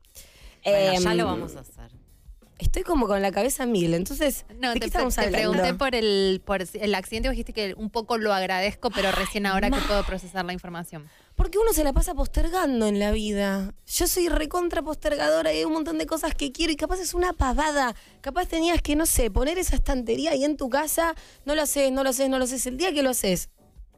Bueno, 0.65 0.99
ya 1.01 1.11
Em, 1.11 1.17
lo 1.17 1.25
vamos 1.25 1.55
a 1.55 1.59
hacer. 1.61 1.91
Estoy 2.57 2.83
como 2.83 3.05
con 3.05 3.21
la 3.21 3.33
cabeza 3.33 3.63
a 3.63 3.65
mil, 3.65 3.93
entonces, 3.93 4.45
No, 4.61 4.69
¿de 4.69 4.75
te, 4.75 4.79
qué 4.79 4.85
estamos 4.85 5.13
te 5.15 5.21
hablando? 5.25 5.51
pregunté 5.51 5.73
por 5.73 5.93
el, 5.93 6.41
por 6.45 6.61
el 6.73 6.95
accidente 6.95 7.29
dijiste 7.29 7.51
que 7.51 7.73
un 7.75 7.89
poco 7.89 8.17
lo 8.17 8.33
agradezco, 8.33 8.91
pero 8.91 9.11
recién 9.11 9.45
ahora 9.45 9.69
que 9.69 9.77
puedo 9.81 10.01
procesar 10.05 10.45
la 10.45 10.53
información. 10.53 11.05
Porque 11.35 11.57
uno 11.57 11.73
se 11.73 11.83
la 11.83 11.91
pasa 11.91 12.13
postergando 12.15 12.87
en 12.87 12.97
la 12.97 13.11
vida. 13.11 13.73
Yo 13.87 14.07
soy 14.07 14.29
recontra 14.29 14.81
postergadora 14.81 15.51
y 15.51 15.57
hay 15.57 15.65
un 15.65 15.73
montón 15.73 15.97
de 15.97 16.05
cosas 16.05 16.33
que 16.33 16.53
quiero 16.53 16.71
y 16.71 16.77
capaz 16.77 17.01
es 17.01 17.13
una 17.13 17.33
pavada. 17.33 17.93
Capaz 18.21 18.45
tenías 18.47 18.81
que, 18.81 18.95
no 18.95 19.05
sé, 19.05 19.29
poner 19.29 19.57
esa 19.57 19.75
estantería 19.75 20.31
ahí 20.31 20.45
en 20.45 20.55
tu 20.55 20.69
casa. 20.69 21.13
No 21.43 21.55
lo 21.55 21.61
haces, 21.61 21.91
no 21.91 22.03
lo 22.05 22.11
haces, 22.11 22.29
no 22.29 22.37
lo 22.37 22.45
haces. 22.45 22.65
El 22.67 22.77
día 22.77 22.93
que 22.93 23.03
lo 23.03 23.09
haces, 23.09 23.49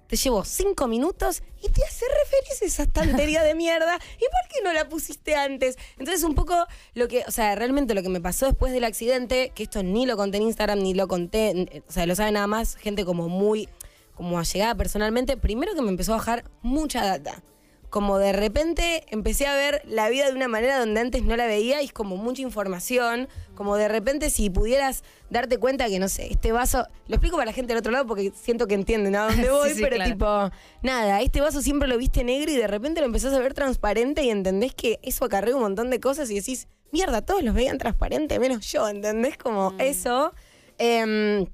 te 0.08 0.16
llevo 0.16 0.44
cinco 0.46 0.88
minutos 0.88 1.44
y 1.62 1.70
te 1.70 1.84
hace 1.84 2.06
referencia 2.24 2.68
esa 2.68 2.84
estantería 2.84 3.44
de 3.44 3.56
mierda. 3.56 3.96
¿Y 3.96 4.20
por 4.20 4.50
qué 4.50 4.62
no 4.64 4.74
la 4.74 4.90
pusiste 4.90 5.36
antes? 5.36 5.78
Entonces, 5.98 6.24
un 6.24 6.36
poco 6.36 6.56
lo 6.94 7.08
que, 7.08 7.24
o 7.28 7.32
sea, 7.32 7.56
realmente 7.56 7.94
lo 7.94 8.04
que 8.04 8.10
me 8.10 8.22
pasó 8.22 8.46
después 8.46 8.74
del 8.74 8.84
accidente, 8.84 9.52
que 9.54 9.64
esto 9.64 9.84
ni 9.84 10.06
lo 10.06 10.18
conté 10.18 10.38
en 10.38 10.44
Instagram, 10.44 10.80
ni 10.80 10.94
lo 10.94 11.08
conté, 11.08 11.84
o 11.88 11.92
sea, 11.92 12.06
lo 12.06 12.16
sabe 12.16 12.32
nada 12.32 12.48
más 12.48 12.76
gente 12.76 13.06
como 13.06 13.30
muy, 13.30 13.70
como 14.14 14.40
allegada 14.40 14.76
personalmente. 14.76 15.38
Primero 15.38 15.76
que 15.76 15.82
me 15.82 15.90
empezó 15.90 16.14
a 16.14 16.18
bajar 16.18 16.44
mucha 16.62 17.06
data. 17.06 17.44
Como 17.90 18.18
de 18.20 18.34
repente 18.34 19.06
empecé 19.10 19.48
a 19.48 19.56
ver 19.56 19.82
la 19.86 20.10
vida 20.10 20.28
de 20.28 20.34
una 20.36 20.48
manera 20.50 20.78
donde 20.78 21.00
antes 21.00 21.24
no 21.24 21.38
la 21.38 21.48
veía 21.48 21.82
y 21.82 21.86
es 21.86 21.94
como 21.94 22.18
mucha 22.18 22.42
información. 22.42 23.30
Como 23.56 23.78
de 23.78 23.88
repente 23.88 24.30
si 24.30 24.50
pudieras 24.50 25.04
darte 25.30 25.58
cuenta 25.58 25.88
que, 25.88 25.98
no 25.98 26.10
sé, 26.10 26.28
este 26.32 26.52
vaso... 26.52 26.86
Lo 27.08 27.16
explico 27.16 27.38
para 27.38 27.46
la 27.48 27.54
gente 27.54 27.70
del 27.74 27.80
otro 27.80 27.92
lado 27.94 28.06
porque 28.06 28.32
siento 28.36 28.68
que 28.68 28.74
entienden 28.76 29.16
a 29.16 29.28
dónde 29.30 29.50
voy, 29.52 29.70
Sí, 29.70 29.76
sí, 29.76 29.82
pero 29.82 29.96
claro. 29.96 30.12
tipo, 30.12 30.52
nada, 30.84 31.22
este 31.22 31.40
vaso 31.40 31.62
siempre 31.62 31.88
lo 31.88 31.98
viste 31.98 32.24
negro 32.26 32.52
y 32.52 32.58
de 32.58 32.68
repente 32.68 33.00
lo 33.00 33.08
empezás 33.08 33.34
a 33.34 33.40
ver 33.40 33.54
transparente 33.54 34.22
y 34.24 34.30
entendés 34.32 34.74
que 34.76 35.00
eso 35.02 35.24
acarrea 35.26 35.56
un 35.56 35.62
montón 35.62 35.90
de 35.90 36.00
cosas 36.02 36.30
y 36.30 36.36
decís, 36.36 36.68
mierda, 36.92 37.22
todos 37.22 37.42
los 37.42 37.54
veían 37.54 37.78
transparente, 37.78 38.38
menos 38.40 38.66
yo, 38.70 38.88
¿entendés? 38.90 39.38
Como 39.38 39.74
eso. 39.80 40.34
Em, 40.78 41.46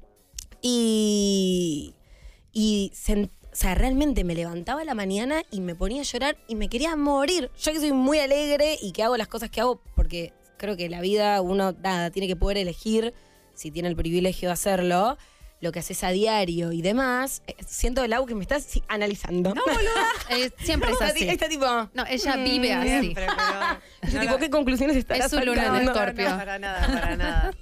y... 0.62 1.96
Y 2.52 2.92
sen- 2.96 3.30
o 3.54 3.56
sea, 3.56 3.76
realmente 3.76 4.24
me 4.24 4.34
levantaba 4.34 4.82
a 4.82 4.84
la 4.84 4.96
mañana 4.96 5.44
y 5.52 5.62
me 5.62 5.76
ponía 5.76 6.02
a 6.02 6.04
llorar 6.04 6.38
y 6.48 6.56
me 6.56 6.70
quería 6.70 6.96
morir. 6.96 7.52
Yo 7.62 7.72
que 7.72 7.80
soy 7.80 7.92
muy 7.92 8.18
alegre 8.18 8.80
y 8.82 8.92
que 8.94 9.04
hago 9.04 9.16
las 9.16 9.28
cosas 9.28 9.52
que 9.52 9.62
hago 9.62 9.80
porque 9.96 10.34
creo 10.58 10.76
que 10.76 10.90
la 10.90 11.02
vida 11.02 11.40
uno, 11.42 11.74
nada, 11.74 12.10
tiene 12.10 12.28
que 12.28 12.36
poder 12.36 12.58
elegir, 12.58 13.14
si 13.54 13.70
tiene 13.70 13.90
el 13.90 13.96
privilegio 13.96 14.50
de 14.50 14.54
hacerlo, 14.54 15.18
lo 15.62 15.72
que 15.72 15.80
haces 15.80 16.04
a 16.04 16.10
diario 16.10 16.72
y 16.72 16.82
demás. 16.82 17.44
Eh, 17.46 17.56
Siento, 17.68 18.06
Lau, 18.08 18.26
que 18.26 18.34
me 18.34 18.42
estás 18.42 18.64
sí, 18.64 18.84
analizando. 18.88 19.54
No, 19.54 19.62
boluda. 19.64 20.08
Eh, 20.30 20.50
siempre 20.58 20.92
es 20.92 21.02
así. 21.02 21.30
Está 21.30 21.48
tipo... 21.48 21.66
No, 21.94 22.06
ella 22.10 22.38
vive 22.38 22.74
así. 22.74 22.90
Siempre, 22.90 23.28
pero. 24.02 24.12
yo 24.14 24.20
tipo, 24.20 24.38
¿qué 24.38 24.50
conclusiones 24.50 24.98
estarás 24.98 25.32
Es 25.32 25.40
su 25.40 25.46
luna 25.46 25.66
sacando? 25.66 25.92
Escorpio. 25.92 26.30
No, 26.30 26.38
para 26.38 26.60
nada, 26.60 26.88
para 26.88 27.16
nada. 27.16 27.54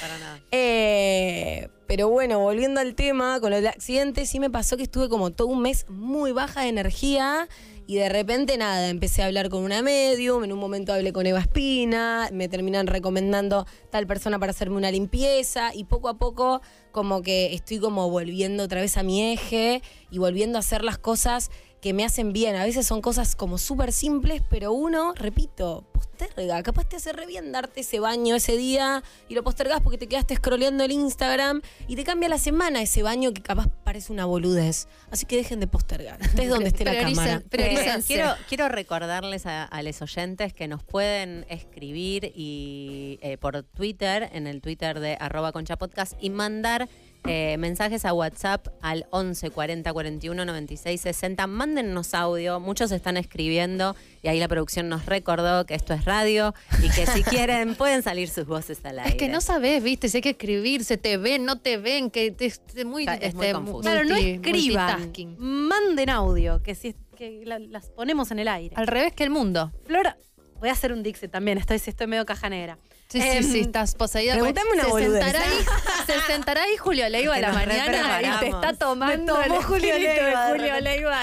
Para 0.00 0.18
nada. 0.18 0.40
Eh, 0.50 1.68
pero 1.86 2.08
bueno, 2.08 2.40
volviendo 2.40 2.80
al 2.80 2.94
tema, 2.94 3.40
con 3.40 3.52
el 3.52 3.66
accidente 3.66 4.26
sí 4.26 4.40
me 4.40 4.50
pasó 4.50 4.76
que 4.76 4.82
estuve 4.84 5.08
como 5.08 5.30
todo 5.30 5.48
un 5.48 5.62
mes 5.62 5.86
muy 5.88 6.32
baja 6.32 6.62
de 6.62 6.68
energía 6.68 7.48
y 7.86 7.96
de 7.96 8.08
repente 8.08 8.58
nada, 8.58 8.88
empecé 8.88 9.22
a 9.22 9.26
hablar 9.26 9.48
con 9.48 9.62
una 9.62 9.80
medium, 9.80 10.42
en 10.42 10.52
un 10.52 10.58
momento 10.58 10.92
hablé 10.92 11.12
con 11.12 11.24
Eva 11.24 11.38
Espina, 11.38 12.28
me 12.32 12.48
terminan 12.48 12.88
recomendando 12.88 13.66
tal 13.90 14.08
persona 14.08 14.40
para 14.40 14.50
hacerme 14.50 14.76
una 14.76 14.90
limpieza 14.90 15.72
y 15.72 15.84
poco 15.84 16.08
a 16.08 16.18
poco 16.18 16.62
como 16.90 17.22
que 17.22 17.54
estoy 17.54 17.78
como 17.78 18.10
volviendo 18.10 18.64
otra 18.64 18.80
vez 18.80 18.96
a 18.96 19.04
mi 19.04 19.32
eje 19.32 19.82
y 20.10 20.18
volviendo 20.18 20.58
a 20.58 20.60
hacer 20.60 20.82
las 20.82 20.98
cosas 20.98 21.50
que 21.80 21.92
me 21.92 22.04
hacen 22.04 22.32
bien. 22.32 22.56
A 22.56 22.64
veces 22.64 22.86
son 22.86 23.00
cosas 23.00 23.36
como 23.36 23.58
súper 23.58 23.92
simples, 23.92 24.42
pero 24.48 24.72
uno, 24.72 25.12
repito, 25.14 25.84
posterga. 25.92 26.62
Capaz 26.62 26.88
te 26.88 26.96
hace 26.96 27.12
re 27.12 27.26
bien 27.26 27.52
darte 27.52 27.80
ese 27.80 28.00
baño 28.00 28.34
ese 28.34 28.56
día 28.56 29.02
y 29.28 29.34
lo 29.34 29.44
postergas 29.44 29.80
porque 29.80 29.98
te 29.98 30.06
quedaste 30.06 30.36
scrolleando 30.36 30.84
el 30.84 30.92
Instagram 30.92 31.62
y 31.86 31.96
te 31.96 32.04
cambia 32.04 32.28
la 32.28 32.38
semana 32.38 32.80
ese 32.82 33.02
baño 33.02 33.32
que 33.32 33.42
capaz 33.42 33.68
parece 33.84 34.12
una 34.12 34.24
boludez. 34.24 34.88
Así 35.10 35.26
que 35.26 35.36
dejen 35.36 35.60
de 35.60 35.66
postergar. 35.66 36.20
Ustedes 36.22 36.48
donde 36.48 36.68
esté 36.68 36.84
la 36.84 36.98
cámara. 36.98 37.42
Eh, 37.52 38.02
quiero, 38.06 38.34
quiero 38.48 38.68
recordarles 38.68 39.46
a, 39.46 39.64
a 39.64 39.82
los 39.82 40.00
oyentes 40.02 40.52
que 40.52 40.68
nos 40.68 40.82
pueden 40.82 41.46
escribir 41.48 42.32
y 42.34 43.18
eh, 43.22 43.36
por 43.38 43.62
Twitter, 43.62 44.30
en 44.32 44.46
el 44.46 44.60
Twitter 44.60 45.00
de 45.00 45.16
arroba 45.20 45.52
concha 45.52 45.76
podcast, 45.76 46.14
y 46.20 46.30
mandar 46.30 46.88
eh, 47.24 47.56
mensajes 47.58 48.04
a 48.04 48.12
WhatsApp 48.12 48.68
al 48.82 49.06
11 49.10 49.50
40 49.50 49.92
41 49.92 50.44
96 50.44 51.00
60. 51.00 51.46
Mándennos 51.46 52.14
audio, 52.14 52.60
muchos 52.60 52.92
están 52.92 53.16
escribiendo 53.16 53.96
y 54.22 54.28
ahí 54.28 54.38
la 54.38 54.48
producción 54.48 54.88
nos 54.88 55.06
recordó 55.06 55.66
que 55.66 55.74
esto 55.74 55.94
es 55.94 56.04
radio 56.04 56.54
y 56.82 56.90
que 56.90 57.06
si 57.06 57.22
quieren 57.24 57.74
pueden 57.74 58.02
salir 58.02 58.28
sus 58.28 58.46
voces 58.46 58.78
al 58.84 58.98
aire. 59.00 59.10
Es 59.10 59.16
que 59.16 59.28
no 59.28 59.40
sabes, 59.40 59.82
viste, 59.82 60.08
si 60.08 60.18
hay 60.18 60.22
que 60.22 60.30
escribir, 60.30 60.84
se 60.84 60.96
te 60.96 61.16
ven, 61.16 61.44
no 61.44 61.58
te 61.58 61.78
ven, 61.78 62.10
que 62.10 62.30
te- 62.30 62.84
muy, 62.84 63.06
este, 63.20 63.52
confuso. 63.52 63.80
Claro, 63.80 64.04
no 64.04 64.16
escriban, 64.16 65.12
manden 65.38 66.10
audio, 66.10 66.62
que 66.62 66.74
si 66.74 66.94
que 67.16 67.42
la- 67.44 67.58
las 67.58 67.90
ponemos 67.90 68.30
en 68.30 68.38
el 68.40 68.48
aire. 68.48 68.74
Al 68.76 68.86
revés 68.86 69.12
que 69.14 69.24
el 69.24 69.30
mundo. 69.30 69.72
Flor, 69.86 70.14
voy 70.60 70.68
a 70.68 70.72
hacer 70.72 70.92
un 70.92 71.02
Dixie 71.02 71.28
también, 71.28 71.58
estoy, 71.58 71.78
si 71.78 71.90
estoy 71.90 72.06
medio 72.06 72.24
caja 72.26 72.48
negra. 72.50 72.78
Sí, 73.08 73.20
Em, 73.22 73.42
sí, 73.42 73.52
sí, 73.52 73.60
estás 73.60 73.94
poseída. 73.94 74.34
Pregúntame 74.34 74.70
una 74.72 74.84
se 74.84 74.90
boludez. 74.90 75.24
sentará, 75.24 75.44
ahí, 75.44 75.64
se 76.06 76.20
sentará 76.32 76.62
ahí 76.64 76.76
Julio 76.76 77.08
Leiva 77.08 77.36
a 77.36 77.40
la 77.40 77.52
mañana 77.52 78.20
y 78.20 78.40
te 78.40 78.46
está 78.48 78.72
tomando 78.72 79.40
el 79.40 79.52
Julio 79.62 79.94
Leiva, 79.98 80.48
Julio. 80.50 80.80
Leiva. 80.80 81.20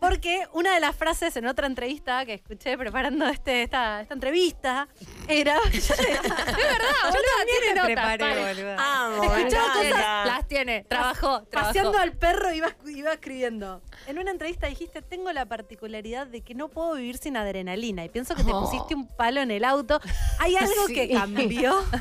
Porque 0.00 0.46
una 0.54 0.72
de 0.74 0.80
las 0.80 0.96
frases 0.96 1.36
en 1.36 1.46
otra 1.46 1.66
entrevista 1.66 2.24
que 2.24 2.32
escuché 2.34 2.76
preparando 2.78 3.26
este, 3.26 3.62
esta, 3.64 4.00
esta 4.00 4.14
entrevista 4.14 4.88
era. 5.28 5.56
Es 5.72 5.88
verdad, 5.90 6.96
boludo, 7.04 7.86
tiene 7.86 7.94
notas. 7.96 8.78
Amo, 8.78 9.22
cosas, 9.24 10.26
las 10.26 10.48
tiene. 10.48 10.84
Trabajó, 10.88 11.42
trabajó. 11.44 11.68
Paseando 11.68 11.98
al 11.98 12.12
perro 12.12 12.52
iba, 12.52 12.68
iba 12.86 13.12
escribiendo. 13.12 13.82
En 14.06 14.18
una 14.18 14.30
entrevista 14.30 14.66
dijiste, 14.66 15.02
tengo 15.02 15.32
la 15.32 15.46
particularidad 15.46 16.26
de 16.26 16.40
que 16.40 16.54
no 16.54 16.68
puedo 16.68 16.94
vivir 16.94 17.18
sin 17.18 17.36
adrenalina. 17.36 18.04
Y 18.04 18.08
pienso 18.08 18.34
que 18.34 18.42
te 18.44 18.50
Oh. 18.52 18.62
pusiste 18.64 18.94
un 18.94 19.06
palo 19.06 19.40
en 19.42 19.50
el 19.50 19.64
auto. 19.64 20.00
¿Hay 20.38 20.56
algo 20.56 20.72
Sí. 20.86 20.94
que 20.94 21.10
cambió? 21.10 21.74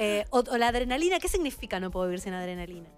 Eh, 0.00 0.24
o, 0.30 0.44
o 0.48 0.56
la 0.58 0.68
adrenalina, 0.68 1.18
¿qué 1.18 1.26
significa 1.26 1.80
no 1.80 1.90
puedo 1.90 2.06
vivir 2.06 2.20
sin 2.20 2.32
adrenalina? 2.32 2.88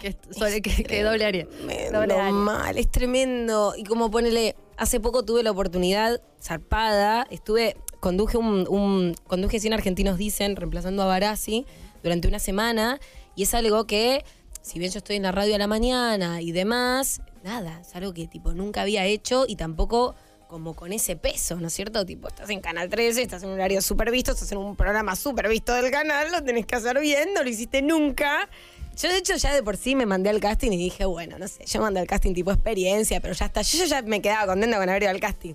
Que, 0.00 0.16
sobre- 0.32 0.62
que- 0.62 0.82
que 0.82 1.02
doble 1.02 1.24
área. 1.24 1.46
Doble 1.92 2.14
área. 2.14 2.30
mal, 2.32 2.76
es 2.76 2.90
tremendo. 2.90 3.74
Y 3.76 3.84
como 3.84 4.10
ponele, 4.10 4.56
hace 4.76 4.98
poco 5.00 5.22
tuve 5.24 5.42
la 5.42 5.52
oportunidad, 5.52 6.20
zarpada, 6.42 7.26
estuve, 7.30 7.76
conduje 8.00 8.36
un, 8.36 8.66
un- 8.68 9.14
conduje 9.28 9.60
100 9.60 9.74
argentinos 9.74 10.18
dicen, 10.18 10.56
reemplazando 10.56 11.02
a 11.02 11.06
Barassi, 11.06 11.66
durante 12.02 12.26
una 12.26 12.40
semana, 12.40 12.98
y 13.36 13.44
es 13.44 13.54
algo 13.54 13.86
que, 13.86 14.24
si 14.60 14.80
bien 14.80 14.90
yo 14.90 14.98
estoy 14.98 15.16
en 15.16 15.22
la 15.22 15.30
radio 15.30 15.54
a 15.54 15.58
la 15.58 15.68
mañana 15.68 16.40
y 16.42 16.50
demás, 16.50 17.20
nada, 17.44 17.80
es 17.80 17.94
algo 17.94 18.12
que 18.12 18.26
tipo 18.26 18.52
nunca 18.54 18.82
había 18.82 19.04
hecho 19.06 19.44
y 19.46 19.54
tampoco 19.54 20.16
como 20.48 20.74
con 20.74 20.92
ese 20.92 21.16
peso, 21.16 21.56
¿no 21.56 21.68
es 21.68 21.72
cierto? 21.72 22.04
Tipo, 22.04 22.28
estás 22.28 22.50
en 22.50 22.60
Canal 22.60 22.90
13, 22.90 23.22
estás 23.22 23.42
en 23.44 23.48
un 23.50 23.54
horario 23.54 23.80
súper 23.80 24.10
visto, 24.10 24.32
estás 24.32 24.50
en 24.52 24.58
un 24.58 24.76
programa 24.76 25.16
súper 25.16 25.48
visto 25.48 25.72
del 25.72 25.90
canal, 25.90 26.30
lo 26.30 26.42
tenés 26.42 26.66
que 26.66 26.74
hacer 26.74 26.98
bien, 27.00 27.32
no 27.34 27.42
lo 27.42 27.48
hiciste 27.48 27.80
nunca. 27.80 28.50
Yo, 28.96 29.08
de 29.08 29.18
hecho, 29.18 29.36
ya 29.36 29.54
de 29.54 29.62
por 29.62 29.76
sí 29.76 29.96
me 29.96 30.06
mandé 30.06 30.30
al 30.30 30.40
casting 30.40 30.70
y 30.72 30.76
dije, 30.76 31.04
bueno, 31.04 31.38
no 31.38 31.48
sé, 31.48 31.64
yo 31.64 31.80
mandé 31.80 32.00
al 32.00 32.06
casting 32.06 32.34
tipo 32.34 32.52
experiencia, 32.52 33.20
pero 33.20 33.34
ya 33.34 33.46
está. 33.46 33.62
Yo, 33.62 33.84
ya 33.84 34.02
me 34.02 34.20
quedaba 34.20 34.46
contenta 34.46 34.78
con 34.78 34.88
haber 34.88 35.02
ido 35.02 35.10
al 35.10 35.20
casting. 35.20 35.54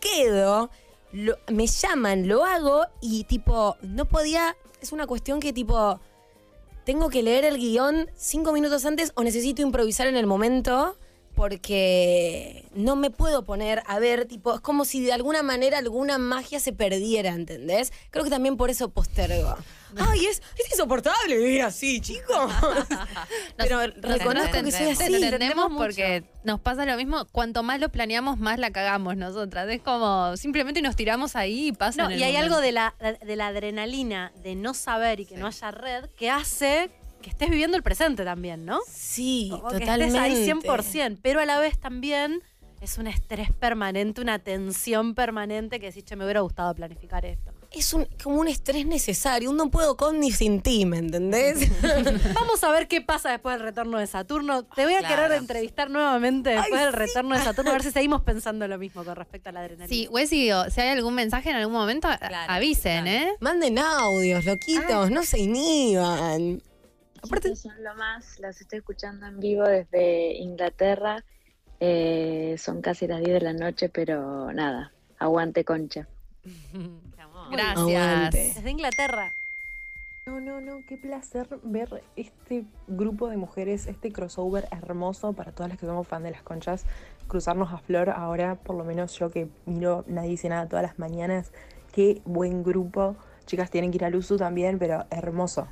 Quedo, 0.00 0.70
me 1.48 1.66
llaman, 1.66 2.26
lo 2.26 2.44
hago 2.44 2.86
y 3.00 3.24
tipo, 3.24 3.76
no 3.82 4.06
podía. 4.06 4.56
Es 4.80 4.92
una 4.92 5.06
cuestión 5.06 5.40
que 5.40 5.52
tipo. 5.52 6.00
Tengo 6.84 7.10
que 7.10 7.22
leer 7.22 7.44
el 7.44 7.58
guion 7.58 8.10
cinco 8.16 8.52
minutos 8.52 8.84
antes 8.84 9.12
o 9.14 9.22
necesito 9.22 9.62
improvisar 9.62 10.08
en 10.08 10.16
el 10.16 10.26
momento 10.26 10.96
porque 11.34 12.68
no 12.74 12.96
me 12.96 13.10
puedo 13.10 13.44
poner 13.44 13.82
a 13.86 13.98
ver, 13.98 14.26
tipo, 14.26 14.54
es 14.54 14.60
como 14.60 14.84
si 14.84 15.00
de 15.00 15.12
alguna 15.12 15.42
manera 15.42 15.78
alguna 15.78 16.18
magia 16.18 16.60
se 16.60 16.72
perdiera, 16.72 17.30
¿entendés? 17.30 17.92
Creo 18.10 18.24
que 18.24 18.30
también 18.30 18.56
por 18.56 18.70
eso 18.70 18.90
postergo. 18.90 19.56
Ay, 19.96 20.26
es, 20.26 20.42
es 20.58 20.70
insoportable 20.70 21.36
vivir 21.36 21.62
así, 21.62 22.00
chico. 22.00 22.32
Pero 23.56 23.80
reconozco 24.00 24.62
que 24.62 24.72
soy 24.72 24.90
así. 24.90 24.98
Te 24.98 25.16
entendemos 25.16 25.72
porque 25.76 26.24
nos 26.44 26.60
pasa 26.60 26.86
lo 26.86 26.96
mismo. 26.96 27.26
Cuanto 27.26 27.62
más 27.62 27.80
lo 27.80 27.90
planeamos, 27.90 28.38
más 28.38 28.58
la 28.58 28.70
cagamos 28.70 29.16
nosotras. 29.16 29.68
Es 29.68 29.82
como 29.82 30.36
simplemente 30.36 30.80
nos 30.80 30.96
tiramos 30.96 31.36
ahí 31.36 31.68
y 31.68 31.72
pasa. 31.72 32.04
No, 32.04 32.10
y 32.10 32.22
hay 32.22 32.32
momento. 32.32 32.54
algo 32.54 32.60
de 32.60 32.72
la, 32.72 32.94
de 33.24 33.36
la 33.36 33.48
adrenalina 33.48 34.32
de 34.42 34.54
no 34.54 34.72
saber 34.74 35.20
y 35.20 35.26
que 35.26 35.36
no 35.36 35.46
haya 35.46 35.70
red 35.70 36.06
que 36.16 36.30
hace 36.30 36.90
que 37.22 37.30
estés 37.30 37.48
viviendo 37.50 37.76
el 37.76 37.82
presente 37.82 38.24
también, 38.24 38.64
¿no? 38.66 38.80
Sí, 38.88 39.48
Como 39.50 39.68
que 39.70 39.80
totalmente. 39.80 40.18
estés 40.18 40.20
ahí 40.20 40.52
100%, 40.52 41.18
pero 41.22 41.40
a 41.40 41.46
la 41.46 41.58
vez 41.58 41.78
también 41.78 42.42
es 42.80 42.98
un 42.98 43.06
estrés 43.06 43.52
permanente, 43.52 44.20
una 44.20 44.40
tensión 44.40 45.14
permanente 45.14 45.78
que 45.78 45.86
decís, 45.86 46.04
che, 46.04 46.16
me 46.16 46.24
hubiera 46.24 46.40
gustado 46.40 46.74
planificar 46.74 47.24
esto. 47.24 47.52
Es 47.70 47.94
un, 47.94 48.06
como 48.22 48.38
un 48.40 48.48
estrés 48.48 48.84
necesario. 48.84 49.48
Un 49.48 49.56
no 49.56 49.70
puedo 49.70 49.96
con 49.96 50.20
ni 50.20 50.30
sin 50.30 50.60
ti, 50.60 50.84
¿me 50.84 50.98
entendés? 50.98 51.70
Vamos 52.34 52.62
a 52.64 52.70
ver 52.70 52.86
qué 52.88 53.00
pasa 53.00 53.30
después 53.30 53.54
del 53.56 53.62
retorno 53.62 53.96
de 53.98 54.06
Saturno. 54.06 54.64
Te 54.64 54.84
voy 54.84 54.92
a 54.94 54.98
Claro. 54.98 55.14
querer 55.14 55.32
entrevistar 55.38 55.88
nuevamente 55.90 56.50
después 56.50 56.72
Ay, 56.80 56.84
del 56.86 56.92
retorno 56.92 57.34
de 57.34 57.42
Saturno, 57.42 57.70
a 57.70 57.74
ver 57.74 57.82
si 57.84 57.90
seguimos 57.92 58.20
pensando 58.22 58.66
lo 58.68 58.76
mismo 58.76 59.04
con 59.04 59.14
respecto 59.16 59.48
a 59.48 59.52
la 59.52 59.60
adrenalina. 59.60 59.88
Sí, 59.88 60.06
o 60.10 60.18
si 60.26 60.50
hay 60.80 60.88
algún 60.90 61.14
mensaje 61.14 61.48
en 61.50 61.56
algún 61.56 61.72
momento, 61.72 62.08
Claro, 62.18 62.52
avisen, 62.52 63.04
claro. 63.04 63.26
¿eh? 63.28 63.32
Manden 63.40 63.78
audios, 63.78 64.44
loquitos, 64.44 65.10
no 65.10 65.22
se 65.22 65.38
inhiban. 65.40 66.60
Aparte, 67.22 67.54
son 67.54 67.82
lo 67.82 67.94
más, 67.94 68.38
las 68.40 68.60
estoy 68.60 68.80
escuchando 68.80 69.26
en 69.26 69.38
vivo 69.38 69.64
desde 69.64 70.34
Inglaterra. 70.34 71.24
Eh, 71.80 72.56
son 72.58 72.82
casi 72.82 73.06
las 73.06 73.20
10 73.20 73.34
de 73.34 73.40
la 73.40 73.52
noche, 73.52 73.88
pero 73.88 74.52
nada, 74.52 74.92
aguante 75.18 75.64
concha. 75.64 76.08
Gracias. 77.50 77.78
Aguante. 77.78 78.52
Desde 78.54 78.70
Inglaterra. 78.70 79.34
No, 80.26 80.40
no, 80.40 80.60
no, 80.60 80.84
qué 80.86 80.96
placer 80.96 81.48
ver 81.64 82.04
este 82.14 82.64
grupo 82.86 83.28
de 83.28 83.36
mujeres, 83.36 83.88
este 83.88 84.12
crossover 84.12 84.68
hermoso 84.70 85.32
para 85.32 85.50
todas 85.50 85.70
las 85.70 85.80
que 85.80 85.86
somos 85.86 86.06
fan 86.06 86.22
de 86.22 86.30
las 86.30 86.42
conchas. 86.42 86.86
Cruzarnos 87.26 87.72
a 87.72 87.78
Flor 87.78 88.10
ahora, 88.10 88.54
por 88.54 88.76
lo 88.76 88.84
menos 88.84 89.18
yo 89.18 89.30
que 89.30 89.48
miro 89.66 90.04
Nadie 90.06 90.30
dice 90.30 90.48
nada 90.48 90.68
todas 90.68 90.84
las 90.84 90.98
mañanas. 91.00 91.50
Qué 91.90 92.22
buen 92.24 92.62
grupo. 92.62 93.16
Chicas 93.46 93.70
tienen 93.70 93.90
que 93.90 93.96
ir 93.96 94.04
a 94.04 94.10
Luzu 94.10 94.36
también, 94.36 94.78
pero 94.78 95.06
hermoso. 95.10 95.66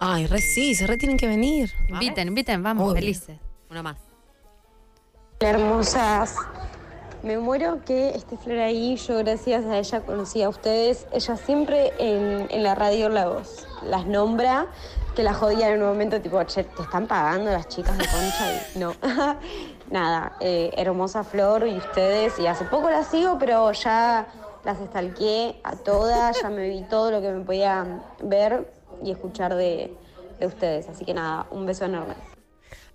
Ay, 0.00 0.26
re 0.26 0.40
sí, 0.40 0.74
se 0.74 0.86
re 0.86 0.96
tienen 0.96 1.16
que 1.16 1.26
venir. 1.26 1.72
Inviten, 1.88 2.28
inviten, 2.28 2.62
vamos, 2.62 2.84
Obvio. 2.84 2.94
felices. 3.00 3.38
Uno 3.70 3.82
más. 3.82 3.96
Hermosas. 5.38 6.34
Me 7.22 7.38
muero 7.38 7.84
que 7.84 8.10
esté 8.10 8.36
Flor 8.38 8.58
ahí. 8.58 8.96
Yo 8.96 9.18
gracias 9.18 9.64
a 9.66 9.78
ella 9.78 10.00
conocí 10.00 10.42
a 10.42 10.48
ustedes. 10.48 11.06
Ella 11.12 11.36
siempre 11.36 11.92
en, 11.98 12.46
en 12.50 12.62
la 12.62 12.74
radio 12.74 13.10
la 13.10 13.28
voz 13.28 13.66
las 13.82 14.06
nombra, 14.06 14.66
que 15.14 15.22
la 15.22 15.34
jodían 15.34 15.72
en 15.72 15.82
un 15.82 15.88
momento 15.88 16.20
tipo, 16.20 16.42
che, 16.44 16.64
¿te 16.64 16.82
están 16.82 17.06
pagando 17.06 17.50
las 17.50 17.68
chicas 17.68 17.96
de 17.98 18.06
concha? 18.06 18.68
Y 18.74 18.78
no. 18.78 18.94
Nada, 19.90 20.36
eh, 20.40 20.70
hermosa 20.76 21.24
Flor 21.24 21.66
y 21.66 21.76
ustedes. 21.76 22.38
Y 22.38 22.46
hace 22.46 22.64
poco 22.64 22.88
las 22.90 23.08
sigo, 23.08 23.38
pero 23.38 23.70
ya 23.72 24.26
las 24.64 24.80
estalqué 24.80 25.60
a 25.62 25.76
todas. 25.76 26.40
Ya 26.40 26.48
me 26.48 26.68
vi 26.68 26.82
todo 26.84 27.10
lo 27.10 27.20
que 27.20 27.32
me 27.32 27.44
podía 27.44 28.02
ver 28.22 28.79
y 29.04 29.10
escuchar 29.10 29.54
de, 29.54 29.94
de 30.38 30.46
ustedes. 30.46 30.88
Así 30.88 31.04
que 31.04 31.14
nada, 31.14 31.46
un 31.50 31.66
beso 31.66 31.84
enorme. 31.84 32.14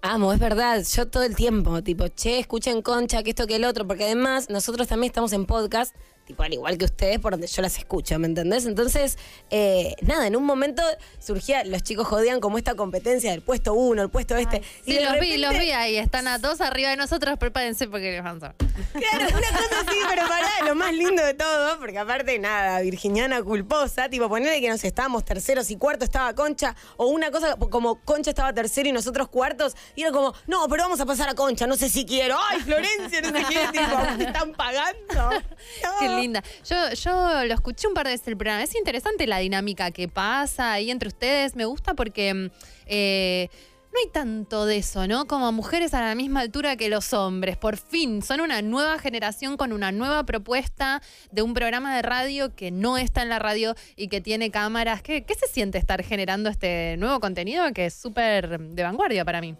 Amo, 0.02 0.34
es 0.34 0.40
verdad, 0.40 0.84
yo 0.84 1.08
todo 1.08 1.24
el 1.24 1.36
tiempo, 1.36 1.82
tipo, 1.82 2.08
che, 2.10 2.40
escuchen 2.40 2.84
concha, 2.84 3.24
que 3.24 3.32
esto, 3.32 3.48
que 3.48 3.56
el 3.56 3.66
otro, 3.66 3.88
porque 3.88 4.06
además 4.06 4.50
nosotros 4.52 4.88
también 4.88 5.10
estamos 5.10 5.34
en 5.34 5.48
podcast, 5.48 5.96
tipo, 6.26 6.44
al 6.44 6.54
igual 6.54 6.78
que 6.78 6.86
ustedes, 6.86 7.20
por 7.20 7.34
donde 7.34 7.48
yo 7.48 7.62
las 7.62 7.78
escucho, 7.78 8.18
¿me 8.20 8.28
entendés? 8.28 8.66
Entonces, 8.66 9.18
eh, 9.52 9.96
nada, 10.02 10.28
en 10.28 10.36
un 10.36 10.44
momento 10.44 10.82
surgía, 11.20 11.64
los 11.64 11.84
chicos 11.84 12.08
jodían 12.08 12.40
como 12.40 12.58
esta 12.58 12.76
competencia 12.76 13.32
del 13.32 13.42
puesto 13.42 13.74
uno, 13.74 14.02
el 14.02 14.10
puesto 14.10 14.36
este. 14.36 14.62
y 14.86 14.92
Sí, 14.92 14.98
de 14.98 15.06
los 15.06 15.20
vi, 15.20 15.38
los 15.38 15.58
vi 15.58 15.72
ahí. 15.72 15.98
Están 15.98 16.28
a 16.28 16.40
dos 16.40 16.62
arriba 16.62 16.90
de 16.90 16.98
nosotros. 16.98 17.38
Prepárense 17.38 17.88
porque 17.88 18.12
les 18.12 18.24
van 18.24 18.44
a 18.44 18.56
Claro, 18.56 19.38
una 19.38 19.48
cosa 19.48 19.82
así, 19.88 19.98
pero 20.10 20.28
pará, 20.28 20.50
lo 20.66 20.76
más 20.76 20.94
lindo 20.94 21.24
de 21.24 21.34
todo, 21.34 21.80
porque 21.80 21.98
aparte 21.98 22.38
nada, 22.40 22.82
virginiana 22.82 23.42
culposa, 23.42 24.10
tipo 24.10 24.28
ponerle 24.28 24.60
que 24.62 24.70
nos 24.70 24.84
estábamos 24.84 25.24
terceros 25.24 25.70
y 25.72 25.78
cuartos 25.78 26.06
estaba 26.06 26.34
Concha, 26.34 26.76
o 26.98 27.08
una 27.08 27.32
cosa 27.32 27.56
como 27.56 28.02
Concha 28.04 28.32
estaba 28.32 28.54
tercero 28.54 28.90
y 28.90 28.92
nosotros 28.92 29.30
cuartos, 29.30 29.76
y 29.96 30.02
era 30.02 30.12
como, 30.12 30.34
no, 30.48 30.68
pero 30.68 30.84
vamos 30.84 31.00
a 31.00 31.06
pasar 31.06 31.30
a 31.30 31.36
Concha, 31.36 31.68
no 31.68 31.76
sé 31.76 31.90
si 31.90 32.06
quiero, 32.06 32.38
ay, 32.50 32.62
Florencia, 32.62 33.22
no 33.22 33.38
sé 33.38 33.46
qué, 33.48 33.68
tipo, 33.72 34.18
¿te 34.18 34.24
están 34.26 34.54
pagando? 34.54 34.96
No. 35.84 36.15
Linda. 36.20 36.44
Yo, 36.68 36.76
yo 36.94 37.46
lo 37.46 37.54
escuché 37.54 37.88
un 37.88 37.94
par 37.94 38.06
de 38.06 38.14
veces 38.14 38.28
el 38.28 38.38
programa. 38.38 38.64
Es 38.64 38.76
interesante 38.76 39.28
la 39.28 39.40
dinámica 39.40 39.92
que 39.92 40.08
pasa 40.08 40.74
ahí 40.74 40.92
entre 40.92 41.08
ustedes. 41.08 41.56
Me 41.56 41.66
gusta 41.66 41.94
porque 41.94 42.34
mm, 42.34 42.48
eh, 42.88 43.50
no 43.96 44.00
hay 44.04 44.10
tanto 44.12 44.66
de 44.66 44.78
eso, 44.78 45.08
¿no? 45.08 45.26
Como 45.26 45.54
mujeres 45.54 45.94
a 45.94 46.02
la 46.02 46.16
misma 46.16 46.42
altura 46.42 46.76
que 46.76 46.90
los 46.90 47.14
hombres. 47.14 47.56
Por 47.56 47.78
fin, 47.78 48.22
son 48.22 48.42
una 48.42 48.62
nueva 48.62 49.00
generación 49.00 49.56
con 49.56 49.72
una 49.72 49.94
nueva 49.94 50.26
propuesta 50.26 51.02
de 51.32 51.42
un 51.42 51.54
programa 51.54 51.96
de 51.96 52.02
radio 52.02 52.54
que 52.54 52.72
no 52.72 52.98
está 52.98 53.22
en 53.22 53.30
la 53.30 53.40
radio 53.40 53.74
y 53.96 54.10
que 54.10 54.20
tiene 54.20 54.52
cámaras. 54.52 55.02
¿Qué, 55.02 55.24
qué 55.24 55.34
se 55.34 55.48
siente 55.48 55.78
estar 55.78 56.04
generando 56.04 56.50
este 56.50 56.98
nuevo 56.98 57.22
contenido 57.22 57.72
que 57.74 57.86
es 57.86 57.94
súper 57.94 58.60
de 58.60 58.84
vanguardia 58.84 59.24
para 59.24 59.40
mí? 59.40 59.56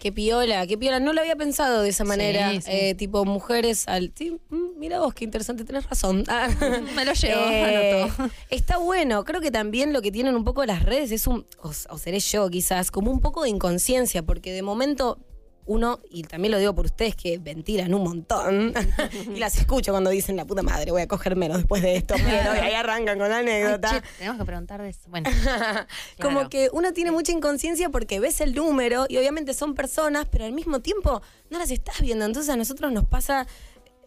Qué 0.00 0.10
piola, 0.12 0.66
qué 0.66 0.76
piola. 0.78 0.98
No 0.98 1.12
lo 1.12 1.20
había 1.20 1.36
pensado 1.36 1.82
de 1.82 1.90
esa 1.90 2.04
manera. 2.04 2.52
sí. 2.60 2.68
Eh, 2.68 2.94
tipo, 2.94 3.24
mujeres 3.24 3.86
al. 3.86 4.12
Sí, 4.16 4.32
mm, 4.48 4.78
mira 4.78 4.98
vos, 4.98 5.12
qué 5.14 5.24
interesante, 5.24 5.64
tenés 5.64 5.88
razón. 5.88 6.24
Ah. 6.28 6.48
Me 6.96 7.04
lo 7.04 7.12
llevo, 7.12 7.40
Eh, 7.50 8.02
anoto. 8.02 8.32
está 8.50 8.78
bueno. 8.78 9.24
Creo 9.24 9.40
que 9.40 9.50
también 9.50 9.92
lo 9.92 10.00
que 10.02 10.10
tienen 10.10 10.34
un 10.34 10.44
poco 10.44 10.64
las 10.64 10.82
redes 10.82 11.12
es 11.12 11.26
un. 11.26 11.46
O, 11.62 11.68
o 11.90 11.98
seré 11.98 12.18
yo 12.18 12.48
quizás, 12.50 12.90
como 12.90 13.10
un 13.10 13.20
poco 13.20 13.42
de 13.44 13.50
inconsciencia, 13.50 14.22
porque 14.22 14.52
de 14.52 14.62
momento. 14.62 15.18
Uno, 15.66 16.00
y 16.10 16.22
también 16.22 16.52
lo 16.52 16.58
digo 16.58 16.74
por 16.74 16.86
ustedes 16.86 17.14
que 17.14 17.38
ventilan 17.38 17.94
un 17.94 18.02
montón, 18.02 18.72
y 19.34 19.38
las 19.38 19.56
escucho 19.56 19.92
cuando 19.92 20.10
dicen 20.10 20.36
la 20.36 20.44
puta 20.44 20.62
madre, 20.62 20.90
voy 20.90 21.02
a 21.02 21.06
coger 21.06 21.36
menos 21.36 21.58
después 21.58 21.82
de 21.82 21.96
esto, 21.96 22.14
pero 22.16 22.54
y 22.56 22.58
ahí 22.58 22.74
arrancan 22.74 23.18
con 23.18 23.28
la 23.28 23.36
Ay, 23.38 23.42
anécdota. 23.42 23.90
che, 23.90 24.02
tenemos 24.18 24.38
que 24.38 24.44
preguntar 24.44 24.82
de 24.82 24.88
eso. 24.88 25.00
Bueno. 25.08 25.30
Como 26.20 26.48
que 26.48 26.70
uno 26.72 26.92
tiene 26.92 27.12
mucha 27.12 27.32
inconsciencia 27.32 27.88
porque 27.90 28.20
ves 28.20 28.40
el 28.40 28.54
número 28.54 29.06
y 29.08 29.18
obviamente 29.18 29.54
son 29.54 29.74
personas, 29.74 30.26
pero 30.30 30.44
al 30.44 30.52
mismo 30.52 30.80
tiempo 30.80 31.22
no 31.50 31.58
las 31.58 31.70
estás 31.70 32.00
viendo. 32.00 32.24
Entonces 32.24 32.50
a 32.50 32.56
nosotros 32.56 32.92
nos 32.92 33.04
pasa, 33.04 33.46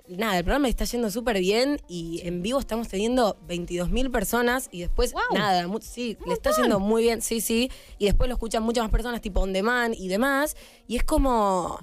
nada, 0.07 0.37
el 0.37 0.43
programa 0.43 0.67
está 0.67 0.85
yendo 0.85 1.09
súper 1.09 1.39
bien 1.39 1.79
y 1.87 2.21
en 2.25 2.41
vivo 2.41 2.59
estamos 2.59 2.87
teniendo 2.89 3.37
22 3.47 3.89
mil 3.89 4.11
personas 4.11 4.67
y 4.71 4.81
después 4.81 5.13
nada, 5.33 5.67
mu- 5.67 5.79
sí, 5.81 6.17
le 6.25 6.33
está 6.33 6.51
yendo 6.55 6.79
muy 6.79 7.03
bien, 7.03 7.21
sí, 7.21 7.41
sí. 7.41 7.71
Y 7.97 8.05
después 8.05 8.27
lo 8.27 8.35
escuchan 8.35 8.63
muchas 8.63 8.83
más 8.83 8.91
personas 8.91 9.21
tipo 9.21 9.39
on 9.41 9.53
demand 9.53 9.95
y 9.97 10.07
demás. 10.07 10.55
Y 10.87 10.97
es 10.97 11.03
como... 11.03 11.79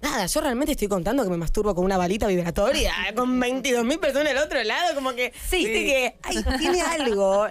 Nada, 0.00 0.26
yo 0.26 0.40
realmente 0.42 0.72
estoy 0.72 0.88
contando 0.88 1.24
que 1.24 1.30
me 1.30 1.38
masturbo 1.38 1.74
con 1.74 1.84
una 1.84 1.96
balita 1.96 2.26
vibratoria, 2.26 2.92
con 3.16 3.40
22 3.40 3.84
mil 3.84 3.98
personas 3.98 4.32
al 4.32 4.38
otro 4.38 4.62
lado, 4.62 4.94
como 4.94 5.14
que, 5.14 5.32
sí. 5.48 5.56
viste 5.64 5.84
que 5.84 6.18
ay, 6.22 6.36
tiene 6.58 6.82
algo. 6.82 7.46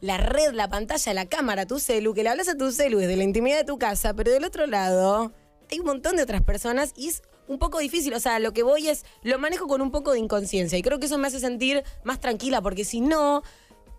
La 0.00 0.16
red, 0.16 0.52
la 0.52 0.68
pantalla, 0.68 1.12
la 1.14 1.26
cámara, 1.26 1.66
tu 1.66 1.78
celu, 1.78 2.14
que 2.14 2.22
le 2.22 2.30
hablas 2.30 2.48
a 2.48 2.56
tu 2.56 2.72
celu 2.72 2.98
desde 2.98 3.16
la 3.16 3.24
intimidad 3.24 3.58
de 3.58 3.64
tu 3.64 3.78
casa, 3.78 4.14
pero 4.14 4.32
del 4.32 4.42
otro 4.44 4.66
lado 4.66 5.32
hay 5.70 5.80
un 5.80 5.86
montón 5.86 6.16
de 6.16 6.22
otras 6.22 6.42
personas 6.42 6.92
y 6.96 7.08
es 7.08 7.22
un 7.48 7.58
poco 7.58 7.78
difícil. 7.78 8.14
O 8.14 8.20
sea, 8.20 8.38
lo 8.38 8.52
que 8.52 8.62
voy 8.62 8.88
es, 8.88 9.04
lo 9.22 9.38
manejo 9.38 9.66
con 9.66 9.80
un 9.80 9.90
poco 9.90 10.12
de 10.12 10.18
inconsciencia 10.18 10.78
y 10.78 10.82
creo 10.82 10.98
que 10.98 11.06
eso 11.06 11.18
me 11.18 11.26
hace 11.26 11.40
sentir 11.40 11.82
más 12.04 12.20
tranquila, 12.20 12.60
porque 12.60 12.84
si 12.84 13.00
no, 13.00 13.42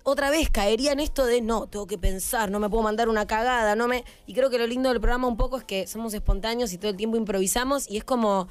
otra 0.04 0.30
vez 0.30 0.50
caería 0.50 0.92
en 0.92 1.00
esto 1.00 1.26
de 1.26 1.42
no, 1.42 1.68
tengo 1.68 1.88
que 1.88 1.98
pensar, 1.98 2.52
no 2.52 2.60
me 2.60 2.70
puedo 2.70 2.84
mandar 2.84 3.10
una 3.10 3.26
cagada, 3.26 3.76
no 3.76 3.88
me. 3.88 4.04
Y 4.28 4.34
creo 4.34 4.50
que 4.50 4.58
lo 4.58 4.68
lindo 4.68 4.90
del 4.90 5.00
programa 5.00 5.28
un 5.28 5.38
poco 5.38 5.58
es 5.58 5.64
que 5.64 5.88
somos 5.88 6.14
espontáneos 6.14 6.74
y 6.74 6.78
todo 6.78 6.92
el 6.92 6.98
tiempo 6.98 7.18
improvisamos 7.18 7.90
y 7.90 7.98
es 7.98 8.04
como 8.04 8.48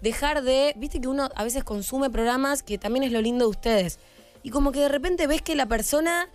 dejar 0.00 0.42
de. 0.42 0.74
Viste 0.76 1.00
que 1.00 1.08
uno 1.08 1.28
a 1.34 1.44
veces 1.44 1.64
consume 1.64 2.10
programas 2.10 2.62
que 2.62 2.78
también 2.78 3.02
es 3.02 3.12
lo 3.12 3.20
lindo 3.20 3.46
de 3.46 3.50
ustedes. 3.50 3.98
Y 4.44 4.50
como 4.50 4.72
que 4.72 4.80
de 4.80 4.88
repente 4.88 5.26
ves 5.26 5.42
que 5.42 5.54
la 5.54 5.66
persona 5.66 6.28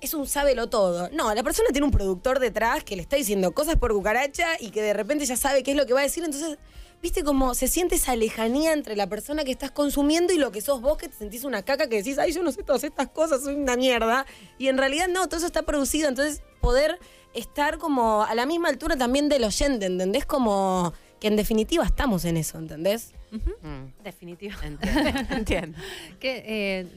es 0.00 0.14
un 0.14 0.26
sábelo 0.26 0.68
todo. 0.68 1.08
No, 1.12 1.34
la 1.34 1.42
persona 1.42 1.68
tiene 1.70 1.86
un 1.86 1.90
productor 1.90 2.38
detrás 2.38 2.84
que 2.84 2.96
le 2.96 3.02
está 3.02 3.16
diciendo 3.16 3.52
cosas 3.52 3.76
por 3.76 3.92
cucaracha 3.92 4.46
y 4.60 4.70
que 4.70 4.82
de 4.82 4.92
repente 4.92 5.24
ya 5.24 5.36
sabe 5.36 5.62
qué 5.62 5.72
es 5.72 5.76
lo 5.76 5.86
que 5.86 5.94
va 5.94 6.00
a 6.00 6.04
decir. 6.04 6.24
Entonces, 6.24 6.58
viste 7.02 7.22
como 7.24 7.54
se 7.54 7.68
siente 7.68 7.94
esa 7.96 8.16
lejanía 8.16 8.72
entre 8.72 8.96
la 8.96 9.06
persona 9.08 9.44
que 9.44 9.50
estás 9.52 9.70
consumiendo 9.70 10.32
y 10.32 10.38
lo 10.38 10.50
que 10.52 10.60
sos 10.60 10.80
vos, 10.80 10.96
que 10.96 11.08
te 11.08 11.16
sentís 11.16 11.44
una 11.44 11.62
caca, 11.62 11.88
que 11.88 11.96
decís, 11.96 12.18
ay, 12.18 12.32
yo 12.32 12.42
no 12.42 12.52
sé 12.52 12.62
todas 12.62 12.84
estas 12.84 13.08
cosas, 13.08 13.42
soy 13.44 13.54
una 13.54 13.76
mierda. 13.76 14.26
Y 14.58 14.68
en 14.68 14.78
realidad 14.78 15.08
no, 15.08 15.26
todo 15.26 15.38
eso 15.38 15.46
está 15.46 15.62
producido. 15.62 16.08
Entonces, 16.08 16.42
poder 16.60 16.98
estar 17.34 17.78
como 17.78 18.22
a 18.24 18.34
la 18.34 18.46
misma 18.46 18.68
altura 18.68 18.96
también 18.96 19.28
del 19.28 19.44
oyente, 19.44 19.86
¿entendés? 19.86 20.24
Como 20.26 20.92
que 21.20 21.28
en 21.28 21.36
definitiva 21.36 21.84
estamos 21.84 22.24
en 22.24 22.36
eso, 22.38 22.58
¿entendés? 22.58 23.12
Mm, 23.30 24.02
Definitivo. 24.02 24.54
entiendo, 24.62 25.10
entiendo. 25.34 25.78
Que, 26.18 26.42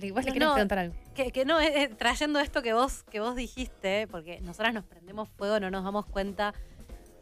eh, 0.02 0.12
vos 0.12 0.24
le 0.24 0.32
No, 0.32 0.34
querés 0.34 0.48
no. 0.48 0.54
preguntar 0.54 0.80
algo. 0.80 0.96
Que, 1.14 1.32
que 1.32 1.44
no, 1.46 1.60
eh, 1.60 1.84
eh, 1.84 1.88
trayendo 1.90 2.40
esto 2.40 2.62
que 2.62 2.74
vos, 2.74 3.04
que 3.12 3.20
vos 3.20 3.36
dijiste, 3.36 4.08
porque 4.08 4.40
nosotras 4.42 4.74
nos 4.74 4.86
prendemos 4.86 5.28
fuego, 5.38 5.60
no 5.60 5.70
nos 5.70 5.84
damos 5.84 6.06
cuenta. 6.06 6.54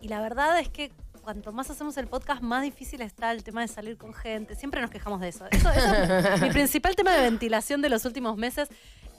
Y 0.01 0.09
la 0.09 0.21
verdad 0.21 0.59
es 0.59 0.69
que 0.69 0.91
cuanto 1.27 1.51
más 1.51 1.69
hacemos 1.69 1.97
el 1.97 2.07
podcast, 2.07 2.41
más 2.41 2.63
difícil 2.63 3.01
está 3.01 3.33
el 3.33 3.43
tema 3.43 3.59
de 3.59 3.67
salir 3.67 3.97
con 3.97 4.13
gente. 4.13 4.55
Siempre 4.55 4.79
nos 4.79 4.89
quejamos 4.89 5.19
de 5.19 5.27
eso. 5.27 5.45
Eso, 5.51 5.69
eso 5.71 5.93
es 6.35 6.41
mi 6.41 6.51
principal 6.51 6.95
tema 6.95 7.13
de 7.13 7.21
ventilación 7.21 7.81
de 7.81 7.89
los 7.89 8.05
últimos 8.05 8.37
meses. 8.37 8.69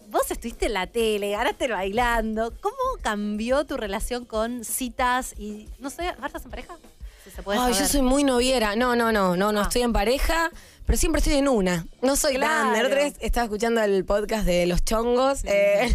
Vos 0.08 0.30
estuviste 0.30 0.64
en 0.66 0.72
la 0.72 0.86
tele, 0.86 1.32
ganaste 1.32 1.68
bailando. 1.68 2.54
¿Cómo 2.62 2.76
cambió 3.02 3.66
tu 3.66 3.76
relación 3.76 4.24
con 4.24 4.64
citas 4.64 5.34
y, 5.36 5.68
no 5.80 5.90
sé, 5.90 6.08
¿ahora 6.08 6.28
estás 6.28 6.46
en 6.46 6.50
pareja? 6.50 6.78
Si 7.24 7.30
se 7.30 7.42
puede 7.42 7.58
Ay, 7.58 7.74
yo 7.74 7.84
soy 7.86 8.00
muy 8.00 8.24
noviera. 8.24 8.74
No, 8.74 8.96
no, 8.96 9.12
no, 9.12 9.36
no, 9.36 9.52
no 9.52 9.60
Ah. 9.60 9.64
estoy 9.64 9.82
en 9.82 9.92
pareja, 9.92 10.50
pero 10.86 10.96
siempre 10.96 11.18
estoy 11.18 11.34
en 11.34 11.46
una. 11.48 11.86
No 12.00 12.16
soy 12.16 12.36
Claro. 12.36 12.86
otro 12.86 12.98
día 12.98 13.12
estaba 13.20 13.44
escuchando 13.44 13.82
el 13.82 14.06
podcast 14.06 14.46
de 14.46 14.64
Los 14.64 14.82
Chongos. 14.82 15.40
eh, 15.44 15.94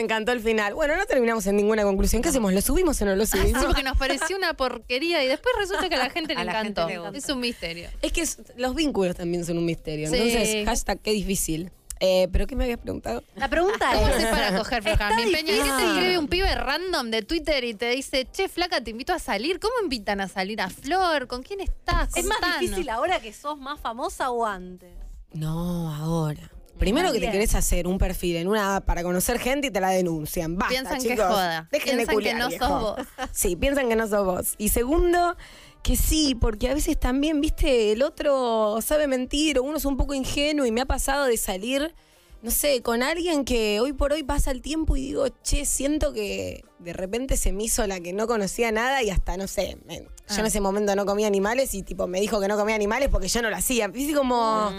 me 0.00 0.04
encantó 0.04 0.32
el 0.32 0.40
final. 0.40 0.72
Bueno, 0.74 0.96
no 0.96 1.04
terminamos 1.04 1.46
en 1.46 1.56
ninguna 1.56 1.82
conclusión. 1.82 2.22
¿Qué 2.22 2.30
hacemos? 2.30 2.54
¿Lo 2.54 2.62
subimos 2.62 3.00
o 3.02 3.04
no 3.04 3.14
lo 3.16 3.26
Sí, 3.26 3.36
subimos? 3.38 3.64
porque 3.66 3.82
nos 3.82 3.98
pareció 3.98 4.36
una 4.36 4.54
porquería 4.54 5.22
y 5.22 5.28
después 5.28 5.54
resulta 5.58 5.88
que 5.90 5.94
a 5.96 5.98
la 5.98 6.08
gente 6.10 6.34
le 6.34 6.40
A 6.40 6.44
la 6.44 6.52
gente 6.62 6.80
encantó. 6.80 7.10
le 7.10 7.18
es 7.18 7.28
un 7.28 7.40
misterio. 7.40 7.90
Es 8.00 8.12
que 8.12 8.22
es- 8.22 8.38
los 8.56 8.74
vínculos 8.74 9.14
también 9.16 9.44
son 9.44 9.58
un 9.58 9.66
misterio. 9.66 10.08
Sí. 10.08 10.16
Entonces, 10.16 10.64
hashtag 10.66 11.00
qué 11.00 11.12
difícil. 11.12 11.70
Eh, 12.02 12.28
¿Pero 12.32 12.46
qué 12.46 12.56
me 12.56 12.64
habías 12.64 12.78
preguntado? 12.78 13.22
La 13.36 13.48
pregunta 13.48 13.90
¿Cómo 13.92 14.08
es... 14.08 14.14
haces 14.14 14.26
para 14.30 14.56
coger, 14.56 14.88
Está 14.88 15.08
Jazmín 15.10 15.32
Peña? 15.34 15.52
¿Y 15.52 15.58
qué 15.58 15.62
te 15.64 15.84
escribe 15.86 16.18
un 16.18 16.28
pibe 16.28 16.54
random 16.54 17.10
de 17.10 17.20
Twitter 17.20 17.62
y 17.64 17.74
te 17.74 17.90
dice, 17.90 18.26
che, 18.32 18.48
flaca, 18.48 18.80
te 18.82 18.90
invito 18.92 19.12
a 19.12 19.18
salir? 19.18 19.60
¿Cómo 19.60 19.74
invitan 19.82 20.22
a 20.22 20.28
salir 20.28 20.62
a 20.62 20.70
Flor? 20.70 21.26
¿Con 21.26 21.42
quién 21.42 21.60
estás? 21.60 22.16
¿Es 22.16 22.24
más 22.24 22.38
difícil 22.58 22.88
ahora 22.88 23.20
que 23.20 23.34
sos 23.34 23.58
más 23.58 23.78
famosa 23.78 24.30
o 24.30 24.46
antes? 24.46 24.90
No, 25.34 25.94
ahora. 25.94 26.50
Primero 26.80 27.12
que 27.12 27.20
te 27.20 27.30
querés 27.30 27.54
hacer 27.54 27.86
un 27.86 27.98
perfil 27.98 28.36
en 28.36 28.48
una 28.48 28.76
app 28.76 28.86
para 28.86 29.02
conocer 29.02 29.38
gente 29.38 29.68
y 29.68 29.70
te 29.70 29.80
la 29.80 29.90
denuncian. 29.90 30.56
Basta, 30.56 30.72
Piensan 30.74 31.02
que 31.02 31.16
joda. 31.16 31.68
Dejen 31.70 31.98
de 31.98 32.06
Piensan 32.06 32.24
que 32.24 32.34
no 32.34 32.48
viejo. 32.48 32.66
sos 32.66 32.80
vos. 32.80 33.06
Sí, 33.32 33.54
piensan 33.54 33.88
que 33.88 33.96
no 33.96 34.08
sos 34.08 34.24
vos. 34.24 34.54
Y 34.58 34.70
segundo, 34.70 35.36
que 35.82 35.94
sí, 35.96 36.34
porque 36.34 36.70
a 36.70 36.74
veces 36.74 36.98
también, 36.98 37.40
viste, 37.40 37.92
el 37.92 38.02
otro 38.02 38.80
sabe 38.82 39.06
mentir 39.06 39.58
o 39.58 39.62
uno 39.62 39.76
es 39.76 39.84
un 39.84 39.96
poco 39.96 40.14
ingenuo 40.14 40.66
y 40.66 40.72
me 40.72 40.80
ha 40.80 40.86
pasado 40.86 41.26
de 41.26 41.36
salir, 41.36 41.94
no 42.42 42.50
sé, 42.50 42.82
con 42.82 43.02
alguien 43.02 43.44
que 43.44 43.78
hoy 43.80 43.92
por 43.92 44.12
hoy 44.12 44.22
pasa 44.22 44.50
el 44.50 44.62
tiempo 44.62 44.96
y 44.96 45.02
digo, 45.02 45.26
che, 45.42 45.66
siento 45.66 46.12
que 46.12 46.64
de 46.80 46.92
repente 46.92 47.36
se 47.36 47.52
me 47.52 47.64
hizo 47.64 47.86
la 47.86 48.00
que 48.00 48.12
no 48.12 48.26
conocía 48.26 48.72
nada 48.72 49.02
y 49.02 49.10
hasta, 49.10 49.36
no 49.36 49.46
sé, 49.46 49.76
me- 49.86 49.98
yo 50.00 50.36
en 50.36 50.44
Ah. 50.44 50.48
ese 50.48 50.60
momento 50.60 50.94
no 50.96 51.04
comía 51.06 51.26
animales 51.26 51.74
y 51.74 51.82
tipo 51.82 52.06
me 52.06 52.20
dijo 52.20 52.40
que 52.40 52.48
no 52.48 52.56
comía 52.56 52.74
animales 52.74 53.08
porque 53.10 53.28
yo 53.28 53.42
no 53.42 53.50
lo 53.50 53.56
hacía. 53.56 53.88
Viste 53.88 54.14
como, 54.14 54.70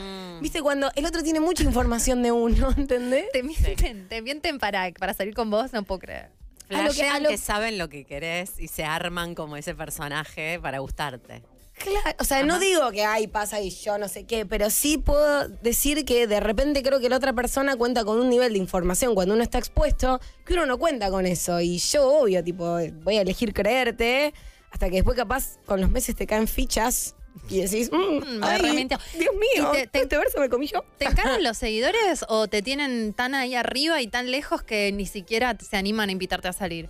viste 0.42 0.62
cuando 0.62 0.90
el 0.96 1.06
otro 1.06 1.24
tiene 1.24 1.40
mucha 1.40 1.64
información 1.64 2.24
de 2.24 2.32
uno, 2.32 2.70
¿entendés? 2.78 3.26
Te 3.32 3.44
mienten, 3.44 4.08
te 4.08 4.22
mienten 4.22 4.58
para, 4.60 4.92
para 4.94 5.14
salir 5.14 5.34
con 5.34 5.50
vos, 5.50 5.74
no 5.74 5.84
puedo 5.84 6.00
creer. 6.00 6.30
A 6.70 6.84
lo 6.84 6.92
que- 6.94 7.02
a 7.02 7.04
Flashean 7.04 7.24
lo- 7.24 7.30
que 7.30 7.38
saben 7.38 7.78
lo 7.78 7.90
que 7.90 8.06
querés 8.06 8.58
y 8.60 8.68
se 8.70 8.84
arman 8.86 9.36
como 9.36 9.58
ese 9.58 9.76
personaje 9.76 10.58
para 10.62 10.80
gustarte. 10.80 11.44
Claro, 11.84 12.16
o 12.20 12.24
sea, 12.24 12.44
no 12.44 12.60
digo 12.60 12.92
que 12.92 13.04
ay 13.06 13.28
pasa 13.28 13.60
y 13.62 13.70
yo 13.72 13.98
no 13.98 14.08
sé 14.08 14.26
qué, 14.26 14.46
pero 14.46 14.70
sí 14.70 14.98
puedo 14.98 15.48
decir 15.48 16.06
que 16.06 16.28
de 16.28 16.40
repente 16.40 16.84
creo 16.84 17.00
que 17.00 17.10
la 17.10 17.18
otra 17.18 17.34
persona 17.34 17.76
cuenta 17.76 18.04
con 18.06 18.20
un 18.20 18.30
nivel 18.30 18.54
de 18.54 18.60
información 18.60 19.16
cuando 19.16 19.34
uno 19.34 19.44
está 19.44 19.58
expuesto 19.58 20.20
que 20.46 20.54
uno 20.54 20.66
no 20.66 20.78
cuenta 20.78 21.10
con 21.10 21.26
eso. 21.26 21.60
Y 21.60 21.78
yo, 21.80 22.08
obvio, 22.08 22.44
tipo, 22.44 22.78
voy 23.04 23.18
a 23.18 23.22
elegir 23.22 23.54
creerte 23.54 24.34
hasta 24.72 24.90
que 24.90 24.98
después 24.98 25.18
capaz 25.18 25.58
con 25.66 25.82
los 25.82 25.90
meses 25.90 26.16
te 26.16 26.28
caen 26.28 26.48
fichas 26.48 27.16
y 27.50 27.62
decís, 27.62 27.90
mm, 27.92 28.40
me 28.40 28.46
ay, 28.48 28.56
arremintió. 28.60 29.00
Dios 29.18 29.34
mío, 29.36 29.72
te- 29.72 29.88
te- 29.88 30.02
este 30.04 30.18
verso 30.18 30.40
me 30.40 30.50
comí 30.50 30.68
yo. 30.68 30.84
¿Te 30.98 31.06
encaran 31.06 31.44
los 31.44 31.58
seguidores 31.58 32.26
o 32.28 32.48
te 32.48 32.62
tienen 32.62 33.14
tan 33.14 33.34
ahí 33.36 33.56
arriba 33.56 34.02
y 34.02 34.08
tan 34.08 34.30
lejos 34.32 34.62
que 34.64 34.92
ni 34.92 35.06
siquiera 35.06 35.58
se 35.60 35.78
animan 35.78 36.10
a 36.10 36.12
invitarte 36.12 36.48
a 36.50 36.54
salir? 36.54 36.90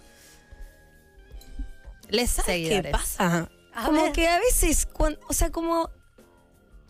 Les 2.10 2.30
¿Sabes 2.30 2.46
seguidores. 2.54 2.82
qué 2.84 2.90
pasa? 2.92 3.50
A 3.82 3.86
como 3.86 4.04
ver. 4.04 4.12
que 4.14 4.28
a 4.28 4.40
veces, 4.40 4.86
cuan- 4.86 5.20
o 5.28 5.34
sea, 5.34 5.52
como 5.52 5.90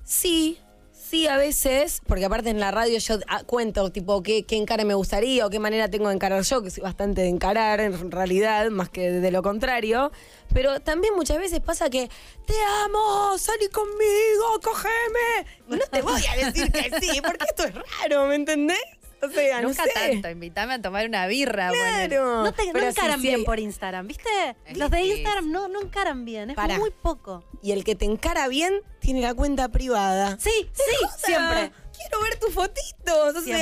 sí, 0.03 0.59
sí 0.91 1.27
a 1.27 1.37
veces, 1.37 2.01
porque 2.07 2.25
aparte 2.25 2.49
en 2.49 2.59
la 2.59 2.71
radio 2.71 2.97
yo 2.99 3.19
ah, 3.27 3.43
cuento 3.43 3.91
tipo 3.91 4.23
qué, 4.23 4.43
qué 4.43 4.55
encare 4.57 4.85
me 4.85 4.93
gustaría 4.93 5.45
o 5.45 5.49
qué 5.49 5.59
manera 5.59 5.89
tengo 5.89 6.07
de 6.09 6.15
encarar 6.15 6.43
yo, 6.43 6.61
que 6.63 6.69
soy 6.69 6.83
bastante 6.83 7.21
de 7.21 7.27
encarar 7.27 7.81
en 7.81 8.11
realidad, 8.11 8.69
más 8.69 8.89
que 8.89 9.11
de 9.11 9.31
lo 9.31 9.41
contrario. 9.43 10.11
Pero 10.53 10.79
también 10.79 11.13
muchas 11.15 11.37
veces 11.37 11.59
pasa 11.59 11.89
que 11.89 12.09
te 12.45 12.53
amo, 12.85 13.37
salí 13.37 13.67
conmigo, 13.69 14.59
cógeme. 14.63 15.45
No 15.67 15.77
te 15.91 16.01
voy 16.01 16.21
a 16.25 16.45
decir 16.45 16.71
que 16.71 16.91
sí, 16.99 17.21
porque 17.21 17.45
esto 17.45 17.63
es 17.65 17.73
raro, 17.75 18.27
¿me 18.27 18.35
entendés? 18.35 18.79
O 19.24 19.30
sea, 19.30 19.61
Nunca 19.61 19.86
no 19.86 19.91
sé. 19.91 20.11
tanto, 20.11 20.30
invítame 20.30 20.74
a 20.76 20.82
tomar 20.82 21.07
una 21.07 21.28
birra. 21.28 21.69
Claro. 21.69 22.43
No, 22.43 22.53
te, 22.53 22.65
no 22.74 22.80
sí, 22.80 22.86
encaran 22.86 23.22
sí 23.22 23.28
bien 23.28 23.43
por 23.43 23.59
Instagram, 23.59 24.07
¿viste? 24.07 24.30
Es 24.65 24.78
Los 24.78 24.89
de. 24.89 25.01
Instagram 25.01 25.51
no, 25.51 25.67
no 25.67 25.82
encaran 25.82 26.26
bien, 26.26 26.49
es 26.49 26.55
Pará. 26.55 26.78
muy 26.80 26.89
poco. 26.91 27.43
Y 27.61 27.72
el 27.72 27.84
que 27.84 27.95
te 27.95 28.05
encara 28.05 28.47
bien 28.47 28.82
tiene 28.99 29.22
la 29.22 29.34
cuenta 29.34 29.69
privada. 29.69 30.38
Sí, 30.39 30.51
sí, 30.74 31.07
siempre. 31.26 31.72
Quiero 31.95 32.24
ver 32.24 32.39
tus 32.39 32.51
fotitos. 32.53 33.36
O 33.36 33.41
sea, 33.41 33.55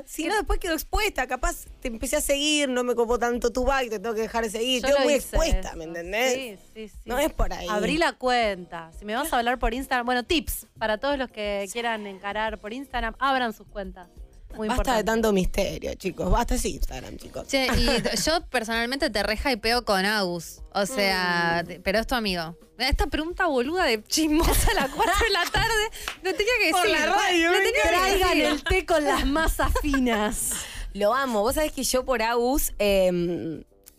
Siempre. 0.00 0.08
si 0.08 0.26
no, 0.26 0.34
después 0.34 0.58
quedo 0.58 0.72
expuesta. 0.72 1.28
Capaz 1.28 1.66
te 1.80 1.86
empecé 1.86 2.16
a 2.16 2.20
seguir, 2.20 2.68
no 2.68 2.82
me 2.82 2.96
copó 2.96 3.20
tanto 3.20 3.52
tu 3.52 3.64
bike, 3.64 3.88
te 3.90 3.98
tengo 4.00 4.16
que 4.16 4.22
dejar 4.22 4.42
de 4.42 4.50
seguir. 4.50 4.82
Yo 4.82 4.88
Quedo 4.88 5.00
muy 5.00 5.12
expuesta, 5.14 5.68
eso. 5.68 5.76
¿me 5.76 5.84
entendés? 5.84 6.32
Sí, 6.34 6.58
sí, 6.74 6.88
sí. 6.88 6.98
No 7.04 7.18
es 7.20 7.32
por 7.32 7.52
ahí. 7.52 7.68
Abrí 7.70 7.96
la 7.96 8.14
cuenta. 8.14 8.90
Si 8.98 9.04
me 9.04 9.14
vas 9.14 9.32
a 9.32 9.38
hablar 9.38 9.60
por 9.60 9.74
Instagram, 9.74 10.06
bueno, 10.06 10.24
tips 10.24 10.66
para 10.76 10.98
todos 10.98 11.18
los 11.18 11.30
que 11.30 11.68
quieran 11.72 12.06
encarar 12.08 12.58
por 12.58 12.72
Instagram, 12.72 13.14
abran 13.20 13.52
sus 13.52 13.68
cuentas. 13.68 14.08
Muy 14.56 14.68
Basta 14.68 14.96
de 14.96 15.04
tanto 15.04 15.32
misterio, 15.32 15.94
chicos. 15.94 16.30
Basta 16.30 16.56
sí, 16.58 16.74
Instagram, 16.74 17.16
chicos. 17.16 17.46
Che, 17.48 17.66
y 17.66 17.86
yo 18.24 18.40
personalmente 18.50 19.10
te 19.10 19.22
reja 19.22 19.50
y 19.52 19.56
peo 19.56 19.84
con 19.84 20.04
Agus. 20.04 20.60
O 20.72 20.86
sea, 20.86 21.64
Mm. 21.66 21.82
pero 21.82 21.98
es 21.98 22.06
tu 22.06 22.14
amigo. 22.14 22.56
Esta 22.78 23.06
pregunta 23.06 23.46
boluda 23.46 23.84
de 23.84 24.02
chismosa 24.02 24.70
a 24.72 24.74
las 24.74 24.90
4 24.94 25.12
de 25.24 25.30
la 25.30 25.44
tarde, 25.52 25.90
lo 26.22 26.34
tenía 26.34 26.52
que 26.62 26.70
Por 26.72 26.82
decir. 26.82 26.98
la 27.00 27.06
radio, 27.14 27.50
que 27.52 27.88
Traigan 27.88 28.28
decir. 28.38 28.44
el 28.46 28.64
té 28.64 28.84
con 28.86 29.04
las 29.04 29.26
masas 29.26 29.72
finas. 29.82 30.50
Lo 30.92 31.12
amo. 31.14 31.40
Vos 31.42 31.54
sabés 31.56 31.72
que 31.72 31.82
yo 31.82 32.04
por 32.04 32.22
Agus 32.22 32.72
eh, 32.78 33.10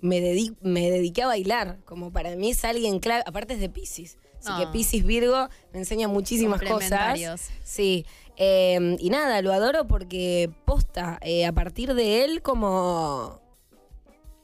me, 0.01 0.19
dedi- 0.21 0.55
me 0.61 0.89
dediqué 0.91 1.23
a 1.23 1.27
bailar. 1.27 1.77
Como 1.85 2.11
para 2.11 2.35
mí 2.37 2.51
es 2.51 2.63
alguien 2.63 2.99
clave. 2.99 3.23
Aparte 3.25 3.53
es 3.55 3.59
de 3.59 3.67
Pisces. 3.69 4.17
Así 4.39 4.47
Ah. 4.49 4.59
que 4.59 4.67
Pisces 4.67 5.03
Virgo 5.03 5.49
me 5.73 5.79
enseña 5.79 6.07
muchísimas 6.07 6.61
cosas. 6.61 7.19
Sí. 7.63 8.05
Eh, 8.37 8.97
y 8.99 9.09
nada, 9.09 9.41
lo 9.41 9.53
adoro 9.53 9.87
porque 9.87 10.49
posta. 10.65 11.19
eh, 11.21 11.45
a 11.45 11.51
partir 11.51 11.93
de 11.93 12.23
él, 12.25 12.41
como. 12.41 13.41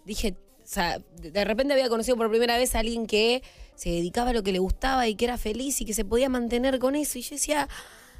Dije. 0.05 0.35
O 0.63 0.73
sea, 0.73 0.99
de 1.17 1.43
repente 1.43 1.73
había 1.73 1.89
conocido 1.89 2.15
por 2.15 2.29
primera 2.29 2.55
vez 2.57 2.75
a 2.75 2.79
alguien 2.79 3.05
que 3.05 3.43
se 3.75 3.89
dedicaba 3.89 4.29
a 4.29 4.33
lo 4.33 4.41
que 4.41 4.53
le 4.53 4.59
gustaba 4.59 5.05
y 5.07 5.15
que 5.15 5.25
era 5.25 5.37
feliz 5.37 5.81
y 5.81 5.85
que 5.85 5.93
se 5.93 6.05
podía 6.05 6.29
mantener 6.29 6.79
con 6.79 6.95
eso. 6.95 7.19
Y 7.19 7.23
yo 7.23 7.31
decía, 7.31 7.67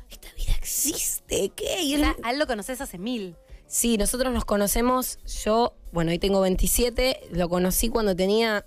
esta 0.09 0.27
vida 0.33 0.53
existe, 0.57 1.49
¿qué? 1.55 1.83
Y 1.83 1.93
él 1.93 2.03
a 2.03 2.31
él 2.31 2.39
lo 2.39 2.47
conoces 2.47 2.81
hace 2.81 2.97
mil. 2.97 3.37
Sí, 3.67 3.95
nosotros 3.95 4.33
nos 4.33 4.43
conocemos, 4.43 5.19
yo, 5.45 5.75
bueno, 5.93 6.11
hoy 6.11 6.19
tengo 6.19 6.41
27, 6.41 7.21
lo 7.31 7.47
conocí 7.47 7.87
cuando 7.87 8.17
tenía 8.17 8.65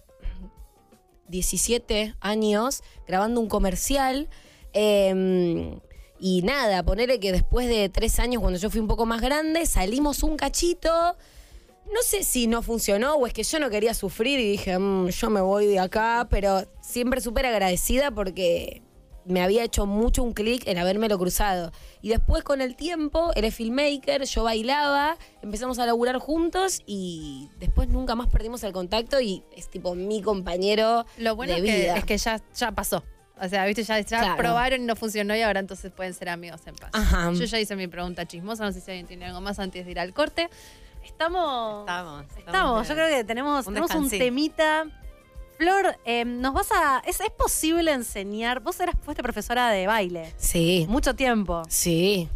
17 1.29 2.15
años, 2.21 2.83
grabando 3.07 3.39
un 3.41 3.49
comercial. 3.49 4.31
eh, 4.73 5.79
y 6.27 6.41
nada, 6.41 6.83
ponerle 6.83 7.21
que 7.21 7.33
después 7.33 7.69
de 7.69 7.91
tres 7.91 8.19
años, 8.19 8.41
cuando 8.41 8.59
yo 8.59 8.71
fui 8.71 8.81
un 8.81 8.89
poco 8.89 9.05
más 9.05 9.21
grande, 9.21 9.67
salimos 9.67 10.23
un 10.23 10.39
cachito. 10.39 10.89
No 10.89 12.01
sé 12.03 12.23
si 12.25 12.47
no 12.47 12.63
funcionó 12.63 13.17
o 13.17 13.27
es 13.27 13.35
que 13.35 13.43
yo 13.43 13.59
no 13.59 13.69
quería 13.69 13.93
sufrir 13.93 14.39
y 14.41 14.53
dije, 14.53 14.79
"Mm, 14.79 15.09
yo 15.09 15.29
me 15.29 15.43
voy 15.43 15.67
de 15.67 15.81
acá, 15.81 16.27
pero 16.31 16.65
siempre 16.81 17.21
súper 17.21 17.45
agradecida 17.45 18.11
porque 18.11 18.81
me 19.27 19.43
había 19.43 19.65
hecho 19.65 19.85
mucho 19.85 20.23
un 20.23 20.33
clic 20.33 20.67
en 20.67 20.79
habérmelo 20.79 21.19
cruzado. 21.19 21.73
Y 22.01 22.09
después 22.09 22.43
con 22.43 22.63
el 22.63 22.75
tiempo, 22.75 23.31
él 23.35 23.45
es 23.45 23.55
filmmaker, 23.55 24.25
yo 24.25 24.45
bailaba, 24.45 25.19
empezamos 25.43 25.79
a 25.79 25.85
laburar 25.85 26.19
juntos 26.21 26.81
y 26.87 27.51
después 27.59 27.89
nunca 27.91 28.15
más 28.15 28.29
perdimos 28.31 28.63
el 28.65 28.73
contacto 28.73 29.21
y 29.21 29.43
es 29.55 29.69
tipo 29.69 29.95
mi 29.95 30.23
compañero 30.23 31.05
Lo 31.19 31.37
bueno 31.37 31.53
de 31.53 31.59
es 31.59 31.65
que, 31.67 31.81
vida. 31.83 31.97
es 31.99 32.05
que 32.07 32.17
ya, 32.17 32.41
ya 32.57 32.73
pasó. 32.73 33.03
O 33.41 33.49
sea, 33.49 33.67
viste, 33.67 33.83
ya, 33.83 33.99
ya 34.01 34.21
Claro. 34.21 34.37
probaron 34.37 34.83
y 34.83 34.85
no 34.85 34.95
funcionó 34.97 35.35
y 35.35 35.43
ahora 35.43 35.61
entonces 35.61 35.91
pueden 35.91 36.15
ser 36.15 36.29
amigos 36.29 36.61
en 36.67 36.77
paz. 36.77 36.91
Ajá. 36.93 37.33
Yo 37.33 37.45
ya 37.45 37.59
hice 37.59 37.75
mi 37.77 37.89
pregunta 37.89 38.25
chismosa, 38.27 38.65
no 38.65 38.73
sé 38.73 38.81
si 38.81 38.91
alguien 38.93 39.07
tiene 39.07 39.27
algo 39.27 39.41
más 39.41 39.59
antes 39.59 39.85
de 39.85 39.91
ir 39.91 39.99
al 39.99 40.13
corte. 40.15 40.49
Estamos. 41.05 41.81
Estamos. 41.81 42.25
Estamos. 42.39 42.89
Yo 42.89 42.95
creo 42.95 43.09
que 43.09 43.25
tenemos 43.25 43.67
Un 43.67 43.75
tenemos 43.75 43.95
un 43.95 44.09
temita 44.09 44.87
Flor, 45.59 45.97
eh, 46.05 46.25
nos 46.25 46.53
vas 46.53 46.69
a. 46.73 47.01
¿es, 47.07 47.21
es 47.21 47.31
posible 47.31 47.93
enseñar? 47.93 48.61
Vos 48.61 48.81
eras, 48.81 48.97
fuiste 49.03 49.23
profesora 49.23 49.71
de 49.71 49.87
baile. 49.87 50.33
Sí, 50.37 50.87
Mucho 50.89 51.15
tiempo. 51.15 51.63
sí. 51.69 52.29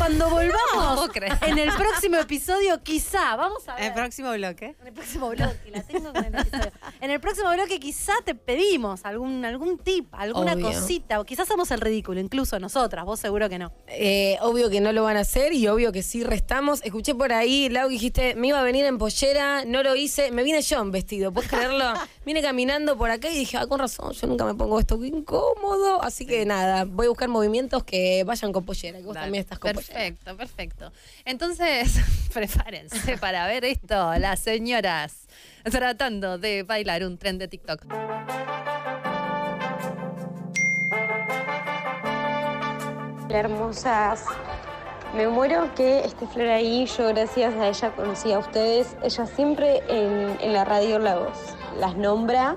Cuando 0.00 0.30
volvamos 0.30 1.10
en 1.42 1.58
el 1.58 1.70
próximo 1.72 2.16
episodio, 2.16 2.82
quizá, 2.82 3.36
vamos 3.36 3.68
a 3.68 3.74
ver. 3.74 3.84
El 3.84 3.92
próximo 3.92 4.32
bloque. 4.32 4.74
En 4.80 4.86
el 4.86 4.92
próximo 4.94 5.28
bloque, 5.28 5.70
la 5.70 5.82
tengo 5.82 6.10
con 6.14 6.24
el 6.24 6.34
episodio. 6.34 6.72
En 7.02 7.10
el 7.10 7.20
próximo 7.20 7.52
bloque 7.52 7.78
quizá 7.78 8.14
te 8.24 8.34
pedimos 8.34 9.04
algún, 9.04 9.44
algún 9.44 9.76
tip, 9.76 10.06
alguna 10.12 10.54
Obvio. 10.54 10.68
cosita, 10.68 11.20
o 11.20 11.24
quizás 11.24 11.48
hacemos 11.48 11.70
el 11.70 11.82
ridículo, 11.82 12.18
incluso 12.18 12.58
nosotras, 12.58 13.04
vos 13.04 13.20
seguro 13.20 13.50
que 13.50 13.58
no. 13.58 13.72
Eh, 13.88 14.38
obvio 14.40 14.70
que 14.70 14.80
no 14.80 14.92
lo 14.92 15.02
van 15.02 15.18
a 15.18 15.20
hacer 15.20 15.52
y 15.52 15.68
obvio 15.68 15.92
que 15.92 16.02
sí 16.02 16.24
restamos. 16.24 16.80
Escuché 16.82 17.14
por 17.14 17.34
ahí, 17.34 17.68
Lau, 17.68 17.88
que 17.88 17.92
dijiste, 17.92 18.34
me 18.36 18.48
iba 18.48 18.58
a 18.58 18.62
venir 18.62 18.86
en 18.86 18.96
pollera, 18.96 19.66
no 19.66 19.82
lo 19.82 19.96
hice. 19.96 20.30
Me 20.30 20.42
vine 20.44 20.62
yo 20.62 20.80
en 20.80 20.92
vestido, 20.92 21.30
¿puedes 21.30 21.50
creerlo? 21.50 21.84
Vine 22.24 22.42
caminando 22.42 22.96
por 22.96 23.10
acá 23.10 23.28
y 23.28 23.38
dije, 23.38 23.56
ah, 23.56 23.66
con 23.66 23.80
razón, 23.80 24.12
yo 24.12 24.26
nunca 24.26 24.44
me 24.44 24.54
pongo 24.54 24.78
esto, 24.78 25.00
qué 25.00 25.08
incómodo. 25.08 26.02
Así 26.02 26.26
que 26.26 26.44
nada, 26.46 26.84
voy 26.84 27.06
a 27.06 27.08
buscar 27.08 27.28
movimientos 27.28 27.82
que 27.82 28.24
vayan 28.24 28.52
con 28.52 28.64
pollera, 28.64 28.98
que 28.98 29.04
vos 29.04 29.14
Dale. 29.14 29.26
también 29.26 29.40
estás 29.42 29.58
con 29.58 29.72
pollera. 29.72 29.89
Perfecto, 29.90 30.36
perfecto. 30.36 30.92
Entonces, 31.24 31.98
prepárense 32.32 33.18
para 33.18 33.46
ver 33.46 33.64
esto, 33.64 34.14
las 34.18 34.38
señoras 34.38 35.26
tratando 35.64 36.38
de 36.38 36.62
bailar 36.62 37.04
un 37.04 37.18
tren 37.18 37.38
de 37.38 37.48
TikTok. 37.48 37.84
Hermosas. 43.28 44.24
Me 45.14 45.26
muero 45.26 45.74
que 45.74 46.00
esté 46.00 46.26
Flor 46.28 46.48
ahí. 46.48 46.86
Yo, 46.86 47.08
gracias 47.08 47.54
a 47.54 47.68
ella, 47.68 47.90
conocí 47.96 48.32
a 48.32 48.38
ustedes. 48.38 48.96
Ella 49.02 49.26
siempre 49.26 49.82
en, 49.88 50.38
en 50.40 50.52
la 50.52 50.64
radio 50.64 51.00
La 51.00 51.16
Voz 51.16 51.56
las 51.80 51.96
nombra, 51.96 52.56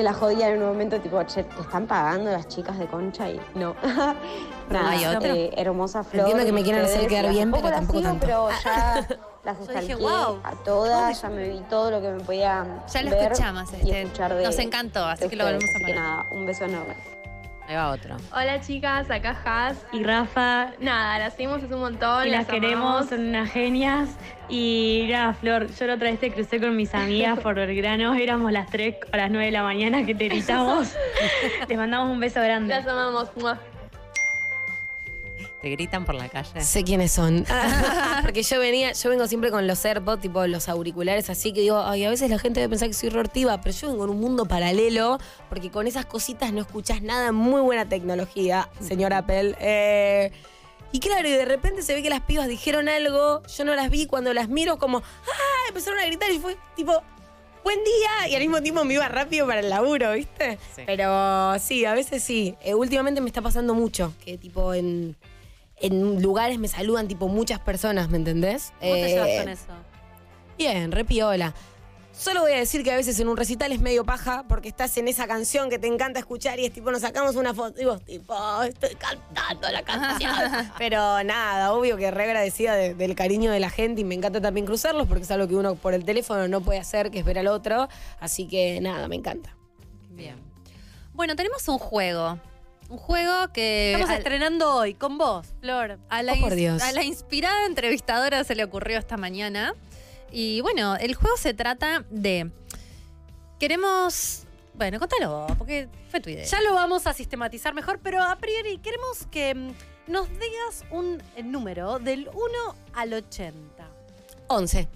que 0.00 0.04
la 0.04 0.14
jodían 0.14 0.52
en 0.52 0.62
un 0.62 0.68
momento, 0.68 0.98
tipo, 0.98 1.22
che, 1.24 1.44
¿te 1.44 1.60
están 1.60 1.86
pagando 1.86 2.30
las 2.30 2.48
chicas 2.48 2.78
de 2.78 2.86
concha? 2.86 3.28
Y 3.28 3.38
no. 3.54 3.76
Nada, 4.70 4.90
¿Hay 4.90 5.04
otra? 5.04 5.34
eh, 5.34 5.52
hermosa 5.56 6.02
Flor. 6.02 6.20
Entiendo 6.20 6.46
que 6.46 6.52
me 6.52 6.62
quieran 6.62 6.84
hacer 6.84 7.06
quedar 7.06 7.28
bien, 7.28 7.50
pero 7.50 7.68
tampoco 7.68 7.98
sigo, 7.98 8.10
tanto. 8.10 8.26
Pero 8.26 8.48
ya 8.64 9.06
las 9.44 9.60
estalqué 9.60 9.96
wow. 9.96 10.40
a 10.42 10.52
todas, 10.64 11.20
ya 11.20 11.28
me 11.28 11.48
vi 11.50 11.60
todo 11.68 11.90
lo 11.90 12.00
que 12.00 12.08
me 12.12 12.20
podía 12.20 12.64
Ya 12.90 13.02
lo 13.02 13.14
escuchamos, 13.14 13.70
este, 13.74 14.04
nos 14.42 14.58
encantó, 14.58 15.04
así 15.04 15.28
que 15.28 15.36
lo 15.36 15.44
volvemos 15.44 15.64
a 15.64 15.68
Así 15.68 15.84
que 15.84 15.92
poner. 15.92 15.96
nada, 15.96 16.26
un 16.30 16.46
beso 16.46 16.64
enorme. 16.64 17.19
Ahí 17.70 17.76
va 17.76 17.92
otro. 17.92 18.16
Hola 18.32 18.60
chicas, 18.60 19.08
acá 19.12 19.36
Has 19.44 19.86
y 19.92 20.02
Rafa. 20.02 20.72
Nada, 20.80 21.20
las 21.20 21.34
seguimos 21.34 21.62
hace 21.62 21.72
un 21.72 21.82
montón. 21.82 22.26
Y 22.26 22.30
las 22.30 22.48
queremos, 22.48 23.06
son 23.06 23.28
unas 23.28 23.48
genias. 23.48 24.08
Y 24.48 25.06
nada, 25.08 25.34
Flor, 25.34 25.68
yo 25.72 25.86
la 25.86 25.94
otra 25.94 26.10
vez 26.10 26.18
te 26.18 26.32
crucé 26.32 26.60
con 26.60 26.74
mis 26.74 26.92
amigas 26.96 27.38
por 27.42 27.54
Belgrano, 27.54 28.14
éramos 28.14 28.50
las 28.50 28.68
3 28.70 28.96
a 29.12 29.16
las 29.16 29.30
9 29.30 29.46
de 29.46 29.52
la 29.52 29.62
mañana 29.62 30.04
que 30.04 30.16
te 30.16 30.24
gritamos. 30.24 30.96
Les 31.68 31.78
mandamos 31.78 32.12
un 32.12 32.18
beso 32.18 32.40
grande. 32.40 32.74
Las 32.74 32.88
amamos. 32.88 33.30
Te 35.60 35.68
gritan 35.68 36.06
por 36.06 36.14
la 36.14 36.28
calle. 36.30 36.62
Sé 36.62 36.84
quiénes 36.84 37.12
son. 37.12 37.44
Porque 38.22 38.42
yo 38.42 38.58
venía, 38.58 38.92
yo 38.92 39.10
vengo 39.10 39.26
siempre 39.26 39.50
con 39.50 39.66
los 39.66 39.84
AirPods, 39.84 40.22
tipo 40.22 40.46
los 40.46 40.68
auriculares, 40.70 41.28
así 41.28 41.52
que 41.52 41.60
digo, 41.60 41.78
ay, 41.78 42.04
a 42.04 42.10
veces 42.10 42.30
la 42.30 42.38
gente 42.38 42.60
debe 42.60 42.70
pensar 42.70 42.88
que 42.88 42.94
soy 42.94 43.10
reortiva, 43.10 43.60
pero 43.60 43.74
yo 43.74 43.88
vengo 43.88 44.04
en 44.04 44.10
un 44.10 44.20
mundo 44.20 44.46
paralelo, 44.46 45.18
porque 45.50 45.70
con 45.70 45.86
esas 45.86 46.06
cositas 46.06 46.52
no 46.52 46.62
escuchás 46.62 47.02
nada, 47.02 47.30
muy 47.32 47.60
buena 47.60 47.86
tecnología, 47.86 48.70
señor 48.80 49.12
Apple. 49.12 49.54
Eh, 49.60 50.32
y 50.92 51.00
claro, 51.00 51.28
y 51.28 51.32
de 51.32 51.44
repente 51.44 51.82
se 51.82 51.94
ve 51.94 52.02
que 52.02 52.10
las 52.10 52.22
pibas 52.22 52.48
dijeron 52.48 52.88
algo, 52.88 53.42
yo 53.46 53.64
no 53.64 53.74
las 53.74 53.90
vi, 53.90 54.06
cuando 54.06 54.32
las 54.32 54.48
miro 54.48 54.78
como, 54.78 54.98
¡ah! 54.98 55.68
Empezaron 55.68 55.98
a 56.00 56.06
gritar 56.06 56.30
y 56.30 56.38
fue 56.38 56.56
tipo, 56.74 57.02
buen 57.62 57.78
día, 57.84 58.28
y 58.28 58.34
al 58.34 58.40
mismo 58.40 58.62
tiempo 58.62 58.82
me 58.84 58.94
iba 58.94 59.08
rápido 59.08 59.46
para 59.46 59.60
el 59.60 59.68
laburo, 59.68 60.12
¿viste? 60.12 60.58
Sí. 60.74 60.82
Pero 60.86 61.58
sí, 61.58 61.84
a 61.84 61.92
veces 61.92 62.24
sí. 62.24 62.56
Eh, 62.62 62.74
últimamente 62.74 63.20
me 63.20 63.28
está 63.28 63.42
pasando 63.42 63.74
mucho, 63.74 64.14
que 64.24 64.38
tipo 64.38 64.74
en, 64.74 65.16
en 65.80 66.22
lugares 66.22 66.58
me 66.58 66.68
saludan 66.68 67.08
tipo 67.08 67.28
muchas 67.28 67.58
personas, 67.60 68.08
¿me 68.10 68.16
entendés? 68.18 68.72
¿Cómo 68.80 68.92
te 68.94 69.04
Eh, 69.04 69.08
llevas 69.08 69.40
con 69.40 69.48
eso? 69.48 69.72
Bien, 70.58 70.92
re 70.92 71.04
piola. 71.04 71.54
Solo 72.12 72.42
voy 72.42 72.52
a 72.52 72.56
decir 72.56 72.82
que 72.84 72.92
a 72.92 72.96
veces 72.96 73.18
en 73.20 73.28
un 73.28 73.36
recital 73.38 73.72
es 73.72 73.80
medio 73.80 74.04
paja 74.04 74.44
porque 74.46 74.68
estás 74.68 74.94
en 74.98 75.08
esa 75.08 75.26
canción 75.26 75.70
que 75.70 75.78
te 75.78 75.86
encanta 75.86 76.18
escuchar 76.18 76.58
y 76.58 76.66
es 76.66 76.72
tipo, 76.72 76.90
nos 76.90 77.00
sacamos 77.00 77.34
una 77.36 77.54
foto 77.54 77.80
y 77.80 77.86
vos 77.86 78.04
tipo, 78.04 78.34
estoy 78.62 78.94
cantando 78.96 79.70
la 79.70 79.82
canción. 79.82 80.30
Pero 80.78 81.22
nada, 81.24 81.72
obvio 81.72 81.96
que 81.96 82.10
re 82.10 82.24
agradecida 82.24 82.74
de- 82.74 82.94
del 82.94 83.14
cariño 83.14 83.50
de 83.50 83.60
la 83.60 83.70
gente 83.70 84.02
y 84.02 84.04
me 84.04 84.14
encanta 84.14 84.38
también 84.38 84.66
cruzarlos 84.66 85.06
porque 85.08 85.22
es 85.22 85.30
algo 85.30 85.48
que 85.48 85.54
uno 85.54 85.76
por 85.76 85.94
el 85.94 86.04
teléfono 86.04 86.46
no 86.46 86.60
puede 86.60 86.78
hacer, 86.80 87.10
que 87.10 87.20
es 87.20 87.24
ver 87.24 87.38
al 87.38 87.46
otro. 87.46 87.88
Así 88.18 88.46
que 88.46 88.80
nada, 88.82 89.08
me 89.08 89.16
encanta. 89.16 89.56
Bien. 90.10 90.36
Bueno, 91.14 91.36
tenemos 91.36 91.66
un 91.68 91.78
juego. 91.78 92.38
Un 92.90 92.98
juego 92.98 93.52
que 93.52 93.92
Estamos 93.92 94.10
al- 94.10 94.18
estrenando 94.18 94.74
hoy 94.74 94.94
con 94.94 95.16
vos, 95.16 95.46
Flor. 95.60 95.98
a, 96.08 96.22
la 96.22 96.32
Oh, 96.34 96.40
por 96.40 96.54
Dios. 96.54 96.82
a 96.82 96.90
la 96.92 97.04
inspirada 97.04 97.66
entrevistadora 97.66 98.42
se 98.44 98.54
le 98.56 98.64
ocurrió 98.64 98.98
esta 98.98 99.16
mañana. 99.16 99.74
Y 100.32 100.60
bueno, 100.60 100.96
el 100.96 101.14
juego 101.14 101.36
se 101.36 101.54
trata 101.54 102.04
de. 102.10 102.50
Queremos. 103.58 104.44
Bueno, 104.74 104.98
contalo 104.98 105.30
vos, 105.46 105.52
porque 105.58 105.88
fue 106.10 106.20
tu 106.20 106.30
idea. 106.30 106.44
Ya 106.44 106.60
lo 106.62 106.72
vamos 106.74 107.06
a 107.06 107.12
sistematizar 107.12 107.74
mejor, 107.74 108.00
pero 108.02 108.22
a 108.22 108.36
priori 108.36 108.78
queremos 108.78 109.26
que 109.30 109.54
mm, 109.54 109.72
nos 110.08 110.28
digas 110.30 110.84
un 110.90 111.22
eh, 111.36 111.42
número 111.42 111.98
del 111.98 112.28
1 112.32 112.74
al 112.94 113.12
80. 113.14 113.88
11. 114.48 114.88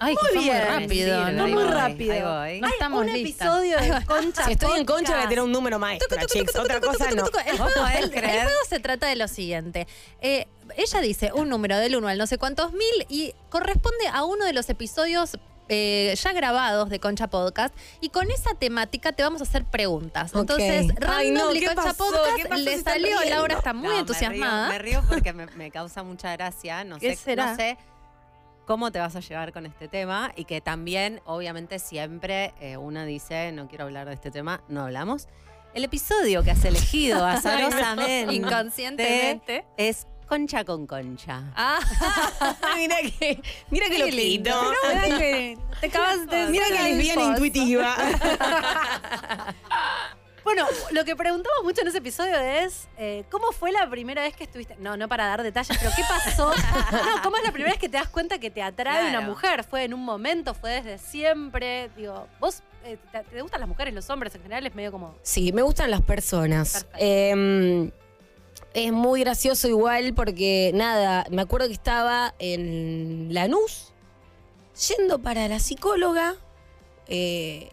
Ay, 0.00 0.14
Muy 0.32 0.42
bien. 0.44 0.56
muy 0.56 0.66
rápido. 0.80 1.30
No 1.30 1.32
¿no? 1.32 1.48
muy 1.48 1.64
rápido. 1.64 2.12
ahí 2.12 2.20
voy. 2.52 2.60
No 2.60 2.66
Hay 2.66 2.72
estamos 2.72 3.00
un 3.00 3.12
listas. 3.12 3.46
episodio 3.46 3.78
de 3.78 4.04
Concha 4.04 4.44
Si 4.44 4.52
estoy 4.52 4.78
en 4.80 4.86
concha 4.86 5.14
voy 5.14 5.24
a 5.24 5.28
tener 5.28 5.44
un 5.44 5.52
número 5.52 5.78
maestro, 5.78 6.18
chicos. 6.26 6.56
Otra 6.56 6.80
cosa 6.80 7.10
no. 7.12 7.24
El 7.46 7.58
¿Vos 7.58 7.72
juego, 7.72 8.50
se 8.68 8.80
trata 8.80 9.06
de 9.06 9.16
lo 9.16 9.28
siguiente. 9.28 9.86
Eh, 10.20 10.46
ella 10.76 11.00
dice 11.00 11.30
un 11.32 11.48
número 11.48 11.78
del 11.78 11.94
1 11.96 12.08
al 12.08 12.18
no 12.18 12.26
sé 12.26 12.38
cuántos 12.38 12.72
mil 12.72 13.06
y 13.08 13.34
corresponde 13.50 14.08
a 14.12 14.24
uno 14.24 14.44
de 14.44 14.52
los 14.52 14.68
episodios 14.70 15.38
eh, 15.68 16.14
ya 16.22 16.32
grabados 16.32 16.90
de 16.90 16.98
Concha 17.00 17.28
Podcast. 17.28 17.74
Y 18.00 18.08
con 18.10 18.30
esa 18.30 18.54
temática 18.54 19.12
te 19.12 19.22
vamos 19.22 19.40
a 19.40 19.44
hacer 19.44 19.64
preguntas. 19.64 20.32
Ok. 20.34 20.40
Entonces, 20.40 20.86
no, 20.86 20.94
Randomly 20.96 21.60
¿qué 21.60 21.66
Concha 21.66 21.82
pasó? 21.84 22.04
Podcast 22.10 22.52
le 22.58 22.82
salió. 22.82 23.20
Laura 23.30 23.54
está 23.56 23.72
muy 23.72 23.88
No, 23.94 23.98
entusiasmada. 24.00 24.68
Me 24.68 24.78
río, 24.78 25.00
me 25.00 25.00
río 25.00 25.08
porque 25.08 25.32
me, 25.32 25.46
me 25.56 25.70
causa 25.70 26.02
mucha 26.02 26.32
gracia. 26.32 26.84
No 26.84 26.98
¿Qué 26.98 27.16
sé, 27.16 27.22
será? 27.22 27.50
no 27.52 27.56
sé 27.56 27.78
cómo 28.66 28.92
te 28.92 28.98
vas 28.98 29.16
a 29.16 29.20
llevar 29.20 29.52
con 29.52 29.66
este 29.66 29.88
tema 29.88 30.32
y 30.36 30.44
que 30.44 30.60
también, 30.60 31.20
obviamente, 31.24 31.78
siempre 31.78 32.54
eh, 32.60 32.76
una 32.76 33.04
dice, 33.04 33.52
no 33.52 33.68
quiero 33.68 33.84
hablar 33.84 34.08
de 34.08 34.14
este 34.14 34.30
tema, 34.30 34.62
no 34.68 34.82
hablamos. 34.82 35.28
El 35.74 35.84
episodio 35.84 36.42
que 36.42 36.50
has 36.52 36.64
elegido 36.64 37.24
azarosamente 37.24 38.34
Inconscientemente. 38.34 39.64
es 39.76 40.06
Concha 40.26 40.64
con 40.64 40.86
Concha. 40.86 41.52
Ah, 41.54 41.78
mira 42.76 42.96
que, 43.02 43.42
mira 43.70 43.88
que 43.88 43.98
loquito. 43.98 44.72
Mira 44.88 45.18
que 45.18 45.58
te 45.80 45.86
acabas 45.86 46.26
de 46.26 46.46
Mira 46.46 46.66
que 46.68 46.82
lesbiana 46.82 47.22
intuitiva. 47.24 47.94
Bueno, 50.44 50.66
lo 50.90 51.04
que 51.04 51.16
preguntamos 51.16 51.64
mucho 51.64 51.80
en 51.80 51.88
ese 51.88 51.98
episodio 51.98 52.36
es 52.38 52.86
eh, 52.98 53.24
¿cómo 53.30 53.50
fue 53.52 53.72
la 53.72 53.88
primera 53.88 54.22
vez 54.22 54.36
que 54.36 54.44
estuviste? 54.44 54.76
No, 54.78 54.96
no 54.96 55.08
para 55.08 55.26
dar 55.26 55.42
detalles, 55.42 55.76
pero 55.78 55.90
¿qué 55.96 56.02
pasó? 56.08 56.50
no, 56.92 57.22
¿cómo 57.22 57.36
es 57.38 57.42
la 57.44 57.50
primera 57.52 57.72
vez 57.72 57.80
que 57.80 57.88
te 57.88 57.96
das 57.96 58.08
cuenta 58.08 58.38
que 58.38 58.50
te 58.50 58.62
atrae 58.62 59.00
Claro. 59.08 59.18
una 59.18 59.20
mujer? 59.26 59.64
¿Fue 59.64 59.84
en 59.84 59.94
un 59.94 60.04
momento? 60.04 60.52
¿Fue 60.54 60.70
desde 60.82 60.98
siempre? 60.98 61.88
Digo, 61.96 62.28
¿vos 62.40 62.62
eh, 62.84 62.98
te, 63.10 63.22
te 63.22 63.40
gustan 63.42 63.60
las 63.60 63.68
mujeres, 63.68 63.94
los 63.94 64.08
hombres 64.10 64.34
en 64.34 64.42
general? 64.42 64.66
Es 64.66 64.74
medio 64.74 64.92
como... 64.92 65.14
Sí, 65.22 65.52
me 65.52 65.62
gustan 65.62 65.90
las 65.90 66.02
personas. 66.02 66.86
Eh, 66.98 67.90
es 68.74 68.92
muy 68.92 69.20
gracioso 69.20 69.66
igual 69.68 70.12
porque, 70.14 70.72
nada, 70.74 71.24
me 71.30 71.40
acuerdo 71.42 71.68
que 71.68 71.72
estaba 71.72 72.34
en 72.38 73.28
Lanús 73.32 73.92
yendo 74.88 75.20
para 75.20 75.46
la 75.48 75.58
psicóloga 75.60 76.34
eh, 77.06 77.70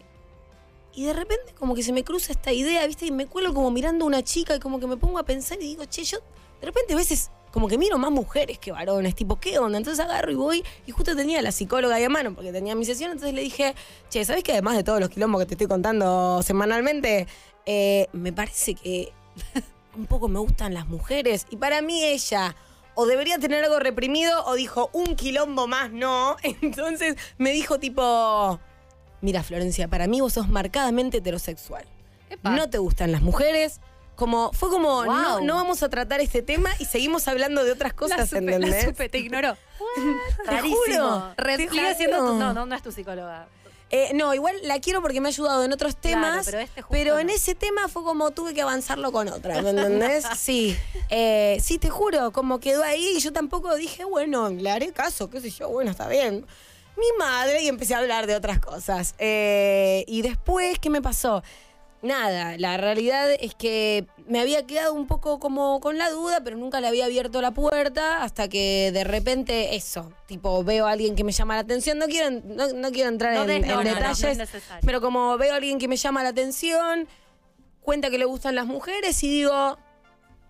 y 0.94 1.04
de 1.04 1.12
repente 1.12 1.54
como 1.54 1.74
que 1.74 1.82
se 1.82 1.92
me 1.92 2.04
cruza 2.04 2.32
esta 2.32 2.52
idea, 2.52 2.86
¿viste? 2.86 3.06
Y 3.06 3.10
me 3.10 3.26
cuelo 3.26 3.54
como 3.54 3.70
mirando 3.70 4.04
a 4.04 4.08
una 4.08 4.22
chica 4.22 4.56
y 4.56 4.58
como 4.60 4.80
que 4.80 4.86
me 4.86 4.96
pongo 4.96 5.18
a 5.18 5.24
pensar 5.24 5.58
y 5.60 5.66
digo, 5.66 5.84
che, 5.86 6.04
yo 6.04 6.18
de 6.60 6.66
repente 6.66 6.92
a 6.94 6.96
veces 6.96 7.30
como 7.50 7.68
que 7.68 7.76
miro 7.76 7.98
más 7.98 8.10
mujeres 8.10 8.58
que 8.58 8.72
varones, 8.72 9.14
tipo, 9.14 9.38
¿qué 9.38 9.58
onda? 9.58 9.76
Entonces 9.76 10.04
agarro 10.04 10.32
y 10.32 10.34
voy 10.34 10.64
y 10.86 10.90
justo 10.90 11.14
tenía 11.14 11.40
a 11.40 11.42
la 11.42 11.52
psicóloga 11.52 11.96
ahí 11.96 12.04
a 12.04 12.08
mano 12.08 12.34
porque 12.34 12.50
tenía 12.52 12.74
mi 12.74 12.84
sesión, 12.84 13.12
entonces 13.12 13.34
le 13.34 13.42
dije, 13.42 13.74
che, 14.08 14.24
¿sabes 14.24 14.42
que 14.42 14.52
además 14.52 14.76
de 14.76 14.84
todos 14.84 15.00
los 15.00 15.10
quilombos 15.10 15.40
que 15.42 15.46
te 15.46 15.54
estoy 15.54 15.66
contando 15.66 16.42
semanalmente, 16.42 17.26
eh, 17.66 18.08
me 18.12 18.32
parece 18.32 18.74
que 18.74 19.12
un 19.96 20.06
poco 20.06 20.28
me 20.28 20.38
gustan 20.38 20.72
las 20.72 20.86
mujeres? 20.86 21.46
Y 21.50 21.56
para 21.56 21.82
mí 21.82 22.02
ella 22.02 22.56
o 22.94 23.06
debería 23.06 23.38
tener 23.38 23.64
algo 23.64 23.78
reprimido 23.78 24.44
o 24.46 24.54
dijo, 24.54 24.90
un 24.92 25.16
quilombo 25.16 25.66
más 25.66 25.92
no. 25.92 26.36
Entonces 26.62 27.16
me 27.38 27.52
dijo 27.52 27.78
tipo, 27.78 28.60
mira 29.22 29.42
Florencia, 29.42 29.88
para 29.88 30.06
mí 30.06 30.20
vos 30.20 30.34
sos 30.34 30.48
marcadamente 30.48 31.16
heterosexual. 31.18 31.84
Epa. 32.28 32.50
No 32.50 32.68
te 32.68 32.76
gustan 32.78 33.10
las 33.12 33.22
mujeres. 33.22 33.80
Como, 34.14 34.52
fue 34.52 34.68
como, 34.68 35.04
no, 35.06 35.36
Wow. 35.38 35.44
no 35.46 35.54
vamos 35.54 35.82
a 35.82 35.88
tratar 35.88 36.20
este 36.20 36.42
tema 36.42 36.70
y 36.78 36.84
seguimos 36.84 37.26
hablando 37.28 37.64
de 37.64 37.72
otras 37.72 37.92
La 37.92 37.96
cosas, 37.96 38.30
la 38.32 38.82
supe, 38.84 39.08
te 39.08 39.18
ignoró. 39.18 39.56
Te 40.48 40.60
juro, 40.60 41.34
te 41.36 41.56
Sigue 41.56 41.94
siendo 41.96 42.18
tu- 42.18 42.22
juro. 42.24 42.34
No, 42.38 42.52
no, 42.52 42.66
no 42.66 42.74
es 42.76 42.82
tu 42.82 42.92
psicóloga. 42.92 43.48
Eh, 43.90 44.12
no, 44.14 44.32
igual 44.32 44.54
la 44.62 44.80
quiero 44.80 45.02
porque 45.02 45.20
me 45.20 45.28
ha 45.28 45.30
ayudado 45.30 45.64
en 45.64 45.72
otros 45.72 45.96
Claro, 45.96 46.20
temas. 46.22 46.46
pero 46.90 47.18
este 47.18 47.20
en 47.20 47.30
ese 47.30 47.54
tema 47.54 47.88
fue 47.88 48.02
como 48.04 48.30
tuve 48.30 48.54
que 48.54 48.62
avanzarlo 48.62 49.12
con 49.12 49.28
otra, 49.28 49.60
¿me 49.60 49.70
entendés? 49.70 50.24
sí. 50.36 50.76
Eh, 51.10 51.58
sí, 51.62 51.78
te 51.78 51.90
juro, 51.90 52.32
como 52.32 52.58
quedó 52.60 52.82
ahí 52.84 53.14
y 53.16 53.20
yo 53.20 53.32
tampoco 53.32 53.74
dije, 53.76 54.04
bueno, 54.04 54.48
le 54.50 54.70
haré 54.70 54.92
caso, 54.92 55.28
qué 55.30 55.40
sé 55.40 55.50
yo, 55.50 55.68
bueno, 55.68 55.90
está 55.90 56.08
bien. 56.08 56.46
Mi 56.96 57.06
madre 57.18 57.62
y 57.62 57.68
empecé 57.68 57.94
a 57.94 57.98
hablar 57.98 58.26
de 58.26 58.34
otras 58.34 58.58
cosas. 58.60 59.14
Eh, 59.18 60.04
y 60.06 60.22
después, 60.22 60.78
¿qué 60.78 60.90
me 60.90 61.02
pasó? 61.02 61.42
Nada, 62.02 62.58
la 62.58 62.76
realidad 62.78 63.30
es 63.38 63.54
que 63.54 64.06
me 64.26 64.40
había 64.40 64.66
quedado 64.66 64.92
un 64.92 65.06
poco 65.06 65.38
como 65.38 65.78
con 65.78 65.98
la 65.98 66.10
duda, 66.10 66.40
pero 66.42 66.56
nunca 66.56 66.80
le 66.80 66.88
había 66.88 67.04
abierto 67.04 67.40
la 67.40 67.52
puerta 67.52 68.24
hasta 68.24 68.48
que 68.48 68.90
de 68.92 69.04
repente 69.04 69.76
eso, 69.76 70.12
tipo 70.26 70.64
veo 70.64 70.86
a 70.88 70.90
alguien 70.90 71.14
que 71.14 71.22
me 71.22 71.30
llama 71.30 71.54
la 71.54 71.60
atención, 71.60 71.98
no 71.98 72.06
quiero, 72.06 72.42
no, 72.44 72.72
no 72.72 72.90
quiero 72.90 73.08
entrar 73.08 73.34
No 73.34 73.44
en, 73.44 73.64
en 73.64 73.70
no 73.70 73.80
es 73.82 73.94
detalles, 73.94 74.48
pero 74.84 75.00
como 75.00 75.38
veo 75.38 75.52
a 75.52 75.56
alguien 75.58 75.78
que 75.78 75.86
me 75.86 75.96
llama 75.96 76.24
la 76.24 76.30
atención, 76.30 77.06
cuenta 77.82 78.10
que 78.10 78.18
le 78.18 78.24
gustan 78.24 78.56
las 78.56 78.66
mujeres 78.66 79.22
y 79.22 79.28
digo, 79.28 79.78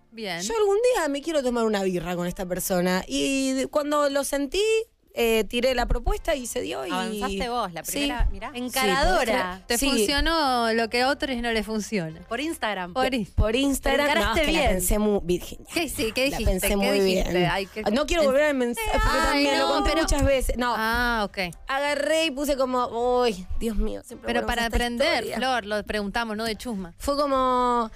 Bien. 0.09 0.41
yo 0.41 0.55
algún 0.57 0.77
día 0.95 1.07
me 1.07 1.21
quiero 1.21 1.43
tomar 1.43 1.65
una 1.65 1.83
birra 1.83 2.15
con 2.15 2.25
esta 2.25 2.47
persona. 2.47 3.03
Y 3.07 3.65
cuando 3.65 4.09
lo 4.09 4.23
sentí, 4.23 4.63
eh, 5.13 5.43
tiré 5.43 5.75
la 5.75 5.85
propuesta 5.85 6.35
y 6.35 6.47
se 6.47 6.61
dio. 6.61 6.85
Y... 6.85 6.91
Avanzaste 6.91 7.49
vos, 7.49 7.71
la 7.73 7.83
Sí. 7.83 7.91
primera, 7.91 8.27
mirá. 8.31 8.51
Encaradora. 8.53 9.61
Te 9.67 9.77
Sí. 9.77 9.87
funcionó 9.89 10.73
lo 10.73 10.89
que 10.89 11.01
a 11.03 11.09
otros 11.09 11.35
no 11.37 11.51
les 11.51 11.65
funciona. 11.65 12.21
Por 12.27 12.39
Instagram. 12.39 12.93
Por. 12.93 13.09
Por 13.35 13.55
Instagram, 13.55 14.07
encaraste 14.07 14.41
es 14.41 14.45
que 14.47 14.51
la 14.53 14.59
bien. 14.59 14.71
pensé 14.71 14.99
muy 14.99 15.19
Virginia. 15.23 15.65
¿Qué, 15.73 15.89
sí, 15.89 16.11
¿qué 16.13 16.29
La 16.29 16.37
dijiste? 16.37 16.51
pensé 16.51 16.67
¿Qué 16.69 16.75
muy 16.77 16.99
dijiste? 16.99 17.31
bien. 17.33 17.49
Ay, 17.51 17.65
qué- 17.67 17.83
No 17.91 18.05
quiero 18.05 18.23
volver 18.23 18.43
a 18.45 18.53
mensaje, 18.53 18.89
porque 18.93 19.07
Ay, 19.11 19.25
también 19.45 19.57
no, 19.59 19.67
lo 19.67 19.73
conté 19.75 19.89
pero- 19.91 20.01
muchas 20.03 20.23
veces. 20.25 20.57
No, 20.57 20.73
Ah, 20.77 21.21
ok. 21.25 21.37
agarré 21.67 22.25
y 22.25 22.31
puse 22.31 22.57
como, 22.57 22.87
uy, 23.21 23.45
Dios 23.59 23.77
mío, 23.77 24.01
siempre 24.03 24.27
Pero 24.33 24.45
para 24.47 24.65
aprender, 24.65 25.23
historia". 25.25 25.37
Flor, 25.37 25.65
lo 25.65 25.83
preguntamos, 25.83 26.35
no 26.37 26.43
de 26.43 26.55
chusma. 26.55 26.93
Fue 26.97 27.15
como, 27.15 27.91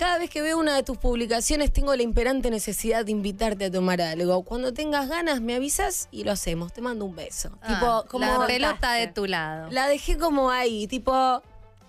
cada 0.00 0.16
vez 0.16 0.30
que 0.30 0.40
veo 0.40 0.56
una 0.58 0.74
de 0.74 0.82
tus 0.82 0.96
publicaciones 0.96 1.74
tengo 1.74 1.94
la 1.94 2.02
imperante 2.02 2.50
necesidad 2.50 3.04
de 3.04 3.12
invitarte 3.12 3.66
a 3.66 3.70
tomar 3.70 4.00
algo. 4.00 4.42
Cuando 4.44 4.72
tengas 4.72 5.10
ganas 5.10 5.42
me 5.42 5.54
avisas 5.54 6.08
y 6.10 6.24
lo 6.24 6.32
hacemos. 6.32 6.72
Te 6.72 6.80
mando 6.80 7.04
un 7.04 7.14
beso. 7.14 7.50
Ah, 7.60 7.68
tipo, 7.68 8.04
como 8.08 8.24
la 8.24 8.46
pelota 8.46 8.94
de 8.94 9.08
tu 9.08 9.26
lado. 9.26 9.70
la 9.70 9.88
dejé 9.88 10.16
como 10.16 10.50
ahí, 10.50 10.86
tipo, 10.86 11.42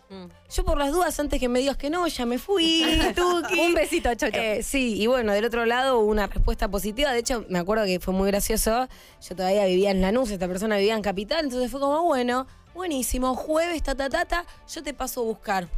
Mm. 0.10 0.26
yo 0.54 0.66
por 0.66 0.78
las 0.78 0.92
dudas 0.92 1.18
antes 1.22 1.40
que 1.40 1.48
me 1.48 1.60
digas 1.60 1.78
que 1.78 1.90
no, 1.90 2.06
ya 2.06 2.26
me 2.26 2.38
fui. 2.38 2.84
tuki. 3.16 3.62
Un 3.62 3.74
besito, 3.74 4.14
Chocho. 4.14 4.38
Eh, 4.38 4.62
sí, 4.62 5.02
y 5.02 5.08
bueno, 5.08 5.32
del 5.32 5.46
otro 5.46 5.66
lado 5.66 6.00
hubo 6.00 6.12
una 6.12 6.28
respuesta 6.28 6.68
positiva. 6.68 7.14
De 7.14 7.20
hecho, 7.20 7.46
me 7.48 7.60
acuerdo 7.60 7.86
que 7.86 8.02
fue 8.02 8.14
muy 8.14 8.28
gracioso. 8.28 8.90
Yo 9.26 9.36
todavía 9.38 9.64
vivía 9.68 9.90
en 9.92 10.02
Lanús, 10.02 10.30
esta 10.32 10.50
persona 10.50 10.76
vivía 10.76 10.96
en 10.96 11.02
Capital, 11.02 11.46
entonces 11.46 11.72
fue 11.72 11.80
como, 11.80 12.04
bueno, 12.04 12.46
buenísimo, 12.74 13.36
jueves, 13.36 13.84
ta, 13.84 13.96
ta, 13.96 14.10
ta, 14.10 14.26
ta, 14.26 14.46
yo 14.70 14.84
te 14.84 14.94
paso 14.94 15.22
a 15.22 15.24
buscar. 15.24 15.70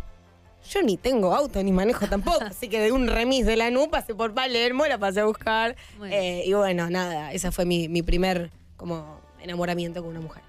Yo 0.69 0.81
ni 0.81 0.97
tengo 0.97 1.35
auto 1.35 1.61
ni 1.61 1.71
manejo 1.71 2.07
tampoco, 2.07 2.43
así 2.45 2.69
que 2.69 2.79
de 2.79 2.91
un 2.91 3.07
remis 3.07 3.45
de 3.45 3.55
Lanús 3.57 3.87
pasé 3.89 4.15
por 4.15 4.33
Palermo, 4.33 4.85
la 4.85 4.97
pasé 4.97 5.19
a 5.21 5.25
buscar. 5.25 5.75
Eh, 6.05 6.43
y 6.45 6.53
bueno, 6.53 6.89
nada, 6.89 7.31
esa 7.33 7.51
fue 7.51 7.65
mi, 7.65 7.87
mi 7.89 8.01
primer 8.01 8.49
como 8.77 9.19
enamoramiento 9.41 10.01
con 10.01 10.11
una 10.11 10.21
mujer. 10.21 10.41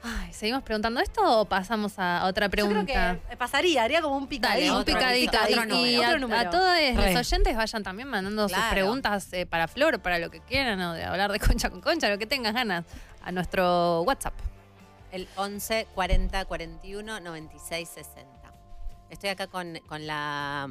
Ay, 0.00 0.32
¿seguimos 0.32 0.62
preguntando 0.62 1.00
esto 1.00 1.40
o 1.40 1.44
pasamos 1.44 1.98
a 1.98 2.24
otra 2.26 2.46
Yo 2.46 2.50
pregunta? 2.50 2.84
creo 2.84 3.18
que 3.30 3.36
pasaría, 3.36 3.82
haría 3.82 4.00
como 4.00 4.16
un 4.16 4.24
Dale, 4.28 4.28
picadito. 4.38 4.72
un 4.74 4.80
otro- 4.80 4.94
picadito. 4.94 5.38
otro 5.42 5.50
Y- 5.50 5.56
y 5.56 5.96
número. 5.96 6.02
a, 6.02 6.06
Otro 6.06 6.18
número. 6.20 6.40
a 6.40 6.50
todos 6.50 6.74
Re. 6.78 6.94
los 7.14 7.16
oyentes 7.32 7.56
vayan 7.56 7.82
también 7.82 8.08
mandando 8.08 8.48
sus 8.48 8.58
preguntas 8.70 9.32
eh, 9.32 9.44
para 9.44 9.66
Flor, 9.66 9.98
para 10.00 10.18
lo 10.20 10.30
que 10.30 10.40
quieran, 10.40 10.80
o 10.80 10.92
de 10.94 11.02
hablar 11.04 11.32
de 11.32 11.40
concha 11.40 11.68
con 11.68 11.80
concha, 11.80 12.08
lo 12.08 12.16
que 12.16 12.26
tengas 12.26 12.54
ganas, 12.54 12.84
a 13.22 13.32
nuestro 13.32 14.02
WhatsApp. 14.02 14.34
El 15.10 15.26
11 15.36 15.88
40 15.94 16.44
41 16.44 17.18
96 17.20 17.88
60. 17.88 18.37
Estoy 19.10 19.30
acá 19.30 19.46
con, 19.46 19.78
con 19.86 20.06
la. 20.06 20.68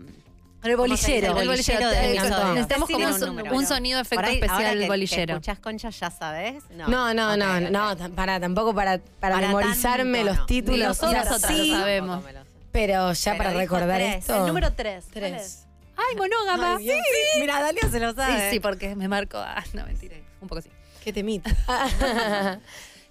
Con 0.62 0.72
el 0.72 0.78
bolillero. 0.78 1.38
El 1.40 1.48
bolillero 1.48 1.92
episodio. 1.92 2.54
Necesitamos 2.54 2.90
como 2.90 3.06
un, 3.08 3.14
un 3.14 3.20
número. 3.22 3.56
un 3.56 3.66
sonido 3.66 4.00
efecto 4.00 4.26
ahí, 4.26 4.36
especial 4.36 4.56
ahora 4.58 4.70
del 4.70 4.78
que- 4.80 4.84
que 4.84 4.88
bolillero. 4.88 5.34
escuchás 5.36 5.60
concha, 5.60 5.90
ya 5.92 6.10
sabes. 6.12 6.64
No, 6.72 6.88
No, 6.88 7.14
no, 7.14 7.38
no, 7.38 7.60
no, 7.96 8.10
para, 8.16 8.40
tampoco 8.40 8.74
para, 8.74 8.98
para, 9.20 9.36
Para 9.36 9.48
memorizarme 9.48 10.18
tanto, 10.20 10.30
los 10.32 10.38
no. 10.40 10.46
títulos. 10.48 10.80
Ni 10.80 10.86
o 10.86 10.94
sea, 11.12 11.24
nosotras 11.26 11.52
sí, 11.54 11.72
lo 11.72 11.78
sabemos. 11.80 12.24
Pero 12.72 13.14
ya 13.14 13.32
Pero 13.32 13.38
para 13.44 13.54
recordar 13.58 13.98
tres. 14.00 14.16
esto. 14.18 14.36
El 14.36 14.46
número 14.48 14.74
3. 14.74 15.06
Tres. 15.12 15.64
¡Ay, 15.96 16.16
monógama! 16.16 16.76
Ay, 16.78 16.84
Dios, 16.84 16.98
sí. 17.34 17.40
Mira, 17.40 17.60
Dalia 17.62 17.90
se 17.90 18.00
lo 18.00 18.12
Sí, 18.12 18.16
sabe. 18.18 18.52
sí, 18.52 18.60
porque 18.60 18.96
me 18.96 19.08
marcó. 19.08 19.38
Ah, 19.40 19.64
no, 19.74 19.84
mentira. 19.86 20.16
Un 20.42 20.48
poco 20.48 20.62
sí. 20.62 20.70
¿Qué 21.04 21.12
temita? 21.14 21.50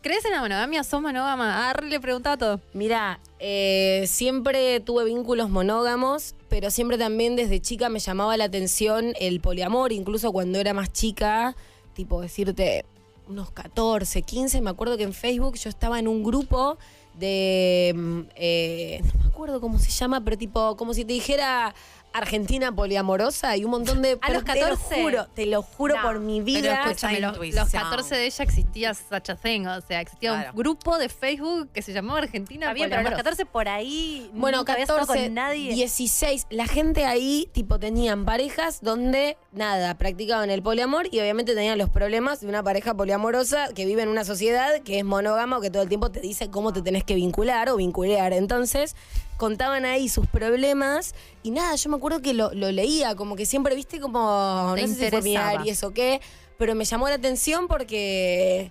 ¿Crees 0.06 0.24
en 0.24 0.30
la 0.30 0.40
monogamia? 0.40 0.84
¿Sos 0.84 1.02
monógama? 1.02 1.68
Ah, 1.68 1.74
le 1.82 1.98
preguntaba 1.98 2.36
todo. 2.36 2.60
Mira, 2.74 3.18
eh, 3.40 4.04
siempre 4.06 4.78
tuve 4.78 5.04
vínculos 5.04 5.50
monógamos, 5.50 6.36
pero 6.48 6.70
siempre 6.70 6.96
también 6.96 7.34
desde 7.34 7.60
chica 7.60 7.88
me 7.88 7.98
llamaba 7.98 8.36
la 8.36 8.44
atención 8.44 9.14
el 9.18 9.40
poliamor, 9.40 9.90
incluso 9.90 10.30
cuando 10.30 10.60
era 10.60 10.72
más 10.74 10.92
chica, 10.92 11.56
tipo 11.94 12.20
decirte 12.20 12.84
unos 13.26 13.50
14, 13.50 14.22
15, 14.22 14.60
me 14.60 14.70
acuerdo 14.70 14.96
que 14.96 15.02
en 15.02 15.12
Facebook 15.12 15.56
yo 15.56 15.68
estaba 15.68 15.98
en 15.98 16.06
un 16.06 16.22
grupo 16.22 16.78
de, 17.14 17.92
mm, 17.96 18.20
eh, 18.36 19.00
no 19.12 19.24
me 19.24 19.28
acuerdo 19.28 19.60
cómo 19.60 19.80
se 19.80 19.90
llama, 19.90 20.20
pero 20.20 20.38
tipo, 20.38 20.76
como 20.76 20.94
si 20.94 21.04
te 21.04 21.14
dijera 21.14 21.74
Argentina 22.18 22.72
poliamorosa 22.74 23.56
y 23.56 23.64
un 23.64 23.70
montón 23.72 24.02
de... 24.02 24.18
A 24.22 24.30
los 24.30 24.42
pero 24.44 24.54
Te 24.54 24.60
14. 24.60 24.96
lo 24.96 25.02
juro, 25.04 25.26
te 25.34 25.46
lo 25.46 25.62
juro 25.62 25.96
No, 25.96 26.02
por 26.02 26.18
mi 26.20 26.40
Pero 26.40 26.44
vida. 26.44 26.82
escúchame, 26.84 27.18
esa 27.18 27.32
los, 27.32 27.54
los 27.54 27.70
14 27.70 28.14
de 28.16 28.26
ella 28.26 28.44
existía 28.44 28.94
such 28.94 29.30
a 29.30 29.36
thing. 29.36 29.66
O 29.66 29.80
sea, 29.80 30.00
existía 30.00 30.30
Claro. 30.32 30.50
un 30.52 30.56
grupo 30.56 30.98
de 30.98 31.08
Facebook 31.08 31.70
que 31.72 31.82
se 31.82 31.92
llamaba 31.92 32.18
Argentina 32.20 32.72
bien, 32.72 32.88
pero 32.90 33.00
a 33.00 33.02
los 33.02 33.10
Poliamorosa. 33.12 33.22
14 33.36 33.46
por 33.46 33.68
ahí 33.68 34.30
Bueno, 34.34 34.58
nunca 34.58 34.72
había 34.72 34.84
estado 34.84 35.00
14, 35.00 35.24
con 35.26 35.34
nadie. 35.34 35.74
16. 35.74 36.46
La 36.50 36.66
gente 36.66 37.04
ahí, 37.04 37.48
tipo, 37.52 37.78
tenían 37.78 38.24
parejas 38.24 38.80
donde, 38.82 39.36
nada, 39.52 39.94
practicaban 39.98 40.50
el 40.50 40.62
poliamor 40.62 41.06
y 41.12 41.20
obviamente 41.20 41.54
tenían 41.54 41.78
los 41.78 41.90
problemas 41.90 42.40
de 42.40 42.46
una 42.48 42.62
pareja 42.62 42.94
poliamorosa 42.94 43.68
que 43.74 43.84
vive 43.86 44.02
en 44.02 44.08
una 44.08 44.24
sociedad 44.24 44.80
que 44.82 44.98
es 44.98 45.04
monógama 45.04 45.58
o 45.58 45.60
que 45.60 45.70
todo 45.70 45.82
el 45.82 45.88
tiempo 45.88 46.10
te 46.10 46.20
dice 46.20 46.50
cómo 46.50 46.72
te 46.72 46.82
tenés 46.82 47.04
que 47.04 47.14
vincular 47.14 47.68
o 47.68 47.76
vincular. 47.76 48.32
Entonces, 48.32 48.94
contaban 49.36 49.84
ahí 49.84 50.08
sus 50.08 50.26
problemas 50.26 51.14
y 51.42 51.50
nada, 51.50 51.74
yo 51.76 51.90
me 51.90 51.96
acuerdo 51.96 52.20
que 52.22 52.34
lo, 52.34 52.52
lo 52.54 52.70
leía, 52.72 53.14
como 53.14 53.36
que 53.36 53.46
siempre, 53.46 53.74
viste, 53.74 54.00
como, 54.00 54.72
Te 54.74 54.82
no 54.82 54.88
sé 54.88 54.94
si 54.94 55.10
fue 55.10 55.22
mi 55.22 55.32
interesaba. 55.34 55.60
Aries 55.60 55.82
o 55.84 55.92
qué, 55.92 56.20
pero 56.58 56.74
me 56.74 56.84
llamó 56.84 57.08
la 57.08 57.16
atención 57.16 57.68
porque 57.68 58.70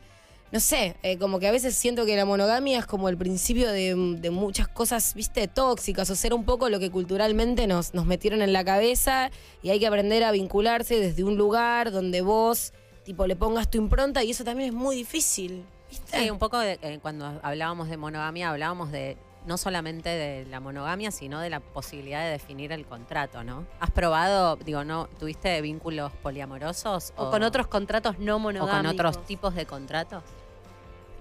no 0.52 0.60
sé, 0.60 0.96
eh, 1.04 1.18
como 1.18 1.40
que 1.40 1.48
a 1.48 1.52
veces 1.52 1.76
siento 1.76 2.06
que 2.06 2.16
la 2.16 2.24
monogamia 2.24 2.80
es 2.80 2.86
como 2.86 3.10
el 3.10 3.18
principio 3.18 3.70
de, 3.72 3.94
de 4.20 4.30
muchas 4.30 4.68
cosas, 4.70 5.14
viste, 5.14 5.48
tóxicas, 5.48 6.10
o 6.10 6.16
ser 6.16 6.34
un 6.34 6.46
poco 6.46 6.70
lo 6.70 6.80
que 6.80 6.90
culturalmente 6.90 7.68
nos, 7.68 7.94
nos 7.94 8.06
metieron 8.06 8.42
en 8.42 8.54
la 8.54 8.64
cabeza 8.64 9.32
y 9.62 9.72
hay 9.72 9.80
que 9.80 9.88
aprender 9.88 10.24
a 10.24 10.32
vincularse 10.32 10.98
desde 11.00 11.24
un 11.26 11.36
lugar 11.36 11.92
donde 11.92 12.22
vos, 12.22 12.74
tipo, 13.04 13.28
le 13.28 13.36
pongas 13.36 13.70
tu 13.70 13.78
impronta 13.80 14.24
y 14.24 14.32
eso 14.32 14.44
también 14.46 14.70
es 14.70 14.76
muy 14.76 14.96
difícil, 14.96 15.66
¿viste? 15.90 16.20
Sí, 16.24 16.30
un 16.30 16.40
poco 16.40 16.58
de- 16.60 16.80
eh, 16.82 17.00
cuando 17.02 17.38
hablábamos 17.44 17.90
de 17.90 17.98
monogamia, 17.98 18.50
hablábamos 18.50 18.92
de 18.94 19.18
no 19.46 19.58
solamente 19.58 20.10
de 20.10 20.46
la 20.48 20.60
monogamia, 20.60 21.12
sino 21.12 21.40
de 21.40 21.50
la 21.50 21.60
posibilidad 21.60 22.24
de 22.24 22.32
definir 22.32 22.72
el 22.72 22.86
contrato, 22.86 23.44
¿no? 23.44 23.66
¿Has 23.80 23.92
probado, 23.92 24.56
digo, 24.58 24.84
no, 24.84 25.08
tuviste 25.20 25.62
vínculos 25.62 26.12
poliamorosos? 26.24 27.14
o 27.16 27.30
con 27.32 27.44
otros 27.44 27.68
contratos 27.68 28.18
no 28.20 28.38
o 28.38 28.40
monogámicos. 28.40 28.78
con 28.78 28.88
otros 28.88 29.26
tipos 29.26 29.54
de 29.56 29.66
contratos? 29.66 30.24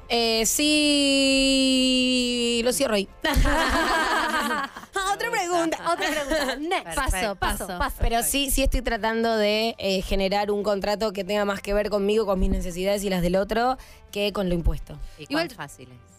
Eh, 0.09 0.45
sí, 1.65 2.61
lo 2.65 2.73
cierro 2.73 2.95
ahí. 2.95 3.09
otra 5.15 5.31
pregunta, 5.31 5.79
Otra 5.91 6.11
pregunta. 6.11 6.57
Next. 6.57 6.95
Paso, 6.95 7.35
paso. 7.37 7.67
paso. 7.79 7.97
Pero 8.01 8.23
sí, 8.23 8.51
sí 8.51 8.63
estoy 8.63 8.83
tratando 8.83 9.37
de 9.37 9.75
eh, 9.79 10.03
generar 10.03 10.51
un 10.51 10.63
contrato 10.63 11.13
que 11.13 11.25
tenga 11.25 11.45
más 11.45 11.61
que 11.63 11.73
ver 11.75 11.89
conmigo, 11.91 12.27
con 12.27 12.39
mis 12.39 12.51
necesidades 12.51 13.03
y 13.05 13.11
las 13.11 13.23
del 13.23 13.37
otro, 13.37 13.79
que 14.13 14.33
con 14.33 14.49
lo 14.49 14.55
impuesto. 14.55 14.99
¿Y 15.19 15.23
Igual- 15.25 15.49
cuán 15.49 15.57
fácil 15.69 15.89
es? 15.91 16.14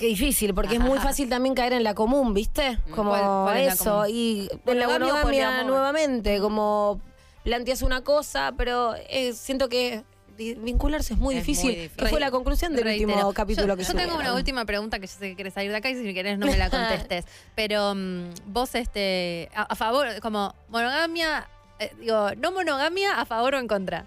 Qué 0.00 0.06
difícil, 0.06 0.54
porque 0.54 0.76
es 0.76 0.80
muy 0.80 0.98
fácil 0.98 1.28
también 1.28 1.54
caer 1.54 1.74
en 1.74 1.84
la 1.84 1.92
común, 1.94 2.32
¿viste? 2.32 2.78
Como 2.94 3.10
¿Cuál- 3.10 3.22
cuál 3.44 3.56
es 3.58 3.66
la 3.66 3.72
eso. 3.74 4.06
y 4.08 4.48
en 4.64 4.78
la 4.78 4.88
Monogamia 4.88 5.62
nuevamente, 5.64 6.40
como 6.40 6.98
planteas 7.44 7.82
una 7.82 8.00
cosa, 8.02 8.54
pero 8.56 8.94
eh, 9.10 9.34
siento 9.34 9.68
que 9.68 10.02
vincularse 10.38 11.12
es 11.12 11.18
muy 11.18 11.34
Es 11.36 11.44
difícil. 11.46 11.66
muy 11.72 11.74
difícil. 11.82 11.96
Que 11.98 12.06
fue 12.06 12.18
la 12.18 12.30
conclusión 12.30 12.74
del 12.74 12.84
Reitero. 12.84 13.10
último 13.12 13.32
capítulo 13.34 13.68
yo, 13.68 13.76
que 13.76 13.82
yo 13.82 13.88
tengo 13.88 14.04
subieron. 14.04 14.20
una 14.22 14.34
última 14.34 14.64
pregunta 14.64 14.98
que 14.98 15.06
yo 15.06 15.12
sé 15.12 15.28
que 15.28 15.34
quieres 15.34 15.52
salir 15.52 15.70
de 15.70 15.76
acá 15.76 15.90
y 15.90 15.96
si 15.96 16.14
querés 16.14 16.38
no 16.38 16.46
me 16.46 16.56
la 16.56 16.70
contestes. 16.70 17.26
Pero 17.54 17.94
mm, 17.94 18.30
vos, 18.46 18.74
este, 18.74 19.50
a, 19.54 19.64
a 19.64 19.76
favor, 19.76 20.06
como 20.22 20.54
monogamia, 20.70 21.46
eh, 21.78 21.92
digo, 22.00 22.30
no 22.38 22.52
monogamia, 22.52 23.20
a 23.20 23.26
favor 23.26 23.54
o 23.54 23.58
en 23.58 23.68
contra. 23.68 24.06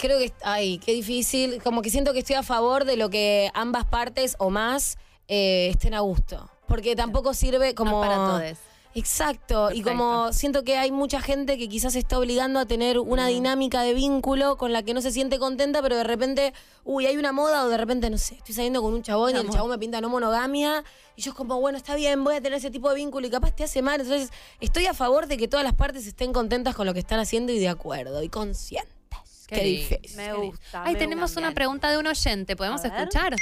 Creo 0.00 0.18
que, 0.18 0.32
ay, 0.42 0.78
qué 0.78 0.92
difícil. 0.92 1.62
Como 1.62 1.82
que 1.82 1.90
siento 1.90 2.12
que 2.12 2.20
estoy 2.20 2.36
a 2.36 2.42
favor 2.42 2.84
de 2.84 2.96
lo 2.96 3.10
que 3.10 3.50
ambas 3.54 3.84
partes 3.84 4.36
o 4.38 4.50
más 4.50 4.98
eh, 5.28 5.68
estén 5.70 5.94
a 5.94 6.00
gusto. 6.00 6.50
Porque 6.66 6.96
tampoco 6.96 7.34
sirve 7.34 7.74
como... 7.74 7.92
No 7.92 8.00
para 8.00 8.14
todos. 8.16 8.58
Exacto, 8.92 9.70
y 9.70 9.82
como 9.82 10.32
siento 10.32 10.64
que 10.64 10.76
hay 10.76 10.90
mucha 10.90 11.20
gente 11.20 11.56
que 11.56 11.68
quizás 11.68 11.92
se 11.92 12.00
está 12.00 12.18
obligando 12.18 12.58
a 12.58 12.66
tener 12.66 12.98
una 12.98 13.28
dinámica 13.28 13.82
de 13.82 13.94
vínculo 13.94 14.56
con 14.56 14.72
la 14.72 14.82
que 14.82 14.94
no 14.94 15.00
se 15.00 15.12
siente 15.12 15.38
contenta, 15.38 15.80
pero 15.80 15.94
de 15.94 16.02
repente, 16.02 16.52
uy, 16.82 17.06
hay 17.06 17.16
una 17.16 17.30
moda 17.30 17.64
o 17.64 17.68
de 17.68 17.76
repente, 17.76 18.10
no 18.10 18.18
sé, 18.18 18.34
estoy 18.34 18.52
saliendo 18.52 18.82
con 18.82 18.92
un 18.92 19.02
chabón 19.04 19.36
y 19.36 19.38
el 19.38 19.48
chabón 19.48 19.70
me 19.70 19.78
pinta 19.78 20.00
no 20.00 20.08
monogamia 20.08 20.82
y 21.14 21.22
yo 21.22 21.30
es 21.30 21.36
como, 21.36 21.60
bueno, 21.60 21.78
está 21.78 21.94
bien, 21.94 22.24
voy 22.24 22.34
a 22.34 22.40
tener 22.40 22.58
ese 22.58 22.72
tipo 22.72 22.88
de 22.88 22.96
vínculo 22.96 23.28
y 23.28 23.30
capaz 23.30 23.54
te 23.54 23.62
hace 23.62 23.80
mal. 23.80 24.00
Entonces, 24.00 24.30
estoy 24.58 24.86
a 24.86 24.94
favor 24.94 25.28
de 25.28 25.36
que 25.36 25.46
todas 25.46 25.62
las 25.62 25.74
partes 25.74 26.04
estén 26.08 26.32
contentas 26.32 26.74
con 26.74 26.84
lo 26.84 26.92
que 26.92 27.00
están 27.00 27.20
haciendo 27.20 27.52
y 27.52 27.60
de 27.60 27.68
acuerdo 27.68 28.24
y 28.24 28.28
conscientes. 28.28 28.99
Qué, 29.50 29.62
difícil. 29.62 30.16
Me 30.16 30.32
gusta. 30.34 30.84
Ahí 30.84 30.94
me 30.94 30.98
tenemos 30.98 31.36
una 31.36 31.52
pregunta 31.52 31.90
de 31.90 31.98
un 31.98 32.06
oyente. 32.06 32.56
¿Podemos 32.56 32.84
escuchar? 32.84 33.36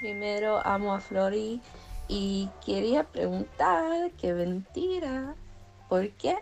Primero 0.00 0.60
amo 0.66 0.94
a 0.94 1.00
Flori 1.00 1.60
y 2.08 2.48
quería 2.64 3.04
preguntar 3.04 4.10
qué 4.20 4.32
mentira, 4.32 5.34
¿por 5.88 6.10
qué 6.10 6.36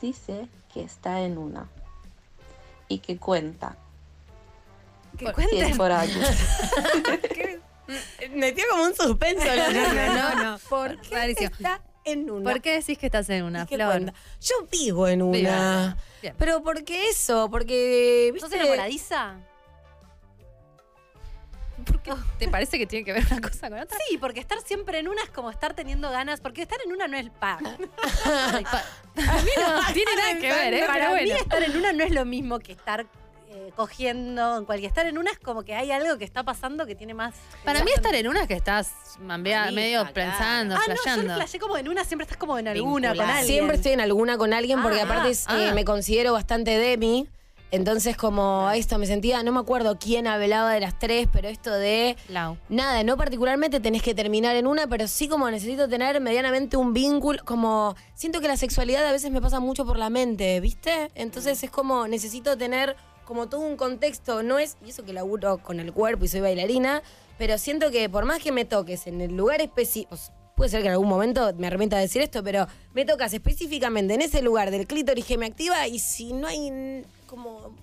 dice 0.00 0.48
que 0.72 0.82
está 0.82 1.20
en 1.22 1.38
una? 1.38 1.68
Y 2.88 2.98
que 2.98 3.16
cuenta. 3.18 3.76
Que 5.18 5.26
Si 5.26 5.32
cuente. 5.32 5.60
es 5.70 5.76
por 5.76 5.90
algo. 5.90 6.20
Metió 8.34 8.64
como 8.70 8.84
un 8.84 8.94
suspenso. 8.94 9.44
No, 9.48 10.34
no, 10.34 10.42
no. 10.52 10.58
¿Por 10.68 11.00
qué 11.00 11.14
Rarísimo. 11.14 11.50
está 11.50 11.80
en 12.12 12.30
una? 12.30 12.50
¿Por 12.50 12.60
qué 12.60 12.74
decís 12.74 12.98
que 12.98 13.06
estás 13.06 13.28
en 13.30 13.44
una 13.44 13.62
¿Y 13.62 13.66
qué 13.66 13.76
flor? 13.76 14.12
Yo 14.40 14.54
vivo 14.70 15.08
en 15.08 15.22
una. 15.22 15.96
Bien. 16.22 16.34
Pero 16.38 16.62
¿por 16.62 16.84
qué 16.84 17.08
eso? 17.08 17.48
Porque, 17.50 18.32
¿Sos 18.38 18.50
¿viste? 18.50 18.56
enamoradiza? 18.56 19.36
¿Por 21.84 22.02
qué 22.02 22.12
¿Te 22.38 22.48
parece 22.48 22.78
que 22.78 22.86
tiene 22.86 23.04
que 23.04 23.12
ver 23.12 23.24
una 23.30 23.40
cosa 23.40 23.70
con 23.70 23.78
otra? 23.78 23.96
Sí, 24.08 24.18
porque 24.18 24.40
estar 24.40 24.60
siempre 24.62 24.98
en 24.98 25.08
una 25.08 25.22
es 25.22 25.30
como 25.30 25.50
estar 25.50 25.74
teniendo 25.74 26.10
ganas, 26.10 26.40
porque 26.40 26.62
estar 26.62 26.78
en 26.84 26.92
una 26.92 27.06
no 27.06 27.16
es 27.16 27.30
pa. 27.40 27.52
A 27.52 27.58
mí 27.58 29.50
no 29.56 29.92
tiene 29.92 30.16
nada 30.16 30.38
que 30.40 30.52
ver, 30.52 30.74
¿eh? 30.74 30.84
Para 30.86 31.08
mí 31.08 31.26
bueno. 31.26 31.36
estar 31.36 31.62
en 31.62 31.76
una 31.76 31.92
no 31.92 32.04
es 32.04 32.10
lo 32.10 32.24
mismo 32.24 32.58
que 32.58 32.72
estar 32.72 33.06
eh, 33.68 33.72
cogiendo 33.76 34.58
en 34.58 34.64
cualquier. 34.64 34.88
Estar 34.88 35.06
en 35.06 35.18
una 35.18 35.30
es 35.30 35.38
como 35.38 35.62
que 35.62 35.74
hay 35.74 35.90
algo 35.90 36.18
que 36.18 36.24
está 36.24 36.42
pasando 36.42 36.86
que 36.86 36.94
tiene 36.94 37.14
más. 37.14 37.34
Para 37.64 37.84
mí 37.84 37.90
estar 37.94 38.14
en 38.14 38.28
una 38.28 38.42
es 38.42 38.48
que 38.48 38.54
estás 38.54 38.92
mambea- 39.20 39.70
medio 39.72 40.00
claro. 40.00 40.14
pensando, 40.14 40.74
Ah, 40.74 40.78
no, 40.78 40.86
yo 40.94 41.00
flasheando. 41.02 41.34
flashé 41.34 41.58
como 41.58 41.76
en 41.76 41.88
una, 41.88 42.04
siempre 42.04 42.24
estás 42.24 42.38
como 42.38 42.58
en 42.58 42.68
alguna 42.68 43.14
con 43.14 43.24
alguien. 43.24 43.46
Siempre 43.46 43.76
estoy 43.76 43.92
en 43.92 44.00
alguna 44.00 44.38
con 44.38 44.52
alguien 44.52 44.82
porque 44.82 45.00
Ah, 45.00 45.04
aparte 45.04 45.36
ah. 45.46 45.56
eh, 45.68 45.72
me 45.74 45.84
considero 45.84 46.32
bastante 46.32 46.78
demi. 46.78 47.28
Entonces, 47.70 48.16
como 48.16 48.70
esto 48.70 48.96
me 48.96 49.04
sentía, 49.06 49.42
no 49.42 49.52
me 49.52 49.60
acuerdo 49.60 49.98
quién 49.98 50.26
hablaba 50.26 50.72
de 50.72 50.80
las 50.80 50.98
tres, 50.98 51.28
pero 51.30 51.48
esto 51.48 51.70
de 51.70 52.16
Lau. 52.30 52.56
nada, 52.70 53.02
no 53.02 53.18
particularmente 53.18 53.78
tenés 53.78 54.00
que 54.02 54.14
terminar 54.14 54.56
en 54.56 54.66
una, 54.66 54.86
pero 54.86 55.06
sí 55.06 55.28
como 55.28 55.50
necesito 55.50 55.86
tener 55.86 56.18
medianamente 56.22 56.78
un 56.78 56.94
vínculo, 56.94 57.44
como 57.44 57.94
siento 58.14 58.40
que 58.40 58.48
la 58.48 58.56
sexualidad 58.56 59.06
a 59.06 59.12
veces 59.12 59.30
me 59.30 59.42
pasa 59.42 59.60
mucho 59.60 59.84
por 59.84 59.98
la 59.98 60.08
mente, 60.08 60.58
¿viste? 60.60 61.10
Entonces 61.14 61.62
es 61.62 61.70
como 61.70 62.08
necesito 62.08 62.56
tener 62.56 62.96
como 63.28 63.46
todo 63.50 63.60
un 63.60 63.76
contexto, 63.76 64.42
no 64.42 64.58
es, 64.58 64.78
y 64.82 64.88
eso 64.88 65.04
que 65.04 65.12
laburo 65.12 65.58
con 65.58 65.80
el 65.80 65.92
cuerpo 65.92 66.24
y 66.24 66.28
soy 66.28 66.40
bailarina, 66.40 67.02
pero 67.36 67.58
siento 67.58 67.90
que 67.90 68.08
por 68.08 68.24
más 68.24 68.42
que 68.42 68.52
me 68.52 68.64
toques 68.64 69.06
en 69.06 69.20
el 69.20 69.36
lugar 69.36 69.60
específico, 69.60 70.16
puede 70.56 70.70
ser 70.70 70.80
que 70.80 70.86
en 70.86 70.92
algún 70.92 71.10
momento 71.10 71.52
me 71.58 71.66
arrepienta 71.66 71.96
de 71.96 72.02
decir 72.04 72.22
esto, 72.22 72.42
pero 72.42 72.66
me 72.94 73.04
tocas 73.04 73.34
específicamente 73.34 74.14
en 74.14 74.22
ese 74.22 74.40
lugar 74.40 74.70
del 74.70 74.86
clítoris 74.86 75.26
que 75.26 75.36
me 75.36 75.44
activa 75.44 75.86
y 75.86 75.98
si 75.98 76.32
no 76.32 76.46
hay 76.46 77.04
como 77.26 77.74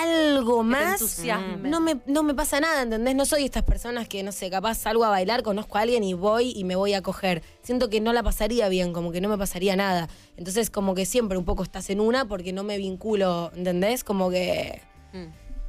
algo 0.00 0.62
más, 0.62 1.20
no 1.62 1.80
me, 1.80 2.00
no 2.06 2.22
me 2.22 2.34
pasa 2.34 2.60
nada, 2.60 2.82
¿entendés? 2.82 3.14
No 3.14 3.24
soy 3.24 3.44
estas 3.44 3.62
personas 3.62 4.08
que, 4.08 4.22
no 4.22 4.32
sé, 4.32 4.50
capaz 4.50 4.76
salgo 4.76 5.04
a 5.04 5.08
bailar, 5.08 5.42
conozco 5.42 5.78
a 5.78 5.82
alguien 5.82 6.04
y 6.04 6.14
voy 6.14 6.52
y 6.54 6.64
me 6.64 6.76
voy 6.76 6.94
a 6.94 7.02
coger. 7.02 7.42
Siento 7.62 7.90
que 7.90 8.00
no 8.00 8.12
la 8.12 8.22
pasaría 8.22 8.68
bien, 8.68 8.92
como 8.92 9.12
que 9.12 9.20
no 9.20 9.28
me 9.28 9.38
pasaría 9.38 9.76
nada. 9.76 10.08
Entonces, 10.36 10.70
como 10.70 10.94
que 10.94 11.06
siempre 11.06 11.38
un 11.38 11.44
poco 11.44 11.62
estás 11.62 11.90
en 11.90 12.00
una 12.00 12.26
porque 12.26 12.52
no 12.52 12.64
me 12.64 12.78
vinculo, 12.78 13.52
¿entendés? 13.54 14.04
Como 14.04 14.30
que... 14.30 14.80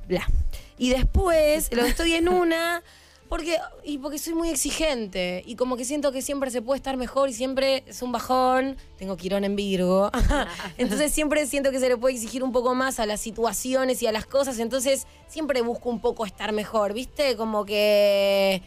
Bla. 0.07 0.28
Y 0.78 0.89
después 0.89 1.69
lo 1.71 1.84
estoy 1.84 2.13
en 2.13 2.30
una 2.30 2.84
porque 3.30 3.57
y 3.84 3.97
porque 3.97 4.17
soy 4.17 4.34
muy 4.34 4.49
exigente 4.49 5.43
y 5.45 5.55
como 5.55 5.78
que 5.78 5.86
siento 5.86 6.11
que 6.11 6.21
siempre 6.21 6.51
se 6.51 6.61
puede 6.61 6.78
estar 6.78 6.95
mejor 6.97 7.30
y 7.30 7.34
siempre 7.34 7.84
es 7.88 8.01
un 8.01 8.11
bajón. 8.11 8.78
Tengo 8.97 9.17
Quirón 9.17 9.43
en 9.43 9.55
Virgo. 9.55 10.11
Entonces 10.78 11.11
siempre 11.11 11.45
siento 11.47 11.71
que 11.71 11.80
se 11.80 11.89
le 11.89 11.97
puede 11.97 12.15
exigir 12.15 12.43
un 12.43 12.51
poco 12.51 12.76
más 12.76 12.99
a 12.99 13.05
las 13.05 13.21
situaciones 13.21 14.01
y 14.01 14.07
a 14.07 14.11
las 14.11 14.26
cosas. 14.26 14.59
Entonces 14.59 15.07
siempre 15.28 15.61
busco 15.61 15.89
un 15.89 15.99
poco 15.99 16.26
estar 16.26 16.51
mejor, 16.51 16.93
¿viste? 16.93 17.36
Como 17.36 17.65
que. 17.65 18.61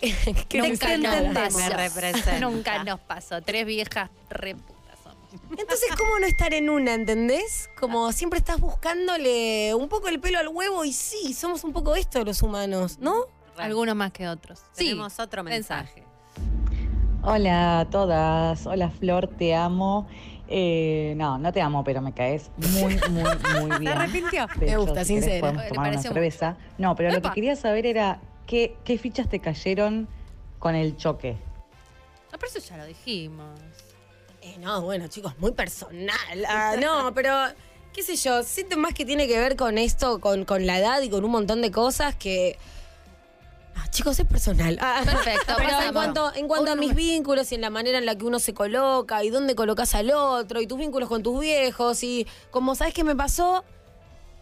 nunca. 0.54 0.96
Me 0.96 1.68
representa. 1.70 2.40
Nunca 2.40 2.84
nos 2.84 3.00
pasó. 3.00 3.42
Tres 3.42 3.66
viejas 3.66 4.10
re 4.30 4.54
putas 4.54 4.98
somos. 5.02 5.58
Entonces, 5.58 5.88
¿cómo 5.98 6.18
no 6.20 6.26
estar 6.26 6.54
en 6.54 6.70
una, 6.70 6.94
entendés? 6.94 7.68
Como 7.78 8.12
siempre 8.12 8.38
estás 8.38 8.60
buscándole 8.60 9.74
un 9.74 9.88
poco 9.88 10.08
el 10.08 10.20
pelo 10.20 10.38
al 10.38 10.48
huevo 10.48 10.84
y 10.84 10.92
sí, 10.92 11.34
somos 11.34 11.64
un 11.64 11.72
poco 11.72 11.96
esto 11.96 12.24
los 12.24 12.42
humanos, 12.42 12.98
¿no? 13.00 13.26
Algunos 13.58 13.94
más 13.94 14.12
que 14.12 14.28
otros. 14.28 14.60
Sí. 14.72 14.86
Tenemos 14.86 15.18
otro 15.18 15.42
mensaje. 15.44 16.04
Hola 17.22 17.80
a 17.80 17.84
todas, 17.90 18.66
hola 18.66 18.90
Flor, 18.90 19.28
te 19.28 19.54
amo. 19.54 20.08
Eh, 20.48 21.14
no, 21.16 21.38
no 21.38 21.52
te 21.52 21.60
amo, 21.62 21.84
pero 21.84 22.02
me 22.02 22.12
caes 22.12 22.50
muy, 22.56 22.98
muy, 23.10 23.22
muy 23.60 23.78
bien. 23.78 23.92
arrepintió? 23.92 24.46
De 24.58 24.66
Me 24.66 24.72
hecho, 24.72 24.80
gusta, 24.80 25.04
si 25.04 25.14
querés, 25.14 25.30
sincera. 25.30 25.52
Le 25.52 25.68
tomar 25.68 25.90
una 25.92 26.02
cerveza. 26.02 26.56
No, 26.78 26.96
pero 26.96 27.10
lo 27.12 27.22
que 27.22 27.30
quería 27.30 27.54
saber 27.56 27.86
era 27.86 28.20
qué, 28.46 28.76
qué 28.84 28.98
fichas 28.98 29.28
te 29.28 29.38
cayeron 29.38 30.08
con 30.58 30.74
el 30.74 30.96
choque. 30.96 31.36
No, 32.32 32.38
pero 32.38 32.46
eso 32.46 32.58
ya 32.58 32.76
lo 32.76 32.86
dijimos. 32.86 33.58
Eh, 34.42 34.56
no, 34.58 34.82
bueno, 34.82 35.06
chicos, 35.06 35.38
muy 35.38 35.52
personal. 35.52 36.16
Ah, 36.48 36.74
no, 36.82 37.14
pero 37.14 37.32
qué 37.92 38.02
sé 38.02 38.16
yo, 38.16 38.42
siento 38.42 38.76
más 38.76 38.94
que 38.94 39.04
tiene 39.04 39.28
que 39.28 39.38
ver 39.38 39.56
con 39.56 39.78
esto, 39.78 40.18
con, 40.18 40.44
con 40.44 40.66
la 40.66 40.78
edad 40.78 41.00
y 41.02 41.08
con 41.08 41.24
un 41.24 41.30
montón 41.30 41.62
de 41.62 41.70
cosas 41.70 42.16
que... 42.16 42.58
Ah, 43.74 43.88
chicos, 43.90 44.18
es 44.18 44.26
personal. 44.26 44.78
Ah, 44.80 45.02
Perfecto, 45.04 45.54
Pero 45.56 45.80
en 45.80 45.92
cuanto, 45.92 46.34
en 46.34 46.48
cuanto 46.48 46.72
a 46.72 46.76
mis 46.76 46.94
vínculos 46.94 47.50
y 47.52 47.54
en 47.54 47.60
la 47.62 47.70
manera 47.70 47.98
en 47.98 48.06
la 48.06 48.16
que 48.16 48.24
uno 48.24 48.38
se 48.38 48.54
coloca 48.54 49.24
y 49.24 49.30
dónde 49.30 49.54
colocas 49.54 49.94
al 49.94 50.10
otro 50.10 50.60
y 50.60 50.66
tus 50.66 50.78
vínculos 50.78 51.08
con 51.08 51.22
tus 51.22 51.40
viejos 51.40 52.02
y 52.02 52.26
como 52.50 52.74
sabes 52.74 52.94
qué 52.94 53.04
me 53.04 53.16
pasó, 53.16 53.64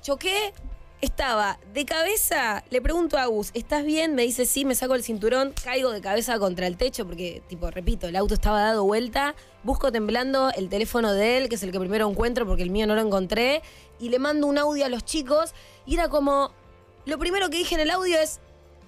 choqué, 0.03 0.53
estaba 1.01 1.59
de 1.73 1.87
cabeza, 1.87 2.63
le 2.71 2.83
pregunto 2.83 3.17
a 3.17 3.23
Agus, 3.23 3.51
¿estás 3.55 3.85
bien? 3.85 4.15
Me 4.15 4.23
dice 4.23 4.45
sí, 4.45 4.65
me 4.65 4.75
saco 4.75 4.95
el 4.95 5.03
cinturón, 5.03 5.55
caigo 5.65 5.91
de 5.91 6.01
cabeza 6.01 6.39
contra 6.39 6.67
el 6.67 6.77
techo 6.77 7.07
porque, 7.07 7.43
tipo, 7.49 7.71
repito, 7.71 8.07
el 8.09 8.17
auto 8.17 8.35
estaba 8.35 8.61
dado 8.61 8.85
vuelta, 8.85 9.35
busco 9.63 9.91
temblando 9.93 10.51
el 10.55 10.69
teléfono 10.69 11.13
de 11.13 11.39
él, 11.39 11.49
que 11.49 11.55
es 11.55 11.63
el 11.63 11.73
que 11.73 11.81
primero 11.81 12.09
encuentro 12.09 12.47
porque 12.47 12.63
el 12.63 12.71
mío 12.71 12.87
no 12.87 12.95
lo 12.95 13.01
encontré, 13.01 13.63
y 13.99 14.11
le 14.11 14.19
mando 14.19 14.47
un 14.47 14.59
audio 14.59 14.85
a 14.85 14.89
los 14.89 15.05
chicos 15.05 15.55
y 15.87 15.95
era 15.95 16.09
como, 16.09 16.53
lo 17.07 17.19
primero 17.19 17.49
que 17.49 17.59
dije 17.59 17.75
en 17.75 17.81
el 17.81 17.91
audio 17.91 18.19
es, 18.19 18.41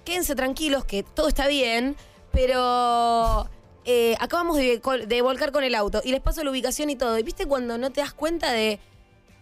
quédense 0.03 0.35
tranquilos 0.35 0.85
que 0.85 1.03
todo 1.03 1.27
está 1.27 1.47
bien, 1.47 1.95
pero 2.31 3.47
eh, 3.85 4.15
acabamos 4.19 4.57
de, 4.57 5.21
volcar 5.21 5.51
con 5.51 5.63
el 5.63 5.75
auto 5.75 6.01
y 6.03 6.11
les 6.11 6.21
paso 6.21 6.43
la 6.43 6.51
ubicación 6.51 6.89
y 6.89 6.95
todo. 6.95 7.17
Y 7.17 7.23
viste 7.23 7.45
cuando 7.45 7.77
no 7.77 7.91
te 7.91 8.01
das 8.01 8.13
cuenta 8.13 8.51
de. 8.51 8.79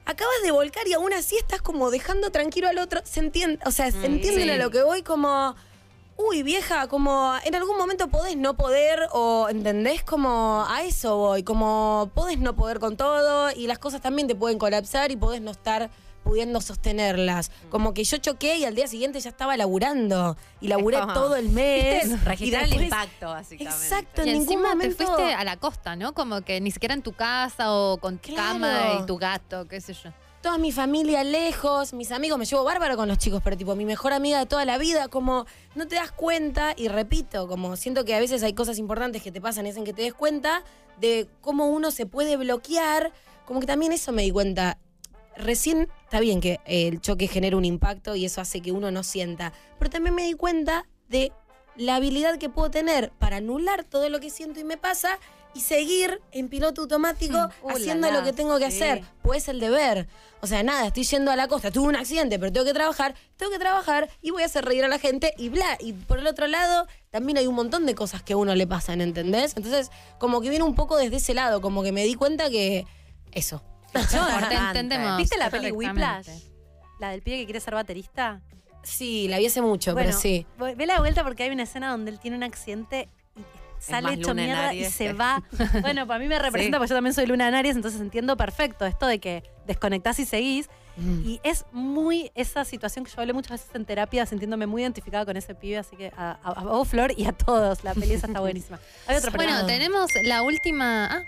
Acabas 0.03 0.41
de 0.43 0.51
volcar 0.51 0.87
y 0.87 0.93
aún 0.93 1.13
así 1.13 1.37
estás 1.37 1.61
como 1.61 1.91
dejando 1.91 2.31
tranquilo 2.31 2.67
al 2.67 2.79
otro. 2.79 3.01
Se 3.03 3.19
entiende, 3.19 3.59
o 3.65 3.71
sea, 3.71 3.91
se 3.91 4.05
entienden 4.05 4.45
sí. 4.45 4.49
a 4.49 4.57
lo 4.57 4.71
que 4.71 4.83
voy 4.83 5.03
como. 5.03 5.55
Uy, 6.17 6.43
vieja, 6.43 6.87
como 6.87 7.33
en 7.43 7.55
algún 7.55 7.77
momento 7.77 8.07
podés 8.09 8.37
no 8.37 8.55
poder, 8.55 9.07
o 9.11 9.47
entendés 9.49 10.03
como 10.03 10.65
a 10.69 10.83
eso 10.83 11.17
voy, 11.17 11.41
como 11.41 12.11
podés 12.13 12.37
no 12.37 12.55
poder 12.55 12.79
con 12.79 12.95
todo 12.95 13.49
y 13.51 13.65
las 13.65 13.79
cosas 13.79 14.01
también 14.01 14.27
te 14.27 14.35
pueden 14.35 14.59
colapsar 14.59 15.11
y 15.11 15.15
podés 15.15 15.41
no 15.41 15.49
estar 15.49 15.89
pudiendo 16.23 16.61
sostenerlas. 16.61 17.51
Como 17.69 17.93
que 17.93 18.03
yo 18.03 18.17
choqué 18.17 18.57
y 18.57 18.65
al 18.65 18.75
día 18.75 18.87
siguiente 18.87 19.19
ya 19.19 19.29
estaba 19.29 19.57
laburando 19.57 20.37
y 20.59 20.67
laburé 20.67 20.99
como- 20.99 21.13
todo 21.13 21.35
el 21.35 21.49
mes. 21.49 22.05
y 22.07 22.15
Registrar 22.15 22.63
el 22.65 22.83
impacto, 22.83 23.27
básicamente. 23.27 23.83
Exacto, 23.85 24.23
Y 24.25 24.29
en 24.29 24.33
ningún 24.39 24.53
encima 24.53 24.69
te 24.71 24.75
momento. 24.75 25.05
fuiste 25.05 25.33
a 25.33 25.43
la 25.43 25.57
costa, 25.57 25.95
¿no? 25.95 26.13
Como 26.13 26.41
que 26.41 26.59
ni 26.61 26.71
siquiera 26.71 26.93
en 26.93 27.01
tu 27.01 27.13
casa 27.13 27.73
o 27.73 27.97
con 27.97 28.17
tu 28.17 28.29
Claro. 28.33 28.53
cama 28.53 28.99
y 29.01 29.05
tu 29.05 29.17
gato, 29.17 29.67
qué 29.67 29.81
sé 29.81 29.93
yo. 29.93 30.11
toda 30.41 30.57
mi 30.57 30.71
familia 30.71 31.23
lejos, 31.23 31.93
mis 31.93 32.11
amigos, 32.11 32.39
me 32.39 32.45
llevo 32.45 32.63
bárbaro 32.63 32.97
con 32.97 33.07
los 33.07 33.19
chicos, 33.19 33.41
pero 33.43 33.55
tipo 33.55 33.75
mi 33.75 33.85
mejor 33.85 34.11
amiga 34.11 34.39
de 34.39 34.47
toda 34.47 34.65
la 34.65 34.79
vida, 34.79 35.07
como 35.07 35.45
no 35.75 35.87
te 35.87 35.97
das 35.97 36.11
cuenta, 36.11 36.73
y 36.75 36.87
repito, 36.87 37.47
como 37.47 37.75
siento 37.75 38.05
que 38.05 38.15
a 38.15 38.19
veces 38.19 38.41
hay 38.41 38.53
cosas 38.53 38.79
importantes 38.79 39.21
que 39.21 39.31
te 39.31 39.39
pasan 39.39 39.67
y 39.67 39.69
hacen 39.69 39.83
que 39.83 39.93
te 39.93 40.01
des 40.01 40.15
cuenta 40.15 40.63
de 40.99 41.27
cómo 41.41 41.67
uno 41.67 41.91
se 41.91 42.07
puede 42.07 42.37
bloquear, 42.37 43.11
como 43.45 43.59
que 43.59 43.67
también 43.67 43.91
eso 43.91 44.11
me 44.13 44.23
di 44.23 44.31
cuenta. 44.31 44.79
Recién 45.41 45.89
está 46.03 46.19
bien 46.19 46.39
que 46.39 46.59
el 46.65 47.01
choque 47.01 47.27
genera 47.27 47.57
un 47.57 47.65
impacto 47.65 48.15
y 48.15 48.25
eso 48.25 48.41
hace 48.41 48.61
que 48.61 48.71
uno 48.71 48.91
no 48.91 49.01
sienta, 49.01 49.53
pero 49.79 49.89
también 49.89 50.13
me 50.13 50.23
di 50.23 50.33
cuenta 50.33 50.85
de 51.09 51.31
la 51.75 51.95
habilidad 51.95 52.37
que 52.37 52.47
puedo 52.47 52.69
tener 52.69 53.11
para 53.17 53.37
anular 53.37 53.83
todo 53.83 54.09
lo 54.09 54.19
que 54.19 54.29
siento 54.29 54.59
y 54.59 54.63
me 54.63 54.77
pasa 54.77 55.17
y 55.55 55.61
seguir 55.61 56.21
en 56.31 56.47
piloto 56.47 56.81
automático 56.81 57.49
Uh, 57.61 57.69
la, 57.69 57.75
haciendo 57.75 58.11
lo 58.11 58.23
que 58.23 58.33
tengo 58.33 58.57
que 58.59 58.69
sí. 58.71 58.83
hacer. 58.83 59.03
Pues 59.23 59.47
el 59.47 59.59
deber. 59.59 60.07
O 60.41 60.47
sea, 60.47 60.61
nada, 60.63 60.87
estoy 60.87 61.03
yendo 61.03 61.31
a 61.31 61.35
la 61.35 61.47
costa, 61.47 61.71
tuve 61.71 61.87
un 61.87 61.95
accidente, 61.95 62.37
pero 62.37 62.51
tengo 62.51 62.65
que 62.65 62.73
trabajar, 62.73 63.15
tengo 63.35 63.51
que 63.51 63.59
trabajar 63.59 64.09
y 64.21 64.29
voy 64.29 64.43
a 64.43 64.45
hacer 64.45 64.63
reír 64.63 64.85
a 64.85 64.87
la 64.87 64.99
gente 64.99 65.33
y 65.37 65.49
bla. 65.49 65.77
Y 65.79 65.93
por 65.93 66.19
el 66.19 66.27
otro 66.27 66.45
lado, 66.47 66.87
también 67.09 67.37
hay 67.37 67.47
un 67.47 67.55
montón 67.55 67.85
de 67.85 67.95
cosas 67.95 68.21
que 68.21 68.33
a 68.33 68.37
uno 68.37 68.53
le 68.53 68.67
pasan, 68.67 69.01
¿entendés? 69.01 69.57
Entonces, 69.57 69.89
como 70.19 70.39
que 70.39 70.49
viene 70.49 70.63
un 70.63 70.75
poco 70.75 70.97
desde 70.97 71.15
ese 71.17 71.33
lado, 71.33 71.61
como 71.61 71.81
que 71.83 71.91
me 71.91 72.03
di 72.05 72.13
cuenta 72.13 72.49
que 72.49 72.85
eso. 73.31 73.63
Te 73.93 74.55
entendemos. 74.55 75.17
¿Viste 75.17 75.37
la 75.37 75.49
peli. 75.49 75.71
Whiplash? 75.71 76.27
La 76.99 77.09
del 77.09 77.21
pibe 77.21 77.37
que 77.39 77.45
quiere 77.45 77.59
ser 77.59 77.73
baterista. 77.75 78.41
Sí, 78.83 79.27
la 79.27 79.37
vi 79.37 79.45
hace 79.47 79.61
mucho, 79.61 79.93
Bueno, 79.93 80.07
pero 80.09 80.19
sí. 80.19 80.45
Ve 80.57 80.85
la 80.85 80.99
vuelta 80.99 81.23
porque 81.23 81.43
hay 81.43 81.49
una 81.51 81.63
escena 81.63 81.91
donde 81.91 82.11
él 82.11 82.19
tiene 82.19 82.37
un 82.37 82.43
accidente 82.43 83.09
y 83.35 83.41
sale 83.79 84.13
hecho 84.13 84.33
mierda 84.33 84.73
y 84.73 84.85
se 84.85 85.13
va. 85.13 85.43
Bueno, 85.81 86.07
para 86.07 86.19
mí 86.19 86.27
me 86.27 86.39
representa 86.39 86.77
Sí. 86.77 86.79
porque 86.79 86.89
yo 86.89 86.95
también 86.95 87.13
soy 87.13 87.25
luna 87.27 87.47
en 87.47 87.55
Aries, 87.55 87.75
entonces 87.75 88.01
entiendo 88.01 88.37
perfecto 88.37 88.85
esto 88.85 89.05
de 89.07 89.19
que 89.19 89.43
desconectás 89.67 90.19
y 90.19 90.25
seguís. 90.25 90.69
Mm. 90.97 91.21
Y 91.25 91.39
es 91.43 91.65
muy 91.71 92.31
esa 92.35 92.65
situación 92.65 93.05
que 93.05 93.11
yo 93.11 93.21
hablé 93.21 93.33
muchas 93.33 93.51
veces 93.51 93.69
en 93.75 93.85
terapia, 93.85 94.25
sintiéndome 94.25 94.65
muy 94.67 94.81
identificada 94.81 95.25
con 95.25 95.37
ese 95.37 95.55
pibe, 95.55 95.77
así 95.77 95.95
que 95.95 96.11
a, 96.17 96.37
a- 96.43 96.51
a 96.51 96.63
vos, 96.63 96.87
Flor, 96.87 97.13
y 97.17 97.25
a 97.25 97.31
todos. 97.31 97.83
La 97.83 97.93
peli 97.93 98.13
esa 98.13 98.27
está 98.27 98.39
buenísima. 98.41 98.79
Hay 99.07 99.15
otra 99.17 99.31
Bueno, 99.31 99.65
tenemos 99.67 100.09
la 100.23 100.41
última. 100.43 101.05
Ah, 101.05 101.23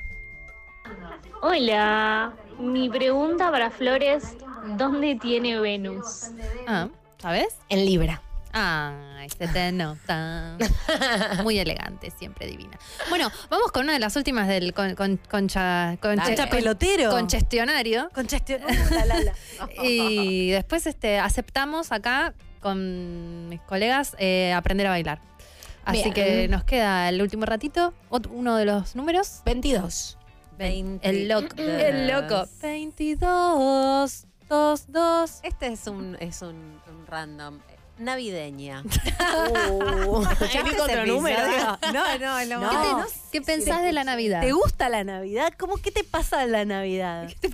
Hola, 1.41 2.33
mi 2.59 2.89
pregunta 2.89 3.51
para 3.51 3.69
Flores, 3.69 4.35
¿dónde 4.77 5.15
tiene 5.21 5.59
Venus? 5.59 6.27
ah, 6.67 6.87
¿sabes? 7.19 7.47
En 7.69 7.85
Libra. 7.85 8.21
Ay, 8.55 9.29
se 9.29 9.47
te 9.47 9.71
nota. 9.71 10.57
Muy 11.43 11.57
elegante, 11.57 12.11
siempre 12.11 12.45
divina. 12.45 12.77
Bueno, 13.09 13.31
vamos 13.49 13.71
con 13.71 13.83
una 13.85 13.93
de 13.93 13.99
las 13.99 14.15
últimas 14.15 14.47
del 14.47 14.73
con, 14.73 14.93
con- 14.95 15.17
concha, 15.29 15.97
Concha 15.99 16.47
pelotero. 16.49 17.09
la, 18.91 19.05
la, 19.05 19.19
la. 19.21 19.33
Y 19.83 20.51
después 20.51 20.85
este, 20.85 21.17
aceptamos 21.19 21.91
acá 21.91 22.33
con 22.59 23.49
mis 23.49 23.59
colegas 23.61 24.15
eh, 24.19 24.53
aprender 24.53 24.85
a 24.87 24.91
bailar. 24.91 25.19
Así 25.83 26.03
Bien. 26.03 26.13
que 26.13 26.47
nos 26.47 26.63
queda 26.63 27.09
el 27.09 27.21
último 27.21 27.45
ratito. 27.45 27.93
Uno 28.29 28.55
de 28.55 28.65
los 28.65 28.95
números. 28.95 29.41
22. 29.45 30.17
El 30.59 31.27
loco. 31.27 31.47
El 31.57 32.07
loco. 32.07 32.45
22, 32.61 34.25
2, 34.49 34.91
2. 34.91 35.39
Este 35.43 35.67
es 35.67 35.87
un, 35.87 36.17
es 36.19 36.41
un, 36.41 36.79
un 36.87 37.07
random. 37.07 37.59
Navideña. 37.97 38.83
Uh, 39.35 40.21
¿Escuchaste 40.21 40.63
vi 40.63 40.79
otro 40.79 41.05
número. 41.07 41.39
No, 41.93 42.17
no, 42.19 42.45
no. 42.45 42.69
¿Qué, 42.69 42.75
te- 42.77 42.91
No. 42.91 43.05
qué 43.31 43.41
pensás 43.41 43.81
de 43.81 43.91
la 43.91 44.03
Navidad? 44.03 44.41
¿Te 44.41 44.51
gusta 44.51 44.89
la 44.89 45.03
Navidad? 45.03 45.53
¿Cómo 45.57 45.77
qué 45.77 45.91
te 45.91 46.03
pasa 46.03 46.45
la 46.45 46.65
Navidad? 46.65 47.29
¿Qué 47.41 47.49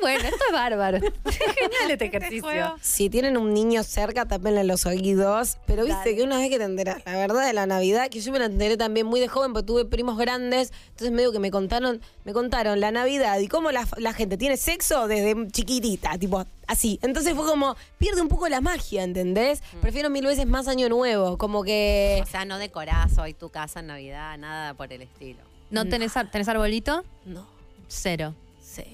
bueno, 0.00 0.22
esto 0.24 0.44
es 0.46 0.52
bárbaro. 0.52 0.98
Genial 1.24 1.90
este 1.90 2.04
ejercicio. 2.06 2.76
Si 2.80 3.10
tienen 3.10 3.36
un 3.36 3.52
niño 3.54 3.82
cerca, 3.82 4.26
tápenle 4.26 4.62
los 4.64 4.86
oídos. 4.86 5.58
Pero 5.66 5.82
viste 5.84 5.98
Dale. 5.98 6.16
que 6.16 6.22
una 6.22 6.38
vez 6.38 6.50
que 6.50 6.58
te 6.58 6.64
enterás 6.64 6.98
la 7.04 7.16
verdad 7.16 7.44
de 7.46 7.52
la 7.52 7.66
Navidad, 7.66 8.08
que 8.08 8.20
yo 8.20 8.30
me 8.32 8.38
la 8.38 8.46
enteré 8.46 8.76
también 8.76 9.06
muy 9.06 9.18
de 9.20 9.26
joven, 9.28 9.52
porque 9.52 9.66
tuve 9.66 9.84
primos 9.84 10.16
grandes, 10.16 10.72
entonces 10.90 11.10
medio 11.10 11.32
que 11.32 11.40
me 11.40 11.50
contaron, 11.50 12.00
me 12.24 12.32
contaron 12.32 12.80
la 12.80 12.92
Navidad 12.92 13.38
y 13.40 13.48
cómo 13.48 13.72
la, 13.72 13.86
la 13.96 14.12
gente 14.12 14.36
tiene 14.36 14.56
sexo 14.56 15.08
desde 15.08 15.48
chiquitita, 15.50 16.16
tipo 16.18 16.44
así. 16.66 16.98
Entonces 17.02 17.34
fue 17.34 17.44
como, 17.46 17.76
pierde 17.98 18.20
un 18.22 18.28
poco 18.28 18.48
la 18.48 18.60
magia, 18.60 19.02
¿entendés? 19.04 19.62
Prefiero 19.80 20.10
mil 20.10 20.26
veces 20.26 20.46
más 20.46 20.68
año 20.68 20.88
nuevo, 20.88 21.38
como 21.38 21.62
que... 21.64 22.20
O 22.22 22.26
sea, 22.26 22.44
no 22.44 22.58
decorás 22.58 23.16
hoy 23.18 23.34
tu 23.34 23.48
casa 23.50 23.80
en 23.80 23.88
Navidad, 23.88 24.36
nada 24.38 24.74
por 24.74 24.92
el 24.92 25.02
estilo. 25.02 25.38
¿No 25.70 25.84
tenés, 25.86 26.16
ar- 26.16 26.30
tenés 26.30 26.48
arbolito? 26.48 27.04
No, 27.24 27.46
Cero. 27.88 28.34
cero. 28.62 28.88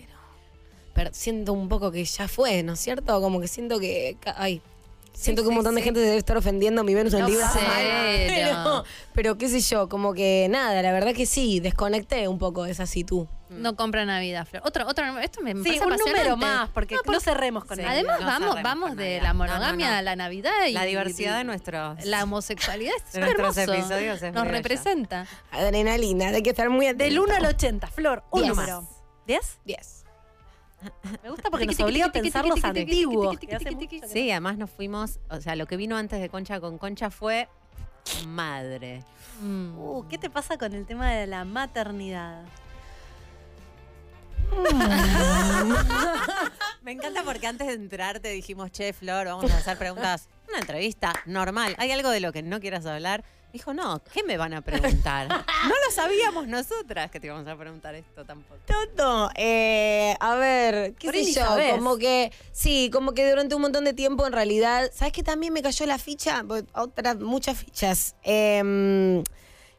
Pero 0.94 1.10
siento 1.12 1.52
un 1.52 1.68
poco 1.68 1.90
que 1.90 2.04
ya 2.04 2.28
fue, 2.28 2.62
¿no 2.62 2.74
es 2.74 2.80
cierto? 2.80 3.20
Como 3.20 3.40
que 3.40 3.48
siento 3.48 3.78
que... 3.80 4.16
Ay, 4.36 4.60
siento 5.14 5.42
que 5.42 5.48
un 5.48 5.52
sí, 5.52 5.56
montón 5.56 5.74
de 5.74 5.80
sí. 5.80 5.84
gente 5.86 6.00
se 6.00 6.06
debe 6.06 6.18
estar 6.18 6.36
ofendiendo 6.36 6.84
mi 6.84 6.94
Venus 6.94 7.14
en 7.14 7.20
No, 7.20 7.28
Libra. 7.28 7.50
Pero, 8.28 8.84
pero 9.14 9.38
qué 9.38 9.48
sé 9.48 9.60
yo, 9.60 9.88
como 9.88 10.12
que 10.14 10.46
nada, 10.50 10.80
la 10.82 10.92
verdad 10.92 11.14
que 11.14 11.26
sí, 11.26 11.60
desconecté 11.60 12.28
un 12.28 12.38
poco 12.38 12.64
de 12.64 12.72
esa 12.72 12.84
actitud. 12.84 13.26
No 13.60 13.76
compra 13.76 14.04
Navidad, 14.04 14.46
Flor. 14.46 14.62
Otro, 14.64 14.86
otro, 14.86 15.18
esto 15.18 15.40
me, 15.42 15.54
me 15.54 15.62
Sí, 15.62 15.78
parece 15.78 16.02
un 16.02 16.10
número 16.12 16.36
más, 16.36 16.68
porque 16.70 16.96
no, 17.06 17.20
cerremos 17.20 17.64
con 17.64 17.76
Sí. 17.76 17.82
Además, 17.84 18.20
no 18.20 18.26
vamos, 18.26 18.62
vamos 18.62 18.96
de 18.96 19.18
Navidad. 19.18 19.22
la 19.22 19.32
No, 19.32 19.34
no, 19.34 19.52
monogamia 19.52 19.90
no. 19.90 19.96
a 19.96 20.02
la 20.02 20.16
Navidad 20.16 20.66
y 20.68 20.72
La 20.72 20.84
diversidad 20.84 21.36
de 21.38 21.44
nuestros. 21.44 22.04
la 22.04 22.22
homosexualidad 22.24 22.92
es 23.06 23.12
de 23.12 23.20
nuestros 23.20 23.56
hermoso. 23.56 23.78
episodios 23.80 24.22
es 24.22 24.32
Nos 24.34 24.46
representa. 24.48 25.26
Adrenalina, 25.50 26.28
hay 26.28 26.42
que 26.42 26.50
estar 26.50 26.70
muy 26.70 26.86
atento. 26.86 27.04
Del 27.04 27.18
1 27.18 27.34
al 27.34 27.46
80, 27.46 27.86
Flor, 27.88 28.22
un 28.30 28.42
Diez. 28.42 28.54
número. 28.56 28.88
¿10? 29.26 29.40
10. 29.64 30.04
Me 31.22 31.30
gusta 31.30 31.48
porque 31.48 31.64
nos 31.66 31.78
obliga 31.80 32.06
a 32.06 32.12
pensar 32.12 32.44
los 32.44 32.62
antiguos. 32.64 33.38
Sí, 34.12 34.30
además 34.32 34.58
nos 34.58 34.68
fuimos, 34.70 35.20
o 35.30 35.40
sea, 35.40 35.54
lo 35.54 35.66
que 35.66 35.76
vino 35.76 35.96
antes 35.96 36.20
de 36.20 36.28
Concha 36.28 36.58
con 36.60 36.76
Concha 36.78 37.08
fue 37.10 37.48
madre. 38.26 39.04
Mm. 39.40 39.78
Uh, 39.78 40.08
¿Qué 40.08 40.18
te 40.18 40.28
pasa 40.28 40.58
con 40.58 40.72
el 40.74 40.84
tema 40.86 41.10
de 41.12 41.26
la 41.28 41.44
maternidad? 41.44 42.42
Me 46.82 46.92
encanta 46.92 47.22
porque 47.22 47.46
antes 47.46 47.66
de 47.66 47.74
entrarte 47.74 48.28
dijimos, 48.30 48.70
che, 48.72 48.92
Flor, 48.92 49.26
vamos 49.26 49.50
a 49.50 49.56
hacer 49.56 49.78
preguntas. 49.78 50.28
Una 50.48 50.58
entrevista 50.58 51.14
normal. 51.26 51.74
¿Hay 51.78 51.90
algo 51.92 52.10
de 52.10 52.20
lo 52.20 52.32
que 52.32 52.42
no 52.42 52.60
quieras 52.60 52.84
hablar? 52.86 53.24
Dijo, 53.52 53.74
no, 53.74 54.02
¿qué 54.12 54.22
me 54.22 54.38
van 54.38 54.54
a 54.54 54.62
preguntar? 54.62 55.28
no 55.28 55.68
lo 55.68 55.90
sabíamos 55.94 56.48
nosotras 56.48 57.10
que 57.10 57.20
te 57.20 57.26
íbamos 57.26 57.46
a 57.46 57.54
preguntar 57.54 57.94
esto 57.94 58.24
tampoco. 58.24 58.58
Toto, 58.66 59.30
eh, 59.36 60.16
a 60.20 60.36
ver, 60.36 60.94
qué 60.94 61.08
Por 61.08 61.14
sé 61.14 61.32
yo, 61.34 61.44
como 61.76 61.98
que, 61.98 62.32
sí, 62.50 62.88
como 62.90 63.12
que 63.12 63.28
durante 63.28 63.54
un 63.54 63.60
montón 63.60 63.84
de 63.84 63.92
tiempo 63.92 64.26
en 64.26 64.32
realidad, 64.32 64.90
¿sabes 64.94 65.12
que 65.12 65.22
también 65.22 65.52
me 65.52 65.60
cayó 65.60 65.84
la 65.84 65.98
ficha? 65.98 66.42
Otras, 66.72 67.18
muchas 67.18 67.58
fichas. 67.58 68.16
Em, 68.22 69.22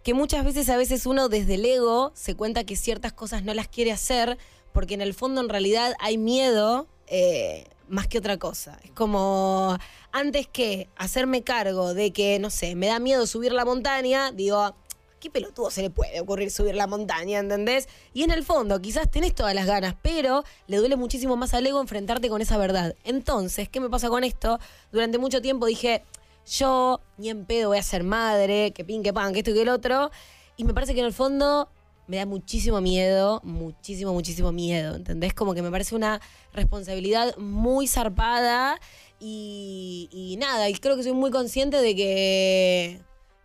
que 0.04 0.14
muchas 0.14 0.46
veces, 0.46 0.70
a 0.70 0.78
veces 0.78 1.08
uno 1.08 1.28
desde 1.28 1.56
el 1.56 1.66
ego 1.66 2.12
se 2.14 2.36
cuenta 2.36 2.66
que 2.66 2.76
ciertas 2.76 3.14
cosas 3.14 3.44
no 3.44 3.56
las 3.56 3.68
quiere 3.68 3.92
hacer 3.92 4.38
porque 4.74 4.96
en 4.96 5.02
el 5.02 5.14
fondo 5.14 5.42
en 5.42 5.50
realidad 5.50 5.94
hay 6.00 6.18
miedo 6.18 6.88
eh, 7.08 7.66
más 7.88 8.08
que 8.08 8.18
otra 8.18 8.38
cosa. 8.38 8.80
Es 8.84 8.92
como, 8.92 9.78
antes 10.12 10.48
que 10.48 10.90
hacerme 10.96 11.44
cargo 11.44 11.94
de 11.94 12.12
que, 12.12 12.40
no 12.40 12.50
sé, 12.50 12.76
me 12.76 12.88
da 12.88 13.00
miedo 13.00 13.28
subir 13.28 13.54
la 13.54 13.66
montaña, 13.66 14.32
digo, 14.32 14.76
¿qué 15.20 15.30
pelotudo 15.30 15.72
se 15.72 15.84
le 15.84 15.90
puede 15.90 16.20
ocurrir 16.20 16.52
subir 16.52 16.76
la 16.76 16.88
montaña, 16.88 17.40
¿entendés? 17.40 17.88
Y 18.14 18.24
en 18.24 18.32
el 18.32 18.44
fondo, 18.44 18.82
quizás 18.82 19.10
tenés 19.10 19.34
todas 19.34 19.56
las 19.56 19.66
ganas, 19.66 19.96
pero 20.02 20.44
le 20.68 20.78
duele 20.78 20.96
muchísimo 20.96 21.38
más 21.38 21.54
al 21.54 21.66
ego 21.66 21.80
enfrentarte 21.80 22.30
con 22.30 22.42
esa 22.42 22.58
verdad. 22.58 22.96
Entonces, 23.04 23.70
¿qué 23.70 23.80
me 23.80 23.90
pasa 23.90 24.10
con 24.10 24.24
esto? 24.24 24.60
Durante 24.92 25.18
mucho 25.18 25.42
tiempo 25.42 25.66
dije, 25.66 26.04
yo 26.46 27.00
ni 27.18 27.30
en 27.30 27.46
pedo 27.46 27.70
voy 27.70 27.78
a 27.78 27.84
ser 27.84 28.04
madre, 28.04 28.72
que 28.72 28.84
pin, 28.84 29.04
que 29.04 29.14
pan, 29.14 29.34
que 29.34 29.40
esto 29.40 29.52
y 29.52 29.54
que 29.54 29.62
el 29.62 29.70
otro. 29.70 30.12
Y 30.58 30.66
me 30.66 30.74
parece 30.74 30.94
que 30.94 31.00
en 31.00 31.06
el 31.06 31.14
fondo 31.14 31.70
me 32.08 32.18
da 32.18 32.26
muchísimo 32.26 32.82
miedo, 32.82 33.42
muchísimo, 33.44 34.14
muchísimo 34.14 34.52
miedo, 34.52 34.96
¿entendés? 34.96 35.34
Como 35.34 35.54
que 35.54 35.62
me 35.62 35.72
parece 35.72 35.96
una 35.96 36.22
responsabilidad 36.54 37.38
muy 37.38 37.88
zarpada 37.88 38.80
y, 39.20 40.10
y 40.12 40.38
nada, 40.38 40.70
y 40.70 40.74
creo 40.76 40.96
que 40.96 41.04
soy 41.04 41.14
muy 41.14 41.32
consciente 41.32 41.78
de 41.78 41.96
que 41.96 43.02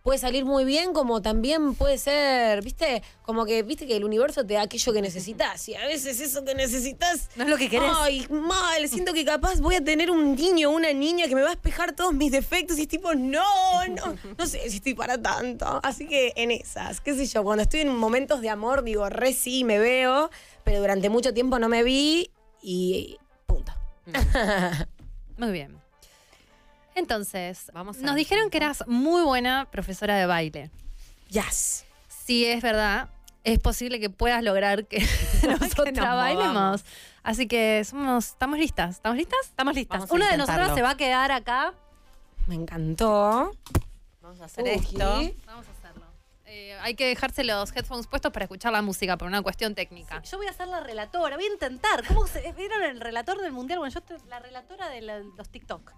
puede 0.09 0.17
salir 0.17 0.43
muy 0.43 0.65
bien 0.65 0.91
como 0.91 1.21
también 1.21 1.75
puede 1.75 1.99
ser, 1.99 2.63
¿viste? 2.63 3.03
Como 3.21 3.45
que, 3.45 3.61
¿viste 3.61 3.85
que 3.85 3.95
el 3.95 4.03
universo 4.03 4.43
te 4.43 4.55
da 4.55 4.63
aquello 4.63 4.91
que 4.91 5.03
necesitas? 5.03 5.69
Y 5.69 5.75
a 5.75 5.85
veces 5.85 6.19
eso 6.19 6.43
que 6.43 6.55
necesitas... 6.55 7.29
No 7.35 7.43
es 7.43 7.49
lo 7.51 7.57
que 7.57 7.69
querés. 7.69 7.91
Ay, 7.95 8.25
mal, 8.27 8.89
siento 8.89 9.13
que 9.13 9.23
capaz 9.23 9.59
voy 9.59 9.75
a 9.75 9.83
tener 9.83 10.09
un 10.09 10.35
niño 10.35 10.71
o 10.71 10.73
una 10.73 10.91
niña 10.93 11.27
que 11.27 11.35
me 11.35 11.43
va 11.43 11.49
a 11.49 11.53
espejar 11.53 11.95
todos 11.95 12.11
mis 12.11 12.31
defectos 12.31 12.79
y 12.79 12.81
es 12.81 12.87
tipo, 12.87 13.13
no, 13.13 13.43
no, 13.87 14.15
no 14.35 14.47
sé 14.47 14.67
si 14.71 14.77
estoy 14.77 14.95
para 14.95 15.21
tanto. 15.21 15.79
Así 15.83 16.07
que 16.07 16.33
en 16.35 16.49
esas, 16.49 17.01
qué 17.01 17.13
sé 17.13 17.27
yo, 17.27 17.43
cuando 17.43 17.61
estoy 17.61 17.81
en 17.81 17.95
momentos 17.95 18.41
de 18.41 18.49
amor 18.49 18.83
digo, 18.83 19.07
re 19.09 19.31
sí, 19.31 19.63
me 19.63 19.77
veo, 19.77 20.31
pero 20.63 20.79
durante 20.79 21.09
mucho 21.09 21.35
tiempo 21.35 21.59
no 21.59 21.69
me 21.69 21.83
vi 21.83 22.31
y 22.63 23.19
punto. 23.45 23.73
Muy 25.37 25.51
bien. 25.51 25.79
Entonces, 26.99 27.71
Vamos 27.73 27.97
a 27.97 28.01
nos 28.01 28.11
ver. 28.11 28.19
dijeron 28.19 28.49
que 28.49 28.57
eras 28.57 28.83
muy 28.87 29.23
buena 29.23 29.67
profesora 29.71 30.15
de 30.17 30.25
baile. 30.25 30.69
Yes. 31.29 31.85
Si 32.07 32.45
es 32.45 32.61
verdad, 32.61 33.09
es 33.43 33.59
posible 33.59 33.99
que 33.99 34.09
puedas 34.09 34.43
lograr 34.43 34.85
que 34.85 34.99
nosotras 35.47 35.93
nos 35.95 36.05
bailemos. 36.15 36.83
Así 37.23 37.47
que 37.47 37.83
somos, 37.85 38.27
estamos 38.27 38.59
listas. 38.59 38.95
¿Estamos 38.95 39.17
listas? 39.17 39.39
Estamos 39.45 39.75
listas. 39.75 39.99
Vamos 39.99 40.11
a 40.11 40.13
Una 40.13 40.27
de 40.27 40.33
intentarlo. 40.33 40.61
nosotras 40.63 40.77
se 40.77 40.81
va 40.83 40.89
a 40.91 40.97
quedar 40.97 41.31
acá. 41.31 41.73
Me 42.47 42.55
encantó. 42.55 43.51
Vamos 44.21 44.41
a 44.41 44.45
hacer 44.45 44.63
Uy. 44.63 44.69
esto. 44.71 44.97
Vamos 45.45 45.65
a 45.67 45.71
hacerlo. 45.71 46.05
Eh, 46.45 46.75
hay 46.81 46.95
que 46.95 47.05
dejarse 47.05 47.43
los 47.43 47.75
headphones 47.75 48.07
puestos 48.07 48.31
para 48.31 48.45
escuchar 48.45 48.71
la 48.71 48.81
música 48.81 49.17
por 49.17 49.27
una 49.27 49.41
cuestión 49.43 49.75
técnica. 49.75 50.21
Yo 50.23 50.37
voy 50.37 50.47
a 50.47 50.53
ser 50.53 50.67
la 50.67 50.79
relatora, 50.79 51.35
voy 51.35 51.45
a 51.45 51.51
intentar. 51.51 52.05
¿Cómo 52.07 52.25
se 52.25 52.51
vieron 52.53 52.81
el 52.83 52.99
relator 52.99 53.39
del 53.39 53.51
mundial? 53.51 53.79
Bueno, 53.79 53.93
yo 53.93 53.99
estoy 53.99 54.17
la 54.27 54.39
relatora 54.39 54.89
de 54.89 55.01
la- 55.01 55.19
los 55.19 55.49
TikTok. 55.49 55.91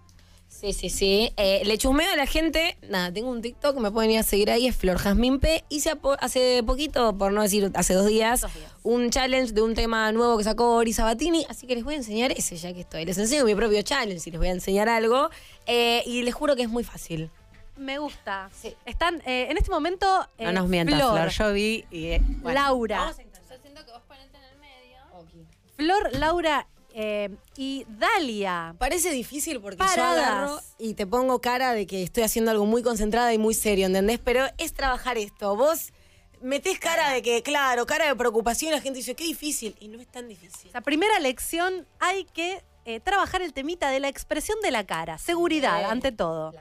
Sí, 0.60 0.72
sí, 0.72 0.90
sí. 0.90 1.32
Eh, 1.36 1.62
le 1.64 1.76
chusmeo 1.78 2.08
a 2.12 2.16
la 2.16 2.26
gente. 2.26 2.76
Nada, 2.88 3.12
tengo 3.12 3.30
un 3.30 3.42
TikTok, 3.42 3.76
me 3.78 3.90
pueden 3.90 4.12
ir 4.12 4.18
a 4.18 4.22
seguir 4.22 4.48
ahí, 4.50 4.68
es 4.68 4.76
Flor 4.76 4.96
Jazmín 4.98 5.40
P. 5.40 5.64
Hice 5.70 5.92
hace 6.20 6.62
poquito, 6.64 7.16
por 7.18 7.32
no 7.32 7.42
decir 7.42 7.72
hace 7.74 7.94
dos 7.94 8.06
días, 8.06 8.46
un 8.84 9.10
challenge 9.10 9.52
de 9.54 9.62
un 9.62 9.74
tema 9.74 10.12
nuevo 10.12 10.38
que 10.38 10.44
sacó 10.44 10.76
Ori 10.76 10.92
Sabatini. 10.92 11.44
Así 11.48 11.66
que 11.66 11.74
les 11.74 11.82
voy 11.82 11.94
a 11.94 11.96
enseñar 11.96 12.30
ese 12.30 12.56
ya 12.56 12.72
que 12.72 12.80
estoy. 12.82 13.04
Les 13.04 13.18
enseño 13.18 13.44
mi 13.44 13.56
propio 13.56 13.82
challenge 13.82 14.22
y 14.28 14.30
les 14.30 14.38
voy 14.38 14.48
a 14.48 14.52
enseñar 14.52 14.88
algo. 14.88 15.30
Eh, 15.66 16.02
y 16.06 16.22
les 16.22 16.34
juro 16.34 16.54
que 16.54 16.62
es 16.62 16.68
muy 16.68 16.84
fácil. 16.84 17.30
Me 17.76 17.98
gusta. 17.98 18.48
Están 18.86 19.20
eh, 19.26 19.48
en 19.50 19.56
este 19.56 19.70
momento. 19.70 20.06
eh, 20.38 20.44
No 20.44 20.52
nos 20.52 20.68
mientas, 20.68 20.94
Flor, 20.96 21.30
Flor. 21.30 21.48
Yo 21.48 21.52
vi 21.54 21.84
y. 21.90 22.04
eh, 22.08 22.20
bueno. 22.42 22.60
Laura. 22.60 23.12
Flor, 25.76 26.10
Laura 26.16 26.68
eh, 26.94 27.30
y 27.56 27.84
Dalia. 27.88 28.74
Parece 28.78 29.10
difícil 29.10 29.60
porque 29.60 29.78
Paradas. 29.78 29.96
yo 29.96 30.04
agarro 30.04 30.60
y 30.78 30.94
te 30.94 31.06
pongo 31.06 31.40
cara 31.40 31.72
de 31.74 31.86
que 31.86 32.02
estoy 32.02 32.22
haciendo 32.22 32.50
algo 32.50 32.66
muy 32.66 32.82
concentrada 32.82 33.32
y 33.32 33.38
muy 33.38 33.54
serio, 33.54 33.86
¿entendés? 33.86 34.18
Pero 34.18 34.46
es 34.58 34.72
trabajar 34.74 35.18
esto. 35.18 35.56
Vos 35.56 35.92
metés 36.40 36.78
cara 36.78 37.10
de 37.10 37.22
que, 37.22 37.42
claro, 37.42 37.86
cara 37.86 38.06
de 38.06 38.16
preocupación 38.16 38.72
y 38.72 38.74
la 38.76 38.80
gente 38.80 38.98
dice, 38.98 39.14
qué 39.14 39.24
difícil. 39.24 39.76
Y 39.80 39.88
no 39.88 40.00
es 40.00 40.08
tan 40.08 40.28
difícil. 40.28 40.70
La 40.74 40.80
primera 40.80 41.18
lección 41.20 41.86
hay 42.00 42.24
que 42.24 42.62
eh, 42.84 43.00
trabajar 43.00 43.42
el 43.42 43.52
temita 43.52 43.90
de 43.90 44.00
la 44.00 44.08
expresión 44.08 44.58
de 44.62 44.70
la 44.70 44.84
cara. 44.84 45.18
Seguridad, 45.18 45.90
ante 45.90 46.12
todo. 46.12 46.52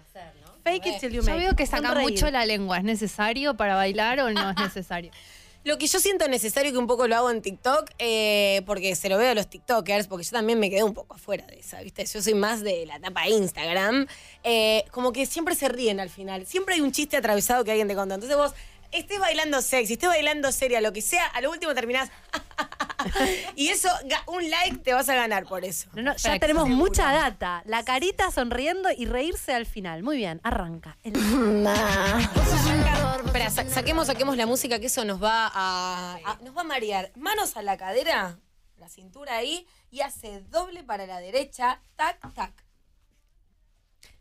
Fake 0.64 0.86
it 0.86 1.00
till 1.00 1.10
you 1.12 1.22
Yo 1.22 1.32
make 1.32 1.40
veo 1.40 1.52
it. 1.52 1.58
que 1.58 1.66
saca 1.66 1.96
mucho 1.96 2.30
la 2.30 2.46
lengua. 2.46 2.78
¿Es 2.78 2.84
necesario 2.84 3.58
para 3.58 3.76
bailar 3.76 4.20
o 4.20 4.30
no 4.32 4.52
es 4.52 4.58
necesario? 4.58 5.12
Lo 5.64 5.78
que 5.78 5.86
yo 5.86 6.00
siento 6.00 6.28
necesario 6.28 6.72
que 6.72 6.78
un 6.80 6.88
poco 6.88 7.08
lo 7.08 7.16
hago 7.16 7.30
en 7.30 7.42
TikTok, 7.42 7.92
eh, 8.00 8.64
porque 8.66 8.96
se 8.96 9.10
lo 9.10 9.18
veo 9.18 9.30
a 9.30 9.36
los 9.36 9.48
TikTokers, 9.48 10.08
porque 10.08 10.24
yo 10.24 10.32
también 10.32 10.60
me 10.60 10.72
quedé 10.72 10.84
un 10.84 10.96
poco 10.96 11.16
afuera 11.16 11.46
de 11.46 11.60
esa, 11.60 11.82
¿viste? 11.82 12.04
Yo 12.06 12.22
soy 12.22 12.34
más 12.34 12.62
de 12.62 12.86
la 12.88 12.96
etapa 12.96 13.28
Instagram. 13.28 14.08
eh, 14.44 14.86
como 14.92 15.14
que 15.14 15.28
siempre 15.28 15.54
se 15.54 15.70
ríen 15.70 16.00
al 16.00 16.10
final. 16.10 16.48
Siempre 16.48 16.76
hay 16.76 16.82
un 16.82 16.92
chiste 16.92 17.16
atravesado 17.16 17.64
que 17.64 17.72
alguien 17.72 17.88
te 17.88 17.96
contó. 17.96 18.16
Entonces 18.16 18.36
vos 18.38 18.54
estés 18.92 19.20
bailando 19.20 19.62
sexy, 19.62 19.94
estés 19.94 20.10
bailando 20.10 20.52
seria, 20.52 20.82
lo 20.82 20.94
que 20.94 21.02
sea, 21.02 21.26
a 21.28 21.42
lo 21.42 21.52
último 21.52 21.74
terminás. 21.74 22.10
y 23.56 23.70
eso, 23.70 23.90
un 24.28 24.50
like 24.50 24.78
te 24.78 24.94
vas 24.94 25.10
a 25.10 25.16
ganar 25.16 25.46
por 25.46 25.66
eso. 25.66 25.90
No, 25.94 26.02
no, 26.02 26.16
ya 26.16 26.40
tenemos 26.40 26.68
mucha 26.70 27.12
data. 27.12 27.62
La 27.66 27.84
carita 27.84 28.32
sonriendo 28.32 28.90
y 28.96 29.06
reírse 29.06 29.54
al 29.54 29.66
final. 29.66 30.04
Muy 30.04 30.18
bien, 30.18 30.40
arranca. 30.44 30.98
El- 31.04 31.16
Espera, 33.26 33.50
sa- 33.50 33.70
saquemos, 33.70 34.08
saquemos 34.08 34.36
la 34.38 34.46
música 34.46 34.80
que 34.80 34.88
eso 34.88 35.06
nos 35.06 35.22
va 35.24 35.48
a, 35.54 36.18
a- 36.26 36.38
nos 36.42 36.56
va 36.56 36.62
a 36.62 36.66
marear. 36.66 37.12
Manos 37.16 37.56
a 37.58 37.62
la 37.62 37.78
cadera, 37.78 38.38
la 38.78 38.90
cintura 38.90 39.38
ahí, 39.38 39.66
y 39.90 40.02
hace 40.02 40.42
doble 40.50 40.84
para 40.84 41.06
la 41.06 41.20
derecha, 41.20 41.82
tac, 41.96 42.20
tac. 42.34 42.52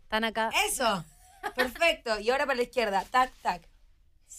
Están 0.03 0.25
acá. 0.25 0.51
Eso. 0.67 1.05
Perfecto. 1.55 2.19
Y 2.21 2.31
ahora 2.31 2.47
para 2.47 2.57
la 2.57 2.63
izquierda, 2.63 3.05
tac, 3.11 3.33
tac. 3.43 3.63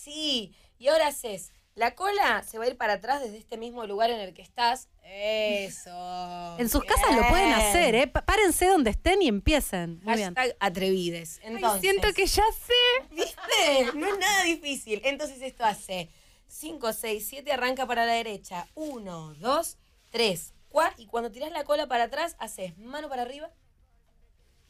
Sí. 0.03 0.55
Y 0.77 0.87
ahora 0.87 1.07
haces. 1.07 1.51
La 1.73 1.95
cola 1.95 2.43
se 2.43 2.57
va 2.57 2.65
a 2.65 2.67
ir 2.67 2.75
para 2.75 2.93
atrás 2.93 3.21
desde 3.21 3.37
este 3.37 3.57
mismo 3.57 3.85
lugar 3.85 4.09
en 4.09 4.19
el 4.19 4.33
que 4.33 4.41
estás. 4.41 4.89
Eso. 5.03 5.89
En 6.57 6.69
sus 6.69 6.83
casas 6.83 7.15
lo 7.15 7.27
pueden 7.29 7.47
Bien. 7.47 7.59
hacer, 7.59 7.95
¿eh? 7.95 8.07
Párense 8.07 8.67
donde 8.67 8.89
estén 8.89 9.21
y 9.21 9.27
empiecen. 9.27 10.01
Muy 10.03 10.15
bien. 10.15 10.35
Hashtag 10.35 10.57
atrevides. 10.59 11.39
Entonces, 11.43 11.81
siento 11.81 12.13
que 12.13 12.25
ya 12.25 12.43
sé. 12.51 13.07
¿Viste? 13.15 13.97
No 13.97 14.07
es 14.07 14.19
nada 14.19 14.43
difícil. 14.43 15.01
Entonces 15.05 15.41
esto 15.41 15.63
hace 15.63 16.09
5, 16.47 16.93
6, 16.93 17.25
7, 17.29 17.51
arranca 17.51 17.85
para 17.87 18.05
la 18.05 18.13
derecha. 18.13 18.67
1, 18.75 19.35
2, 19.35 19.77
3, 20.09 20.53
4. 20.69 21.01
Y 21.01 21.05
cuando 21.05 21.31
tiras 21.31 21.51
la 21.51 21.63
cola 21.63 21.87
para 21.87 22.05
atrás, 22.05 22.35
haces 22.39 22.77
mano 22.77 23.07
para 23.07 23.21
arriba, 23.21 23.49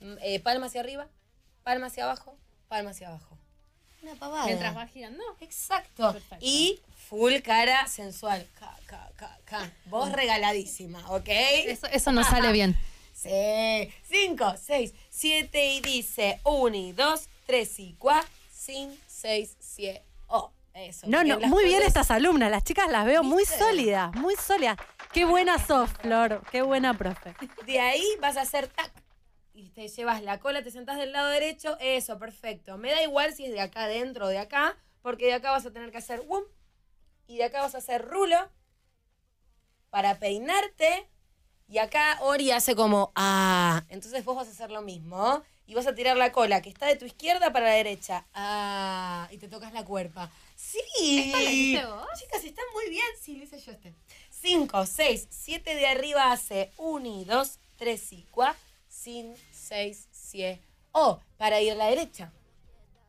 mm, 0.01 0.15
eh, 0.21 0.39
palma 0.39 0.67
hacia 0.67 0.81
arriba, 0.81 1.09
palma 1.63 1.87
hacia 1.87 2.03
abajo, 2.03 2.37
palma 2.67 2.91
hacia 2.91 3.07
abajo. 3.07 3.40
Una 4.01 4.15
pavada. 4.15 4.45
Mientras 4.45 4.75
va 4.75 4.87
girando. 4.87 5.23
Exacto. 5.39 6.15
Y 6.39 6.79
full 7.09 7.35
cara 7.43 7.87
sensual. 7.87 8.47
Ca, 8.59 8.75
ca, 8.87 9.09
ca, 9.15 9.37
ca. 9.45 9.71
Vos 9.85 10.11
regaladísima, 10.11 11.07
¿ok? 11.11 11.27
Eso, 11.27 11.87
eso 11.87 12.11
no 12.11 12.23
sale 12.23 12.51
bien. 12.51 12.77
Sí. 13.13 13.29
5, 14.09 14.55
6, 14.59 14.93
7 15.09 15.73
y 15.73 15.81
dice 15.81 16.39
1 16.43 16.75
y 16.75 16.91
2, 16.93 17.29
3 17.45 17.79
y 17.79 17.95
4, 17.99 18.27
5, 18.51 18.95
6, 19.07 19.57
7. 19.59 20.03
Oh, 20.27 20.51
eso. 20.73 21.05
No, 21.07 21.23
no, 21.23 21.39
muy 21.41 21.65
bien 21.65 21.83
estas 21.83 22.09
alumnas. 22.09 22.49
Las 22.49 22.63
chicas 22.63 22.89
las 22.89 23.05
veo 23.05 23.21
muy 23.23 23.45
sólidas, 23.45 24.15
muy 24.15 24.35
sólidas. 24.35 24.77
Qué 25.13 25.25
buena 25.25 25.59
sos, 25.59 25.91
Flor. 26.01 26.41
Qué 26.51 26.63
buena 26.63 26.97
profe. 26.97 27.35
De 27.65 27.79
ahí 27.79 28.05
vas 28.19 28.37
a 28.37 28.41
hacer 28.41 28.67
tac. 28.67 28.91
Y 29.53 29.69
te 29.69 29.87
llevas 29.87 30.23
la 30.23 30.39
cola, 30.39 30.63
te 30.63 30.71
sentás 30.71 30.97
del 30.97 31.11
lado 31.11 31.29
derecho. 31.29 31.77
Eso, 31.79 32.17
perfecto. 32.17 32.77
Me 32.77 32.91
da 32.91 33.03
igual 33.03 33.33
si 33.33 33.45
es 33.45 33.51
de 33.51 33.61
acá 33.61 33.83
adentro 33.83 34.25
o 34.25 34.29
de 34.29 34.37
acá, 34.37 34.77
porque 35.01 35.25
de 35.25 35.33
acá 35.33 35.51
vas 35.51 35.65
a 35.65 35.71
tener 35.71 35.91
que 35.91 35.97
hacer 35.97 36.21
wum. 36.21 36.43
Y 37.27 37.37
de 37.37 37.45
acá 37.45 37.61
vas 37.61 37.75
a 37.75 37.79
hacer 37.79 38.05
rulo 38.07 38.37
para 39.89 40.19
peinarte. 40.19 41.09
Y 41.67 41.77
acá 41.77 42.17
Ori 42.21 42.51
hace 42.51 42.75
como 42.75 43.11
ah. 43.15 43.83
Entonces 43.89 44.25
vos 44.25 44.35
vas 44.35 44.47
a 44.47 44.51
hacer 44.51 44.71
lo 44.71 44.81
mismo. 44.81 45.43
Y 45.65 45.73
vas 45.73 45.87
a 45.87 45.95
tirar 45.95 46.17
la 46.17 46.31
cola 46.31 46.61
que 46.61 46.69
está 46.69 46.87
de 46.87 46.97
tu 46.97 47.05
izquierda 47.05 47.53
para 47.53 47.67
la 47.67 47.73
derecha. 47.73 48.25
Ah. 48.33 49.27
Y 49.31 49.37
te 49.37 49.47
tocas 49.47 49.71
la 49.73 49.85
cuerpa. 49.85 50.31
Sí. 50.55 50.79
¿Esto 51.25 51.37
lo 51.37 51.43
hiciste 51.43 51.85
vos? 51.85 52.07
Chicas, 52.19 52.43
están 52.43 52.65
muy 52.73 52.89
bien. 52.89 53.05
Sí, 53.21 53.35
lo 53.35 53.43
hice 53.43 53.59
yo 53.59 53.71
este. 53.71 53.93
5, 54.41 54.85
6, 54.85 55.27
7 55.29 55.75
de 55.75 55.87
arriba 55.87 56.31
hace 56.31 56.71
1 56.77 57.21
y 57.21 57.25
2, 57.25 57.59
3 57.77 58.13
y 58.13 58.27
4, 58.31 58.59
5, 59.01 59.35
6, 59.51 60.07
7. 60.11 60.61
O 60.91 61.19
para 61.37 61.59
ir 61.61 61.71
a 61.71 61.75
la 61.75 61.87
derecha, 61.87 62.31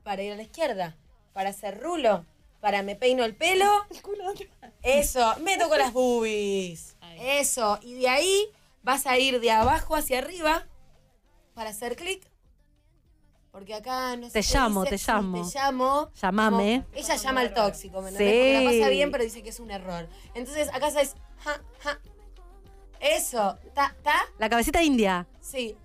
para 0.03 0.23
ir 0.23 0.33
a 0.33 0.37
la 0.37 0.43
izquierda, 0.43 0.97
para 1.35 1.51
hacer 1.51 1.81
rulo, 1.81 2.25
para 2.61 2.83
me 2.83 2.97
peino 2.97 3.25
el 3.25 3.37
pelo. 3.37 3.67
Eso, 4.83 5.35
me 5.41 5.59
toco 5.59 5.77
las 5.77 5.93
boobies. 5.93 6.97
Eso, 7.19 7.79
y 7.83 7.95
de 7.95 8.09
ahí 8.09 8.49
vas 8.83 9.07
a 9.07 9.19
ir 9.19 9.41
de 9.41 9.51
abajo 9.51 9.95
hacia 9.95 10.19
arriba 10.19 10.67
para 11.55 11.71
hacer 11.71 11.97
clic. 11.97 12.27
Porque 13.51 13.75
acá 13.75 14.17
no 14.17 14.31
sé. 14.31 14.41
Te 14.41 14.55
llamo, 14.55 14.85
dice, 14.85 14.97
te 14.97 15.13
llamo. 15.13 15.51
Te 15.51 15.59
llamo. 15.59 16.11
Llamame. 16.15 16.85
Como- 16.85 16.97
ella 16.99 17.17
llama 17.17 17.41
al 17.43 17.53
tóxico, 17.53 18.01
¿me? 18.01 18.09
Sí. 18.11 18.17
Porque 18.17 18.53
la 18.55 18.65
pasa 18.65 18.89
bien, 18.89 19.11
pero 19.13 19.25
dice 19.25 19.43
que 19.43 19.51
es 19.51 19.61
un 19.61 19.71
error. 19.71 20.09
Entonces 20.35 20.71
acá 20.73 20.91
sabes, 20.91 21.17
ja, 21.45 21.61
ja. 21.81 22.01
Eso, 23.03 23.59
ta, 23.75 23.95
ta, 24.03 24.15
La 24.39 24.49
cabecita 24.49 24.81
india. 24.83 25.27
sí, 25.41 25.77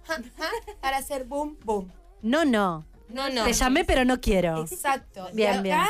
para 0.80 0.98
hacer 0.98 1.24
boom, 1.26 1.58
boom. 1.64 1.92
No, 2.22 2.46
no. 2.46 2.86
No, 3.10 3.30
no. 3.30 3.44
Te 3.46 3.54
llamé, 3.54 3.84
pero 3.86 4.06
no 4.06 4.22
quiero. 4.22 4.62
Exacto. 4.64 5.28
Bien, 5.34 5.64
de 5.64 5.74
acá, 5.74 5.90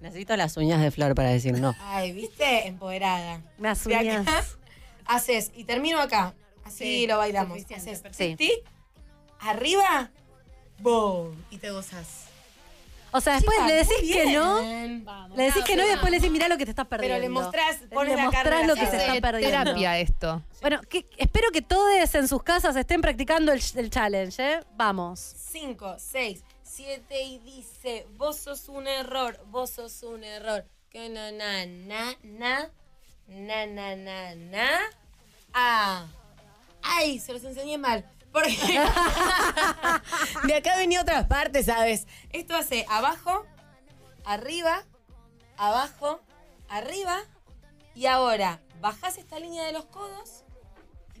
Necesito 0.00 0.36
las 0.36 0.56
uñas 0.56 0.80
de 0.80 0.90
Flor 0.90 1.14
para 1.14 1.30
decir 1.30 1.58
no. 1.60 1.74
Ay, 1.80 2.12
¿viste? 2.12 2.66
Empoderada. 2.66 3.42
Acá, 3.58 3.76
uñas. 3.86 4.58
haces, 5.06 5.50
y 5.54 5.64
termino 5.64 5.98
acá. 6.00 6.34
Así 6.64 6.84
Sí, 6.84 7.06
lo 7.06 7.18
bailamos. 7.18 7.58
Haces 7.74 8.02
Sí. 8.12 8.36
arriba, 9.40 10.10
boom. 10.78 11.34
Y 11.50 11.58
te 11.58 11.70
gozas. 11.70 12.23
O 13.16 13.20
sea, 13.20 13.34
después 13.34 13.56
le 13.64 13.74
decís 13.74 14.12
que 14.12 14.32
no. 14.32 14.60
Le 15.36 15.44
decís 15.44 15.62
que 15.64 15.76
no 15.76 15.84
y 15.84 15.88
después 15.88 16.10
le 16.10 16.18
decís, 16.18 16.32
mirá 16.32 16.48
lo 16.48 16.58
que 16.58 16.64
te 16.64 16.72
estás 16.72 16.88
perdiendo. 16.88 17.14
Pero 17.14 17.22
le 17.22 17.28
mostrás, 17.28 17.80
le 17.80 18.16
mostrás 18.16 18.66
lo 18.66 18.74
que 18.74 18.86
se 18.88 18.96
está 18.96 19.20
perdiendo. 19.20 19.58
terapia 19.62 19.98
esto. 20.00 20.42
Bueno, 20.60 20.80
espero 21.16 21.50
que 21.52 21.62
todos 21.62 22.12
en 22.16 22.26
sus 22.26 22.42
casas 22.42 22.74
estén 22.74 23.00
practicando 23.00 23.52
el, 23.52 23.62
el 23.76 23.90
challenge, 23.90 24.42
¿eh? 24.42 24.60
Vamos. 24.74 25.20
Cinco, 25.36 25.94
seis, 25.96 26.42
siete 26.64 27.22
y 27.22 27.38
dice, 27.38 28.04
vos 28.16 28.36
sos 28.36 28.68
un 28.68 28.88
error, 28.88 29.38
vos 29.46 29.70
sos 29.70 30.02
un 30.02 30.24
error. 30.24 30.66
Que 30.90 31.08
na, 31.08 31.30
na, 31.30 31.66
na, 31.66 32.16
na, 32.24 32.70
na, 33.28 33.66
na, 33.66 33.94
na, 33.94 34.34
na. 34.34 34.68
Ah. 35.52 36.06
Ay, 36.82 37.20
se 37.20 37.32
los 37.32 37.44
enseñé 37.44 37.78
mal. 37.78 38.04
Porque 38.34 38.50
de 40.48 40.54
acá 40.56 40.76
venía 40.76 41.00
otra 41.00 41.28
parte, 41.28 41.62
¿sabes? 41.62 42.08
Esto 42.30 42.56
hace 42.56 42.84
abajo, 42.90 43.46
arriba, 44.24 44.82
abajo, 45.56 46.20
arriba 46.68 47.22
y 47.94 48.06
ahora 48.06 48.60
bajás 48.80 49.18
esta 49.18 49.38
línea 49.38 49.64
de 49.64 49.72
los 49.72 49.84
codos, 49.84 50.42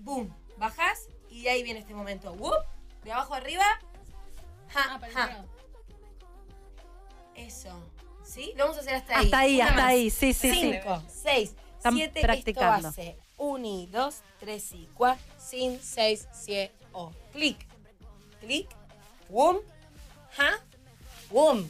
boom, 0.00 0.34
bajás 0.58 1.06
y 1.30 1.42
de 1.44 1.50
ahí 1.50 1.62
viene 1.62 1.78
este 1.78 1.94
momento. 1.94 2.32
Whoop, 2.32 2.66
de 3.04 3.12
abajo 3.12 3.34
arriba, 3.34 3.64
ja, 4.70 4.98
ja. 5.12 5.44
Eso. 7.36 7.80
¿Sí? 8.24 8.54
Lo 8.56 8.64
vamos 8.64 8.78
a 8.78 8.80
hacer 8.80 8.94
hasta 8.94 9.18
ahí. 9.18 9.24
Hasta 9.26 9.38
ahí, 9.38 9.54
Una 9.56 9.64
hasta 9.66 9.76
más. 9.76 9.90
ahí. 9.90 10.10
Sí, 10.10 10.32
sí, 10.32 10.50
sí. 10.50 10.72
5, 10.82 11.02
6, 11.22 11.54
Están 11.76 11.94
7, 11.94 12.20
practicando. 12.22 12.88
Esto 12.88 13.00
hace 13.00 13.18
1 13.36 13.66
y 13.66 13.86
2, 13.86 14.14
3 14.40 14.72
y 14.72 14.88
4, 14.94 15.24
5, 15.38 15.80
6, 15.80 16.28
7, 16.32 16.83
o. 16.94 17.12
Clic. 17.32 17.58
Clic. 18.40 18.68
Boom. 19.28 19.58
Ja. 20.36 20.50
Boom. 21.30 21.68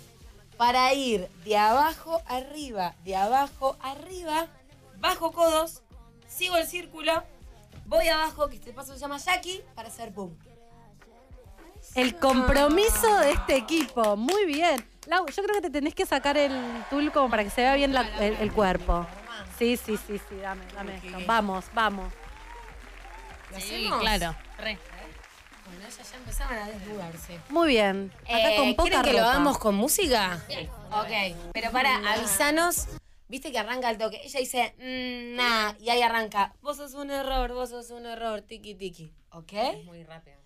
Para 0.56 0.94
ir 0.94 1.28
de 1.44 1.56
abajo 1.56 2.22
arriba, 2.26 2.94
de 3.04 3.16
abajo 3.16 3.76
arriba, 3.80 4.46
bajo 4.98 5.32
codos, 5.32 5.82
sigo 6.28 6.56
el 6.56 6.66
círculo, 6.66 7.24
voy 7.86 8.06
abajo, 8.08 8.48
que 8.48 8.54
este 8.56 8.72
paso 8.72 8.94
se 8.94 9.00
llama 9.00 9.18
Jackie, 9.18 9.62
para 9.74 9.88
hacer 9.88 10.10
boom. 10.12 10.36
El 11.96 12.16
compromiso 12.16 13.18
de 13.18 13.32
este 13.32 13.56
equipo. 13.56 14.16
Muy 14.16 14.46
bien. 14.46 14.84
Lau, 15.06 15.26
yo 15.26 15.42
creo 15.42 15.56
que 15.56 15.60
te 15.62 15.70
tenés 15.70 15.94
que 15.94 16.06
sacar 16.06 16.36
el 16.36 16.52
tul 16.88 17.12
como 17.12 17.28
para 17.30 17.44
que 17.44 17.50
se 17.50 17.60
vea 17.60 17.74
bien 17.74 17.92
la- 17.92 18.08
el, 18.24 18.34
el 18.36 18.52
cuerpo. 18.52 19.06
Sí, 19.58 19.76
sí, 19.76 19.96
sí, 19.96 20.18
sí, 20.28 20.36
dame, 20.36 20.64
dame 20.74 20.96
esto. 20.96 21.18
Vamos, 21.26 21.66
vamos. 21.74 22.12
Sí, 23.58 23.88
claro. 24.00 24.34
Re. 24.58 24.78
Ellas 25.86 26.10
ya 26.10 26.16
empezaban 26.16 26.58
a 26.58 26.68
desnudarse. 26.68 27.40
Muy 27.50 27.68
bien. 27.68 28.12
Acá 28.24 28.52
Eh, 28.54 28.56
con 28.56 28.74
poca 28.74 28.88
¿Quieren 28.90 29.02
que 29.02 29.12
lo 29.12 29.18
ropa. 29.18 29.30
hagamos 29.32 29.58
con 29.58 29.74
música? 29.74 30.42
Ok, 30.92 31.36
pero 31.52 31.70
para, 31.70 31.96
avisanos. 32.12 32.86
Viste 33.28 33.50
que 33.52 33.58
arranca 33.58 33.90
el 33.90 33.98
toque. 33.98 34.20
Ella 34.24 34.40
dice, 34.40 34.74
mm, 34.78 35.36
nah, 35.36 35.72
y 35.80 35.90
ahí 35.90 36.02
arranca. 36.02 36.54
Vos 36.62 36.76
sos 36.76 36.94
un 36.94 37.10
error, 37.10 37.52
vos 37.52 37.70
sos 37.70 37.90
un 37.90 38.06
error, 38.06 38.42
tiki 38.42 38.74
tiki. 38.74 39.12
¿Ok? 39.30 39.52
Es 39.52 39.84
muy 39.84 40.04
rápido. 40.04 40.36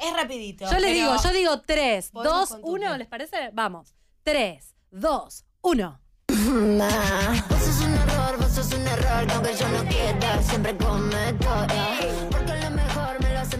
Es 0.00 0.12
rapidito. 0.14 0.64
Yo 0.70 0.78
les 0.78 0.92
digo, 0.94 1.14
yo 1.22 1.30
digo 1.32 1.60
3, 1.60 2.10
podemos 2.10 2.38
2, 2.40 2.48
con 2.50 2.60
tu 2.62 2.66
1, 2.68 2.86
pie. 2.88 2.98
¿les 2.98 3.06
parece? 3.08 3.50
Vamos. 3.52 3.94
3, 4.24 4.74
2, 4.90 5.44
1. 5.62 6.00
Nah. 6.28 7.42
Vos 7.48 7.60
sos 7.60 7.80
un 7.82 7.94
error, 7.94 8.36
vos 8.38 8.52
sos 8.52 8.72
un 8.72 8.86
error, 8.86 9.26
que 9.26 9.32
aunque 9.34 9.54
yo 9.54 9.68
no 9.68 9.84
quiera, 9.88 10.42
siempre 10.42 10.76
cometo. 10.76 11.66
yeah. 11.68 12.28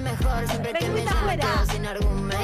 Mejor 0.03 0.49
siempre 0.49 0.73
que 0.75 0.89
me 0.89 1.05
llama 1.05 1.37
quedo 1.37 1.67
sin 1.71 1.87
argumento. 1.87 2.39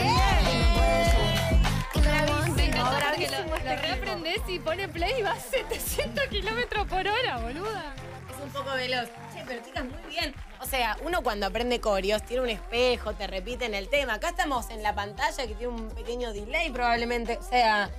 Que 3.17 3.29
lo, 3.29 3.47
lo 3.49 3.57
reaprendes 3.59 4.39
y 4.47 4.59
pone 4.61 4.89
play 4.89 5.19
y 5.19 5.23
va 5.23 5.33
a 5.33 5.41
700 5.41 6.25
kilómetros 6.29 6.87
por 6.87 7.01
hora, 7.01 7.39
boluda. 7.39 7.95
Es 8.31 8.43
un 8.45 8.51
poco 8.51 8.71
veloz. 8.77 9.09
Che, 9.35 9.43
pero 9.47 9.65
chicas, 9.65 9.85
muy 9.85 10.01
bien. 10.09 10.33
O 10.61 10.67
sea, 10.67 10.97
uno 11.03 11.23
cuando 11.23 11.47
aprende 11.47 11.81
corios 11.81 12.23
tiene 12.23 12.43
un 12.45 12.49
espejo, 12.49 13.15
te 13.15 13.27
repiten 13.27 13.75
el 13.75 13.89
tema. 13.89 14.15
Acá 14.15 14.29
estamos 14.29 14.71
en 14.71 14.83
la 14.85 14.95
pantalla 14.95 15.47
que 15.49 15.55
tiene 15.55 15.69
un 15.73 15.89
pequeño 15.91 16.33
delay 16.33 16.71
probablemente. 16.71 17.39
O 17.39 17.43
sea. 17.43 17.91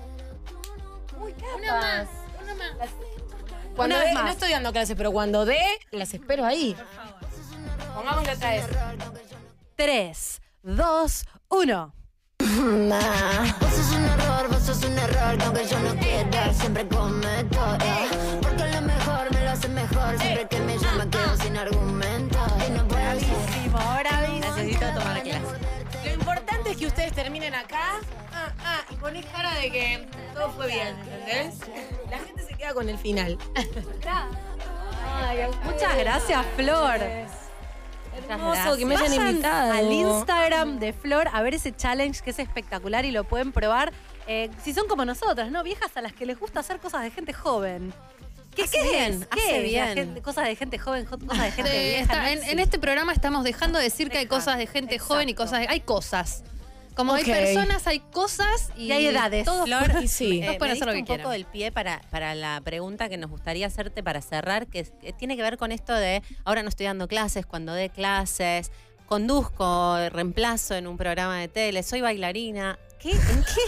Muy 1.17 1.33
capas. 1.33 1.55
Una 1.57 1.73
más, 1.73 2.07
una 2.43 2.55
más. 2.55 2.89
Cuando 3.75 3.95
Una 3.95 4.03
vez 4.05 4.07
dé- 4.09 4.13
más. 4.15 4.23
no 4.25 4.31
estoy 4.31 4.51
dando 4.51 4.71
clases, 4.71 4.95
pero 4.95 5.11
cuando 5.11 5.43
dé, 5.45 5.61
las 5.91 6.13
espero 6.13 6.45
ahí. 6.45 6.77
Pongámoslo 7.93 8.31
otra 8.33 8.51
vez. 8.51 8.65
3, 9.79 10.41
2, 10.63 11.25
1. 11.47 11.93
Nah. 12.89 12.99
Vos 13.61 13.69
sos 13.71 13.91
un 13.95 14.03
error, 14.03 14.49
vos 14.49 14.61
sos 14.61 14.83
un 14.83 14.97
error, 14.97 15.37
que 15.37 15.45
aunque 15.45 15.65
yo 15.65 15.79
no 15.79 15.95
quiera, 15.95 16.53
siempre 16.53 16.85
cometo. 16.85 17.77
yeah. 17.77 18.09
Porque 18.41 18.67
lo 18.75 18.81
mejor 18.81 19.33
me 19.33 19.41
lo 19.45 19.51
hace 19.51 19.69
mejor, 19.69 20.19
siempre 20.19 20.47
que 20.49 20.59
me 20.59 20.77
llama 20.77 21.09
quedo 21.09 21.37
sin 21.37 21.55
argumento. 21.55 22.37
Y 22.67 22.71
no 22.71 22.85
puede 22.89 23.21
ser. 23.21 23.29
Necesito 24.41 24.85
tomar 24.95 25.23
clase. 25.23 25.39
Lo 26.03 26.13
importante 26.13 26.71
es 26.71 26.77
que 26.77 26.87
ustedes 26.87 27.13
terminen 27.13 27.55
acá. 27.55 28.01
Ah, 28.33 28.51
ah, 28.65 28.81
y 28.89 28.95
ponés 28.95 29.25
cara 29.27 29.53
de 29.59 29.71
que 29.71 30.09
todo 30.33 30.51
fue 30.51 30.67
bien, 30.67 30.89
¿entendés? 30.89 31.55
La 32.11 32.17
gente 32.17 32.43
se 32.45 32.53
queda 32.55 32.73
con 32.73 32.89
el 32.89 32.97
final. 32.97 33.37
Muchas 35.63 35.97
gracias, 35.97 36.45
Flor. 36.57 36.99
Hermoso 38.27 38.77
que 38.77 38.85
me 38.85 38.95
hayan 38.95 39.09
Vayan 39.09 39.29
invitado. 39.29 39.71
Al 39.73 39.91
Instagram 39.91 40.79
de 40.79 40.93
Flor 40.93 41.29
a 41.31 41.41
ver 41.41 41.53
ese 41.55 41.75
challenge 41.75 42.21
que 42.21 42.31
es 42.31 42.39
espectacular 42.39 43.05
y 43.05 43.11
lo 43.11 43.23
pueden 43.23 43.51
probar. 43.51 43.93
eh, 44.27 44.49
si 44.63 44.73
son 44.73 44.87
como 44.87 45.05
nosotras, 45.05 45.49
¿no? 45.51 45.63
Viejas 45.63 45.95
a 45.95 46.01
las 46.01 46.13
que 46.13 46.25
les 46.25 46.39
gusta 46.39 46.59
hacer 46.59 46.79
cosas 46.79 47.01
de 47.01 47.09
gente 47.11 47.33
joven. 47.33 47.91
¿Qué, 48.55 48.63
Hace 48.63 48.77
qué 48.77 48.83
bien, 48.83 49.21
es? 49.21 49.27
¿Qué 49.27 49.61
bien. 49.61 49.93
Gente- 49.95 50.21
cosas 50.21 50.45
de 50.45 50.55
gente 50.55 50.77
joven, 50.77 51.05
jo- 51.05 51.17
cosas 51.19 51.43
de 51.45 51.51
gente 51.51 51.71
Sí, 51.71 51.77
vieja. 51.79 52.01
está- 52.01 52.21
no 52.45 52.51
en, 52.51 52.59
este 52.59 52.77
programa 52.77 53.11
estamos 53.13 53.43
dejando 53.43 53.77
de 53.79 53.85
decir 53.85 54.09
que 54.09 54.17
hay 54.19 54.25
cosas 54.27 54.57
de 54.57 54.67
gente 54.67 54.99
joven 54.99 55.29
y 55.29 55.33
cosas 55.33 55.61
de, 55.61 55.67
hay 55.67 55.79
cosas. 55.79 56.43
Como 56.99 57.13
hay 57.13 57.23
personas, 57.23 57.87
hay 57.87 58.01
cosas 58.01 58.71
y, 58.75 58.87
Y 58.87 58.91
hay 58.91 59.05
edades. 59.05 59.45
Todos, 59.45 59.63
Flor, 59.63 60.03
Y 60.03 60.09
sí. 60.09 60.41
todos 60.41 60.55
Eh, 60.55 60.57
pueden 60.57 60.75
hacer 60.75 60.85
lo 60.85 60.93
que 60.93 60.99
un 60.99 61.05
poco 61.05 61.29
del 61.29 61.45
pie 61.45 61.71
para, 61.71 62.01
para 62.09 62.35
la 62.35 62.59
pregunta 62.59 63.07
que 63.07 63.15
nos 63.15 63.29
gustaría 63.29 63.67
hacerte 63.67 64.03
para 64.03 64.21
cerrar, 64.21 64.67
que, 64.67 64.83
tiene 65.17 65.37
que 65.37 65.41
ver 65.41 65.57
con 65.57 65.71
esto 65.71 65.93
de 65.93 66.21
ahora 66.43 66.61
no 66.61 66.67
estoy 66.67 66.87
dando 66.87 67.07
clases, 67.07 67.45
cuando 67.45 67.71
dé 67.71 67.89
clases, 67.89 68.73
conduzco, 69.05 70.09
reemplazo 70.09 70.75
en 70.75 70.87
un 70.87 70.97
programa 70.97 71.39
de 71.39 71.47
tele, 71.47 71.83
soy 71.83 72.01
bailarina. 72.01 72.77
¿Qué, 72.99 73.11
en 73.11 73.45
qué, 73.45 73.61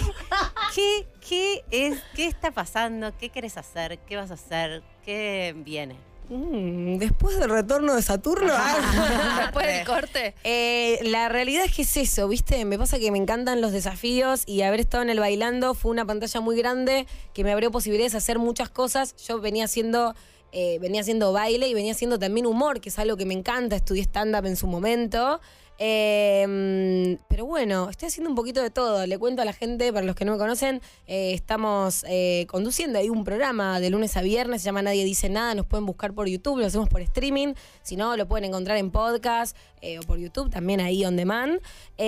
qué, 0.75 1.07
qué 1.25 1.63
es, 1.71 1.99
¿Qué 2.13 2.27
está 2.27 2.51
pasando? 2.51 3.15
¿Qué 3.17 3.29
quieres 3.29 3.55
hacer? 3.55 3.97
¿Qué 3.99 4.17
vas 4.17 4.31
a 4.31 4.33
hacer? 4.33 4.83
¿Qué 5.05 5.55
viene? 5.55 5.95
Mm, 6.31 6.97
después 6.97 7.37
del 7.39 7.49
retorno 7.49 7.93
de 7.93 8.01
Saturno. 8.01 8.53
ah. 8.55 9.41
Después 9.41 9.67
del 9.67 9.85
corte. 9.85 10.33
Eh, 10.45 10.99
la 11.03 11.27
realidad 11.27 11.65
es 11.65 11.75
que 11.75 11.81
es 11.81 11.97
eso, 11.97 12.29
¿viste? 12.29 12.63
Me 12.63 12.77
pasa 12.77 12.99
que 12.99 13.11
me 13.11 13.17
encantan 13.17 13.59
los 13.59 13.73
desafíos 13.73 14.43
y 14.45 14.61
haber 14.61 14.79
estado 14.79 15.03
en 15.03 15.09
el 15.09 15.19
bailando 15.19 15.73
fue 15.73 15.91
una 15.91 16.05
pantalla 16.05 16.39
muy 16.39 16.55
grande 16.55 17.05
que 17.33 17.43
me 17.43 17.51
abrió 17.51 17.69
posibilidades 17.69 18.13
de 18.13 18.19
hacer 18.19 18.39
muchas 18.39 18.69
cosas. 18.69 19.13
Yo 19.27 19.41
venía 19.41 19.65
haciendo, 19.65 20.15
eh, 20.53 20.79
venía 20.79 21.01
haciendo 21.01 21.33
baile 21.33 21.67
y 21.67 21.73
venía 21.73 21.91
haciendo 21.91 22.17
también 22.17 22.45
humor, 22.45 22.79
que 22.79 22.87
es 22.87 22.97
algo 22.97 23.17
que 23.17 23.25
me 23.25 23.33
encanta. 23.33 23.75
Estudié 23.75 24.03
stand-up 24.03 24.45
en 24.45 24.55
su 24.55 24.67
momento. 24.67 25.41
Eh, 25.83 27.17
pero 27.27 27.47
bueno, 27.47 27.89
estoy 27.89 28.09
haciendo 28.09 28.29
un 28.29 28.35
poquito 28.35 28.61
de 28.61 28.69
todo. 28.69 29.07
Le 29.07 29.17
cuento 29.17 29.41
a 29.41 29.45
la 29.45 29.53
gente, 29.53 29.91
para 29.91 30.05
los 30.05 30.15
que 30.15 30.25
no 30.25 30.33
me 30.33 30.37
conocen, 30.37 30.79
eh, 31.07 31.33
estamos 31.33 32.05
eh, 32.07 32.45
conduciendo 32.49 32.99
ahí 32.99 33.09
un 33.09 33.23
programa 33.23 33.79
de 33.79 33.89
lunes 33.89 34.15
a 34.15 34.21
viernes, 34.21 34.61
se 34.61 34.65
llama 34.65 34.83
Nadie 34.83 35.03
Dice 35.03 35.27
Nada, 35.27 35.55
nos 35.55 35.65
pueden 35.65 35.87
buscar 35.87 36.13
por 36.13 36.27
YouTube, 36.27 36.59
lo 36.59 36.67
hacemos 36.67 36.87
por 36.87 37.01
streaming, 37.01 37.55
si 37.81 37.95
no, 37.95 38.15
lo 38.15 38.27
pueden 38.27 38.45
encontrar 38.45 38.77
en 38.77 38.91
podcast 38.91 39.57
eh, 39.81 39.97
o 39.97 40.03
por 40.03 40.19
YouTube, 40.19 40.51
también 40.51 40.81
ahí 40.81 41.03
on 41.03 41.15
demand. 41.15 41.59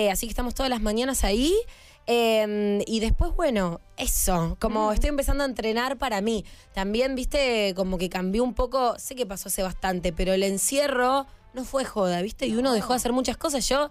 Así 0.08 0.26
que 0.26 0.30
estamos 0.30 0.54
todas 0.54 0.70
las 0.70 0.80
mañanas 0.80 1.24
ahí. 1.24 1.52
Eh, 2.06 2.84
y 2.86 3.00
después, 3.00 3.34
bueno, 3.34 3.80
eso, 3.96 4.56
como 4.60 4.92
estoy 4.92 5.08
empezando 5.08 5.42
a 5.42 5.46
entrenar 5.46 5.96
para 5.98 6.20
mí. 6.20 6.44
También, 6.74 7.14
viste, 7.14 7.72
como 7.74 7.98
que 7.98 8.08
cambió 8.08 8.44
un 8.44 8.54
poco, 8.54 8.98
sé 8.98 9.14
que 9.14 9.26
pasó 9.26 9.48
hace 9.48 9.62
bastante, 9.62 10.12
pero 10.12 10.32
el 10.32 10.42
encierro 10.42 11.26
no 11.54 11.64
fue 11.64 11.84
joda, 11.84 12.20
viste, 12.22 12.46
y 12.46 12.56
uno 12.56 12.72
dejó 12.72 12.92
de 12.92 12.96
hacer 12.96 13.12
muchas 13.12 13.36
cosas. 13.36 13.68
Yo, 13.68 13.90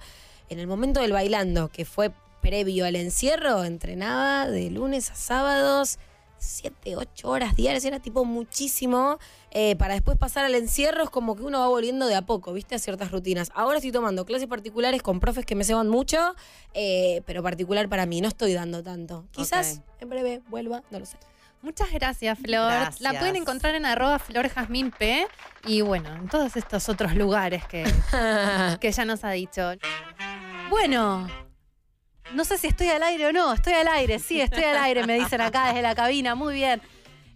en 0.49 0.60
el 0.60 0.68
momento 0.68 0.99
del 0.99 1.14
bailando, 1.14 1.69
que 1.69 1.85
fue 1.85 2.11
previo 2.41 2.85
al 2.85 2.95
encierro, 2.95 3.64
entrenaba 3.64 4.48
de 4.48 4.69
lunes 4.69 5.10
a 5.11 5.15
sábados, 5.15 5.98
siete, 6.38 6.98
ocho 6.98 7.30
horas 7.30 7.56
diarias, 7.56 7.85
era 7.85 7.99
tipo 7.99 8.26
muchísimo. 8.26 9.18
eh, 9.52 9.76
para 9.77 9.94
después 9.94 10.18
pasar 10.18 10.44
al 10.45 10.56
encierro 10.56 11.03
es 11.03 11.10
como 11.10 11.35
que 11.35 11.44
uno 11.44 11.60
va 11.60 11.68
volviendo 11.68 12.07
de 12.07 12.15
a 12.15 12.23
poco, 12.23 12.52
¿viste? 12.53 12.76
A 12.76 12.80
ciertas 12.80 13.11
rutinas. 13.11 13.52
Ahora 13.53 13.77
estoy 13.77 13.91
tomando 13.91 14.26
clases 14.26 14.48
particulares 14.48 15.02
con 15.02 15.19
profes 15.19 15.45
que 15.45 15.56
me 15.56 15.64
ceban 15.64 15.88
mucho, 15.90 16.35
eh, 16.73 17.22
pero 17.26 17.44
particular 17.44 17.88
para 17.88 18.06
mí, 18.06 18.19
no 18.19 18.27
estoy 18.27 18.53
dando 18.53 18.84
tanto. 18.84 19.26
Quizás 19.31 19.81
en 19.99 20.10
breve 20.10 20.41
vuelva, 20.49 20.84
no 20.91 20.99
lo 20.99 21.06
sé. 21.06 21.18
Muchas 21.64 21.91
gracias, 21.94 22.38
Flor. 22.40 22.69
Gracias. 22.69 22.99
La 23.02 23.18
pueden 23.18 23.38
encontrar 23.38 23.73
en 23.73 23.85
arroba 23.85 24.19
Flor 24.19 24.49
Jazmín 24.49 24.91
P. 24.91 25.26
Y 25.65 25.80
bueno, 25.80 26.14
en 26.14 26.27
todos 26.27 26.57
estos 26.57 26.90
otros 26.90 27.15
lugares 27.15 27.65
que, 27.68 27.84
que 28.81 28.91
ya 28.91 29.06
nos 29.06 29.23
ha 29.23 29.31
dicho. 29.31 29.72
Bueno, 30.69 31.26
no 32.34 32.44
sé 32.44 32.57
si 32.57 32.68
estoy 32.68 32.90
al 32.90 33.02
aire 33.03 33.27
o 33.27 33.31
no. 33.31 33.53
Estoy 33.53 33.73
al 33.73 33.88
aire, 33.88 34.19
sí, 34.19 34.41
estoy 34.41 34.65
al 34.65 34.77
aire, 34.77 35.07
me 35.07 35.15
dicen 35.18 35.40
acá 35.40 35.68
desde 35.68 35.81
la 35.81 35.95
cabina. 35.95 36.35
Muy 36.35 36.56
bien. 36.56 36.81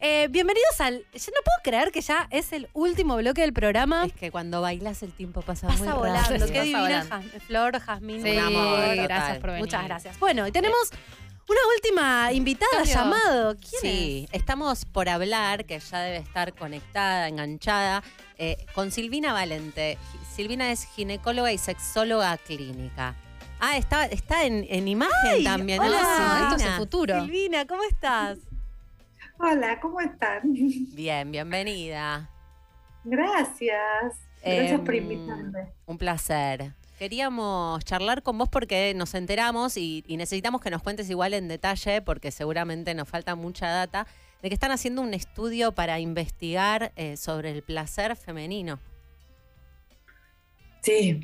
Eh, 0.01 0.27
bienvenidos 0.29 0.79
al. 0.81 0.97
Yo 0.97 1.31
no 1.33 1.41
puedo 1.43 1.57
creer 1.63 1.91
que 1.93 2.01
ya 2.01 2.27
es 2.29 2.51
el 2.51 2.67
último 2.73 3.15
bloque 3.15 3.41
del 3.41 3.53
programa. 3.53 4.05
Es 4.05 4.13
que 4.13 4.29
cuando 4.29 4.59
bailas 4.61 5.01
el 5.03 5.13
tiempo 5.13 5.41
pasa, 5.41 5.67
Pasa 5.67 5.83
muy 5.85 5.93
volando. 5.93 6.19
rápido. 6.29 6.47
Qué 6.47 6.61
divina 6.63 7.21
Flor, 7.47 7.79
Jazmín. 7.79 8.21
Sí, 8.21 8.31
un 8.37 8.39
amor. 8.43 8.95
gracias 8.95 9.37
por 9.39 9.51
venir. 9.51 9.63
Muchas 9.63 9.85
gracias. 9.85 10.19
Bueno, 10.19 10.45
y 10.45 10.51
tenemos 10.51 10.91
una 11.47 11.59
última 11.75 12.31
invitada 12.33 12.71
Cambio. 12.77 12.93
llamado. 12.93 13.55
¿Quién 13.57 13.81
Sí, 13.81 14.27
estamos 14.31 14.85
por 14.85 15.09
hablar, 15.09 15.65
que 15.65 15.79
ya 15.79 15.99
debe 15.99 16.17
estar 16.17 16.53
conectada, 16.53 17.27
enganchada, 17.27 18.03
eh, 18.37 18.57
con 18.73 18.91
Silvina 18.91 19.33
Valente. 19.33 19.97
Silvina 20.35 20.71
es 20.71 20.85
ginecóloga 20.85 21.51
y 21.51 21.57
sexóloga 21.57 22.37
clínica. 22.37 23.15
Ah, 23.59 23.77
está, 23.77 24.05
está 24.05 24.45
en, 24.45 24.65
en 24.69 24.87
imagen 24.87 25.31
Ay, 25.31 25.43
también. 25.43 25.79
hola, 25.79 25.97
Silvina. 25.97 26.43
esto 26.43 26.55
es 26.57 26.63
el 26.63 26.77
futuro. 26.77 27.21
Silvina, 27.21 27.65
¿cómo 27.65 27.83
estás? 27.83 28.37
Hola, 29.39 29.79
¿cómo 29.79 29.99
están? 30.01 30.41
Bien, 30.93 31.31
bienvenida. 31.31 32.29
Gracias. 33.03 34.15
Gracias 34.43 34.81
por 34.81 34.93
Em, 34.95 35.03
invitarme. 35.03 35.67
Un 35.85 35.97
placer. 35.97 36.73
Queríamos 36.97 37.85
charlar 37.85 38.23
con 38.23 38.39
vos 38.39 38.49
porque 38.49 38.93
nos 38.95 39.13
enteramos 39.13 39.77
y, 39.77 40.03
necesitamos 40.07 40.61
que 40.61 40.71
nos 40.71 40.81
cuentes 40.81 41.09
igual 41.09 41.35
en 41.35 41.47
detalle, 41.47 42.01
porque 42.01 42.31
seguramente 42.31 42.95
nos 42.95 43.07
falta 43.07 43.35
mucha 43.35 43.69
data, 43.69 44.07
de 44.41 44.49
que 44.49 44.55
están 44.55 44.71
haciendo 44.71 45.03
un 45.03 45.13
estudio 45.13 45.73
para 45.73 45.99
investigar 45.99 46.91
eh, 46.95 47.15
sobre 47.15 47.51
el 47.51 47.61
placer 47.61 48.15
femenino. 48.15 48.79
Sí, 50.81 51.21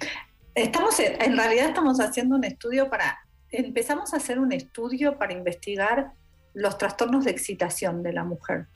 estamos 0.53 0.99
en 0.99 1.37
realidad 1.37 1.69
estamos 1.69 1.99
haciendo 1.99 2.35
un 2.35 2.43
estudio 2.43 2.89
para 2.89 3.19
empezamos 3.53 4.13
a 4.13 4.17
hacer 4.17 4.39
un 4.39 4.51
estudio 4.51 5.17
para 5.17 5.33
investigar 5.33 6.11
los 6.53 6.77
trastornos 6.77 7.25
de 7.25 7.31
excitación 7.31 8.03
de 8.03 8.13
la 8.13 8.23
mujer. 8.23 8.67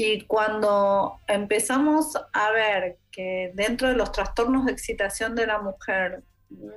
Y 0.00 0.20
cuando 0.26 1.18
empezamos 1.26 2.16
a 2.32 2.52
ver 2.52 2.98
que 3.10 3.50
dentro 3.54 3.88
de 3.88 3.96
los 3.96 4.12
trastornos 4.12 4.64
de 4.64 4.70
excitación 4.70 5.34
de 5.34 5.44
la 5.44 5.58
mujer 5.58 6.22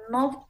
no 0.09 0.49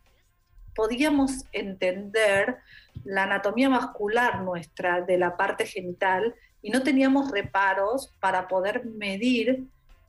podíamos 0.74 1.44
entender 1.52 2.60
la 3.04 3.24
anatomía 3.24 3.68
vascular 3.68 4.44
nuestra 4.44 5.02
de 5.02 5.18
la 5.18 5.36
parte 5.36 5.66
genital 5.66 6.34
y 6.62 6.70
no 6.70 6.82
teníamos 6.82 7.30
reparos 7.30 8.16
para 8.22 8.48
poder 8.48 8.86
medir 8.86 9.66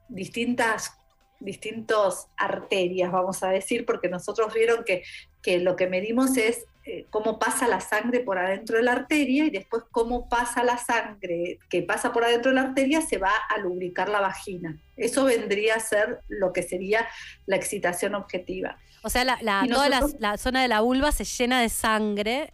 distintas 0.09 0.97
distintos 1.41 2.29
arterias, 2.37 3.11
vamos 3.11 3.43
a 3.43 3.49
decir, 3.49 3.85
porque 3.85 4.09
nosotros 4.09 4.55
vieron 4.55 4.85
que, 4.85 5.03
que 5.43 5.59
lo 5.59 5.75
que 5.75 5.89
medimos 5.89 6.37
es 6.37 6.65
eh, 6.85 7.07
cómo 7.11 7.39
pasa 7.39 7.69
la 7.69 7.81
sangre 7.81 8.21
por 8.21 8.39
adentro 8.39 8.77
de 8.77 8.83
la 8.83 8.93
arteria 8.93 9.45
y 9.45 9.51
después 9.51 9.85
cómo 9.91 10.29
pasa 10.29 10.65
la 10.65 10.79
sangre 10.79 11.59
que 11.69 11.83
pasa 11.83 12.13
por 12.13 12.25
adentro 12.25 12.51
de 12.51 12.57
la 12.57 12.63
arteria 12.63 13.01
se 13.03 13.19
va 13.19 13.33
a 13.49 13.59
lubricar 13.59 14.09
la 14.09 14.21
vagina. 14.21 14.77
Eso 14.97 15.25
vendría 15.25 15.77
a 15.77 15.81
ser 15.81 16.21
lo 16.29 16.53
que 16.53 16.63
sería 16.63 17.07
la 17.47 17.57
excitación 17.57 18.15
objetiva. 18.17 18.79
O 19.05 19.11
sea, 19.11 19.25
la, 19.25 19.39
la- 19.43 19.63
Y 19.65 19.69
toda 19.69 19.89
la, 19.89 20.37
zona 20.39 20.63
de 20.63 20.69
la 20.69 20.81
vulva 20.81 21.13
se 21.13 21.25
llena 21.25 21.61
de 21.61 21.69
sangre. 21.69 22.53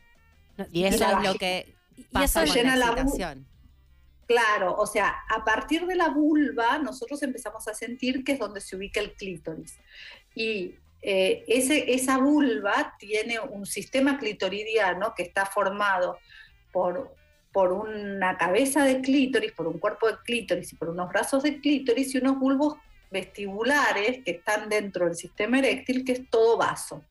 Y 0.73 0.85
eso 0.85 0.97
es 1.05 1.11
lo 1.11 1.17
vagina. 1.17 1.35
que 1.39 1.75
Y 1.97 2.03
pasa 2.05 2.43
eso 2.45 2.53
con 2.53 2.57
llena 2.63 2.77
la 2.77 2.87
excitación. 2.89 3.47
Claro, 4.27 4.75
o 4.77 4.87
sea, 4.87 5.15
a 5.31 5.43
partir 5.43 5.87
de 5.87 5.95
la 5.95 6.11
vulva 6.11 6.79
nosotros 6.79 7.23
empezamos 7.23 7.67
a 7.67 7.73
sentir 7.73 8.25
que 8.25 8.33
es 8.33 8.39
donde 8.39 8.61
se 8.61 8.77
ubica 8.77 9.01
el 9.01 9.13
clítoris. 9.15 9.79
Y 10.35 10.75
eh, 11.03 11.45
ese, 11.49 11.93
esa 11.95 12.19
vulva 12.19 12.95
tiene 12.99 13.39
un 13.41 13.67
sistema 13.67 14.19
clitoridiano 14.19 15.15
que 15.17 15.23
está 15.23 15.47
formado 15.47 16.19
por, 16.73 17.15
por 17.53 17.73
una 17.73 18.37
cabeza 18.37 18.85
de 18.85 19.01
clítoris, 19.01 19.53
por 19.53 19.67
un 19.69 19.79
cuerpo 19.79 20.09
de 20.09 20.17
clítoris 20.25 20.73
y 20.73 20.77
por 20.77 20.89
unos 20.91 21.09
brazos 21.09 21.43
de 21.43 21.61
clítoris 21.61 22.15
y 22.15 22.19
unos 22.19 22.39
bulbos 22.39 22.75
vestibulares 23.11 24.23
que 24.25 24.33
están 24.33 24.69
dentro 24.69 25.07
del 25.07 25.15
sistema 25.15 25.59
eréctil, 25.59 26.05
que 26.05 26.13
es 26.13 26.29
todo 26.31 26.57
vaso. 26.57 27.05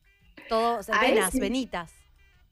Todo, 0.48 0.78
o 0.78 0.82
sea, 0.82 0.96
A 0.96 1.00
venas, 1.02 1.28
ese- 1.30 1.40
venitas. 1.40 1.92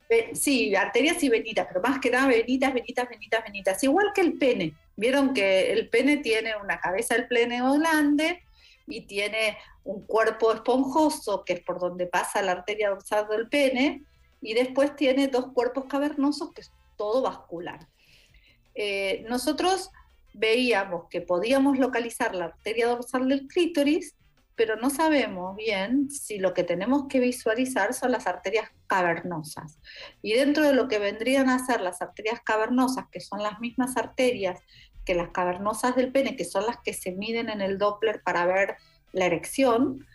Ve- 0.08 0.30
Sí, 0.34 0.74
arterias 0.76 1.22
y 1.22 1.28
venitas, 1.28 1.66
pero 1.66 1.80
más 1.80 1.98
que 1.98 2.10
nada 2.10 2.28
venitas, 2.28 2.72
venitas, 2.72 3.08
venitas, 3.08 3.44
venitas. 3.44 3.82
Igual 3.84 4.12
que 4.14 4.20
el 4.20 4.34
pene. 4.38 4.74
Vieron 4.96 5.34
que 5.34 5.72
el 5.72 5.88
pene 5.88 6.18
tiene 6.18 6.56
una 6.56 6.80
cabeza 6.80 7.14
del 7.14 7.26
pene 7.26 7.60
grande 7.60 8.42
y 8.86 9.06
tiene 9.06 9.58
un 9.84 10.06
cuerpo 10.06 10.52
esponjoso, 10.52 11.44
que 11.44 11.54
es 11.54 11.60
por 11.60 11.78
donde 11.78 12.06
pasa 12.06 12.42
la 12.42 12.52
arteria 12.52 12.90
dorsal 12.90 13.28
del 13.28 13.48
pene, 13.48 14.04
y 14.40 14.54
después 14.54 14.94
tiene 14.96 15.28
dos 15.28 15.52
cuerpos 15.52 15.86
cavernosos, 15.86 16.52
que 16.52 16.60
es 16.62 16.72
todo 16.96 17.22
vascular. 17.22 17.88
Eh, 18.74 19.24
nosotros 19.28 19.90
veíamos 20.34 21.08
que 21.08 21.20
podíamos 21.20 21.78
localizar 21.78 22.34
la 22.34 22.46
arteria 22.46 22.88
dorsal 22.88 23.28
del 23.28 23.46
clítoris, 23.46 24.14
pero 24.54 24.76
no 24.76 24.88
sabemos 24.90 25.54
bien 25.56 26.10
si 26.10 26.38
lo 26.38 26.54
que 26.54 26.64
tenemos 26.64 27.06
que 27.08 27.20
visualizar 27.20 27.92
son 27.92 28.12
las 28.12 28.26
arterias 28.26 28.70
cavernosas. 28.86 29.78
Y 30.22 30.32
dentro 30.32 30.64
de 30.64 30.72
lo 30.72 30.88
que 30.88 30.98
vendrían 30.98 31.48
a 31.48 31.64
ser 31.64 31.80
las 31.80 32.00
arterias 32.00 32.40
cavernosas, 32.42 33.06
que 33.10 33.20
son 33.20 33.42
las 33.42 33.60
mismas 33.60 33.96
arterias 33.96 34.60
que 35.06 35.14
las 35.14 35.30
cavernosas 35.30 35.96
del 35.96 36.12
pene, 36.12 36.36
que 36.36 36.44
son 36.44 36.66
las 36.66 36.76
que 36.78 36.92
se 36.92 37.12
miden 37.12 37.48
en 37.48 37.62
el 37.62 37.78
Doppler 37.78 38.22
para 38.22 38.44
ver 38.44 38.76
la 39.12 39.24
erección, 39.24 40.06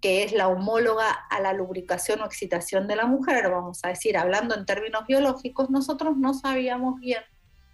que 0.00 0.22
es 0.22 0.32
la 0.32 0.48
homóloga 0.48 1.10
a 1.10 1.40
la 1.40 1.54
lubricación 1.54 2.20
o 2.20 2.26
excitación 2.26 2.86
de 2.86 2.94
la 2.94 3.06
mujer, 3.06 3.50
vamos 3.50 3.80
a 3.82 3.88
decir, 3.88 4.16
hablando 4.18 4.54
en 4.54 4.66
términos 4.66 5.06
biológicos, 5.08 5.70
nosotros 5.70 6.16
no 6.16 6.34
sabíamos 6.34 7.00
bien 7.00 7.22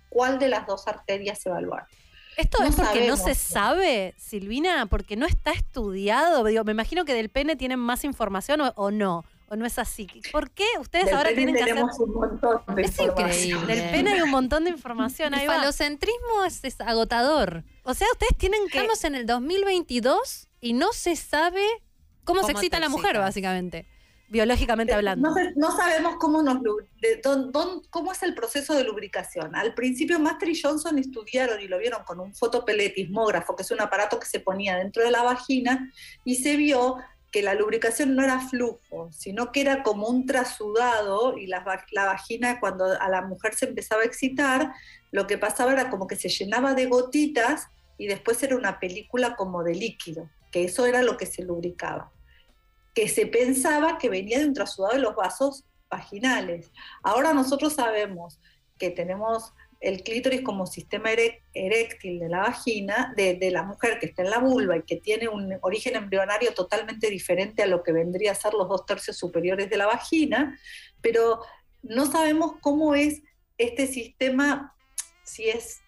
cuál 0.09 0.39
de 0.39 0.49
las 0.49 0.67
dos 0.67 0.87
arterias 0.87 1.45
evaluar. 1.45 1.87
¿Esto 2.37 2.59
No 2.61 2.69
es 2.69 2.77
porque 2.77 3.09
no 3.09 3.17
se 3.17 3.35
sabe, 3.35 4.15
Silvina? 4.17 4.87
Porque 4.87 5.17
no 5.17 5.27
está 5.27 5.51
estudiado. 5.51 6.45
Digo, 6.45 6.65
me 6.65 6.73
imagino 6.73 7.05
que 7.05 7.13
del 7.13 7.29
pene 7.29 7.57
tienen 7.57 7.81
más 7.81 8.05
información 8.05 8.61
o, 8.61 8.73
o 8.77 8.91
no. 8.91 9.25
¿O 9.53 9.57
no 9.57 9.67
es 9.67 9.81
así? 9.81 10.07
¿Por 10.31 10.53
qué 10.53 10.65
ustedes 10.79 11.07
Del 11.07 11.17
ahora 11.17 11.31
tienen 11.35 11.57
que 11.57 11.63
hacer...? 11.63 11.75
tenemos 11.75 11.99
un 11.99 12.15
montón 12.15 12.63
de 12.77 12.83
Es 12.83 13.01
increíble. 13.01 13.75
Del 13.75 13.91
pene 13.91 14.13
hay 14.13 14.21
un 14.21 14.31
montón 14.31 14.63
de 14.63 14.71
información. 14.71 15.35
El 15.35 15.41
Ahí 15.41 15.47
falocentrismo 15.49 16.45
es, 16.47 16.63
es 16.63 16.81
agotador. 16.81 17.65
O 17.83 17.93
sea, 17.95 18.07
ustedes 18.13 18.37
tienen 18.39 18.61
que... 18.69 18.79
Estamos 18.79 19.03
en 19.03 19.17
el 19.17 19.27
2022 19.27 20.49
y 20.61 20.73
no 20.73 20.93
se 20.93 21.17
sabe 21.17 21.65
cómo, 22.23 22.43
se 22.43 22.53
¿Cómo 22.53 22.59
excita 22.59 22.79
la 22.79 22.89
mujer, 22.89 23.19
básicamente. 23.19 23.89
Biológicamente 24.29 24.95
hablando. 24.95 25.35
No, 25.57 25.77
sabemos 25.77 26.15
cómo, 26.21 26.45
nos, 26.45 26.63
de 26.63 27.21
cómo 27.91 28.13
es 28.13 28.23
el 28.23 28.37
proceso 28.37 28.75
de 28.75 28.85
lubricación. 28.85 29.57
Al 29.57 29.75
principio 29.75 30.21
Master 30.21 30.49
y 30.49 30.61
Johnson 30.63 30.97
estudiaron 30.97 31.61
y 31.61 31.67
lo 31.67 31.79
vieron 31.79 32.05
con 32.05 32.21
un 32.21 32.33
fotopeletismógrafo, 32.37 33.57
que 33.57 33.65
es 33.65 33.71
un 33.73 33.81
aparato 33.81 34.21
que 34.21 34.27
se 34.27 34.39
ponía 34.39 34.77
dentro 34.77 35.03
de 35.03 35.11
la 35.11 35.25
vagina, 35.25 35.93
y 36.25 36.37
se 36.37 36.55
vio 36.55 36.99
que 37.31 37.43
la 37.43 37.55
lubricación 37.55 38.15
no 38.17 38.25
era 38.25 38.41
flujo, 38.41 39.11
sino 39.13 39.53
que 39.53 39.61
era 39.61 39.83
como 39.83 40.09
un 40.09 40.27
trasudado 40.27 41.39
y 41.39 41.47
la, 41.47 41.65
la 41.93 42.05
vagina 42.07 42.61
cuando 42.61 42.85
a 42.85 43.09
la 43.09 43.23
mujer 43.23 43.55
se 43.55 43.67
empezaba 43.67 44.03
a 44.03 44.07
excitar, 44.07 44.73
lo 45.13 45.27
que 45.27 45.39
pasaba 45.39 45.73
era 45.73 45.91
como 45.91 46.07
que 46.07 46.17
se 46.17 46.29
llenaba 46.29 46.75
de 46.75 46.87
gotitas 46.87 47.69
y 47.99 48.07
después 48.07 48.43
era 48.43 48.57
una 48.57 48.81
película 48.81 49.37
como 49.37 49.63
de 49.63 49.75
líquido, 49.75 50.29
que 50.51 50.65
eso 50.65 50.87
era 50.87 51.03
lo 51.03 51.17
que 51.17 51.27
se 51.27 51.43
lubricaba 51.43 52.11
que 52.95 53.09
se 53.09 53.27
pensaba 53.27 53.99
que 53.99 54.09
venía 54.09 54.39
de 54.39 54.47
un 54.47 54.55
trasudado 54.55 54.95
de 54.95 55.01
los 55.01 55.15
vasos 55.15 55.65
vaginales. 55.89 56.71
Ahora 57.03 57.33
nosotros 57.33 57.75
sabemos 57.75 58.41
que 58.79 58.91
tenemos 58.91 59.53
el 59.81 60.03
clítoris 60.03 60.43
como 60.43 60.67
sistema 60.67 61.11
eréctil 61.55 62.19
de 62.21 62.29
la 62.29 62.41
vagina, 62.41 63.15
de, 63.17 63.35
de 63.35 63.51
la 63.51 63.63
mujer 63.63 63.99
que 63.99 64.07
está 64.07 64.23
en 64.23 64.31
la 64.31 64.39
vulva 64.39 64.77
y 64.77 64.83
que 64.83 64.97
tiene 64.97 65.29
un 65.29 65.57
origen 65.63 65.97
embrionario 65.97 66.53
totalmente 66.53 67.09
diferente 67.09 67.63
a 67.63 67.67
lo 67.67 67.83
que 67.83 67.93
vendría 67.93 68.33
a 68.33 68.35
ser 68.35 68.53
los 68.53 68.69
dos 68.69 68.85
tercios 68.85 69.17
superiores 69.17 69.71
de 69.71 69.79
la 69.79 69.87
vagina, 69.87 70.59
pero 71.01 71.41
no 71.83 72.05
sabemos 72.05 72.57
cómo 72.61 72.95
es 72.95 73.23
este 73.57 73.87
sistema, 73.87 74.77
si 75.25 75.49
es 75.49 75.81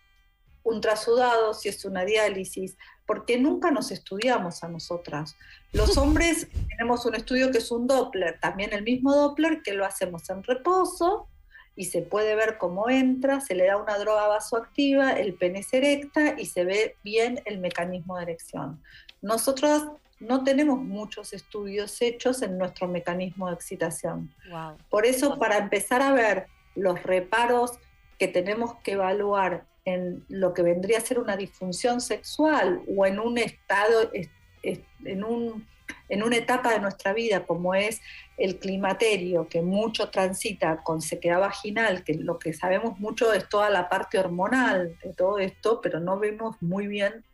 un 0.63 0.81
trasudado, 0.81 1.53
si 1.53 1.69
es 1.69 1.85
una 1.85 2.05
diálisis, 2.05 2.79
porque 3.07 3.39
nunca 3.39 3.71
nos 3.71 3.91
estudiamos 3.91 4.65
a 4.65 4.69
nosotras. 4.69 5.37
Los 5.73 5.97
hombres 5.99 6.49
tenemos 6.71 7.05
un 7.05 7.15
estudio 7.15 7.51
que 7.51 7.59
es 7.59 7.71
un 7.71 7.87
Doppler, 7.87 8.41
también 8.41 8.73
el 8.73 8.85
mismo 8.85 9.15
Doppler 9.15 9.61
que 9.63 9.75
lo 9.75 9.85
hacemos 9.85 10.31
en 10.31 10.43
reposo 10.45 11.29
y 11.77 11.87
se 11.87 12.03
puede 12.03 12.35
ver 12.35 12.59
cómo 12.59 12.91
entra, 12.91 13.41
se 13.41 13.55
le 13.55 13.67
da 13.67 13.77
una 13.77 13.99
droga 13.99 14.29
vasoactiva, 14.29 15.13
el 15.13 15.35
pene 15.35 15.63
se 15.63 15.79
erecta 15.79 16.35
y 16.39 16.47
se 16.47 16.65
ve 16.65 16.97
bien 17.03 17.41
el 17.47 17.59
mecanismo 17.59 18.17
de 18.17 18.25
erección. 18.25 18.83
Nosotros 19.23 19.85
no 20.21 20.45
tenemos 20.45 20.79
muchos 20.79 21.33
estudios 21.33 22.01
hechos 22.03 22.43
en 22.43 22.59
nuestro 22.59 22.89
mecanismo 22.89 23.49
de 23.49 23.55
excitación. 23.55 24.33
Wow. 24.51 24.77
Por 24.91 25.07
eso, 25.07 25.39
para 25.39 25.57
empezar 25.59 26.03
a 26.03 26.13
ver 26.13 26.47
los 26.75 27.03
reparos 27.03 27.73
que 28.19 28.29
tenemos 28.29 28.75
que 28.85 28.93
evaluar 28.93 29.65
en 29.85 30.25
lo 30.29 30.55
que 30.55 30.63
vendría 30.63 30.99
a 30.99 31.01
ser 31.01 31.19
una 31.19 31.37
disfunción 31.37 32.01
sexual 32.01 32.83
o 32.97 33.05
en 33.07 33.19
un 33.19 33.37
estado, 33.39 34.11
es- 34.13 34.29
es- 34.63 34.81
en, 35.05 35.25
un, 35.25 35.67
en 36.09 36.23
una 36.23 36.37
etapa 36.37 36.71
de 36.73 36.79
nuestra 36.79 37.13
vida 37.13 37.45
como 37.45 37.75
es 37.75 38.01
el 38.43 38.59
climaterio, 38.59 39.49
que 39.49 39.63
mucho 39.63 40.11
transita 40.11 40.83
con 40.83 41.01
sequedad 41.01 41.39
vaginal, 41.39 42.03
que 42.03 42.15
lo 42.15 42.41
que 42.41 42.53
sabemos 42.53 42.99
mucho 42.99 43.33
es 43.33 43.49
toda 43.49 43.71
la 43.71 43.89
parte 43.89 44.19
hormonal 44.19 44.99
de 45.01 45.15
todo 45.15 45.39
esto, 45.39 45.81
pero 45.81 46.01
no 46.01 46.19
vemos 46.19 46.57
muy 46.61 46.89
bien 46.89 47.25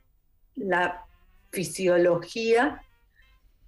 la 0.54 1.06
fisiología 1.50 2.82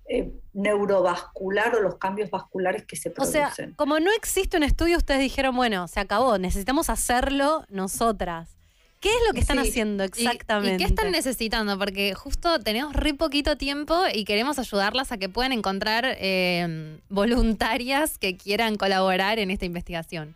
eh, 0.06 0.30
neurovascular 0.52 1.76
o 1.76 1.80
los 1.80 1.96
cambios 1.96 2.30
vasculares 2.30 2.84
que 2.84 2.96
se 2.96 3.08
O 3.08 3.14
producen. 3.14 3.54
sea, 3.54 3.68
como 3.76 4.00
no 4.00 4.12
existe 4.12 4.58
un 4.58 4.62
estudio, 4.62 4.98
ustedes 4.98 5.20
dijeron, 5.20 5.56
bueno, 5.56 5.88
se 5.88 5.98
acabó, 5.98 6.36
necesitamos 6.36 6.90
hacerlo 6.90 7.64
nosotras. 7.70 8.60
¿Qué 9.01 9.09
es 9.09 9.16
lo 9.27 9.32
que 9.32 9.40
están 9.40 9.62
Sí. 9.62 9.70
haciendo 9.70 10.05
¿Y- 10.05 10.06
exactamente? 10.09 10.74
¿Y 10.74 10.77
qué 10.77 10.85
están 10.85 11.10
necesitando? 11.10 11.78
Porque 11.78 12.14
justo 12.14 12.60
tenemos 12.60 12.93
re 12.94 13.14
poquito 13.14 13.56
tiempo 13.56 13.98
y 14.12 14.24
queremos 14.27 14.59
ayudarlas 14.59 15.10
a 15.10 15.16
que 15.16 15.31
puedan 15.31 15.52
encontrar 15.52 16.05
eh, 16.06 16.98
voluntarias 17.09 18.18
que 18.18 18.36
quieran 18.36 18.77
colaborar 18.77 19.39
en 19.39 19.51
esta 19.51 19.64
investigación. 19.64 20.35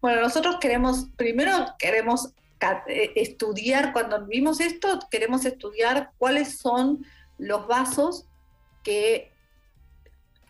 Bueno, 0.00 0.20
nosotros 0.20 0.56
queremos, 0.60 1.06
primero 1.16 1.74
queremos 1.78 2.28
eh, 2.86 3.10
estudiar, 3.16 3.92
cuando 3.92 4.24
vimos 4.26 4.60
esto, 4.60 5.00
queremos 5.10 5.44
estudiar 5.44 6.12
cuáles 6.18 6.58
son 6.58 7.04
los 7.38 7.66
vasos 7.66 8.26
que, 8.84 9.31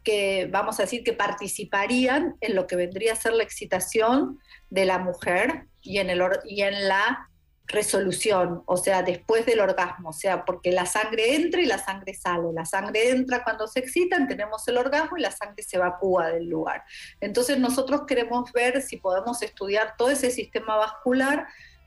que, 0.03 0.49
vamos 0.51 0.79
a 0.79 0.85
decir, 0.85 1.05
que 1.05 1.13
participarían 1.13 2.37
en 2.41 2.55
lo 2.55 2.67
que 2.67 2.77
vendría 2.77 3.13
a 3.13 3.17
ser 3.17 3.33
la 3.35 3.43
excitación 3.43 4.39
de 4.71 4.85
la 4.85 4.99
mujer 4.99 5.67
y 5.81 5.99
en, 5.99 6.11
el 6.11 6.23
y 6.45 6.63
en 6.63 6.89
la 6.89 7.29
resolución, 7.67 8.63
o 8.67 8.77
sea, 8.77 9.03
después 9.03 9.47
del 9.47 9.61
orgasmo, 9.61 10.11
o 10.11 10.13
sea, 10.13 10.45
porque 10.45 10.73
la 10.73 10.87
sangre 10.87 11.35
entra 11.35 11.61
y 11.61 11.67
la 11.67 11.79
sangre 11.79 12.15
sale. 12.15 12.53
La 12.53 12.65
sangre 12.65 13.11
entra 13.11 13.43
cuando 13.45 13.67
se 13.67 13.81
excitan, 13.81 14.29
tenemos 14.29 14.67
el 14.69 14.77
orgasmo 14.77 15.17
y 15.17 15.23
la 15.23 15.31
sangre 15.31 15.63
se 15.63 15.77
evacúa 15.77 16.29
del 16.29 16.49
lugar. 16.49 16.85
Entonces 17.21 17.59
nosotros 17.59 18.03
queremos 18.07 18.53
ver 18.53 18.83
si 18.83 18.99
podemos 18.99 19.43
estudiar 19.43 19.95
todo 19.97 20.11
ese 20.11 20.31
sistema 20.31 20.77
vascular 20.77 21.47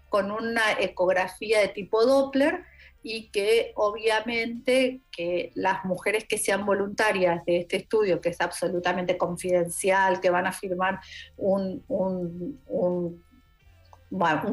con 0.09 0.31
una 0.31 0.73
ecografía 0.79 1.59
de 1.59 1.67
tipo 1.67 2.03
Doppler 2.05 2.63
y 3.07 3.30
que 3.30 3.72
obviamente 3.76 5.02
que 5.11 5.52
las 5.53 5.86
mujeres 5.86 6.26
que 6.27 6.40
sean 6.40 6.65
voluntarias 6.65 7.45
de 7.45 7.57
este 7.57 7.77
estudio, 7.77 8.19
que 8.19 8.30
es 8.30 8.41
absolutamente 8.41 9.15
confidencial, 9.15 10.19
que 10.19 10.32
van 10.32 10.48
a 10.48 10.52
firmar 10.52 10.99
un, 11.38 11.84
un, 11.88 12.60
un, 12.65 13.23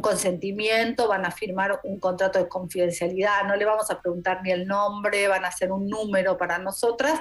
consentimiento, 0.02 1.08
van 1.08 1.24
a 1.24 1.30
firmar 1.30 1.80
un 1.84 1.98
contrato 1.98 2.38
de 2.38 2.46
confidencialidad, 2.46 3.44
no 3.44 3.56
le 3.56 3.64
vamos 3.64 3.90
a 3.90 4.02
preguntar 4.02 4.42
ni 4.42 4.50
el 4.50 4.66
nombre, 4.66 5.28
van 5.28 5.46
a 5.46 5.48
hacer 5.48 5.72
un 5.72 5.88
número 5.88 6.36
para 6.36 6.58
nosotras, 6.58 7.20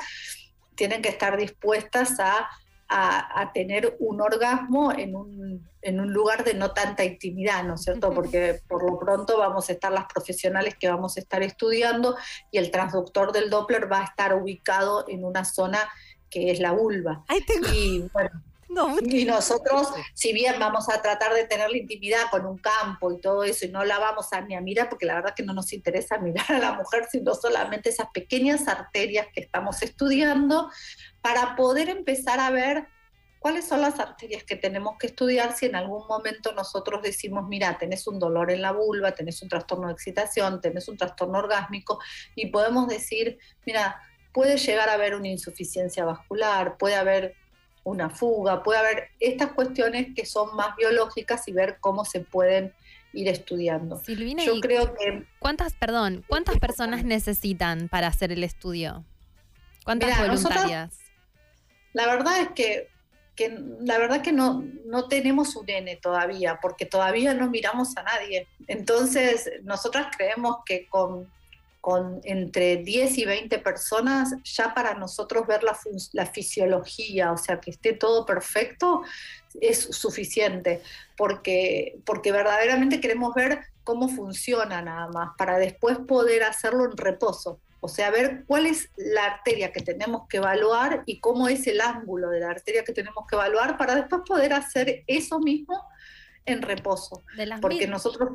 tienen 0.75 1.01
que 1.01 1.07
estar 1.07 1.37
dispuestas 1.37 2.19
a 2.19 2.49
a, 2.93 3.41
a, 3.41 3.53
tener 3.53 3.95
un 3.99 4.19
orgasmo 4.19 4.91
en 4.91 5.15
un, 5.15 5.69
en 5.81 5.99
un, 6.01 6.11
lugar 6.11 6.43
de 6.43 6.53
no 6.53 6.71
tanta 6.71 7.05
intimidad, 7.05 7.63
¿no 7.63 7.75
es 7.75 7.83
cierto? 7.83 8.13
Porque 8.13 8.59
por 8.67 8.83
lo 8.83 8.99
pronto 8.99 9.37
vamos 9.37 9.69
a 9.69 9.71
estar 9.71 9.91
las 9.91 10.05
profesionales 10.05 10.75
que 10.77 10.89
vamos 10.89 11.15
a 11.15 11.21
estar 11.21 11.41
estudiando 11.41 12.17
y 12.51 12.57
el 12.57 12.69
transductor 12.69 13.31
del 13.31 13.49
Doppler 13.49 13.89
va 13.89 14.01
a 14.01 14.03
estar 14.03 14.35
ubicado 14.35 15.05
en 15.07 15.23
una 15.23 15.45
zona 15.45 15.79
que 16.29 16.51
es 16.51 16.59
la 16.59 16.73
vulva. 16.73 17.23
Y 17.73 18.09
bueno, 18.13 18.43
no, 18.71 18.95
y 19.01 19.25
nosotros, 19.25 19.89
si 20.13 20.31
bien 20.31 20.55
vamos 20.57 20.87
a 20.89 21.01
tratar 21.01 21.33
de 21.33 21.45
tener 21.45 21.69
la 21.69 21.77
intimidad 21.77 22.29
con 22.31 22.45
un 22.45 22.57
campo 22.57 23.11
y 23.11 23.19
todo 23.19 23.43
eso, 23.43 23.65
y 23.65 23.69
no 23.69 23.83
la 23.83 23.99
vamos 23.99 24.31
a 24.31 24.39
ni 24.39 24.55
a 24.55 24.61
mirar, 24.61 24.87
porque 24.87 25.05
la 25.05 25.15
verdad 25.15 25.33
que 25.35 25.43
no 25.43 25.53
nos 25.53 25.73
interesa 25.73 26.17
mirar 26.19 26.49
a 26.49 26.59
la 26.59 26.71
mujer, 26.73 27.05
sino 27.11 27.35
solamente 27.35 27.89
esas 27.89 28.07
pequeñas 28.13 28.69
arterias 28.69 29.27
que 29.33 29.41
estamos 29.41 29.81
estudiando, 29.81 30.69
para 31.21 31.55
poder 31.55 31.89
empezar 31.89 32.39
a 32.39 32.49
ver 32.49 32.87
cuáles 33.39 33.67
son 33.67 33.81
las 33.81 33.99
arterias 33.99 34.43
que 34.43 34.55
tenemos 34.55 34.97
que 34.99 35.07
estudiar 35.07 35.55
si 35.55 35.65
en 35.65 35.75
algún 35.75 36.05
momento 36.07 36.53
nosotros 36.53 37.01
decimos, 37.01 37.47
mira, 37.47 37.77
tenés 37.79 38.05
un 38.07 38.19
dolor 38.19 38.51
en 38.51 38.61
la 38.61 38.71
vulva, 38.71 39.13
tenés 39.13 39.41
un 39.41 39.49
trastorno 39.49 39.87
de 39.87 39.93
excitación, 39.93 40.61
tenés 40.61 40.87
un 40.87 40.95
trastorno 40.95 41.39
orgásmico, 41.39 41.99
y 42.35 42.47
podemos 42.47 42.87
decir, 42.87 43.39
mira, 43.65 43.99
puede 44.31 44.57
llegar 44.57 44.89
a 44.89 44.93
haber 44.93 45.15
una 45.15 45.27
insuficiencia 45.27 46.05
vascular, 46.05 46.77
puede 46.77 46.95
haber 46.95 47.35
una 47.83 48.11
fuga, 48.11 48.61
puede 48.61 48.79
haber 48.79 49.09
estas 49.19 49.53
cuestiones 49.53 50.09
que 50.15 50.25
son 50.27 50.55
más 50.55 50.75
biológicas 50.75 51.47
y 51.47 51.51
ver 51.51 51.77
cómo 51.79 52.05
se 52.05 52.19
pueden 52.19 52.73
ir 53.11 53.27
estudiando. 53.27 53.97
Silvina, 53.97 54.45
Yo 54.45 54.59
creo 54.61 54.93
que... 54.93 55.25
¿Cuántas, 55.39 55.73
perdón, 55.73 56.23
cuántas 56.27 56.59
personas 56.59 57.03
necesitan 57.03 57.89
para 57.89 58.07
hacer 58.07 58.31
el 58.31 58.43
estudio? 58.43 59.03
¿Cuántas 59.83 60.11
Mira, 60.11 60.27
voluntarias? 60.27 61.00
La 61.93 62.05
verdad 62.07 62.39
es 62.41 62.49
que, 62.49 62.87
que 63.35 63.49
la 63.81 63.97
verdad 63.97 64.21
que 64.21 64.31
no, 64.31 64.63
no 64.85 65.07
tenemos 65.07 65.55
un 65.55 65.69
N 65.69 65.95
todavía, 65.97 66.59
porque 66.61 66.85
todavía 66.85 67.33
no 67.33 67.49
miramos 67.49 67.95
a 67.97 68.03
nadie. 68.03 68.47
Entonces, 68.67 69.49
nosotras 69.63 70.07
creemos 70.15 70.57
que 70.65 70.87
con, 70.87 71.29
con 71.81 72.21
entre 72.23 72.77
10 72.77 73.17
y 73.17 73.25
20 73.25 73.59
personas, 73.59 74.35
ya 74.43 74.73
para 74.73 74.93
nosotros 74.93 75.47
ver 75.47 75.63
la, 75.63 75.77
la 76.13 76.25
fisiología, 76.27 77.31
o 77.31 77.37
sea, 77.37 77.59
que 77.59 77.71
esté 77.71 77.93
todo 77.93 78.25
perfecto, 78.25 79.01
es 79.59 79.79
suficiente, 79.79 80.81
porque, 81.17 81.99
porque 82.05 82.31
verdaderamente 82.31 83.01
queremos 83.01 83.33
ver 83.33 83.59
cómo 83.83 84.07
funciona 84.07 84.81
nada 84.81 85.07
más, 85.07 85.31
para 85.37 85.57
después 85.57 85.97
poder 86.07 86.43
hacerlo 86.43 86.85
en 86.85 86.95
reposo. 86.95 87.59
O 87.83 87.87
sea, 87.87 88.11
ver 88.11 88.43
cuál 88.45 88.67
es 88.67 88.89
la 88.95 89.25
arteria 89.25 89.71
que 89.71 89.81
tenemos 89.81 90.27
que 90.27 90.37
evaluar 90.37 91.01
y 91.07 91.19
cómo 91.19 91.47
es 91.47 91.65
el 91.65 91.81
ángulo 91.81 92.29
de 92.29 92.39
la 92.39 92.51
arteria 92.51 92.83
que 92.83 92.93
tenemos 92.93 93.25
que 93.27 93.35
evaluar 93.35 93.77
para 93.77 93.95
después 93.95 94.21
poder 94.25 94.53
hacer 94.53 95.03
eso 95.07 95.39
mismo 95.39 95.83
en 96.45 96.61
reposo. 96.61 97.23
De 97.35 97.47
las 97.47 97.59
Porque 97.59 97.87
nosotros, 97.87 98.29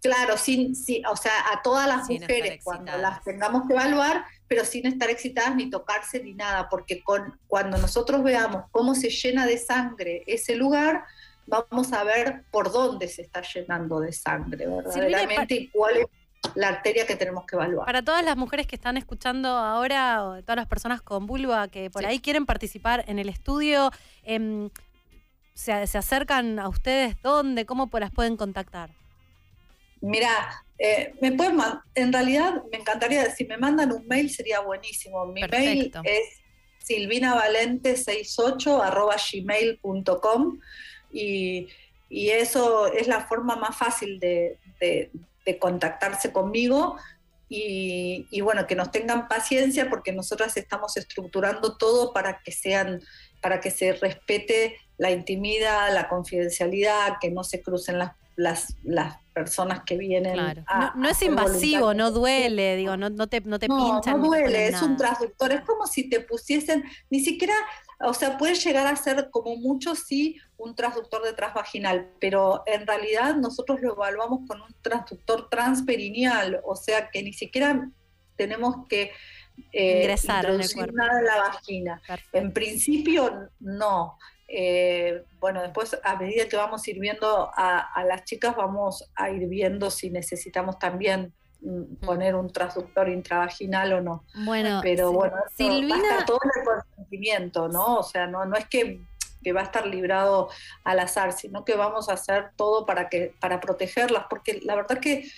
claro, 0.00 0.38
sin, 0.38 0.74
sí, 0.74 1.02
o 1.06 1.16
sea, 1.16 1.32
a 1.52 1.60
todas 1.60 1.86
las 1.86 2.06
Sin 2.06 2.22
mujeres 2.22 2.60
cuando 2.64 2.96
las 2.96 3.22
tengamos 3.22 3.68
que 3.68 3.74
evaluar, 3.74 4.24
pero 4.48 4.64
sin 4.64 4.86
estar 4.86 5.10
excitadas 5.10 5.54
ni 5.54 5.68
tocarse 5.68 6.22
ni 6.22 6.32
nada, 6.32 6.70
porque 6.70 7.02
con, 7.02 7.38
cuando 7.48 7.76
nosotros 7.76 8.22
veamos 8.22 8.64
cómo 8.70 8.94
se 8.94 9.10
llena 9.10 9.44
de 9.44 9.58
sangre 9.58 10.24
ese 10.26 10.56
lugar, 10.56 11.04
vamos 11.46 11.92
a 11.92 12.04
ver 12.04 12.44
por 12.50 12.72
dónde 12.72 13.08
se 13.08 13.20
está 13.20 13.42
llenando 13.42 14.00
de 14.00 14.12
sangre, 14.12 14.66
verdaderamente, 14.66 15.54
y 15.54 15.68
cuál 15.68 15.98
es 15.98 16.06
la 16.54 16.68
arteria 16.68 17.06
que 17.06 17.16
tenemos 17.16 17.46
que 17.46 17.56
evaluar. 17.56 17.86
Para 17.86 18.02
todas 18.02 18.24
las 18.24 18.36
mujeres 18.36 18.66
que 18.66 18.76
están 18.76 18.96
escuchando 18.96 19.48
ahora, 19.48 20.24
o 20.24 20.42
todas 20.42 20.56
las 20.56 20.66
personas 20.66 21.00
con 21.00 21.26
vulva 21.26 21.68
que 21.68 21.88
por 21.90 22.04
ahí 22.04 22.20
quieren 22.20 22.46
participar 22.46 23.04
en 23.06 23.18
el 23.18 23.28
estudio, 23.28 23.90
em, 24.24 24.68
se, 25.54 25.86
se 25.86 25.98
acercan 25.98 26.58
a 26.58 26.68
ustedes 26.68 27.16
dónde, 27.22 27.64
cómo 27.66 27.88
las 27.92 28.10
pueden 28.10 28.36
contactar. 28.36 28.90
Mira, 30.00 30.64
eh, 30.78 31.14
me 31.20 31.30
pueden 31.32 31.58
en 31.94 32.12
realidad 32.12 32.62
me 32.72 32.78
encantaría, 32.78 33.30
si 33.30 33.44
me 33.44 33.56
mandan 33.56 33.92
un 33.92 34.06
mail 34.08 34.28
sería 34.30 34.60
buenísimo. 34.60 35.26
Mi 35.26 35.42
mail 35.44 35.92
es 36.02 36.40
silvinavalente68 36.84 38.80
arroba 38.82 39.14
gmail.com 39.16 40.58
y, 41.12 41.68
y 42.08 42.30
eso 42.30 42.86
es 42.92 43.06
la 43.06 43.20
forma 43.26 43.54
más 43.56 43.76
fácil 43.76 44.18
de, 44.18 44.58
de- 44.80 45.10
de 45.44 45.58
contactarse 45.58 46.32
conmigo. 46.32 46.96
Y, 47.48 48.26
y 48.30 48.40
bueno, 48.40 48.66
que 48.66 48.74
nos 48.74 48.90
tengan 48.90 49.28
paciencia 49.28 49.90
porque 49.90 50.12
nosotras 50.12 50.56
estamos 50.56 50.96
estructurando 50.96 51.76
todo 51.76 52.14
para 52.14 52.40
que 52.42 52.50
sean, 52.50 53.00
para 53.42 53.60
que 53.60 53.70
se 53.70 53.92
respete 53.92 54.76
la 54.96 55.10
intimidad, 55.10 55.92
la 55.92 56.08
confidencialidad, 56.08 57.18
que 57.20 57.30
no 57.30 57.44
se 57.44 57.60
crucen 57.60 57.98
las, 57.98 58.12
las, 58.36 58.76
las 58.84 59.16
personas 59.34 59.82
que 59.84 59.98
vienen. 59.98 60.32
Claro. 60.32 60.64
a- 60.66 60.92
no, 60.94 61.02
no 61.02 61.08
a 61.08 61.10
es 61.10 61.20
invasivo, 61.20 61.92
no 61.92 62.10
duele, 62.10 62.76
digo, 62.76 62.96
no, 62.96 63.10
no 63.10 63.26
te, 63.26 63.42
no 63.42 63.58
te 63.58 63.68
No, 63.68 64.00
pinchan. 64.00 64.18
no 64.20 64.26
duele, 64.28 64.68
es 64.68 64.80
un 64.80 64.96
transductor, 64.96 65.52
es 65.52 65.60
como 65.62 65.86
si 65.86 66.08
te 66.08 66.20
pusiesen, 66.20 66.82
ni 67.10 67.20
siquiera, 67.20 67.54
o 68.02 68.14
sea, 68.14 68.36
puede 68.38 68.54
llegar 68.54 68.86
a 68.86 68.96
ser 68.96 69.28
como 69.30 69.56
mucho 69.56 69.94
sí 69.94 70.36
un 70.56 70.74
transductor 70.74 71.22
de 71.22 71.32
transvaginal, 71.32 72.10
pero 72.20 72.62
en 72.66 72.86
realidad 72.86 73.34
nosotros 73.36 73.80
lo 73.80 73.92
evaluamos 73.94 74.40
con 74.48 74.60
un 74.60 74.74
transductor 74.82 75.48
transperineal, 75.48 76.60
o 76.64 76.76
sea 76.76 77.10
que 77.10 77.22
ni 77.22 77.32
siquiera 77.32 77.88
tenemos 78.36 78.86
que 78.88 79.10
eh, 79.72 80.00
Ingresar 80.02 80.44
en 80.46 80.52
introducir 80.52 80.76
cuerpo. 80.76 80.96
nada 80.96 81.18
en 81.20 81.24
la 81.26 81.36
vagina. 81.38 82.02
En 82.32 82.52
principio 82.52 83.48
no. 83.60 84.18
Eh, 84.48 85.24
bueno, 85.40 85.62
después 85.62 85.98
a 86.04 86.16
medida 86.16 86.48
que 86.48 86.56
vamos 86.56 86.86
ir 86.88 86.98
viendo 86.98 87.50
a, 87.54 87.78
a 87.94 88.04
las 88.04 88.24
chicas, 88.24 88.54
vamos 88.56 89.10
a 89.14 89.30
ir 89.30 89.48
viendo 89.48 89.90
si 89.90 90.10
necesitamos 90.10 90.78
también 90.78 91.32
mm, 91.60 91.96
poner 92.04 92.34
un 92.34 92.50
transductor 92.52 93.08
intravaginal 93.08 93.92
o 93.94 94.00
no. 94.02 94.24
Bueno, 94.44 94.80
pero 94.82 95.12
bueno, 95.12 95.36
a 95.36 95.48
Silvina- 95.56 96.24
todo 96.26 96.38
¿no? 97.18 97.98
O 97.98 98.02
sea, 98.02 98.26
no, 98.26 98.44
no 98.44 98.56
es 98.56 98.66
que, 98.66 99.00
que 99.42 99.52
va 99.52 99.60
a 99.60 99.64
estar 99.64 99.86
librado 99.86 100.48
al 100.84 101.00
azar, 101.00 101.32
sino 101.32 101.64
que 101.64 101.74
vamos 101.74 102.08
a 102.08 102.14
hacer 102.14 102.50
todo 102.56 102.86
para 102.86 103.08
que, 103.08 103.34
para 103.40 103.60
protegerlas, 103.60 104.24
porque 104.30 104.60
la 104.62 104.74
verdad 104.76 104.98
que 104.98 105.28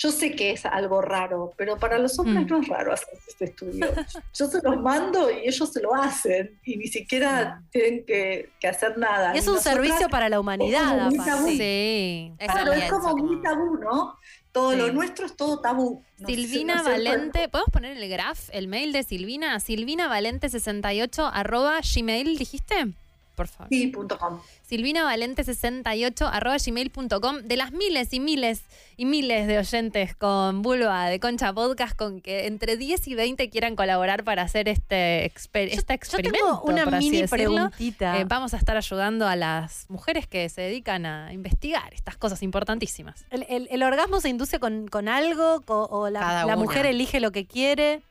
yo 0.00 0.12
sé 0.12 0.30
que 0.36 0.52
es 0.52 0.64
algo 0.64 1.00
raro, 1.02 1.52
pero 1.56 1.76
para 1.76 1.98
los 1.98 2.16
hombres 2.20 2.44
Mm. 2.46 2.48
no 2.50 2.60
es 2.60 2.68
raro 2.68 2.92
hacer 2.92 3.08
este 3.26 3.46
estudio. 3.46 3.88
Yo 4.32 4.46
se 4.46 4.62
los 4.62 4.76
mando 4.80 5.28
y 5.28 5.48
ellos 5.48 5.72
se 5.72 5.82
lo 5.82 5.92
hacen 5.92 6.56
y 6.62 6.76
ni 6.76 6.86
siquiera 6.86 7.60
tienen 7.72 8.06
que, 8.06 8.52
que 8.60 8.68
hacer 8.68 8.96
nada. 8.96 9.34
Y 9.34 9.38
es 9.38 9.46
Y 9.46 9.48
un 9.48 9.56
nosotras- 9.56 9.74
servicio 9.74 10.08
para 10.08 10.28
la 10.28 10.38
humanidad, 10.38 11.10
tabú. 11.26 11.48
Sí. 11.48 12.32
Claro, 12.38 12.72
es 12.74 12.88
como 12.92 13.16
muy 13.16 13.42
tabú, 13.42 13.76
¿no? 13.78 14.16
Todo 14.52 14.74
lo 14.74 14.92
nuestro 14.92 15.26
es 15.26 15.36
todo 15.36 15.60
tabú. 15.60 16.02
No 16.18 16.28
sé- 16.28 16.34
Silvina 16.34 16.74
no 16.76 16.84
sé 16.84 16.90
cuál- 16.90 17.04
Valente, 17.04 17.48
¿podemos 17.48 17.70
poner 17.72 17.96
el 17.96 18.08
graph, 18.08 18.48
el 18.52 18.66
mail 18.68 18.92
de 18.92 19.02
Silvina? 19.02 19.56
Silvinavalente68 19.60 21.30
arroba 21.32 21.80
gmail, 21.82 22.36
¿dijiste? 22.38 22.94
Por 23.38 23.46
favor. 23.48 23.68
Sí, 23.70 23.86
punto 23.86 24.18
com. 24.18 24.40
Silvinavalente68 24.68 26.28
arroba 26.30 26.56
gmail.com 26.58 27.36
de 27.44 27.56
las 27.56 27.72
miles 27.72 28.12
y 28.12 28.20
miles 28.20 28.62
y 28.96 29.04
miles 29.04 29.46
de 29.46 29.58
oyentes 29.58 30.14
con 30.16 30.60
Vulva 30.62 31.06
de 31.08 31.20
Concha 31.20 31.52
Podcast 31.52 31.96
con 31.96 32.20
que 32.20 32.46
entre 32.46 32.76
10 32.76 33.06
y 33.08 33.14
20 33.14 33.48
quieran 33.48 33.76
colaborar 33.76 34.24
para 34.24 34.42
hacer 34.42 34.68
este, 34.68 35.24
exper- 35.32 35.68
este 35.70 35.94
experimento. 35.94 36.62
una 36.64 36.84
por 36.84 36.96
así 36.96 37.04
mini 37.10 37.22
decirlo. 37.22 37.54
preguntita. 37.54 38.18
Eh, 38.18 38.24
vamos 38.26 38.54
a 38.54 38.56
estar 38.56 38.76
ayudando 38.76 39.26
a 39.28 39.36
las 39.36 39.86
mujeres 39.88 40.26
que 40.26 40.48
se 40.48 40.62
dedican 40.62 41.06
a 41.06 41.32
investigar 41.32 41.94
estas 41.94 42.16
cosas 42.16 42.42
importantísimas. 42.42 43.24
¿El, 43.30 43.46
el- 43.48 43.68
el 43.70 43.82
orgasmo 43.84 44.20
se 44.20 44.28
induce 44.28 44.58
con, 44.58 44.88
con 44.88 45.08
algo 45.08 45.62
o 45.68 46.10
la, 46.10 46.42
una. 46.44 46.56
mujer 46.56 46.86
elige 46.86 47.20
lo 47.20 47.30
que 47.30 47.46
quiere? 47.46 48.02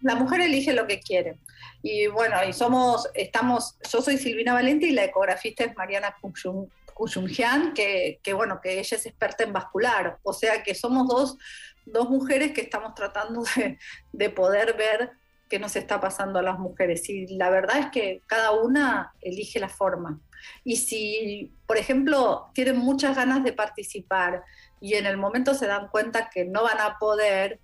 La 0.00 0.14
mujer 0.16 0.40
elige 0.40 0.72
lo 0.72 0.86
que 0.86 1.00
quiere. 1.00 1.36
Y 1.82 2.06
bueno, 2.08 2.36
y 2.48 2.52
somos, 2.52 3.08
estamos, 3.14 3.76
yo 3.90 4.02
soy 4.02 4.18
Silvina 4.18 4.52
Valente 4.52 4.86
y 4.86 4.92
la 4.92 5.04
ecografista 5.04 5.64
es 5.64 5.76
Mariana 5.76 6.14
Kuchum- 6.20 6.68
Kuchumjian, 6.94 7.74
que, 7.74 8.20
que 8.22 8.32
bueno, 8.32 8.60
que 8.62 8.78
ella 8.78 8.96
es 8.96 9.06
experta 9.06 9.44
en 9.44 9.52
vascular. 9.52 10.18
O 10.22 10.32
sea 10.32 10.62
que 10.62 10.74
somos 10.74 11.06
dos, 11.08 11.38
dos 11.84 12.08
mujeres 12.08 12.52
que 12.52 12.62
estamos 12.62 12.94
tratando 12.94 13.44
de, 13.56 13.78
de 14.12 14.30
poder 14.30 14.76
ver 14.76 15.12
que 15.48 15.58
nos 15.60 15.76
está 15.76 16.00
pasando 16.00 16.40
a 16.40 16.42
las 16.42 16.58
mujeres. 16.58 17.08
Y 17.08 17.26
la 17.36 17.50
verdad 17.50 17.78
es 17.78 17.86
que 17.90 18.22
cada 18.26 18.50
una 18.50 19.14
elige 19.20 19.60
la 19.60 19.68
forma. 19.68 20.20
Y 20.64 20.76
si, 20.76 21.52
por 21.66 21.76
ejemplo, 21.76 22.50
tienen 22.52 22.78
muchas 22.78 23.16
ganas 23.16 23.44
de 23.44 23.52
participar 23.52 24.42
y 24.80 24.94
en 24.94 25.06
el 25.06 25.16
momento 25.16 25.54
se 25.54 25.66
dan 25.66 25.88
cuenta 25.88 26.30
que 26.30 26.44
no 26.44 26.64
van 26.64 26.80
a 26.80 26.98
poder, 26.98 27.60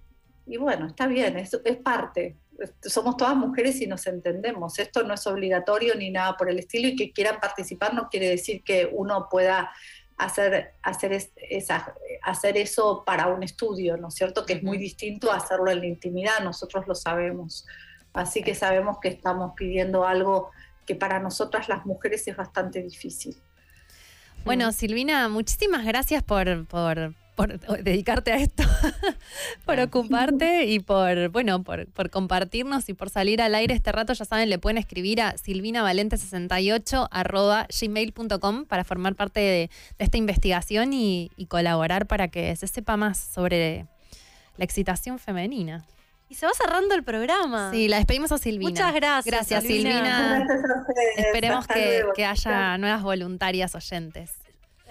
y 0.46 0.56
bueno, 0.56 0.86
está 0.86 1.06
bien, 1.06 1.36
es, 1.38 1.58
es 1.64 1.76
parte. 1.76 2.36
Somos 2.84 3.16
todas 3.16 3.34
mujeres 3.36 3.80
y 3.80 3.86
nos 3.86 4.06
entendemos. 4.06 4.78
Esto 4.78 5.02
no 5.02 5.14
es 5.14 5.26
obligatorio 5.26 5.94
ni 5.94 6.10
nada 6.10 6.36
por 6.36 6.48
el 6.50 6.58
estilo 6.58 6.88
y 6.88 6.96
que 6.96 7.12
quieran 7.12 7.40
participar 7.40 7.94
no 7.94 8.08
quiere 8.08 8.28
decir 8.28 8.62
que 8.62 8.88
uno 8.92 9.28
pueda 9.30 9.72
hacer, 10.18 10.74
hacer, 10.82 11.12
es- 11.12 11.32
esa- 11.36 11.94
hacer 12.22 12.56
eso 12.56 13.02
para 13.04 13.26
un 13.28 13.42
estudio, 13.42 13.96
¿no 13.96 14.08
es 14.08 14.14
cierto? 14.14 14.46
Que 14.46 14.52
es 14.54 14.62
muy 14.62 14.78
distinto 14.78 15.32
a 15.32 15.36
hacerlo 15.36 15.70
en 15.70 15.80
la 15.80 15.86
intimidad, 15.86 16.40
nosotros 16.44 16.86
lo 16.86 16.94
sabemos. 16.94 17.66
Así 18.12 18.42
que 18.42 18.54
sabemos 18.54 18.98
que 19.00 19.08
estamos 19.08 19.52
pidiendo 19.56 20.06
algo 20.06 20.50
que 20.86 20.94
para 20.94 21.18
nosotras 21.18 21.68
las 21.68 21.86
mujeres 21.86 22.28
es 22.28 22.36
bastante 22.36 22.82
difícil. 22.82 23.36
Bueno, 24.44 24.70
Silvina, 24.72 25.28
muchísimas 25.28 25.84
gracias 25.86 26.22
por, 26.22 26.66
por, 26.66 27.14
por 27.34 27.58
dedicarte 27.82 28.32
a 28.32 28.36
esto, 28.36 28.62
por 29.64 29.80
ocuparte 29.80 30.64
y 30.66 30.80
por, 30.80 31.30
bueno, 31.30 31.62
por, 31.62 31.86
por 31.88 32.10
compartirnos 32.10 32.88
y 32.88 32.94
por 32.94 33.10
salir 33.10 33.40
al 33.40 33.54
aire 33.54 33.74
este 33.74 33.92
rato. 33.92 34.12
Ya 34.12 34.24
saben, 34.24 34.50
le 34.50 34.58
pueden 34.58 34.78
escribir 34.78 35.20
a 35.22 35.34
silvinavalente68 35.34 37.08
arroba 37.10 37.66
gmail.com 37.80 38.66
para 38.66 38.84
formar 38.84 39.14
parte 39.14 39.40
de, 39.40 39.70
de 39.98 40.04
esta 40.04 40.18
investigación 40.18 40.92
y, 40.92 41.30
y 41.36 41.46
colaborar 41.46 42.06
para 42.06 42.28
que 42.28 42.54
se 42.56 42.66
sepa 42.66 42.96
más 42.96 43.18
sobre 43.18 43.86
la 44.56 44.64
excitación 44.64 45.18
femenina. 45.18 45.84
Y 46.28 46.34
se 46.34 46.46
va 46.46 46.52
cerrando 46.54 46.94
el 46.94 47.04
programa. 47.04 47.70
Sí, 47.72 47.88
la 47.88 47.98
despedimos 47.98 48.32
a 48.32 48.38
Silvina. 48.38 48.70
Muchas 48.70 48.94
gracias. 48.94 49.26
Gracias, 49.26 49.64
Silvina. 49.64 49.92
Silvina. 49.92 50.44
Gracias 50.46 50.70
a 50.70 50.80
ustedes. 50.80 51.26
Esperemos 51.26 51.58
Hasta 51.58 51.74
que, 51.74 51.98
luego. 51.98 52.12
que 52.14 52.24
haya 52.24 52.78
nuevas 52.78 53.02
voluntarias 53.02 53.74
oyentes. 53.74 54.41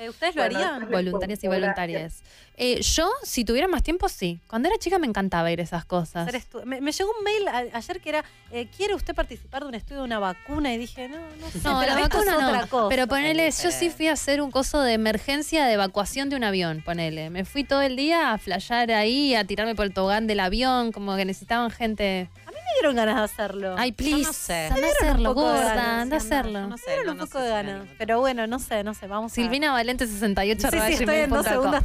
Eh, 0.02 0.10
¿Ustedes 0.10 0.36
lo 0.36 0.42
harían? 0.42 0.90
Voluntarias 0.90 1.44
y 1.44 1.48
voluntarias. 1.48 2.24
Eh, 2.58 2.82
yo, 2.82 3.10
si 3.24 3.44
tuviera 3.44 3.68
más 3.68 3.82
tiempo, 3.82 4.08
sí. 4.10 4.40
Cuando 4.48 4.68
era 4.68 4.78
chica 4.78 5.00
me 5.00 5.08
encantaba 5.08 5.52
ir 5.52 5.60
a 5.62 5.64
esas 5.64 5.84
cosas. 5.86 6.32
Me, 6.66 6.80
me 6.82 6.92
llegó 6.92 7.10
un 7.18 7.24
mail 7.24 7.48
a- 7.48 7.78
ayer 7.78 8.00
que 8.02 8.10
era, 8.10 8.24
eh, 8.52 8.68
¿quiere 8.76 8.94
usted 8.94 9.16
participar 9.16 9.64
de 9.64 9.70
un 9.70 9.76
estudio 9.76 10.00
de 10.02 10.06
una 10.06 10.20
vacuna? 10.20 10.72
Y 10.74 10.78
dije, 10.78 11.08
no, 11.10 11.18
no 11.40 11.50
sé, 11.50 11.60
No, 11.64 11.80
pero 11.80 11.96
la 11.96 12.02
esto 12.02 12.20
es 12.20 12.26
vacuna 12.28 12.48
otra 12.48 12.62
no. 12.62 12.68
cosa. 12.68 12.90
Pero 12.90 13.08
ponele, 13.08 13.50
yo 13.50 13.72
sí 13.72 13.90
fui 13.90 14.08
a 14.08 14.14
hacer 14.14 14.42
un 14.42 14.52
coso 14.52 14.82
de 14.82 14.94
emergencia 14.94 15.66
de 15.66 15.74
evacuación 15.74 16.30
de 16.30 16.36
un 16.36 16.44
avión, 16.44 16.84
ponele. 16.86 17.30
Me 17.32 17.46
fui 17.46 17.64
todo 17.64 17.82
el 17.82 17.96
día 17.96 18.34
a 18.34 18.38
flashear 18.38 18.92
ahí, 18.92 19.34
a 19.34 19.44
tirarme 19.46 19.74
por 19.74 19.86
el 19.86 19.94
tobogán 19.94 20.28
del 20.28 20.40
avión, 20.42 20.92
como 20.92 21.16
que 21.16 21.26
necesitaban 21.26 21.72
gente. 21.72 22.30
me 22.46 22.54
dieron 22.80 22.96
ganas 22.96 23.16
de 23.18 23.22
hacerlo. 23.24 23.76
Ay, 23.78 23.92
please, 23.92 24.24
no 24.28 24.34
sé. 24.34 24.68
anda 24.72 24.88
a 24.88 24.92
hacerlo, 24.92 25.34
gorda, 25.34 25.64
ganas, 25.76 26.02
anda 26.02 26.16
a 26.16 26.20
hacerlo. 26.20 26.68
No 26.68 26.78
sé, 26.78 26.84
Me 26.88 26.94
dieron 26.94 27.06
no, 27.08 27.12
un 27.14 27.18
no 27.18 27.26
poco 27.26 27.38
sé 27.40 27.44
de 27.44 27.50
ganas. 27.50 27.88
Pero 27.98 28.20
bueno, 28.20 28.48
no 28.48 28.60
sé, 28.60 28.84
no 28.84 28.94
sé, 28.94 29.08
vamos 29.08 29.32
a... 29.32 29.36
Silvina 29.36 29.72
Valente 29.72 30.06
68 30.08 30.70
Sí, 30.72 30.78
sí, 30.88 30.94
estoy 30.94 31.16
en 31.18 31.30
dos 31.32 31.46
segundos, 31.46 31.84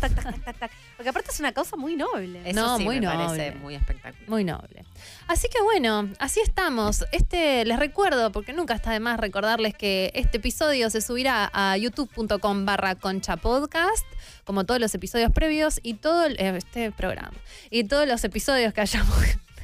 Porque 0.97 1.09
aparte 1.11 1.31
es 1.31 1.41
una 1.41 1.53
causa 1.53 1.77
muy 1.77 1.97
noble. 1.97 2.41
Eso 2.49 2.61
No, 2.61 2.79
sí 2.79 2.85
muy 2.85 3.01
me 3.01 3.07
noble. 3.07 3.27
parece 3.27 3.55
muy 3.59 3.75
espectacular. 3.75 4.29
Muy 4.29 4.45
noble. 4.45 4.85
Así 5.29 5.49
que 5.49 5.61
bueno, 5.63 6.09
así 6.19 6.41
estamos. 6.41 7.05
Este 7.13 7.65
les 7.65 7.79
recuerdo, 7.79 8.33
porque 8.33 8.53
nunca 8.53 8.75
está 8.75 8.93
de 8.93 9.01
más 9.01 9.19
recordarles 9.21 9.75
que 9.75 10.11
este 10.15 10.39
episodio 10.39 10.89
se 10.91 11.01
subirá 11.01 11.51
a 11.53 11.77
youtube.com 11.77 12.65
barra 12.65 12.95
concha 12.95 13.37
podcast, 13.37 14.07
como 14.45 14.65
todos 14.65 14.81
los 14.81 14.95
episodios 14.95 15.31
previos 15.33 15.81
y 15.83 15.95
todo 15.95 16.25
el- 16.27 16.41
eh, 16.41 16.55
este 16.57 16.93
programa. 16.93 17.33
Y 17.71 17.85
todos 17.85 18.07
los 18.09 18.25
episodios 18.25 18.73
que 18.73 18.81
hayamos. 18.81 19.17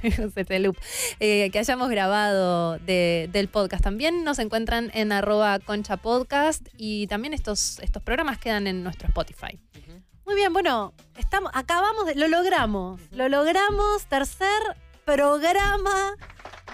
este 0.37 0.59
loop, 0.59 0.77
eh, 1.21 1.49
que 1.53 1.61
hayamos 1.61 1.89
grabado 1.89 2.77
de- 2.81 3.29
del 3.33 3.47
podcast. 3.47 3.85
También 3.85 4.25
nos 4.25 4.41
encuentran 4.41 4.91
en 4.95 5.13
arroba 5.13 5.61
concha 5.61 5.97
podcast 5.97 6.67
y 6.77 7.07
también 7.07 7.33
estos, 7.35 7.79
estos 7.79 8.03
programas 8.03 8.39
quedan 8.39 8.67
en 8.67 8.83
nuestro 8.83 9.07
Spotify. 9.07 9.61
Muy 10.25 10.35
bien, 10.35 10.53
bueno, 10.53 10.95
estamos, 11.17 11.51
acabamos 11.55 12.07
de. 12.07 12.15
Lo 12.15 12.29
logramos. 12.29 13.01
Lo 13.11 13.29
logramos. 13.29 14.07
Tercer 14.07 14.63
programa 15.05 16.15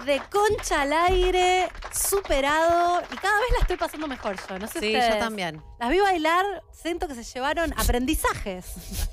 de 0.05 0.21
Concha 0.31 0.83
al 0.83 0.93
aire, 0.93 1.67
superado. 1.93 3.01
Y 3.11 3.15
cada 3.17 3.35
vez 3.39 3.49
la 3.53 3.59
estoy 3.61 3.75
pasando 3.77 4.07
mejor 4.07 4.37
yo. 4.47 4.57
No 4.59 4.67
sé 4.67 4.79
Sí, 4.79 4.95
ustedes. 4.95 5.13
yo 5.15 5.19
también. 5.19 5.61
Las 5.79 5.89
vi 5.89 5.99
bailar, 5.99 6.45
siento 6.71 7.07
que 7.07 7.15
se 7.15 7.23
llevaron 7.23 7.73
aprendizajes 7.77 8.65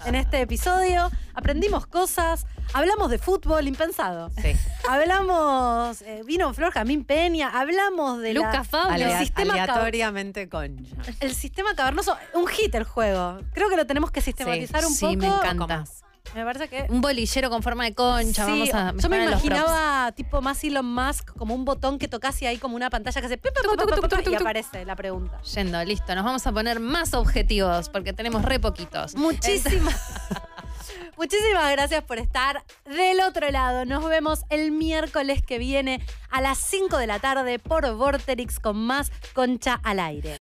en 0.05 0.15
este 0.15 0.41
episodio. 0.41 1.11
Aprendimos 1.35 1.87
cosas, 1.87 2.47
hablamos 2.73 3.11
de 3.11 3.19
fútbol, 3.19 3.67
impensado. 3.67 4.31
Sí. 4.41 4.55
Hablamos, 4.89 6.03
eh, 6.03 6.23
vino 6.25 6.55
Flor 6.55 6.73
Jamín 6.73 7.05
Peña, 7.05 7.51
hablamos 7.59 8.21
de 8.21 8.35
la- 8.35 8.41
Lucas 8.41 8.69
Fabio. 8.69 9.07
el 9.09 9.19
sistema 9.19 9.55
aleatoriamente 9.55 10.49
concha. 10.49 10.95
el 11.21 11.35
sistema 11.35 11.75
cavernoso, 11.75 12.17
un 12.35 12.47
hit 12.47 12.75
el 12.77 12.85
juego. 12.85 13.41
Creo 13.55 13.69
que 13.69 13.77
lo 13.77 13.87
tenemos 13.87 14.11
que 14.13 14.21
sistematizar 14.21 14.85
un 14.87 14.93
sí, 14.95 15.01
poco. 15.05 15.17
me 15.17 15.27
encanta. 15.27 15.85
Me 16.35 16.45
parece 16.45 16.69
que. 16.69 16.87
Un 16.89 17.01
bolillero 17.01 17.51
con 17.51 17.63
forma 17.63 17.85
de 17.85 17.95
concha, 17.95 18.45
Sí, 18.47 18.71
vamos 18.71 18.75
a 18.75 18.95
yo 18.97 19.09
me 19.09 19.25
imaginaba 19.25 20.13
tipo 20.13 20.41
más 20.41 20.63
Elon 20.65 20.87
Musk 20.87 21.33
como 21.37 21.55
un 21.55 21.65
botón 21.65 21.99
que 21.99 22.09
tocas 22.09 22.41
y 22.43 22.47
hay 22.47 22.59
como 22.59 22.77
una 22.77 22.91
pantalla 22.91 23.21
que 23.21 23.27
hace 23.27 23.41
y 24.31 24.35
aparece 24.35 24.85
la 24.85 24.97
pregunta. 24.97 25.41
Yendo, 25.43 25.83
listo. 25.85 26.15
Nos 26.15 26.25
vamos 26.25 26.47
a 26.47 26.53
poner 26.53 26.81
más 26.81 27.15
objetivos 27.15 27.89
porque 27.89 28.13
tenemos 28.13 28.43
re 28.43 28.59
poquitos. 28.59 29.15
Muchísimas. 29.15 29.95
Muchísimas 31.17 31.73
gracias 31.73 32.05
por 32.05 32.19
estar 32.19 32.63
del 32.85 33.21
otro 33.21 33.51
lado. 33.51 33.85
Nos 33.85 34.05
vemos 34.09 34.45
el 34.51 34.71
miércoles 34.71 35.43
que 35.43 35.59
viene 35.59 36.01
a 36.31 36.41
las 36.41 36.59
5 36.59 36.99
de 36.99 37.07
la 37.07 37.19
tarde 37.19 37.59
por 37.59 37.91
Vorterix 37.95 38.61
con 38.61 38.77
más 38.77 39.11
Concha 39.33 39.81
al 39.83 40.01
aire. 40.01 40.35